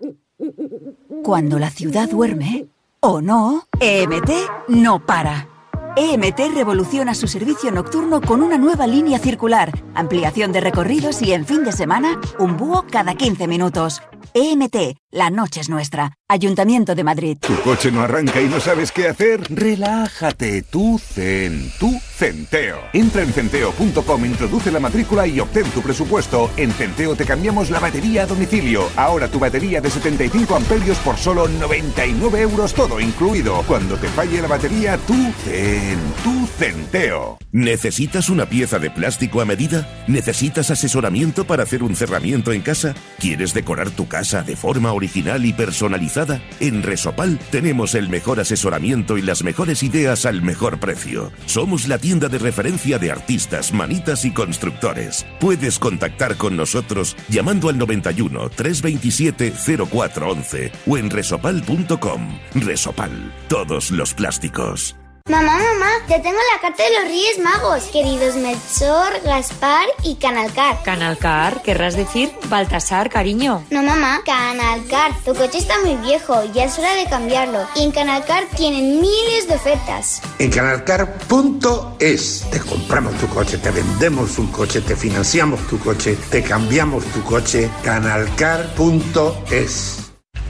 Cuando 1.23 1.59
la 1.59 1.69
ciudad 1.69 2.09
duerme, 2.09 2.65
o 2.99 3.21
no, 3.21 3.67
EMT 3.79 4.31
no 4.69 5.05
para. 5.05 5.47
EMT 5.95 6.55
revoluciona 6.55 7.13
su 7.13 7.27
servicio 7.27 7.71
nocturno 7.71 8.21
con 8.21 8.41
una 8.41 8.57
nueva 8.57 8.87
línea 8.87 9.19
circular, 9.19 9.71
ampliación 9.93 10.51
de 10.51 10.61
recorridos 10.61 11.21
y 11.21 11.33
en 11.33 11.45
fin 11.45 11.63
de 11.63 11.71
semana, 11.71 12.19
un 12.39 12.57
búho 12.57 12.85
cada 12.89 13.13
15 13.13 13.47
minutos. 13.47 14.01
EMT, 14.33 14.97
la 15.11 15.29
noche 15.29 15.61
es 15.61 15.69
nuestra. 15.69 16.13
Ayuntamiento 16.27 16.93
de 16.93 17.03
Madrid. 17.03 17.37
¿Tu 17.41 17.59
coche 17.61 17.91
no 17.91 18.01
arranca 18.01 18.39
y 18.39 18.45
no 18.47 18.59
sabes 18.59 18.91
qué 18.91 19.07
hacer? 19.07 19.41
Relájate, 19.49 20.61
tú 20.61 20.99
Zen, 20.99 21.71
tú 21.79 21.99
Centeo. 22.15 22.77
Entra 22.93 23.23
en 23.23 23.33
centeo.com, 23.33 24.25
introduce 24.25 24.71
la 24.71 24.79
matrícula 24.79 25.25
y 25.25 25.39
obtén 25.39 25.65
tu 25.71 25.81
presupuesto. 25.81 26.51
En 26.57 26.71
Centeo 26.71 27.15
te 27.15 27.25
cambiamos 27.25 27.71
la 27.71 27.79
batería 27.79 28.23
a 28.23 28.25
domicilio. 28.27 28.87
Ahora 28.95 29.27
tu 29.27 29.39
batería 29.39 29.81
de 29.81 29.89
75 29.89 30.55
amperios 30.55 30.97
por 30.99 31.17
solo 31.17 31.47
99 31.47 32.41
euros 32.41 32.73
todo 32.73 32.99
incluido. 32.99 33.63
Cuando 33.67 33.97
te 33.97 34.07
falle 34.09 34.41
la 34.41 34.47
batería, 34.47 34.97
tú 35.07 35.15
Zen, 35.43 35.97
tú 36.23 36.47
Centeo. 36.59 37.39
¿Necesitas 37.51 38.29
una 38.29 38.47
pieza 38.47 38.77
de 38.77 38.91
plástico 38.91 39.41
a 39.41 39.45
medida? 39.45 39.87
¿Necesitas 40.07 40.69
asesoramiento 40.69 41.45
para 41.45 41.63
hacer 41.63 41.81
un 41.81 41.95
cerramiento 41.95 42.51
en 42.51 42.61
casa? 42.61 42.93
¿Quieres 43.17 43.55
decorar 43.55 43.89
tu 43.89 44.07
casa 44.07 44.43
de 44.43 44.55
forma 44.55 44.93
original 44.99 45.45
y 45.45 45.53
personalizada? 45.53 46.41
En 46.59 46.83
Resopal 46.83 47.39
tenemos 47.51 47.95
el 47.95 48.09
mejor 48.09 48.41
asesoramiento 48.41 49.17
y 49.17 49.21
las 49.21 49.43
mejores 49.43 49.81
ideas 49.81 50.25
al 50.25 50.41
mejor 50.41 50.79
precio. 50.79 51.31
Somos 51.45 51.87
la 51.87 51.97
tienda 51.97 52.27
de 52.27 52.37
referencia 52.37 52.99
de 52.99 53.11
artistas, 53.11 53.73
manitas 53.73 54.25
y 54.25 54.31
constructores. 54.31 55.25
Puedes 55.39 55.79
contactar 55.79 56.35
con 56.35 56.57
nosotros 56.57 57.15
llamando 57.29 57.69
al 57.69 57.77
91 57.77 58.49
327 58.49 59.53
0411 59.89 60.71
o 60.85 60.97
en 60.97 61.09
resopal.com. 61.09 62.39
Resopal, 62.55 63.33
todos 63.47 63.91
los 63.91 64.13
plásticos. 64.13 64.98
Mamá, 65.29 65.59
mamá, 65.59 65.91
ya 66.07 66.19
tengo 66.23 66.39
la 66.55 66.59
carta 66.59 66.81
de 66.83 66.89
los 66.89 67.03
Reyes 67.03 67.37
Magos, 67.37 67.83
queridos 67.93 68.33
Melchor, 68.33 69.21
Gaspar 69.23 69.85
y 70.01 70.15
Canalcar. 70.15 70.81
Canalcar, 70.81 71.61
querrás 71.61 71.95
decir 71.95 72.31
Baltasar, 72.47 73.11
cariño. 73.11 73.63
No, 73.69 73.83
mamá, 73.83 74.21
Canalcar, 74.25 75.11
tu 75.23 75.35
coche 75.35 75.59
está 75.59 75.79
muy 75.81 75.97
viejo, 75.97 76.43
ya 76.51 76.63
es 76.63 76.79
hora 76.79 76.95
de 76.95 77.05
cambiarlo. 77.05 77.59
Y 77.75 77.83
en 77.83 77.91
Canalcar 77.91 78.45
tienen 78.57 78.99
miles 78.99 79.47
de 79.47 79.53
ofertas. 79.53 80.23
En 80.39 80.49
canalcar.es 80.49 82.45
te 82.49 82.59
compramos 82.61 83.15
tu 83.19 83.27
coche, 83.27 83.59
te 83.59 83.69
vendemos 83.69 84.39
un 84.39 84.47
coche, 84.47 84.81
te 84.81 84.95
financiamos 84.95 85.59
tu 85.67 85.77
coche, 85.77 86.17
te 86.31 86.41
cambiamos 86.41 87.05
tu 87.05 87.23
coche. 87.23 87.69
Canalcar.es 87.83 88.49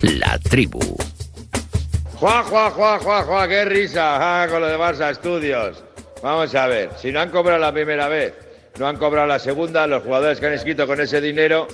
La 0.00 0.38
tribu. 0.38 0.80
Juan, 2.14 2.44
Juan, 2.44 2.70
Juan, 2.72 3.00
Juan, 3.00 3.26
Juan, 3.26 3.48
qué 3.48 3.64
risa 3.66 4.46
con 4.50 4.62
lo 4.62 4.68
de 4.68 4.78
Barça 4.78 5.10
Estudios. 5.10 5.84
Vamos 6.22 6.54
a 6.54 6.66
ver, 6.66 6.90
si 6.98 7.12
no 7.12 7.20
han 7.20 7.30
cobrado 7.30 7.58
la 7.58 7.72
primera 7.72 8.08
vez, 8.08 8.34
no 8.78 8.86
han 8.88 8.96
cobrado 8.96 9.26
la 9.26 9.38
segunda, 9.38 9.86
los 9.86 10.02
jugadores 10.02 10.40
que 10.40 10.46
han 10.46 10.54
inscrito 10.54 10.86
con 10.86 11.00
ese 11.00 11.20
dinero 11.20 11.68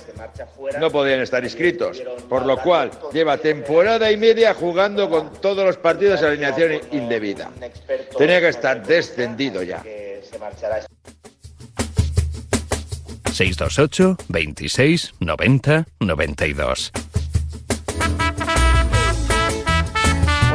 no 0.79 0.91
podían 0.91 1.21
estar 1.21 1.41
inscritos. 1.43 2.03
Por 2.27 2.45
lo 2.45 2.57
cual, 2.57 2.91
lleva 3.13 3.37
temporada 3.37 4.11
y 4.11 4.17
media 4.17 4.53
jugando 4.53 5.09
con 5.09 5.31
todos 5.39 5.65
los 5.65 5.77
partidos 5.77 6.19
de 6.19 6.27
alineación 6.27 6.81
indebida. 6.91 7.49
Tenía 8.17 8.41
que 8.41 8.49
estar 8.49 8.85
descendido 8.85 9.63
ya. 9.63 9.81
628 13.31 14.17
26 14.27 15.13
90 15.19 15.85
92. 15.99 16.91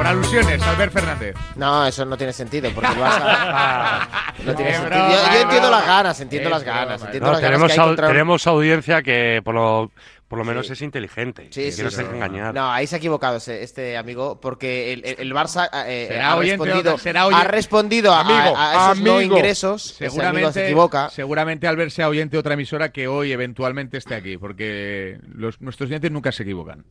Por 0.03 0.11
alusiones, 0.11 0.61
Albert 0.63 0.93
Fernández. 0.93 1.37
No, 1.55 1.87
eso 1.87 2.05
no 2.05 2.17
tiene 2.17 2.33
sentido, 2.33 2.69
porque 2.75 2.91
el 2.93 2.99
Barça 2.99 4.09
no 4.45 4.55
tiene 4.57 4.75
sentido. 4.75 5.09
Yo, 5.11 5.33
yo 5.33 5.41
entiendo 5.43 5.71
las 5.71 5.87
ganas, 5.87 6.21
entiendo 6.21 6.51
las 6.51 6.65
ganas, 6.65 7.03
entiendo 7.05 7.27
No, 7.29 7.33
las 7.35 7.41
ganas 7.41 7.51
tenemos, 7.53 7.73
que 7.73 7.81
hay 7.81 7.87
contra 7.87 8.09
tenemos 8.09 8.47
audiencia 8.49 9.03
que 9.05 9.41
por 9.45 9.55
lo, 9.55 9.93
por 10.27 10.41
lo 10.41 10.45
menos 10.45 10.69
es 10.71 10.83
inteligente. 10.83 11.47
Sí, 11.53 11.71
sí, 11.71 11.85
no 11.85 11.91
sí. 11.91 11.97
se 11.99 12.03
engañar. 12.03 12.53
No, 12.53 12.69
ahí 12.73 12.89
se 12.89 12.97
ha 12.97 12.99
equivocado 12.99 13.37
ese- 13.37 13.63
este 13.63 13.97
amigo, 13.97 14.41
porque 14.41 14.93
el, 14.93 15.05
el- 15.05 15.17
el 15.21 15.33
Barça 15.33 15.69
eh, 15.87 16.07
Será 16.09 16.33
ha, 16.33 16.37
oyente 16.37 16.65
respondido, 16.65 16.99
será 16.99 17.23
ha 17.23 17.45
respondido 17.45 18.13
a- 18.13 18.21
Amigo, 18.23 18.57
a, 18.57 18.89
a 18.89 18.93
esos 18.93 19.05
no 19.05 19.13
amigo. 19.19 19.37
ingresos. 19.37 19.85
Ese 19.93 20.05
amigo 20.07 20.11
Seguramente, 20.17 20.53
se 20.55 20.65
equivoca. 20.65 21.11
seguramente 21.11 21.69
Albert 21.69 21.93
sea 21.93 22.09
oyente 22.09 22.33
de 22.35 22.41
otra 22.41 22.55
emisora 22.55 22.91
que 22.91 23.07
hoy 23.07 23.31
eventualmente 23.31 23.99
esté 23.99 24.17
aquí, 24.17 24.37
porque 24.37 25.21
los, 25.33 25.61
nuestros 25.61 25.89
oyentes 25.91 26.11
nunca 26.11 26.33
se 26.33 26.43
equivocan. 26.43 26.85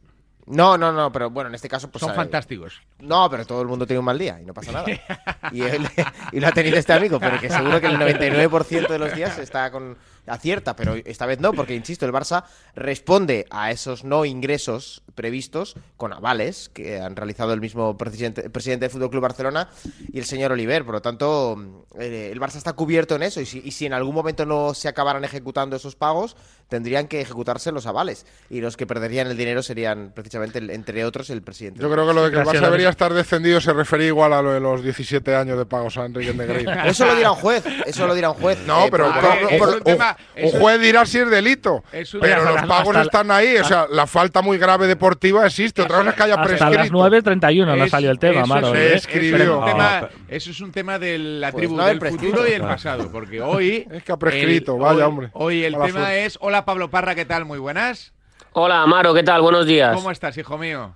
No, 0.47 0.77
no, 0.77 0.91
no, 0.91 1.11
pero 1.11 1.29
bueno, 1.29 1.49
en 1.49 1.55
este 1.55 1.69
caso 1.69 1.89
pues 1.89 1.99
Son 2.01 2.13
fantásticos. 2.15 2.81
No, 2.99 3.29
pero 3.29 3.45
todo 3.45 3.61
el 3.61 3.67
mundo 3.67 3.85
tiene 3.85 3.99
un 3.99 4.05
mal 4.05 4.17
día 4.17 4.39
y 4.41 4.45
no 4.45 4.53
pasa 4.53 4.71
nada. 4.71 4.85
y, 5.51 5.61
él- 5.61 5.87
y 6.31 6.39
lo 6.39 6.47
ha 6.47 6.51
tenido 6.51 6.77
este 6.77 6.93
amigo, 6.93 7.19
pero 7.19 7.39
que 7.39 7.49
seguro 7.49 7.79
que 7.79 7.87
el 7.87 7.97
99% 7.99 8.87
de 8.87 8.99
los 8.99 9.13
días 9.15 9.37
está 9.37 9.71
con, 9.71 9.97
acierta, 10.27 10.75
pero 10.75 10.95
esta 11.05 11.25
vez 11.25 11.39
no, 11.39 11.53
porque 11.53 11.75
insisto, 11.75 12.05
el 12.05 12.11
Barça 12.13 12.43
responde 12.75 13.45
a 13.49 13.71
esos 13.71 14.03
no 14.03 14.25
ingresos 14.25 15.03
previstos 15.15 15.75
con 15.97 16.13
avales 16.13 16.69
que 16.73 16.99
han 16.99 17.15
realizado 17.15 17.53
el 17.53 17.59
mismo 17.61 17.97
presidente, 17.97 18.49
presidente 18.49 18.85
del 18.85 18.91
Fútbol 18.91 19.09
Club 19.09 19.21
Barcelona 19.23 19.69
y 20.11 20.19
el 20.19 20.25
señor 20.25 20.51
Oliver. 20.51 20.85
Por 20.85 20.95
lo 20.95 21.01
tanto, 21.01 21.85
eh, 21.99 22.29
el 22.31 22.39
Barça 22.39 22.55
está 22.55 22.73
cubierto 22.73 23.15
en 23.15 23.23
eso 23.23 23.41
y 23.41 23.45
si, 23.45 23.61
y 23.63 23.71
si 23.71 23.85
en 23.85 23.93
algún 23.93 24.15
momento 24.15 24.45
no 24.45 24.73
se 24.73 24.87
acabaran 24.87 25.23
ejecutando 25.25 25.75
esos 25.75 25.95
pagos, 25.95 26.35
tendrían 26.69 27.07
que 27.09 27.19
ejecutarse 27.19 27.71
los 27.73 27.85
avales 27.85 28.25
y 28.49 28.61
los 28.61 28.77
que 28.77 28.87
perderían 28.87 29.27
el 29.27 29.35
dinero 29.35 29.61
serían 29.61 30.13
precisamente, 30.15 30.59
el- 30.59 30.69
entre 30.69 31.03
otros, 31.03 31.29
el 31.29 31.41
presidente. 31.41 31.81
Yo 31.81 31.91
creo 31.91 32.07
que 32.07 32.13
lo 32.13 32.23
de 32.23 32.31
que 32.31 32.37
el 32.39 32.45
Barça 32.45 32.61
debería 32.61 32.89
estar 32.89 33.13
descendido 33.13 33.59
se 33.59 33.73
refería 33.73 34.07
igual 34.07 34.31
a 34.31 34.41
lo 34.41 34.53
de 34.53 34.61
los 34.61 34.81
17 34.81 35.35
años 35.35 35.57
de 35.57 35.65
pagos 35.65 35.97
a 35.97 36.05
Enrique 36.05 36.33
Negreira. 36.33 36.87
Eso 36.87 37.05
lo 37.05 37.15
dirá 37.15 37.31
un 37.31 37.37
juez, 37.37 37.63
eso 37.85 38.07
lo 38.07 38.15
dirá 38.15 38.29
un 38.31 38.37
juez. 38.37 38.57
No, 38.65 38.85
Eh, 38.85 38.87
pero 38.89 39.11
por- 39.11 39.13
por- 39.21 39.21
por- 39.21 39.49
por- 39.49 39.57
por- 39.59 39.75
un, 39.77 39.83
tema- 39.83 40.17
un 40.41 40.51
juez 40.51 40.79
dirá 40.79 41.05
si 41.05 41.19
es 41.19 41.29
delito. 41.29 41.83
Es 41.91 42.15
pero 42.19 42.43
los 42.43 42.55
hasta- 42.55 42.67
pagos 42.67 42.95
hasta- 42.95 43.01
están 43.01 43.31
ahí. 43.31 43.57
O 43.57 43.63
sea, 43.63 43.87
la 43.91 44.07
falta 44.07 44.41
muy 44.41 44.57
grave 44.57 44.87
deportiva 44.87 45.45
existe. 45.45 45.81
Otra 45.81 45.97
cosa 45.97 46.09
es 46.11 46.15
que 46.15 46.23
haya 46.23 46.33
Hasta 46.35 46.45
prescrito. 46.47 46.73
las 46.77 46.91
9.31 46.91 47.75
no 47.75 47.87
salió 47.87 48.11
el 48.11 48.19
tema, 48.19 48.45
Maro. 48.45 48.69
es- 48.69 48.75
¿eh? 48.75 48.85
eso 48.87 48.95
es 48.95 49.01
escribió. 49.15 49.59
un 49.59 49.65
tema- 49.65 50.01
No, 50.01 50.09
eso 50.29 50.51
es 50.51 50.61
un 50.61 50.71
tema 50.71 50.99
de 50.99 51.17
la 51.17 51.51
Pues 51.51 51.61
tribu 51.67 51.81
del 51.81 51.99
futuro 52.01 52.47
y 52.47 52.51
el 52.51 52.61
pasado, 52.61 53.09
porque 53.11 53.41
hoy 53.41 53.87
Es 53.91 54.03
que 54.03 54.11
ha 54.11 54.17
prescrito, 54.17 54.75
el- 54.75 54.81
vaya, 54.81 54.95
hoy- 54.97 55.01
hombre. 55.03 55.29
Hoy 55.33 55.63
el 55.63 55.73
tema 55.73 55.89
suerte. 55.89 56.25
es 56.25 56.37
hola 56.41 56.65
Pablo 56.65 56.89
Parra, 56.89 57.15
¿qué 57.15 57.25
tal? 57.25 57.45
Muy 57.45 57.59
buenas. 57.59 58.13
Hola, 58.53 58.81
Amaro, 58.83 59.13
¿qué 59.13 59.23
tal? 59.23 59.41
Buenos 59.41 59.65
días. 59.65 59.95
¿Cómo 59.95 60.11
estás, 60.11 60.37
hijo 60.37 60.57
mío? 60.57 60.95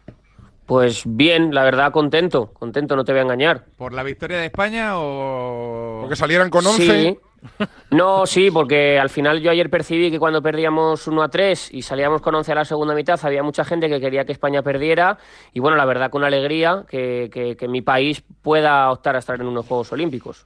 Pues 0.66 1.04
bien, 1.06 1.54
la 1.54 1.64
verdad, 1.64 1.92
contento. 1.92 2.48
Contento, 2.54 2.96
no 2.96 3.06
te 3.06 3.12
voy 3.12 3.20
a 3.20 3.22
engañar. 3.22 3.66
¿Por 3.78 3.94
la 3.94 4.02
victoria 4.02 4.38
de 4.40 4.46
España 4.46 4.94
o 4.96 6.00
Porque 6.02 6.16
salieran 6.16 6.50
con 6.50 6.66
11. 6.66 6.86
Sí. 7.04 7.20
No, 7.92 8.26
sí, 8.26 8.52
porque 8.52 9.00
al 9.00 9.10
final 9.10 9.40
yo 9.42 9.52
ayer 9.52 9.70
percibí 9.70 10.12
que 10.12 10.20
cuando 10.20 10.42
perdíamos 10.42 11.08
1 11.08 11.22
a 11.24 11.30
3 11.30 11.70
y 11.74 11.82
salíamos 11.82 12.22
con 12.22 12.36
11 12.36 12.52
a 12.52 12.56
la 12.56 12.66
segunda 12.66 12.94
mitad, 12.96 13.20
había 13.24 13.44
mucha 13.44 13.64
gente 13.64 13.88
que 13.90 14.00
quería 14.02 14.26
que 14.26 14.32
España 14.32 14.62
perdiera. 14.62 15.18
Y 15.54 15.60
bueno, 15.60 15.78
la 15.78 15.86
verdad, 15.86 16.10
con 16.10 16.24
alegría 16.24 16.84
que, 16.90 17.30
que- 17.32 17.56
que 17.56 17.68
mi 17.68 17.82
país 17.82 18.24
pueda 18.42 18.92
optar 18.92 19.16
a 19.16 19.20
estar 19.20 19.40
en 19.40 19.48
unos 19.48 19.66
Juegos 19.66 19.92
Olímpicos. 19.92 20.46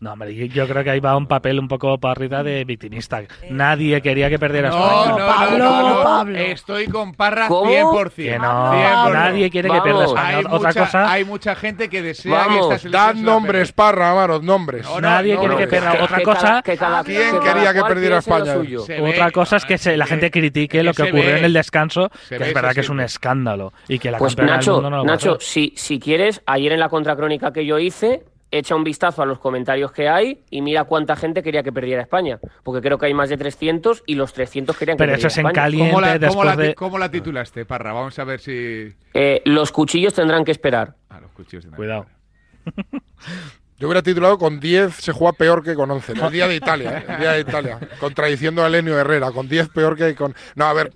No, 0.00 0.14
hombre, 0.14 0.34
yo- 0.34 0.46
yo 0.46 0.66
creo 0.66 0.82
que 0.82 0.88
ahí 0.90 1.00
va 1.00 1.14
un 1.14 1.26
papel 1.26 1.58
un 1.58 1.68
poco 1.68 1.98
parrita 1.98 2.42
de 2.42 2.64
victimista. 2.64 3.20
Nadie 3.50 4.00
quería 4.00 4.30
que 4.30 4.38
perdiera 4.38 4.70
No, 4.70 4.76
España. 4.78 5.58
no, 5.58 5.58
no, 5.58 6.04
no, 6.04 6.24
no. 6.24 6.36
Estoy 6.38 6.86
con 6.86 7.12
Parra 7.12 7.48
¿Cómo? 7.48 7.70
100%. 7.70 8.32
Que 8.32 8.38
no, 8.38 8.72
100%. 8.72 9.12
nadie 9.12 9.50
quiere 9.50 9.68
que 9.68 9.80
pierda 9.82 10.04
España. 10.06 10.26
Hay 10.38 10.44
Otra 10.46 10.68
mucha, 10.68 10.80
cosa- 10.86 11.12
hay 11.12 11.24
mucha 11.26 11.54
gente 11.54 11.90
que 11.90 12.00
desea 12.00 12.32
Vamos, 12.32 12.68
que 12.68 12.74
esta 12.76 12.78
selección 12.78 13.26
la 13.26 13.30
nombres, 13.32 13.72
Parra, 13.72 14.10
Amaro, 14.12 14.40
nombres. 14.40 14.84
No, 14.86 14.94
no, 14.94 15.00
Nadie 15.02 15.34
no, 15.34 15.40
quiere 15.40 15.54
no, 15.54 15.60
que 15.60 15.66
pierda. 15.66 15.92
que- 15.92 16.02
Otra 16.02 16.16
que 16.16 16.22
cosa, 16.24 16.40
cada- 16.40 16.62
que 16.62 16.76
cada- 16.78 17.04
¿Quién 17.04 17.30
cada 17.38 17.52
quería 17.54 17.74
que 17.74 17.82
perdiera 17.82 18.18
España? 18.18 18.54
otra 18.56 19.26
ve, 19.26 19.32
cosa 19.32 19.56
es 19.56 19.64
que 19.66 19.76
se- 19.76 19.96
la 19.98 20.06
gente 20.06 20.30
critique 20.30 20.78
que 20.78 20.82
lo 20.82 20.94
que 20.94 21.02
ocurrió 21.02 21.24
ve. 21.26 21.38
en 21.40 21.44
el 21.44 21.52
descanso, 21.52 22.10
que 22.26 22.36
es 22.36 22.54
verdad 22.54 22.72
que 22.72 22.80
es 22.80 22.88
un 22.88 23.00
escándalo. 23.00 23.74
Y 23.86 23.98
que 23.98 24.10
la 24.10 24.16
Pues 24.16 24.34
Nacho, 24.38 25.36
si, 25.40 25.74
si 25.76 26.00
quieres, 26.00 26.40
ayer 26.46 26.72
en 26.72 26.80
la 26.80 26.88
contracrónica 26.88 27.52
que 27.52 27.66
yo 27.66 27.78
hice, 27.78 28.22
echa 28.50 28.74
un 28.74 28.84
vistazo 28.84 29.22
a 29.22 29.26
los 29.26 29.38
comentarios 29.38 29.92
que 29.92 30.08
hay 30.08 30.42
y 30.50 30.62
mira 30.62 30.84
cuánta 30.84 31.16
gente 31.16 31.42
quería 31.42 31.62
que 31.62 31.72
perdiera 31.72 32.02
España. 32.02 32.38
Porque 32.62 32.80
creo 32.80 32.98
que 32.98 33.06
hay 33.06 33.14
más 33.14 33.28
de 33.28 33.36
300 33.36 34.02
y 34.06 34.14
los 34.14 34.32
300 34.32 34.76
querían 34.76 34.96
que 34.96 35.04
Pero 35.04 35.12
eso 35.12 35.22
perdiera 35.22 35.28
es 35.28 35.38
en 35.38 35.46
España. 35.46 35.62
caliente 35.62 35.90
¿Cómo 35.90 36.00
la, 36.00 36.06
cómo, 36.08 36.18
después 36.18 36.46
la, 36.46 36.56
de... 36.56 36.74
cómo 36.74 36.98
la 36.98 37.10
titulaste, 37.10 37.64
Parra? 37.64 37.92
Vamos 37.92 38.18
a 38.18 38.24
ver 38.24 38.40
si... 38.40 38.92
Eh, 39.14 39.42
los 39.44 39.72
cuchillos 39.72 40.14
tendrán 40.14 40.44
que 40.44 40.52
esperar. 40.52 40.94
Ah, 41.08 41.20
los 41.20 41.30
cuchillos 41.32 41.64
de 41.64 41.70
Cuidado. 41.70 42.06
Yo 43.78 43.86
hubiera 43.86 44.02
titulado 44.02 44.36
con 44.36 44.60
10 44.60 44.94
se 44.94 45.12
juega 45.12 45.32
peor 45.32 45.62
que 45.64 45.74
con 45.74 45.90
11. 45.90 46.12
El 46.22 46.30
día 46.30 46.46
de 46.46 46.56
Italia, 46.56 46.98
¿eh? 46.98 47.04
El 47.08 47.18
día 47.18 47.32
de 47.32 47.40
Italia. 47.40 47.78
Contradiciendo 47.98 48.62
a 48.62 48.66
Elenio 48.66 48.98
Herrera. 48.98 49.32
Con 49.32 49.48
10 49.48 49.70
peor 49.70 49.96
que 49.96 50.14
con. 50.14 50.34
No, 50.54 50.66
a 50.66 50.74
ver. 50.74 50.92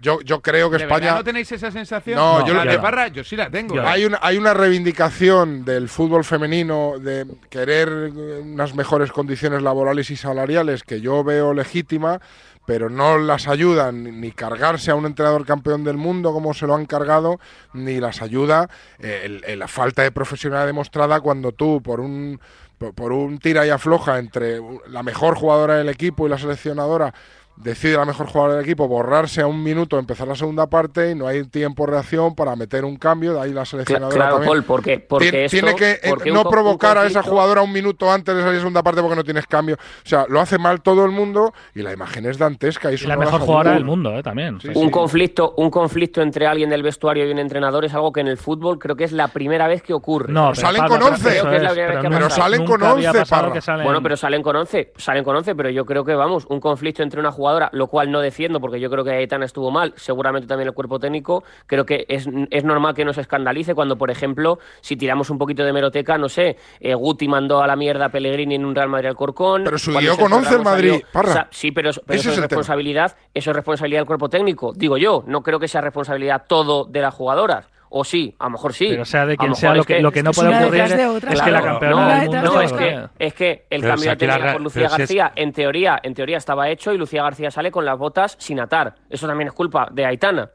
Yo, 0.00 0.20
yo 0.22 0.40
creo 0.40 0.70
que 0.70 0.78
¿De 0.78 0.84
verdad 0.84 0.98
España. 0.98 1.16
no 1.18 1.24
tenéis 1.24 1.50
esa 1.52 1.70
sensación? 1.70 2.16
No, 2.16 2.40
No, 2.40 2.46
yo 2.46 2.54
la 2.54 2.64
de 2.64 2.78
Parra, 2.78 3.08
yo 3.08 3.24
sí 3.24 3.36
la 3.36 3.50
tengo. 3.50 3.80
Hay 3.80 4.04
una, 4.04 4.18
hay 4.22 4.36
una 4.36 4.54
reivindicación 4.54 5.64
del 5.64 5.88
fútbol 5.88 6.24
femenino 6.24 6.94
de 6.98 7.26
querer 7.50 7.88
eh, 7.88 8.40
unas 8.44 8.74
mejores 8.74 9.12
condiciones 9.12 9.62
laborales 9.62 10.10
y 10.10 10.16
salariales 10.16 10.82
que 10.82 11.00
yo 11.00 11.22
veo 11.24 11.52
legítima, 11.54 12.20
pero 12.66 12.90
no 12.90 13.18
las 13.18 13.46
ayudan 13.48 14.20
ni 14.20 14.32
cargarse 14.32 14.90
a 14.90 14.94
un 14.96 15.06
entrenador 15.06 15.44
campeón 15.46 15.84
del 15.84 15.96
mundo 15.96 16.32
como 16.32 16.52
se 16.54 16.66
lo 16.66 16.74
han 16.74 16.86
cargado, 16.86 17.38
ni 17.72 18.00
las 18.00 18.22
ayuda 18.22 18.68
eh, 18.98 19.22
el- 19.24 19.44
el- 19.46 19.58
la 19.60 19.68
falta 19.68 20.02
de 20.02 20.10
profesionalidad 20.12 20.66
demostrada 20.66 21.20
cuando 21.20 21.52
tú 21.52 21.80
por 21.82 22.00
un 22.00 22.40
por, 22.78 22.92
por 22.94 23.12
un 23.12 23.38
tira 23.38 23.64
y 23.66 23.70
afloja 23.70 24.18
entre 24.18 24.60
la 24.90 25.02
mejor 25.02 25.34
jugadora 25.36 25.76
del 25.76 25.88
equipo 25.88 26.26
y 26.26 26.30
la 26.30 26.36
seleccionadora 26.38 27.14
decide 27.56 27.96
la 27.96 28.04
mejor 28.04 28.26
jugadora 28.26 28.54
del 28.56 28.64
equipo 28.64 28.86
borrarse 28.88 29.40
a 29.40 29.46
un 29.46 29.62
minuto, 29.62 29.98
empezar 29.98 30.28
la 30.28 30.34
segunda 30.34 30.66
parte 30.66 31.10
y 31.10 31.14
no 31.14 31.26
hay 31.26 31.44
tiempo 31.44 31.86
de 31.86 31.92
reacción 31.92 32.34
para 32.34 32.54
meter 32.56 32.84
un 32.84 32.96
cambio, 32.96 33.32
de 33.34 33.40
ahí 33.40 33.52
la 33.52 33.64
seleccionadora 33.64 34.14
claro, 34.14 34.32
también. 34.34 34.50
Paul, 34.52 34.62
porque- 34.64 35.00
porque 35.00 35.30
Tien- 35.30 35.44
esto- 35.44 35.56
tiene 35.56 35.74
que 35.74 35.90
eh, 35.92 36.10
porque 36.10 36.30
no 36.32 36.44
provocar 36.44 36.98
a 36.98 37.06
esa 37.06 37.22
jugadora 37.22 37.62
un 37.62 37.72
minuto 37.72 38.10
antes 38.10 38.34
de 38.34 38.42
salir 38.42 38.56
a 38.56 38.60
segunda 38.60 38.82
parte 38.82 39.00
porque 39.00 39.16
no 39.16 39.24
tienes 39.24 39.46
cambio. 39.46 39.76
O 39.76 40.08
sea, 40.08 40.26
lo 40.28 40.40
hace 40.40 40.58
mal 40.58 40.82
todo 40.82 41.04
el 41.04 41.10
mundo 41.12 41.52
y 41.74 41.82
la 41.82 41.92
imagen 41.92 42.26
es 42.26 42.38
dantesca. 42.38 42.90
Y, 42.90 42.92
Y 42.92 42.94
eso 42.96 43.08
la 43.08 43.14
no 43.14 43.20
mejor 43.20 43.40
jugadora 43.40 43.72
del 43.72 43.84
mundo, 43.84 44.16
¿eh? 44.16 44.22
También. 44.22 44.60
Sí, 44.60 44.68
un 44.74 44.86
sí. 44.86 44.90
conflicto, 44.90 45.54
un 45.56 45.70
conflicto 45.70 46.20
entre 46.22 46.46
alguien 46.46 46.68
del 46.70 46.82
vestuario 46.82 47.26
y 47.26 47.30
un 47.32 47.38
entrenador 47.38 47.84
es 47.84 47.94
algo 47.94 48.12
que 48.12 48.20
en 48.20 48.28
el 48.28 48.36
fútbol 48.36 48.78
creo 48.78 48.96
que 48.96 49.04
es 49.04 49.12
la 49.12 49.28
primera 49.28 49.66
vez 49.66 49.82
que 49.82 49.94
ocurre. 49.94 50.32
No, 50.32 50.50
Pero 50.52 50.60
salen 50.60 50.86
con 50.86 51.02
11. 51.02 51.28
Creo 51.30 51.50
que 51.50 51.56
es 51.56 51.62
la 51.62 51.68
Eso 51.68 51.74
primera 51.74 51.92
es, 51.92 51.94
vez 51.94 52.02
que 52.02 52.08
pero 52.16 52.30
salen 52.30 52.64
con 52.66 52.80
nunca 52.80 52.90
había 52.92 53.10
11, 53.10 53.18
pasado 53.20 53.42
Parra. 53.42 53.52
que 53.54 53.60
salen- 53.60 53.84
Bueno, 53.84 54.02
pero 54.02 54.16
salen 54.16 54.42
con 54.42 54.56
11, 54.56 54.92
salen 54.96 55.24
con 55.24 55.36
11, 55.36 55.54
pero 55.54 55.70
yo 55.70 55.84
creo 55.86 56.04
que 56.04 56.14
vamos, 56.14 56.44
un 56.48 56.60
conflicto 56.60 57.02
entre 57.02 57.18
una 57.20 57.30
jugadora, 57.32 57.45
lo 57.72 57.86
cual 57.88 58.10
no 58.10 58.20
defiendo 58.20 58.60
porque 58.60 58.80
yo 58.80 58.90
creo 58.90 59.04
que 59.04 59.10
Aitana 59.12 59.44
estuvo 59.44 59.70
mal, 59.70 59.92
seguramente 59.96 60.46
también 60.48 60.68
el 60.68 60.74
cuerpo 60.74 60.98
técnico, 60.98 61.44
creo 61.66 61.84
que 61.86 62.04
es, 62.08 62.28
es 62.50 62.64
normal 62.64 62.94
que 62.94 63.04
nos 63.04 63.18
escandalice 63.18 63.74
cuando, 63.74 63.96
por 63.96 64.10
ejemplo, 64.10 64.58
si 64.80 64.96
tiramos 64.96 65.30
un 65.30 65.38
poquito 65.38 65.64
de 65.64 65.72
meroteca, 65.72 66.18
no 66.18 66.28
sé, 66.28 66.56
eh, 66.80 66.94
Guti 66.94 67.28
mandó 67.28 67.62
a 67.62 67.66
la 67.66 67.76
mierda 67.76 68.06
a 68.06 68.08
Pellegrini 68.08 68.54
en 68.56 68.64
un 68.64 68.74
Real 68.74 68.88
Madrid 68.88 69.08
Alcorcón. 69.08 69.64
Pero 69.64 69.76
cuando 69.92 70.00
subió 70.00 70.16
con 70.16 70.32
11 70.32 70.54
el 70.54 70.62
Madrid, 70.62 70.90
salió- 70.92 71.06
Parra. 71.12 71.32
Sa- 71.32 71.48
sí, 71.50 71.72
pero, 71.72 71.90
pero 72.06 72.20
eso 72.20 72.28
es 72.30 72.34
tema. 72.36 72.46
responsabilidad, 72.48 73.16
eso 73.34 73.50
es 73.50 73.56
responsabilidad 73.56 74.00
del 74.00 74.06
cuerpo 74.06 74.28
técnico, 74.28 74.72
digo 74.74 74.96
yo, 74.96 75.24
no 75.26 75.42
creo 75.42 75.58
que 75.58 75.68
sea 75.68 75.80
responsabilidad 75.80 76.44
todo 76.48 76.84
de 76.84 77.00
las 77.00 77.14
jugadoras. 77.14 77.66
O 77.98 78.04
sí, 78.04 78.34
a 78.38 78.44
lo 78.44 78.50
mejor 78.50 78.74
sí. 78.74 78.88
Pero 78.90 79.04
sea 79.04 79.24
de 79.26 79.36
quien 79.36 79.54
sea, 79.54 79.74
lo 79.74 79.84
que, 79.84 80.00
lo 80.00 80.12
que 80.12 80.22
no 80.22 80.32
puede 80.32 80.54
ocurrir 80.54 80.80
es 80.82 80.96
de 80.96 81.06
otra. 81.06 81.30
que 81.44 81.50
la 81.50 81.62
campeona 81.62 81.94
no, 81.96 82.20
del 82.32 82.42
no, 82.44 82.52
mundo... 82.52 82.60
es 82.60 82.72
que, 82.72 83.08
es 83.18 83.34
que 83.34 83.66
el 83.70 83.80
Pero 83.80 83.94
cambio 83.94 84.10
de 84.10 84.16
técnica 84.16 84.52
por 84.52 84.60
Lucía 84.60 84.82
pero 84.82 84.88
si 84.88 84.94
es- 84.94 84.98
García, 84.98 85.32
en 85.34 85.52
teoría, 85.52 85.98
en 86.02 86.14
teoría 86.14 86.36
estaba 86.36 86.68
hecho 86.68 86.92
y 86.92 86.98
Lucía 86.98 87.22
García 87.22 87.50
sale 87.50 87.70
con 87.70 87.84
las 87.84 87.96
botas 87.98 88.36
sin 88.38 88.60
atar. 88.60 88.96
Eso 89.08 89.26
también 89.26 89.48
es 89.48 89.54
culpa 89.54 89.88
de 89.92 90.04
Aitana, 90.04 90.50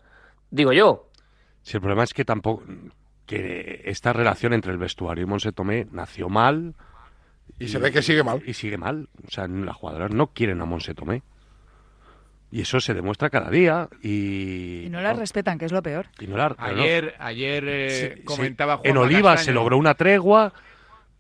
digo 0.50 0.72
yo. 0.74 1.10
Si 1.64 1.78
el 1.78 1.82
problema 1.82 2.04
es 2.04 2.14
que 2.14 2.26
tampoco 2.26 2.64
que 3.26 3.82
esta 3.86 4.14
relación 4.14 4.54
entre 4.54 4.72
el 4.72 4.78
vestuario 4.78 5.24
y 5.24 5.28
Monse 5.28 5.52
Tomé 5.52 5.88
nació 5.92 6.28
mal 6.30 6.76
Y 7.60 7.68
se 7.70 7.78
ve 7.80 7.92
que 7.92 8.02
sigue 8.02 8.24
mal. 8.24 8.42
y 8.46 8.54
sigue 8.54 8.78
mal. 8.78 9.10
O 9.28 9.32
sea, 9.32 9.48
las 9.48 9.76
jugadoras 9.76 10.12
no 10.12 10.28
quieren 10.34 10.62
a 10.62 10.66
Monse 10.66 10.94
Tomé. 10.94 11.24
Y 12.52 12.62
eso 12.62 12.82
se 12.82 12.94
demuestra 12.94 13.30
cada 13.30 13.50
día 13.50 13.88
y, 14.04 14.84
Y 14.86 14.90
no 14.90 15.00
las 15.02 15.18
respetan, 15.18 15.58
que 15.58 15.66
es 15.66 15.72
lo 15.72 15.82
peor. 15.82 16.08
y 16.20 16.28
no 16.28 16.36
la- 16.38 16.50
no. 16.50 16.56
Ayer, 16.60 17.16
ayer 17.20 17.64
eh, 17.68 17.90
Sí, 18.16 18.20
sí. 18.20 18.24
comentaba 18.26 18.82
En 18.84 18.98
Oliva 18.98 19.38
se 19.38 19.54
logró 19.54 19.78
una 19.78 19.94
tregua, 19.94 20.52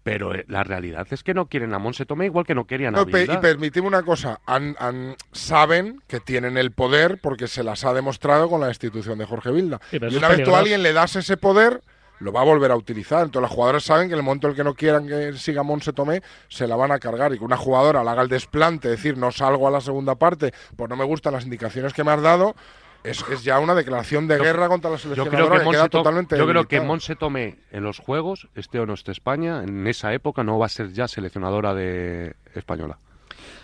pero 0.03 0.33
eh, 0.35 0.43
la 0.49 0.63
realidad 0.63 1.07
es 1.11 1.23
que 1.23 1.33
no 1.33 1.45
quieren 1.45 1.73
a 1.73 1.79
Monse 1.79 2.05
Tomé 2.05 2.25
igual 2.25 2.45
que 2.45 2.53
no 2.55 2.65
querían 2.65 2.95
a 2.95 2.99
No, 2.99 3.05
pe- 3.05 3.19
y 3.19 3.21
Bilda. 3.27 3.39
permitime 3.39 3.87
una 3.87 4.03
cosa, 4.03 4.41
han- 4.45 4.75
han- 4.79 5.15
saben 5.31 6.01
que 6.07 6.19
tienen 6.19 6.57
el 6.57 6.71
poder 6.71 7.19
porque 7.21 7.47
se 7.47 7.63
las 7.63 7.85
ha 7.85 7.93
demostrado 7.93 8.49
con 8.49 8.59
la 8.59 8.67
destitución 8.67 9.17
de 9.19 9.25
Jorge 9.25 9.51
Vilda. 9.51 9.79
Sí, 9.89 9.99
y 10.01 10.15
una 10.15 10.27
vez 10.27 10.43
tú 10.43 10.53
a 10.55 10.59
alguien 10.59 10.83
le 10.83 10.91
das 10.91 11.15
ese 11.15 11.37
poder, 11.37 11.81
lo 12.21 12.31
va 12.31 12.41
a 12.41 12.45
volver 12.45 12.71
a 12.71 12.75
utilizar. 12.75 13.23
Entonces 13.25 13.49
las 13.49 13.51
jugadoras 13.51 13.83
saben 13.83 14.07
que 14.07 14.13
en 14.13 14.19
el 14.19 14.25
momento 14.25 14.47
en 14.47 14.51
el 14.51 14.57
que 14.57 14.63
no 14.63 14.73
quieran 14.73 15.07
que 15.07 15.33
siga 15.33 15.63
Monse 15.63 15.91
Tomé, 15.91 16.21
se 16.47 16.67
la 16.67 16.75
van 16.75 16.91
a 16.91 16.99
cargar. 16.99 17.33
Y 17.33 17.39
que 17.39 17.43
una 17.43 17.57
jugadora 17.57 18.03
le 18.03 18.09
haga 18.09 18.21
el 18.21 18.29
desplante, 18.29 18.87
decir 18.89 19.17
no 19.17 19.31
salgo 19.31 19.67
a 19.67 19.71
la 19.71 19.81
segunda 19.81 20.15
parte, 20.15 20.53
pues 20.75 20.89
no 20.89 20.95
me 20.95 21.03
gustan 21.03 21.33
las 21.33 21.43
indicaciones 21.43 21.93
que 21.93 22.03
me 22.03 22.11
has 22.11 22.21
dado, 22.21 22.55
es, 23.03 23.25
es 23.29 23.43
ya 23.43 23.59
una 23.59 23.73
declaración 23.73 24.27
de 24.27 24.37
Yo- 24.37 24.43
guerra 24.43 24.67
contra 24.67 24.91
la 24.91 24.97
Yo 24.97 25.25
creo 25.25 25.49
que, 25.49 25.59
que, 25.59 25.69
queda 25.71 25.89
totalmente 25.89 26.37
yo 26.37 26.47
creo 26.47 26.67
que. 26.67 26.79
Monse 26.81 27.15
Tomé 27.15 27.57
en 27.71 27.83
los 27.83 27.99
Juegos, 27.99 28.47
esté 28.55 28.79
o 28.79 28.85
no 28.85 28.93
esté 28.93 29.11
España, 29.11 29.63
en 29.63 29.87
esa 29.87 30.13
época 30.13 30.43
no 30.43 30.59
va 30.59 30.67
a 30.67 30.69
ser 30.69 30.91
ya 30.93 31.07
seleccionadora 31.07 31.73
de 31.73 32.35
española. 32.53 32.99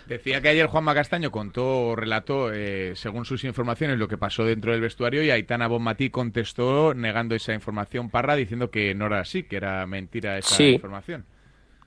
Decía 0.08 0.40
que 0.40 0.48
ayer 0.48 0.66
Juanma 0.66 0.94
Castaño 0.94 1.30
contó, 1.30 1.94
relató, 1.94 2.50
eh, 2.50 2.92
según 2.96 3.26
sus 3.26 3.44
informaciones, 3.44 3.98
lo 3.98 4.08
que 4.08 4.16
pasó 4.16 4.42
dentro 4.44 4.72
del 4.72 4.80
vestuario 4.80 5.22
y 5.22 5.30
Aitana 5.30 5.66
Bonmatí 5.68 6.08
contestó 6.08 6.94
negando 6.94 7.34
esa 7.34 7.52
información 7.52 8.08
parra, 8.08 8.34
diciendo 8.34 8.70
que 8.70 8.94
no 8.94 9.06
era 9.06 9.20
así, 9.20 9.42
que 9.42 9.56
era 9.56 9.86
mentira 9.86 10.38
esa 10.38 10.54
Sí. 10.54 10.70
información. 10.70 11.26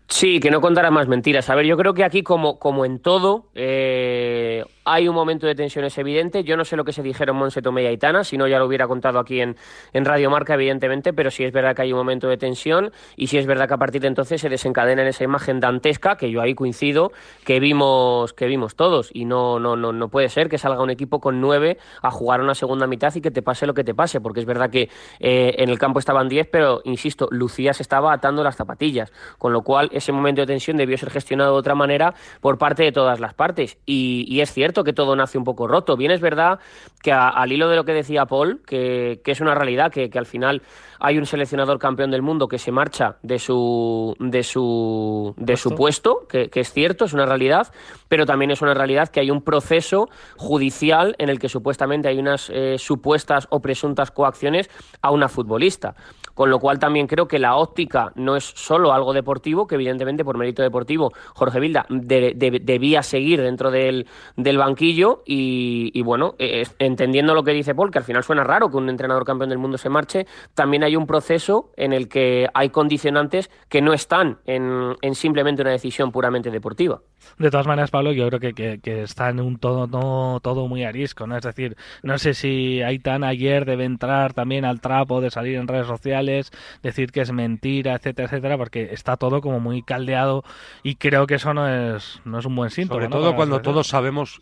Sí, 0.07 0.39
que 0.39 0.51
no 0.51 0.61
contara 0.61 0.91
más 0.91 1.07
mentiras. 1.07 1.49
A 1.49 1.55
ver, 1.55 1.65
yo 1.65 1.77
creo 1.77 1.93
que 1.95 2.03
aquí, 2.03 2.21
como, 2.21 2.59
como 2.59 2.85
en 2.85 2.99
todo, 2.99 3.49
eh, 3.55 4.65
hay 4.83 5.07
un 5.07 5.15
momento 5.15 5.47
de 5.47 5.55
tensión, 5.55 5.85
es 5.85 5.97
evidente. 5.97 6.43
Yo 6.43 6.57
no 6.57 6.65
sé 6.65 6.75
lo 6.75 6.83
que 6.83 6.93
se 6.93 7.03
dijeron 7.03 7.35
Monse 7.35 7.61
Tomé 7.61 7.83
y 7.83 7.87
Aitana, 7.87 8.23
si 8.23 8.37
no 8.37 8.47
ya 8.47 8.57
lo 8.57 8.65
hubiera 8.65 8.87
contado 8.87 9.19
aquí 9.19 9.41
en, 9.41 9.55
en 9.93 10.05
Radio 10.05 10.31
evidentemente, 10.49 11.13
pero 11.13 11.29
sí 11.29 11.43
es 11.43 11.51
verdad 11.51 11.75
que 11.75 11.83
hay 11.83 11.91
un 11.91 11.99
momento 11.99 12.27
de 12.27 12.37
tensión 12.37 12.91
y 13.15 13.27
sí 13.27 13.37
es 13.37 13.45
verdad 13.45 13.67
que 13.67 13.73
a 13.75 13.77
partir 13.77 14.01
de 14.01 14.07
entonces 14.07 14.41
se 14.41 14.49
desencadena 14.49 15.01
en 15.01 15.09
esa 15.09 15.23
imagen 15.23 15.59
dantesca, 15.59 16.15
que 16.15 16.31
yo 16.31 16.41
ahí 16.41 16.55
coincido, 16.55 17.11
que 17.43 17.59
vimos, 17.59 18.33
que 18.33 18.47
vimos 18.47 18.75
todos. 18.75 19.09
Y 19.13 19.25
no, 19.25 19.59
no, 19.59 19.75
no, 19.75 19.91
no 19.91 20.09
puede 20.09 20.29
ser 20.29 20.49
que 20.49 20.57
salga 20.57 20.81
un 20.81 20.89
equipo 20.89 21.19
con 21.19 21.41
nueve 21.41 21.77
a 22.01 22.09
jugar 22.11 22.41
una 22.41 22.55
segunda 22.55 22.87
mitad 22.87 23.13
y 23.15 23.21
que 23.21 23.31
te 23.31 23.41
pase 23.41 23.67
lo 23.67 23.73
que 23.73 23.83
te 23.83 23.93
pase, 23.93 24.21
porque 24.21 24.39
es 24.39 24.45
verdad 24.45 24.69
que 24.69 24.89
eh, 25.19 25.55
en 25.57 25.69
el 25.69 25.77
campo 25.77 25.99
estaban 25.99 26.29
diez, 26.29 26.47
pero 26.51 26.81
insisto, 26.85 27.27
Lucía 27.31 27.73
se 27.73 27.83
estaba 27.83 28.13
atando 28.13 28.43
las 28.43 28.55
zapatillas, 28.55 29.11
con 29.37 29.53
lo 29.53 29.61
cual 29.61 29.89
ese 29.91 30.11
momento 30.11 30.41
de 30.41 30.47
tensión 30.47 30.77
debió 30.77 30.97
ser 30.97 31.11
gestionado 31.11 31.53
de 31.53 31.59
otra 31.59 31.75
manera 31.75 32.13
por 32.39 32.57
parte 32.57 32.83
de 32.83 32.91
todas 32.91 33.19
las 33.19 33.33
partes. 33.33 33.77
Y 33.85 34.39
es 34.39 34.51
cierto 34.51 34.70
que 34.83 34.93
todo 34.93 35.15
nace 35.15 35.37
un 35.37 35.43
poco 35.43 35.67
roto. 35.67 35.95
Bien 35.97 36.11
es 36.11 36.21
verdad 36.21 36.59
que 37.03 37.11
a- 37.11 37.29
al 37.29 37.51
hilo 37.51 37.67
de 37.69 37.75
lo 37.75 37.83
que 37.83 37.93
decía 37.93 38.25
Paul, 38.25 38.61
que, 38.65 39.19
que 39.23 39.31
es 39.31 39.41
una 39.41 39.53
realidad, 39.55 39.91
que, 39.91 40.09
que 40.09 40.17
al 40.19 40.25
final 40.25 40.61
hay 40.99 41.17
un 41.17 41.25
seleccionador 41.25 41.79
campeón 41.79 42.11
del 42.11 42.21
mundo 42.21 42.47
que 42.47 42.59
se 42.59 42.71
marcha 42.71 43.17
de 43.23 43.39
su 43.39 44.15
de 44.19 44.43
su 44.43 45.33
de 45.37 45.57
su 45.57 45.71
puesto, 45.75 46.27
que, 46.29 46.49
que 46.49 46.59
es 46.61 46.71
cierto, 46.71 47.05
es 47.05 47.13
una 47.13 47.25
realidad, 47.25 47.67
pero 48.07 48.25
también 48.25 48.51
es 48.51 48.61
una 48.61 48.73
realidad 48.73 49.09
que 49.09 49.19
hay 49.19 49.31
un 49.31 49.41
proceso 49.41 50.07
judicial 50.37 51.15
en 51.17 51.29
el 51.29 51.39
que 51.39 51.49
supuestamente 51.49 52.07
hay 52.07 52.19
unas 52.19 52.49
eh, 52.53 52.77
supuestas 52.77 53.47
o 53.49 53.59
presuntas 53.61 54.11
coacciones 54.11 54.69
a 55.01 55.11
una 55.11 55.27
futbolista. 55.27 55.95
Con 56.33 56.49
lo 56.49 56.59
cual 56.59 56.79
también 56.79 57.07
creo 57.07 57.27
que 57.27 57.39
la 57.39 57.55
óptica 57.57 58.13
no 58.15 58.35
es 58.37 58.45
solo 58.55 58.93
algo 58.93 59.11
deportivo, 59.13 59.67
que 59.67 59.75
evidentemente 59.75 60.23
por 60.23 60.37
mérito 60.37 60.63
deportivo 60.63 61.11
Jorge 61.35 61.59
Vilda 61.59 61.85
de- 61.89 62.33
de- 62.35 62.59
debía 62.63 63.03
seguir 63.03 63.41
dentro 63.41 63.69
del, 63.69 64.07
del 64.37 64.57
banquillo 64.61 65.23
y, 65.25 65.91
y 65.93 66.01
bueno, 66.03 66.35
eh, 66.37 66.63
entendiendo 66.79 67.33
lo 67.33 67.43
que 67.43 67.51
dice 67.51 67.73
Paul, 67.73 67.91
que 67.91 67.97
al 67.97 68.03
final 68.03 68.23
suena 68.23 68.43
raro 68.43 68.69
que 68.69 68.77
un 68.77 68.89
entrenador 68.89 69.25
campeón 69.25 69.49
del 69.49 69.57
mundo 69.57 69.77
se 69.77 69.89
marche, 69.89 70.27
también 70.53 70.83
hay 70.83 70.95
un 70.95 71.07
proceso 71.07 71.71
en 71.75 71.93
el 71.93 72.07
que 72.07 72.47
hay 72.53 72.69
condicionantes 72.69 73.49
que 73.69 73.81
no 73.81 73.93
están 73.93 74.37
en, 74.45 74.95
en 75.01 75.15
simplemente 75.15 75.61
una 75.63 75.71
decisión 75.71 76.11
puramente 76.11 76.51
deportiva. 76.51 77.01
De 77.37 77.49
todas 77.49 77.67
maneras, 77.67 77.91
Pablo, 77.91 78.11
yo 78.11 78.27
creo 78.27 78.39
que, 78.39 78.53
que, 78.53 78.79
que 78.79 79.03
está 79.03 79.29
en 79.29 79.39
un 79.39 79.57
todo, 79.57 79.87
no, 79.87 80.39
todo 80.41 80.67
muy 80.67 80.83
arisco, 80.83 81.27
¿no? 81.27 81.37
Es 81.37 81.43
decir, 81.43 81.75
no 82.03 82.17
sé 82.17 82.33
si 82.33 82.81
Aitana 82.81 83.29
ayer 83.29 83.65
debe 83.65 83.85
entrar 83.85 84.33
también 84.33 84.65
al 84.65 84.81
trapo 84.81 85.21
de 85.21 85.31
salir 85.31 85.55
en 85.55 85.67
redes 85.67 85.87
sociales, 85.87 86.51
decir 86.83 87.11
que 87.11 87.21
es 87.21 87.31
mentira, 87.31 87.95
etcétera, 87.95 88.27
etcétera, 88.27 88.57
porque 88.57 88.89
está 88.91 89.17
todo 89.17 89.41
como 89.41 89.59
muy 89.59 89.81
caldeado 89.81 90.43
y 90.83 90.95
creo 90.95 91.27
que 91.27 91.35
eso 91.35 91.53
no 91.53 91.67
es, 91.67 92.21
no 92.25 92.39
es 92.39 92.45
un 92.45 92.55
buen 92.55 92.69
síntoma. 92.69 93.01
Sobre 93.01 93.09
¿no? 93.09 93.17
todo 93.17 93.35
cuando 93.35 93.61
todos 93.61 93.87
sabemos 93.87 94.41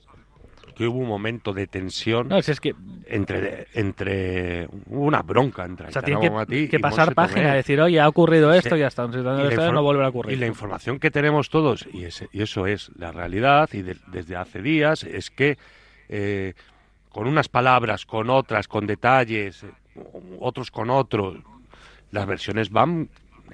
que 0.79 0.87
hubo 0.87 0.99
un 0.99 1.09
momento 1.09 1.51
de 1.51 1.67
tensión 1.67 2.29
No, 2.29 2.41
si 2.41 2.51
es 2.51 2.61
que- 2.61 2.73
entre, 3.07 3.67
entre 3.73 4.69
una 4.87 5.21
bronca 5.23 5.65
entre 5.65 5.89
O 5.89 5.91
sea, 5.91 6.01
tiene 6.01 6.21
que, 6.21 6.69
que 6.69 6.77
y 6.77 6.79
pasar 6.79 7.13
página, 7.13 7.53
decir, 7.53 7.81
oye, 7.81 7.99
ha 7.99 8.07
ocurrido 8.07 8.53
esto, 8.53 8.75
Sí. 8.75 8.79
ya 8.79 8.87
está, 8.87 9.03
esto 9.03 9.71
no 9.73 9.83
volverá 9.83 10.05
a 10.05 10.09
ocurrir. 10.09 10.37
Y 10.37 10.39
la 10.39 10.47
información 10.47 10.97
que 10.97 11.11
tenemos 11.11 11.49
todos, 11.49 11.85
y, 11.91 12.05
ese- 12.05 12.29
y 12.31 12.41
eso 12.43 12.65
es 12.65 12.91
la 12.95 13.11
realidad, 13.11 13.67
y 13.73 13.81
de- 13.81 13.97
desde 14.07 14.37
hace 14.37 14.61
días, 14.61 15.03
es 15.03 15.29
que 15.29 15.57
eh, 16.07 16.53
con 17.09 17.27
unas 17.27 17.49
palabras, 17.49 18.05
con 18.05 18.29
otras, 18.29 18.69
con 18.69 18.87
detalles, 18.87 19.63
eh, 19.63 19.71
otros 20.39 20.71
con 20.71 20.89
otros, 20.89 21.35
las 22.11 22.25
versiones 22.25 22.69
van 22.69 23.09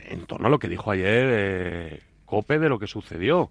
en 0.09 0.27
torno 0.27 0.45
a 0.45 0.49
lo 0.51 0.59
que 0.59 0.67
dijo 0.69 0.91
ayer 0.91 1.25
eh, 1.31 1.99
Cope 2.25 2.59
de 2.59 2.69
lo 2.69 2.77
que 2.77 2.85
sucedió. 2.85 3.49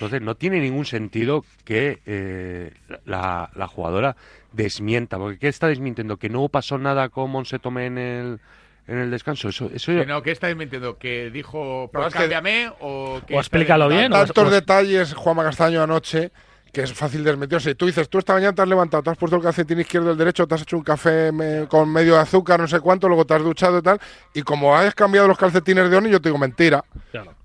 Entonces 0.00 0.22
no 0.22 0.34
tiene 0.34 0.60
ningún 0.60 0.86
sentido 0.86 1.44
que 1.64 2.00
eh, 2.06 2.72
la, 3.04 3.50
la 3.54 3.66
jugadora 3.66 4.16
desmienta, 4.52 5.18
porque 5.18 5.38
¿qué 5.38 5.48
está 5.48 5.66
desmintiendo? 5.68 6.16
Que 6.16 6.30
no 6.30 6.48
pasó 6.48 6.78
nada 6.78 7.10
con 7.10 7.30
Monse 7.30 7.58
Tomé 7.58 7.84
en 7.84 7.98
el, 7.98 8.40
en 8.88 8.96
el 8.98 9.10
descanso. 9.10 9.50
Eso, 9.50 9.70
eso 9.74 9.92
Que 9.92 10.06
no, 10.06 10.22
¿qué 10.22 10.30
estáis 10.30 10.56
mintiendo? 10.56 10.96
¿Que 10.96 11.30
dijo, 11.30 11.90
pues 11.92 12.06
es 12.06 12.12
que- 12.14 12.18
cámbiame 12.20 12.72
o 12.80 13.20
que... 13.26 13.36
O 13.36 13.40
explícalo 13.40 13.90
está 13.90 13.98
bien? 13.98 14.10
Tantos 14.12 14.50
detalles, 14.50 15.12
Juanma 15.12 15.44
Castaño, 15.44 15.82
anoche, 15.82 16.32
que 16.72 16.80
es 16.80 16.94
fácil 16.94 17.22
desmeterse. 17.22 17.74
Tú 17.74 17.84
dices, 17.84 18.08
tú 18.08 18.16
esta 18.18 18.32
mañana 18.32 18.54
te 18.54 18.62
has 18.62 18.68
levantado, 18.68 19.02
te 19.02 19.10
has 19.10 19.18
puesto 19.18 19.36
el 19.36 19.42
calcetín 19.42 19.80
izquierdo 19.80 20.08
y 20.08 20.12
el 20.12 20.18
derecho, 20.18 20.46
te 20.46 20.54
has 20.54 20.62
hecho 20.62 20.78
un 20.78 20.82
café 20.82 21.30
me- 21.30 21.66
con 21.68 21.92
medio 21.92 22.14
de 22.14 22.20
azúcar, 22.20 22.58
no 22.58 22.66
sé 22.66 22.80
cuánto, 22.80 23.06
luego 23.06 23.26
te 23.26 23.34
has 23.34 23.42
duchado 23.42 23.78
y 23.80 23.82
tal, 23.82 24.00
y 24.32 24.40
como 24.40 24.74
hayas 24.74 24.94
cambiado 24.94 25.28
los 25.28 25.36
calcetines 25.36 25.90
de 25.90 25.96
Oni, 25.98 26.08
yo 26.10 26.22
te 26.22 26.30
digo 26.30 26.38
mentira. 26.38 26.82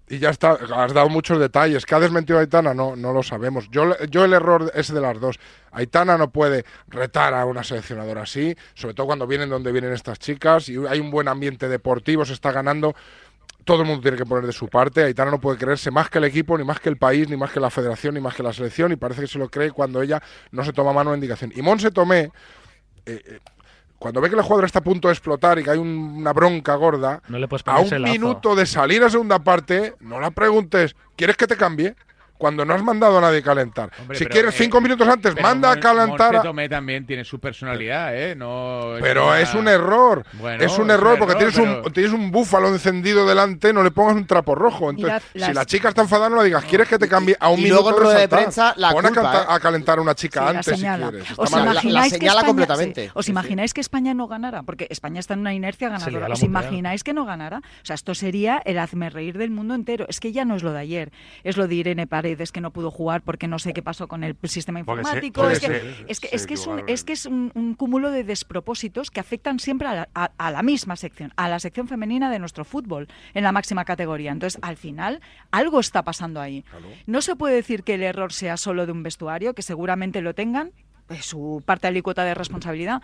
Y 0.08 0.20
ya 0.20 0.30
está, 0.30 0.52
has 0.52 0.94
dado 0.94 1.10
muchos 1.10 1.40
detalles. 1.40 1.86
¿Qué 1.86 1.96
ha 1.96 2.00
desmentido 2.00 2.38
Aitana? 2.38 2.74
No, 2.74 2.96
no 2.96 3.12
lo 3.12 3.24
sabemos. 3.24 3.70
Yo, 3.72 3.98
yo 4.08 4.26
el 4.26 4.34
error 4.34 4.72
es 4.76 4.94
de 4.94 5.02
las 5.02 5.20
dos. 5.20 5.40
Aitana 5.72 6.18
no 6.18 6.30
puede 6.30 6.64
retar 6.88 7.34
a 7.34 7.46
una 7.46 7.64
seleccionadora 7.64 8.22
así, 8.22 8.56
sobre 8.76 8.94
todo 8.94 9.08
cuando 9.08 9.26
vienen 9.26 9.50
donde 9.50 9.72
vienen 9.72 9.94
estas 9.94 10.20
chicas, 10.20 10.70
y 10.70 10.78
hay 10.88 11.00
un 11.00 11.10
buen 11.10 11.28
ambiente 11.28 11.68
deportivo, 11.68 12.24
se 12.24 12.34
está 12.34 12.52
ganando 12.52 12.96
todo 13.66 13.82
el 13.82 13.88
mundo 13.88 14.04
tiene 14.04 14.16
que 14.16 14.26
poner 14.26 14.46
de 14.46 14.54
su 14.54 14.68
parte. 14.68 15.04
Aitana 15.04 15.32
no 15.32 15.42
puede 15.42 15.58
creerse 15.58 15.90
más 15.90 16.10
que 16.10 16.20
el 16.20 16.26
equipo, 16.26 16.56
ni 16.58 16.64
más 16.64 16.80
que 16.80 16.88
el 16.88 16.98
país, 16.98 17.28
ni 17.28 17.36
más 17.36 17.52
que 17.52 17.60
la 17.60 17.72
federación, 17.72 18.14
ni 18.14 18.22
más 18.22 18.36
que 18.36 18.44
la 18.44 18.54
selección. 18.54 18.92
Y 18.92 18.96
parece 18.96 19.22
que 19.22 19.28
se 19.28 19.40
lo 19.40 19.50
cree 19.50 19.72
cuando 19.72 20.04
ella 20.04 20.22
no 20.52 20.64
se 20.64 20.72
toma 20.72 20.94
mano 20.94 21.10
de 21.12 21.18
indicación. 21.18 21.52
Y 21.56 21.64
Monse 21.64 21.90
Tomé, 21.90 22.20
eh, 22.20 22.32
eh, 23.06 23.40
cuando 24.00 24.22
ve 24.22 24.30
que 24.30 24.36
el 24.36 24.42
jugador 24.42 24.66
está 24.66 24.80
a 24.80 24.84
punto 24.84 25.08
de 25.08 25.14
explotar 25.14 25.58
y 25.60 25.64
que 25.64 25.72
hay 25.72 25.78
un- 25.78 26.16
una 26.18 26.34
bronca 26.34 26.76
gorda, 26.76 27.22
No 27.28 27.40
le 27.40 27.46
a 27.46 27.80
un 27.80 27.90
minuto 28.12 28.56
de 28.56 28.66
salir 28.66 29.04
a 29.04 29.10
segunda 29.10 29.40
parte, 29.40 29.96
no 30.00 30.20
la 30.20 30.32
preguntes, 30.32 30.96
¿quieres 31.16 31.38
que 31.38 31.48
te 31.48 31.56
cambie? 31.58 31.96
Cuando 32.38 32.66
no 32.66 32.74
has 32.74 32.84
mandado 32.84 33.18
a 33.18 33.22
nadie 33.22 33.42
calentar. 33.42 33.90
Hombre, 34.00 34.18
si 34.18 34.26
pero, 34.26 34.34
quieres 34.34 34.56
eh, 34.56 34.58
cinco 34.64 34.82
minutos 34.82 35.08
antes, 35.08 35.34
Pero 35.34 35.48
manda 35.48 35.72
a 35.72 35.80
calentar. 35.80 36.36
A- 36.36 36.42
Tomé 36.42 36.68
también 36.68 37.06
tiene 37.06 37.24
su 37.24 37.40
personalidad, 37.40 38.14
¿eh? 38.16 38.36
No 38.36 38.96
Pero 39.02 39.28
una- 39.28 39.40
es 39.40 39.54
un 39.56 39.68
error. 39.70 40.26
Bueno, 40.34 40.64
es 40.64 40.78
un 40.78 40.92
error 40.92 41.18
porque 41.18 41.36
tienes, 41.36 41.56
pero- 41.56 41.84
un, 41.86 41.94
tienes 41.94 42.12
un 42.12 42.32
búfalo 42.32 42.68
encendido 42.68 43.26
delante, 43.26 43.72
no 43.72 43.84
le 43.84 43.92
pongas 43.92 44.16
un 44.16 44.28
trapo 44.28 44.54
rojo. 44.54 44.90
Entonces, 44.90 45.24
si 45.34 45.40
las- 45.40 45.56
la 45.56 45.66
chica 45.66 45.90
está 45.90 46.02
enfadada, 46.02 46.30
no 46.30 46.38
le 46.38 46.44
digas, 46.46 46.66
¿quieres 46.66 46.88
que 46.90 46.98
te 47.00 47.08
cambie 47.08 47.38
a 47.40 47.50
un 47.50 47.60
y 47.60 47.64
minuto 47.64 47.84
luego 47.84 47.98
en 47.98 48.04
rueda 48.04 48.20
de 48.20 48.28
prensa, 48.28 48.74
la 48.78 48.92
Pon 48.92 49.06
a, 49.06 49.10
¿eh? 49.10 49.46
a 49.48 49.60
calentar 49.62 49.98
a 49.98 50.02
una 50.02 50.14
chica 50.16 50.40
Sí, 50.42 50.44
la 50.44 50.50
antes 50.60 50.80
si 50.80 50.86
quieres. 50.86 51.26
¿Os 51.38 51.52
imagináis, 51.52 52.12
que 52.14 52.20
señala 52.20 52.40
España, 52.42 52.48
completamente. 52.48 53.06
sí, 53.06 53.12
¿Os 53.14 53.30
imagináis 53.30 53.74
que 53.74 53.82
España 53.82 54.14
no 54.14 54.28
ganara? 54.28 54.64
Porque 54.64 54.88
España 54.90 55.20
está 55.22 55.36
en 55.36 55.40
una 55.40 55.54
inercia 55.54 55.88
ganadora. 55.90 56.28
La 56.28 56.34
¿Os 56.34 56.44
imagináis 56.44 57.04
que 57.04 57.14
no 57.14 57.26
ganara? 57.26 57.60
O 57.60 57.86
sea, 57.86 57.94
esto 57.94 58.14
sería 58.14 58.62
el 58.66 58.78
hazme 58.78 59.10
reír 59.10 59.38
del 59.38 59.52
mundo 59.52 59.74
entero. 59.74 60.06
Es 60.10 60.20
que 60.20 60.32
ya 60.34 60.44
no 60.44 60.56
es 60.56 60.64
lo 60.64 60.74
de 60.74 60.80
ayer. 60.80 61.12
Es 61.44 61.56
lo 61.58 61.68
de 61.68 61.76
Irene 61.76 62.08
Paredes 62.26 62.52
que 62.52 62.60
no 62.60 62.72
pudo 62.72 62.90
jugar 62.90 63.22
porque 63.22 63.48
no 63.48 63.60
sé 63.60 63.72
qué 63.72 63.84
pasó 63.84 64.08
con 64.08 64.24
el 64.24 64.36
sistema 64.46 64.80
informático. 64.80 65.42
es, 66.08 67.04
que, 67.04 67.14
es 67.14 67.26
un, 67.28 67.52
un, 67.54 67.76
cúmulo 67.76 68.10
de 68.10 68.24
despropósitos 68.24 69.12
que 69.12 69.20
afectan 69.20 69.60
siempre 69.60 69.88
a 69.88 69.94
la, 69.94 70.10
a- 70.16 70.32
a 70.38 70.50
la 70.50 70.64
misma 70.64 70.96
sección, 70.96 71.32
a 71.36 71.48
la 71.50 71.60
sección 71.60 71.88
femenina 71.88 72.32
de 72.32 72.40
nuestro 72.40 72.66
fútbol 72.66 73.08
en 73.36 73.44
la 73.44 73.52
máxima 73.52 73.86
categoría. 73.86 74.32
Entonces, 74.32 74.60
al 74.64 74.76
final, 74.76 75.22
algo 75.52 75.80
está 75.80 76.02
pasando 76.04 76.42
ahí. 76.42 76.66
No 77.06 77.22
se 77.22 77.36
puede 77.36 77.54
decir 77.56 77.84
que 77.84 77.94
el 77.94 78.02
error 78.02 78.34
sea 78.34 78.58
solo 78.58 78.88
de 78.88 78.92
un 78.92 79.04
vestuario, 79.04 79.54
que 79.54 79.62
seguramente 79.62 80.22
lo 80.22 80.34
tengan, 80.34 80.72
es 81.10 81.26
su 81.26 81.62
parte 81.64 81.86
alícuota 81.88 82.24
de 82.24 82.34
responsabilidad. 82.34 83.04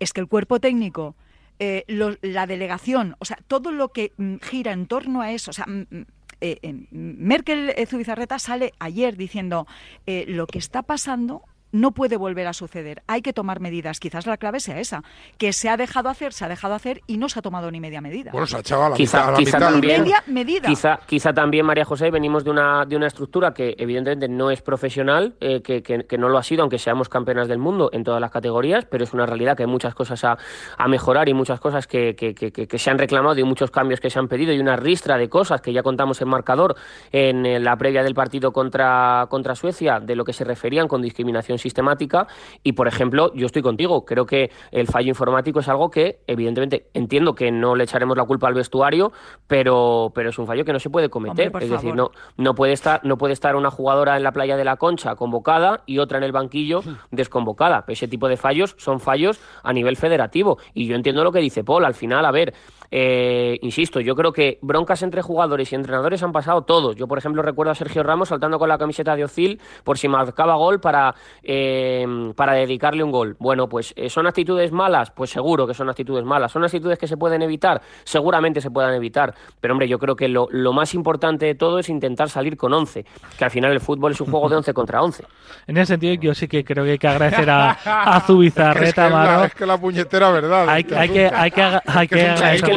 Es 0.00 0.14
que 0.14 0.20
el 0.22 0.26
cuerpo 0.28 0.58
técnico, 0.58 1.14
eh, 1.58 1.84
lo- 1.86 2.16
la 2.22 2.46
delegación, 2.46 3.14
o 3.18 3.24
sea, 3.26 3.38
todo 3.46 3.72
lo 3.72 3.90
que 3.90 4.12
mm, 4.16 4.36
gira 4.36 4.72
en 4.72 4.86
torno 4.86 5.20
a 5.20 5.32
eso, 5.32 5.50
o 5.50 5.54
sea, 5.54 5.66
mm, 5.66 5.86
mm, 5.90 6.02
eh, 6.44 6.86
Merkel 6.90 7.70
eh, 7.70 7.86
Zubizarreta 7.86 8.38
sale 8.38 8.74
ayer 8.78 9.16
diciendo 9.16 9.66
eh, 10.06 10.26
lo 10.28 10.46
que 10.46 10.58
está 10.58 10.82
pasando 10.82 11.42
no 11.74 11.90
puede 11.90 12.16
volver 12.16 12.46
a 12.46 12.52
suceder. 12.52 13.02
Hay 13.08 13.20
que 13.20 13.32
tomar 13.32 13.58
medidas. 13.58 13.98
Quizás 13.98 14.26
la 14.26 14.36
clave 14.36 14.60
sea 14.60 14.78
esa, 14.78 15.02
que 15.38 15.52
se 15.52 15.68
ha 15.68 15.76
dejado 15.76 16.08
hacer, 16.08 16.32
se 16.32 16.44
ha 16.44 16.48
dejado 16.48 16.74
hacer 16.74 17.02
y 17.08 17.16
no 17.18 17.28
se 17.28 17.40
ha 17.40 17.42
tomado 17.42 17.68
ni 17.72 17.80
media 17.80 18.00
medida. 18.00 18.30
Bueno, 18.30 18.46
se 18.46 18.56
ha 18.56 18.60
echado 18.60 18.84
a 18.84 18.90
la 18.90 18.96
Quizá- 18.96 19.18
mitad. 19.18 19.28
a 19.28 19.32
la 19.32 19.38
quizá 19.38 19.58
mitad. 19.58 19.70
también- 19.72 20.02
media 20.02 20.22
medida. 20.28 20.68
Quizá, 20.68 21.00
quizá 21.04 21.32
también, 21.34 21.66
María 21.66 21.84
José, 21.84 22.12
venimos 22.12 22.44
de 22.44 22.50
una, 22.52 22.84
de 22.86 22.96
una 22.96 23.08
estructura 23.08 23.52
que 23.52 23.74
evidentemente 23.76 24.28
no 24.28 24.50
es 24.52 24.62
profesional, 24.62 25.34
eh, 25.40 25.62
que, 25.62 25.82
que- 25.82 26.04
que 26.06 26.16
no 26.16 26.28
lo 26.28 26.38
ha 26.38 26.44
sido, 26.44 26.62
aunque 26.62 26.78
seamos 26.78 27.08
campeonas 27.08 27.48
del 27.48 27.58
mundo 27.58 27.90
en 27.92 28.04
todas 28.04 28.20
las 28.20 28.30
categorías, 28.30 28.84
pero 28.84 29.02
es 29.02 29.12
una 29.12 29.26
realidad 29.26 29.56
que 29.56 29.64
hay 29.64 29.68
muchas 29.68 29.94
cosas 29.96 30.22
a, 30.24 30.38
a 30.78 30.88
mejorar 30.88 31.28
y 31.28 31.34
muchas 31.34 31.58
cosas 31.58 31.88
que, 31.88 32.14
que- 32.14 32.34
que- 32.36 32.52
que- 32.52 32.68
que 32.68 32.78
se 32.78 32.90
han 32.90 32.98
reclamado 32.98 33.38
y 33.40 33.42
muchos 33.44 33.72
cambios 33.72 33.98
que 34.00 34.10
se 34.10 34.18
han 34.20 34.28
pedido 34.28 34.52
y 34.52 34.60
una 34.60 34.76
ristra 34.76 35.16
de 35.18 35.28
cosas 35.28 35.60
que 35.60 35.72
ya 35.72 35.82
contamos 35.82 36.22
en 36.22 36.28
marcador 36.28 36.76
en 37.10 37.44
eh, 37.46 37.58
la 37.58 37.76
previa 37.76 38.04
del 38.04 38.14
partido 38.14 38.52
contra, 38.52 39.26
contra 39.28 39.56
Suecia 39.56 39.98
de 39.98 40.14
lo 40.14 40.24
que 40.24 40.32
se 40.32 40.44
referían 40.44 40.86
con 40.86 41.02
discriminación 41.02 41.58
sistemática. 41.64 42.28
Y, 42.62 42.72
por 42.72 42.86
ejemplo, 42.86 43.32
yo 43.34 43.46
estoy 43.46 43.62
contigo, 43.62 44.04
creo 44.04 44.26
que 44.26 44.50
el 44.70 44.86
fallo 44.86 45.08
informático 45.08 45.60
es 45.60 45.68
algo 45.68 45.90
que, 45.90 46.20
evidentemente, 46.26 46.88
entiendo 46.94 47.34
que 47.34 47.50
no 47.50 47.74
le 47.74 47.84
echaremos 47.84 48.16
la 48.16 48.24
culpa 48.24 48.48
al 48.48 48.54
vestuario, 48.54 49.12
pero, 49.46 50.12
pero 50.14 50.28
es 50.30 50.38
un 50.38 50.46
fallo 50.46 50.64
que 50.64 50.72
no 50.72 50.78
se 50.78 50.90
puede 50.90 51.08
cometer. 51.08 51.48
Hombre, 51.48 51.64
es 51.64 51.70
decir, 51.70 51.94
no, 51.94 52.10
no, 52.36 52.54
puede 52.54 52.74
estar, 52.74 53.00
no 53.04 53.16
puede 53.16 53.32
estar 53.32 53.56
una 53.56 53.70
jugadora 53.70 54.16
en 54.16 54.22
la 54.22 54.32
playa 54.32 54.56
de 54.56 54.64
la 54.64 54.76
Concha 54.76 55.16
convocada 55.16 55.82
y 55.86 55.98
otra 55.98 56.18
en 56.18 56.24
el 56.24 56.32
banquillo 56.32 56.82
desconvocada. 57.10 57.84
Ese 57.88 58.08
tipo 58.08 58.28
de 58.28 58.36
fallos 58.36 58.74
son 58.78 59.00
fallos 59.00 59.40
a 59.62 59.72
nivel 59.72 59.96
federativo. 59.96 60.58
Y 60.74 60.86
yo 60.86 60.94
entiendo 60.94 61.24
lo 61.24 61.32
que 61.32 61.40
dice 61.40 61.64
Paul. 61.64 61.84
Al 61.84 61.94
final, 61.94 62.24
a 62.26 62.30
ver, 62.30 62.52
eh, 62.96 63.58
insisto, 63.62 63.98
yo 63.98 64.14
creo 64.14 64.32
que 64.32 64.60
broncas 64.62 65.02
entre 65.02 65.20
jugadores 65.20 65.72
y 65.72 65.74
entrenadores 65.74 66.22
han 66.22 66.30
pasado 66.30 66.62
todos. 66.62 66.94
Yo, 66.94 67.08
por 67.08 67.18
ejemplo, 67.18 67.42
recuerdo 67.42 67.72
a 67.72 67.74
Sergio 67.74 68.04
Ramos 68.04 68.28
saltando 68.28 68.56
con 68.56 68.68
la 68.68 68.78
camiseta 68.78 69.16
de 69.16 69.24
Ocil 69.24 69.60
por 69.82 69.98
si 69.98 70.06
marcaba 70.06 70.54
gol 70.54 70.78
para, 70.78 71.12
eh, 71.42 72.06
para 72.36 72.52
dedicarle 72.52 73.02
un 73.02 73.10
gol. 73.10 73.34
Bueno, 73.40 73.68
pues 73.68 73.92
eh, 73.96 74.08
son 74.08 74.28
actitudes 74.28 74.70
malas, 74.70 75.10
pues 75.10 75.30
seguro 75.30 75.66
que 75.66 75.74
son 75.74 75.90
actitudes 75.90 76.24
malas. 76.24 76.52
Son 76.52 76.62
actitudes 76.62 76.96
que 76.96 77.08
se 77.08 77.16
pueden 77.16 77.42
evitar, 77.42 77.82
seguramente 78.04 78.60
se 78.60 78.70
puedan 78.70 78.94
evitar. 78.94 79.34
Pero 79.60 79.74
hombre, 79.74 79.88
yo 79.88 79.98
creo 79.98 80.14
que 80.14 80.28
lo, 80.28 80.46
lo 80.52 80.72
más 80.72 80.94
importante 80.94 81.46
de 81.46 81.56
todo 81.56 81.80
es 81.80 81.88
intentar 81.88 82.30
salir 82.30 82.56
con 82.56 82.72
11, 82.72 83.04
que 83.36 83.44
al 83.44 83.50
final 83.50 83.72
el 83.72 83.80
fútbol 83.80 84.12
es 84.12 84.20
un 84.20 84.30
juego 84.30 84.48
de 84.48 84.54
11 84.54 84.72
contra 84.72 85.02
11. 85.02 85.24
En 85.66 85.78
ese 85.78 85.94
sentido, 85.94 86.14
yo 86.14 86.34
sí 86.34 86.46
que 86.46 86.62
creo 86.62 86.84
que 86.84 86.92
hay 86.92 86.98
que 86.98 87.08
agradecer 87.08 87.48
a, 87.48 87.70
a 87.70 88.20
Zubizarreta, 88.20 89.06
es 89.46 89.54
que, 89.54 89.64
la, 89.64 89.78
puñetera 89.78 90.30
verdad. 90.30 90.68
Hay, 90.68 90.84
que, 90.84 90.94
hay 90.94 91.08
que, 91.08 91.30
hay 91.32 91.50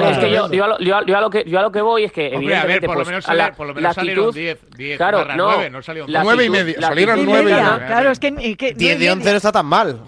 es 0.10 0.18
que 0.18 0.32
yo, 0.32 0.52
yo, 0.52 0.64
a 0.64 0.68
lo, 0.68 0.80
yo, 0.80 1.18
a 1.18 1.22
lo 1.22 1.30
que, 1.30 1.44
yo 1.46 1.60
a 1.60 1.62
lo 1.62 1.72
que 1.72 1.82
voy 1.82 2.04
es 2.06 2.12
que, 2.12 2.36
Hombre, 2.36 2.82
por, 2.82 2.98
lo 2.98 3.06
menos 3.06 3.26
salieron 3.26 4.34
claro, 4.98 5.26
no, 5.36 5.82
salieron 5.82 7.20
y 7.20 7.28
Claro, 7.28 8.12
es 8.12 8.20
que, 8.20 8.32
de 8.32 9.12
11 9.12 9.32
no 9.32 9.38
está 9.38 9.52
tan 9.52 9.66
mal. 9.66 10.02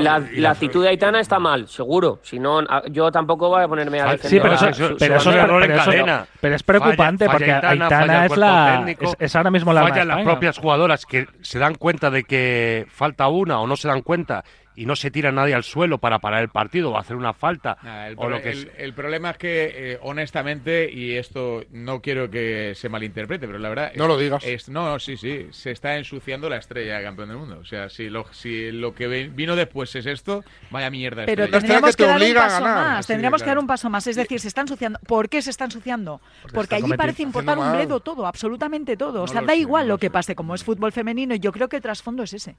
La, 0.00 0.50
actitud 0.50 0.82
de 0.82 0.90
Aitana 0.90 1.20
está 1.20 1.38
mal, 1.38 1.68
seguro. 1.68 2.20
Si 2.22 2.38
no, 2.38 2.60
yo 2.90 3.10
tampoco 3.10 3.48
voy 3.48 3.62
a 3.62 3.68
ponerme 3.68 4.00
a 4.00 4.12
defender. 4.12 4.30
Sí, 4.30 4.40
pero 4.40 5.62
en. 5.62 6.26
Pero 6.40 6.54
es 6.54 6.62
preocupante 6.62 7.26
porque 7.26 7.52
Aitana, 7.52 8.26
es, 8.26 8.36
la, 8.36 8.86
es, 9.18 9.36
ahora 9.36 9.50
mismo 9.50 9.72
la 9.72 9.86
las 9.86 10.24
propias 10.24 10.58
jugadoras 10.58 11.06
que 11.06 11.26
se 11.40 11.58
dan 11.58 11.74
cuenta 11.74 12.10
de 12.10 12.24
que 12.24 12.86
falta 12.90 13.28
una 13.28 13.60
o 13.60 13.66
no 13.66 13.76
se 13.76 13.88
dan 13.88 14.02
cuenta 14.02 14.44
y 14.76 14.84
no 14.84 14.94
se 14.94 15.10
tira 15.10 15.32
nadie 15.32 15.54
al 15.54 15.64
suelo 15.64 15.98
para 15.98 16.18
parar 16.18 16.42
el 16.42 16.50
partido 16.50 16.92
o 16.92 16.98
hacer 16.98 17.16
una 17.16 17.32
falta. 17.32 17.78
El, 18.08 18.14
o 18.18 18.28
lo 18.28 18.42
que 18.42 18.50
el, 18.50 18.70
el, 18.76 18.92
problema 18.92 19.30
es 19.30 19.38
que, 19.38 19.92
eh, 19.92 19.98
honestamente, 20.02 20.90
y 20.92 21.14
esto 21.14 21.64
no 21.72 22.02
quiero 22.02 22.30
que 22.30 22.74
se 22.74 22.90
malinterprete, 22.90 23.46
pero 23.46 23.58
la 23.58 23.70
verdad. 23.70 23.92
No 23.96 24.04
es, 24.04 24.08
lo 24.08 24.18
digas. 24.18 24.68
No, 24.68 24.98
sí, 24.98 25.16
sí. 25.16 25.48
Se 25.50 25.70
está 25.70 25.96
ensuciando 25.96 26.50
la 26.50 26.58
estrella 26.58 26.98
de 26.98 27.04
campeón 27.04 27.30
del 27.30 27.38
mundo. 27.38 27.58
O 27.58 27.64
sea, 27.64 27.88
si 27.88 28.10
lo, 28.10 28.26
si 28.34 28.70
lo 28.70 28.94
que 28.94 29.08
vino 29.28 29.56
después 29.56 29.94
es 29.96 30.04
esto, 30.04 30.44
vaya 30.70 30.90
mierda. 30.90 31.24
Pero 31.24 31.48
tendríamos 31.48 31.96
que, 31.96 32.06
dar 32.06 32.20
un 32.20 32.34
paso 32.34 32.60
más. 32.62 33.06
Tendríamos 33.06 33.42
que 33.42 33.48
dar 33.48 33.58
un 33.58 33.66
paso 33.66 33.88
más. 33.88 34.06
Es 34.06 34.16
decir, 34.16 34.40
se 34.40 34.48
está 34.48 34.60
ensuciando. 34.60 34.98
¿Por 35.06 35.30
qué 35.30 35.40
se 35.40 35.50
está 35.50 35.64
ensuciando? 35.64 36.20
Porque, 36.42 36.54
Porque 36.54 36.74
allí 36.74 36.92
parece 36.98 37.22
importar 37.22 37.58
un 37.58 37.72
bledo 37.72 38.00
todo, 38.00 38.26
absolutamente 38.26 38.96
todo. 38.98 39.22
O 39.22 39.26
sea, 39.26 39.40
da 39.40 39.54
igual 39.54 39.88
lo 39.88 39.96
que 39.96 40.10
pase. 40.10 40.34
Como 40.34 40.54
es 40.54 40.62
fútbol 40.62 40.92
femenino, 40.92 41.34
yo 41.34 41.50
creo 41.50 41.70
que 41.70 41.76
el 41.76 41.82
trasfondo 41.82 42.22
es 42.22 42.34
ese. 42.34 42.56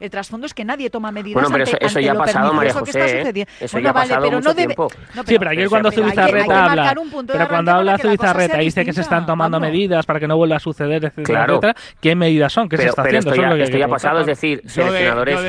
El 0.00 0.10
trasfondo 0.10 0.46
es 0.46 0.54
que 0.54 0.64
nadie 0.64 0.90
toma 0.90 1.12
medidas. 1.12 1.34
Bueno, 1.34 1.48
pero 1.50 1.64
ante, 1.64 1.86
eso, 1.86 2.00
ya 2.00 2.12
ha 2.12 2.14
pasado, 2.16 2.52
María 2.52 2.72
José. 2.72 3.32
Eso 3.60 3.78
ya 3.78 3.90
ha 3.90 3.92
pasado 3.92 4.22
pero 4.22 4.40
no 4.40 4.54
debe... 4.54 4.74
No, 4.76 4.88
pero, 4.88 5.24
sí, 5.26 5.38
pero 5.38 5.50
ayer 5.50 5.68
cuando 5.68 5.90
Zubizarreta 5.92 6.64
habla, 6.64 6.94
pero 7.26 7.48
cuando 7.48 7.72
habla 7.72 7.98
Zubizarreta 7.98 8.60
y 8.60 8.66
dice 8.66 8.84
que 8.84 8.92
se 8.92 9.02
están 9.02 9.24
tomando 9.26 9.60
medidas 9.60 10.04
para 10.06 10.20
que 10.20 10.26
no 10.26 10.36
vuelva 10.36 10.56
a 10.56 10.60
suceder, 10.60 11.04
etcétera, 11.04 11.24
claro. 11.24 11.52
etcétera, 11.54 11.74
¿qué 12.00 12.14
medidas 12.14 12.52
son? 12.52 12.68
¿Qué 12.68 12.76
se 12.76 12.86
está 12.86 13.02
haciendo? 13.02 13.30
Esto 13.30 13.76
ya, 13.76 13.78
lo 13.78 13.84
ha 13.84 13.88
pasado, 13.88 14.20
es 14.20 14.26
decir, 14.26 14.62
seleccionadores. 14.66 15.40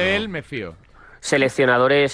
Seleccionadores 1.20 2.14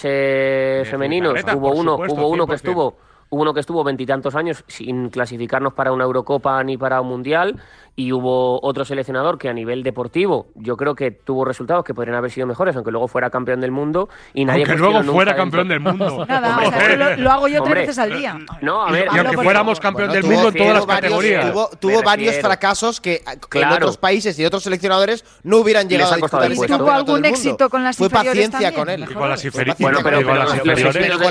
femeninos. 0.90 1.34
Hubo 1.54 1.74
uno, 1.74 1.96
hubo 1.96 2.28
uno 2.30 2.48
que 2.48 2.56
estuvo. 2.56 2.98
Hubo 3.34 3.44
uno 3.44 3.54
que 3.54 3.62
estuvo 3.62 3.82
veintitantos 3.82 4.36
años 4.36 4.66
sin 4.68 5.08
clasificarnos 5.10 5.72
para 5.72 5.94
una 5.94 6.04
Eurocopa 6.04 6.62
ni 6.66 6.76
para 6.76 7.00
un 7.00 7.08
Mundial 7.08 7.62
y 8.02 8.12
hubo 8.12 8.60
otro 8.64 8.84
seleccionador 8.84 9.38
que 9.38 9.48
a 9.48 9.54
nivel 9.54 9.84
deportivo 9.84 10.48
yo 10.56 10.76
creo 10.76 10.96
que 10.96 11.12
tuvo 11.12 11.46
resultados 11.46 11.84
que 11.84 11.94
podrían 11.94 12.18
haber 12.18 12.32
sido 12.32 12.48
mejores, 12.48 12.76
aunque 12.76 12.90
luego 12.90 13.08
fuera 13.08 13.30
campeón 13.30 13.62
del 13.62 13.70
mundo 13.70 14.10
y 14.34 14.44
nadie... 14.44 14.64
Aunque 14.64 14.78
luego 14.78 15.04
fuera 15.04 15.36
campeón 15.36 15.68
del 15.68 15.80
mundo. 15.82 16.26
Nada, 16.28 16.58
o 16.66 16.72
sea, 16.72 16.96
lo, 16.96 17.18
lo, 17.18 17.32
hago 17.32 17.48
yo 17.48 17.60
Hombre. 17.60 17.74
tres 17.74 17.88
veces 17.88 18.00
al 18.00 18.18
día. 18.18 18.40
No, 18.62 18.88
a 18.88 18.92
ver, 18.92 19.08
y 19.14 19.18
aunque 19.18 19.38
fuéramos 19.38 19.80
campeón 19.80 20.10
bueno, 20.10 20.22
del 20.22 20.32
mundo 20.32 20.48
en 20.50 20.56
todas 20.56 20.74
las 20.74 20.86
varios, 20.88 21.12
categorías. 21.12 21.52
Tuvo, 21.52 21.70
tuvo 21.80 22.02
varios 22.02 22.36
fracasos 22.38 23.00
que 23.00 23.22
ah, 23.26 23.36
claro. 23.36 23.68
en 23.68 23.74
otros 23.84 23.98
países 23.98 24.38
y 24.40 24.46
otros 24.46 24.64
seleccionadores 24.64 25.24
no 25.44 25.58
hubieran 25.58 25.88
llegado 25.88 26.16
Les 26.16 26.34
a 26.34 26.48
disputar. 26.48 26.80
¿Tuvo 26.80 26.92
algún 26.92 27.26
éxito 27.26 27.70
con 27.70 27.84
las 27.84 27.98
Fue 27.98 28.10
paciencia 28.10 28.50
también, 28.50 28.74
con 28.74 28.90
él. 28.90 29.06
Y 29.10 29.14
con 29.14 29.30
las 29.30 29.46
inferiores. 29.46 29.80
Bueno, 29.80 30.00
pero, 30.04 30.26
con 30.26 30.36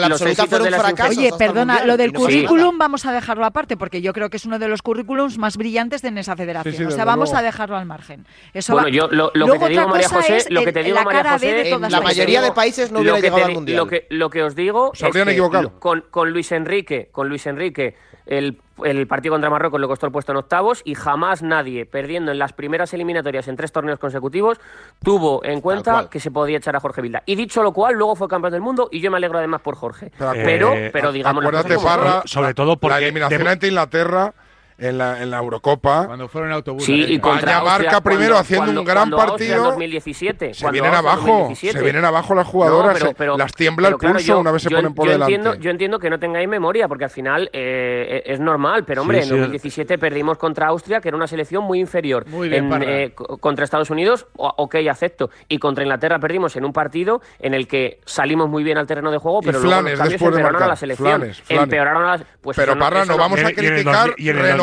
la 0.00 0.06
absoluta. 0.06 1.08
Oye, 1.08 1.32
perdona, 1.36 1.84
lo 1.84 1.96
del 1.96 2.12
currículum 2.12 2.78
vamos 2.78 3.06
a 3.06 3.12
dejarlo 3.12 3.44
aparte 3.44 3.76
porque 3.76 4.00
yo 4.02 4.12
creo 4.12 4.30
que 4.30 4.36
es 4.36 4.44
uno 4.44 4.58
de 4.58 4.68
los 4.68 4.82
currículums 4.82 5.38
más 5.38 5.56
brillantes 5.56 6.02
de 6.02 6.20
esa 6.20 6.36
federación 6.36 6.59
o 6.60 6.90
sea, 6.90 7.04
vamos 7.04 7.34
a 7.34 7.42
dejarlo 7.42 7.76
al 7.76 7.86
margen. 7.86 8.26
Bueno, 8.68 8.88
yo 8.88 9.08
lo, 9.08 9.30
que 9.32 9.58
te 9.58 9.68
digo, 9.68 9.88
María 9.88 10.08
José, 10.08 10.44
lo 10.50 10.64
que 10.64 10.72
te 10.72 10.82
digo, 10.82 10.96
la 10.96 11.04
María 11.04 11.32
José, 11.32 11.70
en 11.70 11.80
la 11.82 12.00
mayoría 12.00 12.42
de 12.42 12.52
países 12.52 12.92
no 12.92 13.00
hubiera 13.00 13.18
llegado 13.20 13.38
te, 13.38 13.44
al 13.44 13.52
mundial. 13.52 13.76
Lo 13.76 13.86
que, 13.86 14.06
lo 14.10 14.30
que 14.30 14.42
os 14.42 14.54
digo 14.54 14.92
se 14.94 15.06
habrían 15.06 15.28
equivocado. 15.28 15.78
Con, 15.78 16.30
Luis 16.30 16.52
Enrique, 16.52 17.08
con 17.12 17.28
Luis 17.28 17.46
Enrique, 17.46 17.96
el 18.26 18.58
el 18.84 19.06
partido 19.06 19.34
contra 19.34 19.50
Marruecos 19.50 19.80
le 19.80 19.86
costó 19.86 20.06
el 20.06 20.12
puesto 20.12 20.32
en 20.32 20.38
octavos 20.38 20.82
y 20.84 20.94
jamás 20.94 21.42
nadie, 21.42 21.86
perdiendo 21.86 22.32
en 22.32 22.38
las 22.38 22.52
primeras 22.52 22.92
eliminatorias 22.94 23.48
en 23.48 23.56
tres 23.56 23.72
torneos 23.72 23.98
consecutivos, 23.98 24.58
tuvo 25.02 25.44
en 25.44 25.60
cuenta 25.60 26.08
que 26.10 26.20
se 26.20 26.30
podía 26.30 26.58
echar 26.58 26.76
a 26.76 26.80
Jorge 26.80 27.02
Vilda. 27.02 27.22
Y 27.26 27.34
dicho 27.34 27.62
lo 27.62 27.72
cual, 27.72 27.94
luego 27.94 28.16
fue 28.16 28.28
campeón 28.28 28.52
del 28.52 28.62
mundo 28.62 28.88
y 28.90 29.00
yo 29.00 29.10
me 29.10 29.16
alegro 29.16 29.38
además 29.38 29.60
por 29.60 29.76
Jorge. 29.76 30.12
Pero, 30.16 30.32
pero, 30.32 30.74
eh, 30.74 30.90
pero 30.92 31.12
digamos... 31.12 31.44
Acuérdate, 31.44 31.76
Parra, 31.78 32.22
sobre 32.24 32.54
todo 32.54 32.76
por 32.76 32.90
la 32.90 32.98
eliminación 32.98 33.46
ante 33.46 33.68
Inglaterra 33.68 34.34
en 34.80 34.98
la, 34.98 35.22
en 35.22 35.30
la 35.30 35.38
Eurocopa. 35.38 36.06
Cuando 36.06 36.28
fueron 36.28 36.52
autobús. 36.52 36.84
Sí, 36.84 37.02
¿eh? 37.02 37.12
y 37.12 37.18
contra 37.18 37.58
ah, 37.58 37.64
marca 37.64 38.00
primero 38.00 38.36
haciendo 38.36 38.80
un 38.80 38.84
gran 38.84 39.10
partido. 39.10 39.64
2017, 39.64 40.54
se 40.54 40.70
vienen 40.70 40.94
abajo, 40.94 41.52
se 41.54 41.80
vienen 41.82 42.04
abajo 42.04 42.34
las 42.34 42.46
jugadoras, 42.46 43.04
pero, 43.16 43.36
las 43.36 43.52
tiembla 43.52 43.88
pero, 43.88 44.08
el 44.08 44.14
pulso 44.14 44.40
una 44.40 44.50
vez 44.50 44.62
se 44.62 44.70
ponen 44.70 44.94
por 44.94 45.06
yo 45.06 45.12
delante. 45.12 45.58
Yo 45.60 45.70
entiendo 45.70 45.98
que 45.98 46.10
no 46.10 46.18
tengáis 46.18 46.48
memoria, 46.48 46.88
porque 46.88 47.04
al 47.04 47.10
final 47.10 47.50
eh, 47.52 48.22
eh 48.26 48.32
es 48.32 48.40
normal, 48.40 48.84
pero 48.84 49.02
hombre, 49.02 49.22
sí, 49.22 49.30
en 49.30 49.40
2017 49.40 49.94
es... 49.94 50.00
perdimos 50.00 50.38
contra 50.38 50.68
Austria, 50.68 51.00
que 51.00 51.08
era 51.08 51.16
una 51.16 51.26
selección 51.26 51.64
muy 51.64 51.80
inferior. 51.80 52.26
Muy 52.28 52.48
bien, 52.48 52.72
en, 52.72 52.82
eh, 52.82 53.14
contra 53.14 53.64
Estados 53.64 53.90
Unidos, 53.90 54.26
ok, 54.36 54.76
acepto. 54.90 55.30
Y 55.48 55.58
contra 55.58 55.84
Inglaterra 55.84 56.18
perdimos 56.18 56.56
en 56.56 56.64
un 56.64 56.72
partido 56.72 57.20
en 57.38 57.54
el 57.54 57.68
que 57.68 58.00
salimos 58.04 58.48
muy 58.48 58.64
bien 58.64 58.78
al 58.78 58.86
terreno 58.86 59.10
de 59.10 59.18
juego, 59.18 59.40
pero 59.40 59.58
y 59.58 59.62
luego 59.62 59.80
flanes, 59.80 59.98
los 59.98 60.00
cambios 60.00 60.22
empeoraron 60.22 60.62
a 60.62 60.66
la 60.66 60.76
selección. 60.76 61.20
Flanes. 61.20 61.42
Empeoraron 61.48 62.02
a 62.04 62.16
la, 62.16 62.24
pues 62.40 62.56
pero 62.56 62.78
Parra, 62.78 63.04
no 63.04 63.16
vamos 63.16 63.40
a 63.40 63.52
criticar 63.52 64.14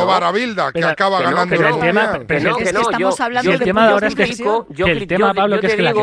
Barabilda, 0.08 0.72
que 0.72 0.84
acaba 0.84 1.22
ganando. 1.22 1.56
Pero 1.56 1.68
el 1.70 1.80
tema, 1.80 2.20
pero, 2.28 2.52
es 2.52 2.58
que 2.58 2.64
estamos 2.64 3.18
yo, 3.18 3.24
hablando 3.24 3.58
de 3.58 3.72
ahora 3.72 4.08
es 4.08 4.16
que, 4.16 4.26
yo, 4.36 4.86
tema, 5.08 5.34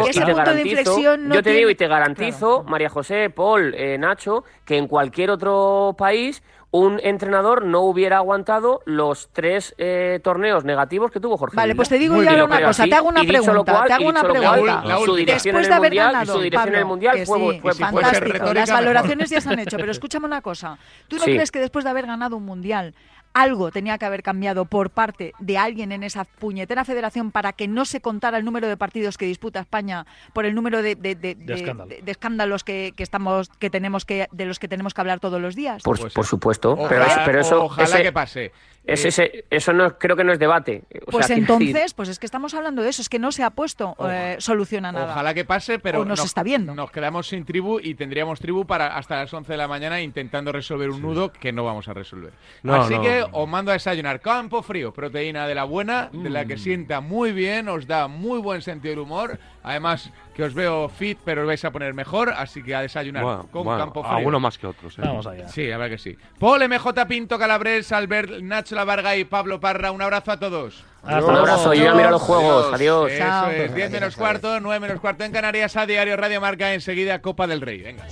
es 0.09 0.19
punto 0.21 0.55
de 0.55 0.61
inflexión 0.63 1.33
Yo 1.33 1.43
te 1.43 1.51
digo 1.51 1.71
y 1.71 1.75
te 1.75 1.89
garantizo. 1.89 2.65
María 2.65 2.89
José, 2.89 3.31
Paul, 3.31 3.75
eh, 3.75 3.99
Nacho, 3.99 4.45
que 4.65 4.77
en 4.77 4.87
cualquier 4.87 5.31
otro 5.31 5.95
país 5.99 6.43
un 6.75 6.99
entrenador 7.05 7.65
no 7.65 7.83
hubiera 7.83 8.17
aguantado 8.17 8.83
los 8.85 9.29
tres 9.33 9.77
eh, 9.79 10.19
torneos 10.25 10.65
negativos 10.65 11.13
que 11.13 11.21
tuvo 11.21 11.37
Jorge. 11.37 11.55
Vale, 11.55 11.77
pues 11.77 11.89
te 11.89 11.99
digo 11.99 12.17
Muy 12.17 12.25
yo 12.25 12.33
ahora 12.33 12.45
una 12.47 12.63
cosa, 12.65 12.85
te 12.85 12.95
hago 12.97 13.11
una 13.11 13.23
pregunta, 13.23 13.85
te 13.87 13.93
hago 13.93 14.09
una 14.09 14.23
pregunta. 14.23 14.83
Su 15.05 15.15
dirección 15.15 15.55
Después 15.55 15.69
de 15.69 15.75
haber 15.75 15.91
mundial, 15.91 16.13
ganado, 16.13 16.35
su 16.35 16.41
dirección 16.41 16.75
en 16.75 16.81
el 16.81 16.85
mundial 16.85 17.27
fue, 17.27 17.75
fantástico. 17.75 18.39
Pues 18.41 18.55
las 18.55 18.71
valoraciones 18.73 19.31
ya 19.31 19.41
se 19.41 19.51
han 19.51 19.61
hecho, 19.61 19.77
pero 19.77 19.93
escúchame 19.93 20.27
una 20.27 20.43
cosa. 20.43 20.77
¿Tú 21.07 21.17
no 21.17 21.23
crees 21.23 21.53
que 21.53 21.61
después 21.61 21.85
de 21.85 21.91
haber 21.93 22.07
ganado 22.07 22.37
un 22.37 22.45
mundial 22.45 22.93
algo 23.35 23.71
tenía 23.71 23.99
que 23.99 24.07
haber 24.07 24.23
cambiado 24.23 24.65
por 24.65 24.91
parte 24.91 25.33
de 25.41 25.59
alguien 25.59 25.93
en 25.93 26.03
esa 26.05 26.25
puñetera 26.25 26.85
federación 26.85 27.33
para 27.33 27.53
que 27.53 27.69
no 27.69 27.85
se 27.85 28.01
contara 28.01 28.39
el 28.39 28.45
número 28.45 28.69
de 28.69 28.77
partidos 28.77 29.19
que 29.19 29.27
disputa 29.27 29.61
España 29.61 30.07
por 30.33 30.47
el 30.47 30.55
número 30.55 30.83
de, 30.83 30.97
escándalos 32.07 32.65
que, 32.65 32.95
estamos 32.97 33.51
que 33.59 33.71
tenemos 33.71 34.05
que 34.05 34.29
de 34.31 34.47
los 34.47 34.59
que 34.59 34.69
tenemos 34.69 34.95
que 34.95 35.01
hablar 35.01 35.21
todos 35.21 35.41
los 35.41 35.57
días. 35.57 35.83
Por, 35.83 35.99
pues 36.13 36.29
supuesto, 36.29 36.73
ojalá, 36.73 36.89
pero, 36.89 37.41
eso, 37.41 37.69
pero 37.77 37.85
eso 37.85 38.03
que 38.03 38.13
pase. 38.13 38.53
Es 38.87 39.05
eh, 39.05 39.09
ese, 39.09 39.45
eso 39.51 39.73
no, 39.73 39.99
creo 39.99 40.17
que 40.17 40.25
no 40.25 40.33
es 40.33 40.39
debate. 40.39 40.85
Pues 41.11 41.31
entonces, 41.31 41.95
pues 41.95 42.09
es 42.11 42.19
que 42.19 42.27
estamos 42.27 42.53
hablando 42.55 42.83
de 42.83 42.91
eso, 42.91 43.01
es 43.01 43.09
que 43.09 43.19
no 43.19 43.33
se 43.33 43.43
ha 43.43 43.51
puesto 43.51 43.97
eh, 44.11 44.37
solución 44.39 44.85
a 44.85 44.93
nada. 44.93 45.13
Ojalá 45.13 45.33
que 45.33 45.45
pase, 45.45 45.79
pero 45.79 46.03
o 46.03 46.05
nos, 46.05 46.23
está 46.23 46.43
viendo. 46.43 46.75
Nos 46.75 46.91
quedamos 46.91 47.29
sin 47.29 47.45
tribu 47.45 47.81
y 47.81 47.95
tendríamos 47.95 48.41
tribu 48.41 48.67
para 48.67 48.97
hasta 48.97 49.17
las 49.17 49.33
11 49.33 49.53
de 49.53 49.57
la 49.57 49.69
mañana 49.69 50.01
intentando 50.01 50.53
resolver 50.53 50.91
un 50.91 51.01
nudo 51.01 51.33
que 51.33 51.53
no 51.53 51.65
vamos 51.65 51.89
a 51.89 51.95
resolver. 51.95 52.33
No, 52.63 52.75
Así 52.75 52.99
que 53.01 53.25
os 53.33 53.49
mando 53.49 53.71
a 53.71 53.75
desayunar 53.75 54.21
campo 54.21 54.63
frío, 54.63 54.93
proteína 54.93 55.47
de 55.47 55.55
la 55.55 55.65
buena, 55.65 56.11
de 56.13 56.29
la 56.29 56.45
que 56.45 56.57
mm. 56.57 56.59
sienta 56.59 57.01
muy 57.01 57.33
bien, 57.33 57.69
os 57.69 57.87
da 57.87 58.07
muy 58.07 58.39
buen 58.39 58.61
sentido 58.61 58.93
del 58.93 59.01
humor. 59.01 59.39
Además, 59.63 60.13
que 60.35 60.43
os 60.43 60.53
veo 60.53 60.89
fit, 60.89 61.19
pero 61.25 61.43
os 61.43 61.47
vais 61.47 61.65
a 61.65 61.71
poner 61.71 61.95
mejor, 61.95 62.31
así 62.31 62.63
que 62.63 62.75
a 62.75 62.83
desayunar 62.83 63.23
bueno, 63.23 63.49
con 63.51 63.65
bueno, 63.65 63.79
campo 63.79 64.03
frío. 64.03 64.17
Algunos 64.17 64.41
más 64.41 64.59
que 64.59 64.67
otros. 64.67 64.99
¿eh? 64.99 65.03
Vamos 65.05 65.27
allá. 65.27 65.49
Sí, 65.49 65.71
a 65.71 65.79
ver 65.79 65.91
que 65.91 65.99
sí. 65.99 66.17
Paul 66.39 66.69
MJ 66.69 67.07
Pinto 67.07 67.39
Calabres, 67.39 67.93
Albert 67.93 68.41
Nacho 68.43 68.75
La 68.75 68.85
Varga 68.85 69.17
y 69.17 69.25
Pablo 69.25 69.61
Parra, 69.61 69.93
un 69.93 70.03
abrazo 70.03 70.33
a 70.33 70.39
todos. 70.39 70.85
Adiós. 71.05 71.25
Un 71.25 71.37
abrazo, 71.37 71.75
yo 71.75 71.85
ya 71.85 71.95
miro 71.95 72.11
los 72.11 72.23
juegos. 72.23 72.73
Adiós. 72.73 73.13
Eso 73.13 73.51
es, 73.51 73.75
10 73.75 73.91
menos 73.91 74.17
cuarto, 74.17 74.59
9 74.61 74.81
menos 74.81 75.01
cuarto 75.01 75.25
en 75.25 75.33
Canarias, 75.33 75.77
a 75.77 75.87
diario 75.87 76.17
Radio 76.17 76.41
Marca, 76.41 76.75
enseguida 76.75 77.21
Copa 77.21 77.47
del 77.47 77.61
Rey. 77.61 77.83
Venga. 77.83 78.05